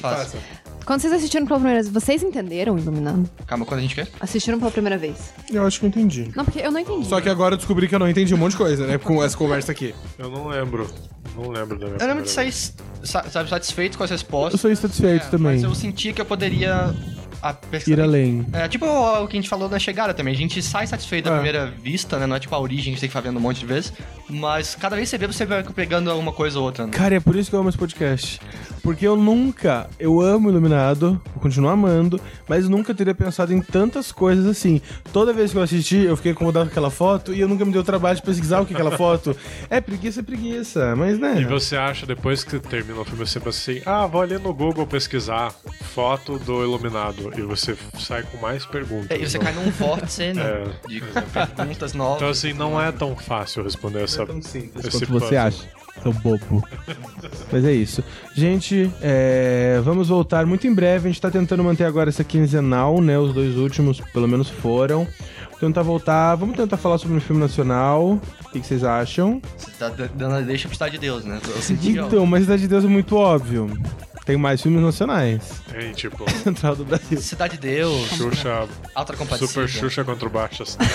Quando 0.84 1.00
vocês 1.00 1.12
assistiram 1.12 1.46
pela 1.46 1.60
primeira 1.60 1.80
vez, 1.82 1.92
vocês 1.94 2.22
entenderam 2.24 2.74
o 2.74 2.78
Iluminado? 2.78 3.30
Calma, 3.46 3.64
quando 3.64 3.78
a 3.78 3.82
gente 3.82 3.94
quer? 3.94 4.08
Assistiram 4.20 4.58
pela 4.58 4.70
primeira 4.70 4.98
vez? 4.98 5.16
Eu 5.52 5.64
acho 5.64 5.78
que 5.78 5.86
eu 5.86 5.88
entendi. 5.88 6.32
Não, 6.34 6.44
porque 6.44 6.58
eu 6.58 6.72
não 6.72 6.80
entendi. 6.80 7.06
Só 7.06 7.20
que 7.20 7.28
agora 7.28 7.54
eu 7.54 7.58
descobri 7.58 7.86
que 7.86 7.94
eu 7.94 8.00
não 8.00 8.08
entendi 8.08 8.34
um 8.34 8.38
monte 8.38 8.52
de 8.52 8.58
coisa, 8.58 8.84
né? 8.86 8.98
Com 8.98 9.22
essa 9.22 9.36
conversa 9.36 9.70
aqui. 9.70 9.94
Eu 10.18 10.28
não 10.28 10.48
lembro. 10.48 10.90
Não 11.36 11.50
lembro 11.50 11.78
da 11.78 11.86
minha 11.86 11.98
Eu 12.00 12.06
lembro 12.08 12.24
de 12.24 12.30
sair 12.30 12.50
sa- 12.52 13.22
sabe, 13.30 13.48
satisfeito 13.48 13.96
com 13.96 14.02
as 14.02 14.10
Eu 14.10 14.16
respostas. 14.16 14.60
sou 14.60 14.70
insatisfeito 14.72 15.26
É, 15.26 15.30
também. 15.30 15.52
Mas 15.52 15.62
eu 15.62 15.74
sentia 15.74 16.12
que 16.12 16.20
eu 16.20 16.24
poderia. 16.26 16.92
A 17.42 17.52
pesquisa- 17.52 17.96
Ir 17.96 18.00
além. 18.00 18.46
É, 18.52 18.68
tipo 18.68 18.86
o 18.86 19.26
que 19.26 19.36
a 19.36 19.40
gente 19.40 19.48
falou 19.48 19.68
na 19.68 19.78
chegada 19.78 20.14
também. 20.14 20.32
A 20.32 20.36
gente 20.36 20.62
sai 20.62 20.86
satisfeito 20.86 21.24
da 21.24 21.32
É. 21.32 21.34
primeira 21.34 21.66
vista, 21.66 22.16
né? 22.18 22.26
Não 22.26 22.36
é 22.36 22.40
tipo 22.40 22.54
a 22.54 22.58
origem 22.60 22.84
que 22.84 22.90
gente 22.92 23.00
tem 23.00 23.08
que 23.08 23.12
ficar 23.16 23.20
vendo 23.28 23.38
um 23.38 23.40
monte 23.42 23.58
de 23.60 23.66
vezes. 23.66 23.92
Mas 24.30 24.74
cada 24.74 24.94
vez 24.96 25.08
que 25.10 25.16
você 25.16 25.18
vê, 25.18 25.26
você 25.32 25.44
vai 25.44 25.62
pegando 25.64 26.10
alguma 26.10 26.32
coisa 26.32 26.58
ou 26.58 26.64
outra. 26.64 26.86
Né? 26.86 26.92
Cara, 26.92 27.16
é 27.16 27.20
por 27.20 27.34
isso 27.36 27.50
que 27.50 27.56
eu 27.56 27.60
amo 27.60 27.68
esse 27.68 27.76
podcast. 27.78 28.40
Porque 28.82 29.06
eu 29.06 29.14
nunca, 29.16 29.88
eu 29.98 30.20
amo 30.20 30.48
Iluminado, 30.50 31.20
vou 31.32 31.42
continuar 31.42 31.72
amando, 31.72 32.20
mas 32.48 32.68
nunca 32.68 32.92
teria 32.94 33.14
pensado 33.14 33.52
em 33.52 33.60
tantas 33.60 34.10
coisas 34.10 34.44
assim. 34.46 34.80
Toda 35.12 35.32
vez 35.32 35.52
que 35.52 35.58
eu 35.58 35.62
assisti, 35.62 35.98
eu 35.98 36.16
fiquei 36.16 36.32
incomodado 36.32 36.66
com 36.66 36.72
aquela 36.72 36.90
foto 36.90 37.32
e 37.32 37.40
eu 37.40 37.46
nunca 37.48 37.64
me 37.64 37.70
dei 37.72 37.80
o 37.80 37.84
trabalho 37.84 38.16
de 38.16 38.22
pesquisar 38.22 38.60
o 38.60 38.66
que 38.66 38.72
é 38.72 38.76
aquela 38.76 38.96
foto. 38.96 39.36
É 39.70 39.80
preguiça, 39.80 40.20
é 40.20 40.22
preguiça, 40.22 40.96
mas 40.96 41.18
né? 41.18 41.40
E 41.40 41.44
você 41.44 41.76
acha, 41.76 42.06
depois 42.06 42.42
que 42.42 42.58
termina 42.58 43.00
o 43.00 43.04
filme, 43.04 43.24
você 43.26 43.38
pensa 43.38 43.70
assim, 43.72 43.82
ah, 43.86 44.06
vou 44.06 44.20
ali 44.22 44.36
no 44.38 44.52
Google 44.52 44.86
pesquisar 44.86 45.52
foto 45.94 46.38
do 46.40 46.62
Iluminado. 46.64 47.31
E 47.36 47.40
você 47.42 47.76
sai 47.98 48.22
com 48.24 48.36
mais 48.38 48.64
perguntas. 48.66 49.10
É, 49.10 49.20
E 49.22 49.28
você 49.28 49.38
não? 49.38 49.44
cai 49.44 49.54
num 49.54 49.70
vórtice 49.70 50.32
né, 50.32 50.42
É. 50.42 50.88
de 50.88 51.00
perguntas 51.00 51.92
novas. 51.94 52.16
Então 52.16 52.28
assim, 52.28 52.52
não 52.52 52.80
é 52.80 52.92
tão 52.92 53.16
fácil 53.16 53.62
responder 53.62 54.02
essa... 54.04 54.26
tão 54.26 54.40
simples 54.42 54.84
esse 54.84 54.98
quanto 55.06 55.12
você 55.20 55.36
acha. 55.36 55.64
Seu 56.02 56.12
bobo. 56.12 56.66
Mas 57.52 57.64
é 57.64 57.72
isso. 57.72 58.02
Gente, 58.34 58.90
é, 59.02 59.80
vamos 59.84 60.08
voltar 60.08 60.44
muito 60.46 60.66
em 60.66 60.74
breve. 60.74 61.08
A 61.08 61.12
gente 61.12 61.20
tá 61.20 61.30
tentando 61.30 61.62
manter 61.62 61.84
agora 61.84 62.08
essa 62.08 62.24
quinzenal, 62.24 63.00
né? 63.00 63.18
Os 63.18 63.32
dois 63.34 63.56
últimos, 63.56 64.00
pelo 64.12 64.26
menos, 64.26 64.48
foram. 64.48 65.06
Vou 65.50 65.60
tentar 65.60 65.82
voltar. 65.82 66.34
Vamos 66.34 66.56
tentar 66.56 66.76
falar 66.78 66.96
sobre 66.98 67.16
um 67.16 67.20
filme 67.20 67.40
nacional. 67.40 68.18
O 68.46 68.50
que, 68.50 68.60
que 68.60 68.66
vocês 68.66 68.82
acham? 68.82 69.40
Você 69.56 69.70
tá 69.72 69.90
dando 70.14 70.34
a 70.36 70.40
deixa 70.40 70.66
pro 70.66 70.74
Cidade 70.74 70.92
de 70.92 70.98
Deus, 70.98 71.24
né? 71.24 71.38
Senti, 71.60 71.90
Então, 71.90 72.24
mas 72.26 72.42
Cidade 72.44 72.62
de 72.62 72.68
Deus 72.68 72.84
é 72.84 72.88
muito 72.88 73.14
óbvio. 73.14 73.70
Tem 74.24 74.36
mais 74.36 74.62
filmes 74.62 74.80
nacionais. 74.80 75.42
Tem, 75.70 75.92
tipo, 75.92 76.30
Central 76.42 76.76
do 76.76 76.84
Brasil. 76.84 77.20
Cidade 77.20 77.56
de 77.56 77.62
Deus, 77.62 78.08
Xuxa, 78.10 78.68
Alta 78.94 79.16
Compadecida. 79.16 79.48
Super 79.48 79.68
Xuxa 79.68 80.04
contra 80.04 80.28
o 80.28 80.30
Baixo 80.30 80.62
Astral. 80.62 80.88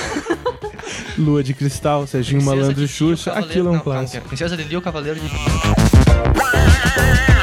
Lua 1.17 1.43
de 1.43 1.53
Cristal, 1.53 2.07
Serginho 2.07 2.39
Princesa 2.39 2.61
Malandro 2.61 2.83
e 2.83 2.87
Xuxa. 2.87 3.33
Aquilo 3.33 3.69
é 3.69 3.71
um 3.71 3.79
clássico. 3.79 4.27
Princesa 4.27 4.55
de 4.55 4.63
Lili, 4.63 4.77
o 4.77 4.81
Cavaleiro 4.81 5.19
de... 5.19 5.27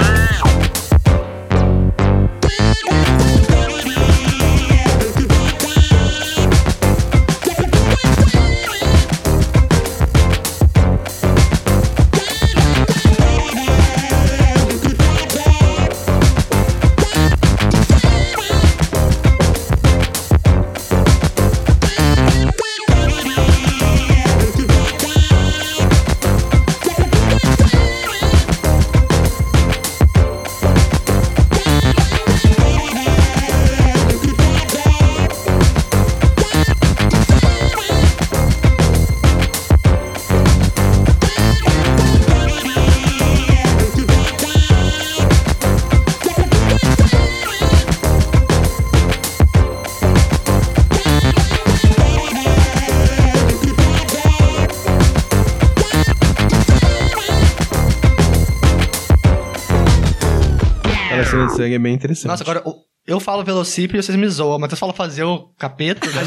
sangue 61.57 61.75
é 61.75 61.79
bem 61.79 61.95
interessante. 61.95 62.29
Nossa, 62.29 62.43
agora 62.43 62.63
eu 63.07 63.21
falo 63.21 63.45
velocípede 63.45 63.99
e 63.99 64.03
vocês 64.03 64.17
me 64.17 64.29
zoam, 64.29 64.59
mas 64.59 64.71
vocês 64.71 64.79
falam 64.79 64.95
fazer 64.95 65.25
o 65.25 65.51
capeta. 65.59 66.07
né? 66.11 66.23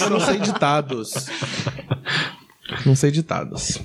Eu 0.00 0.10
não 0.10 0.20
sei 0.20 0.38
ditados. 0.38 1.14
Não 2.86 2.96
sei 2.96 3.10
ditados. 3.10 3.78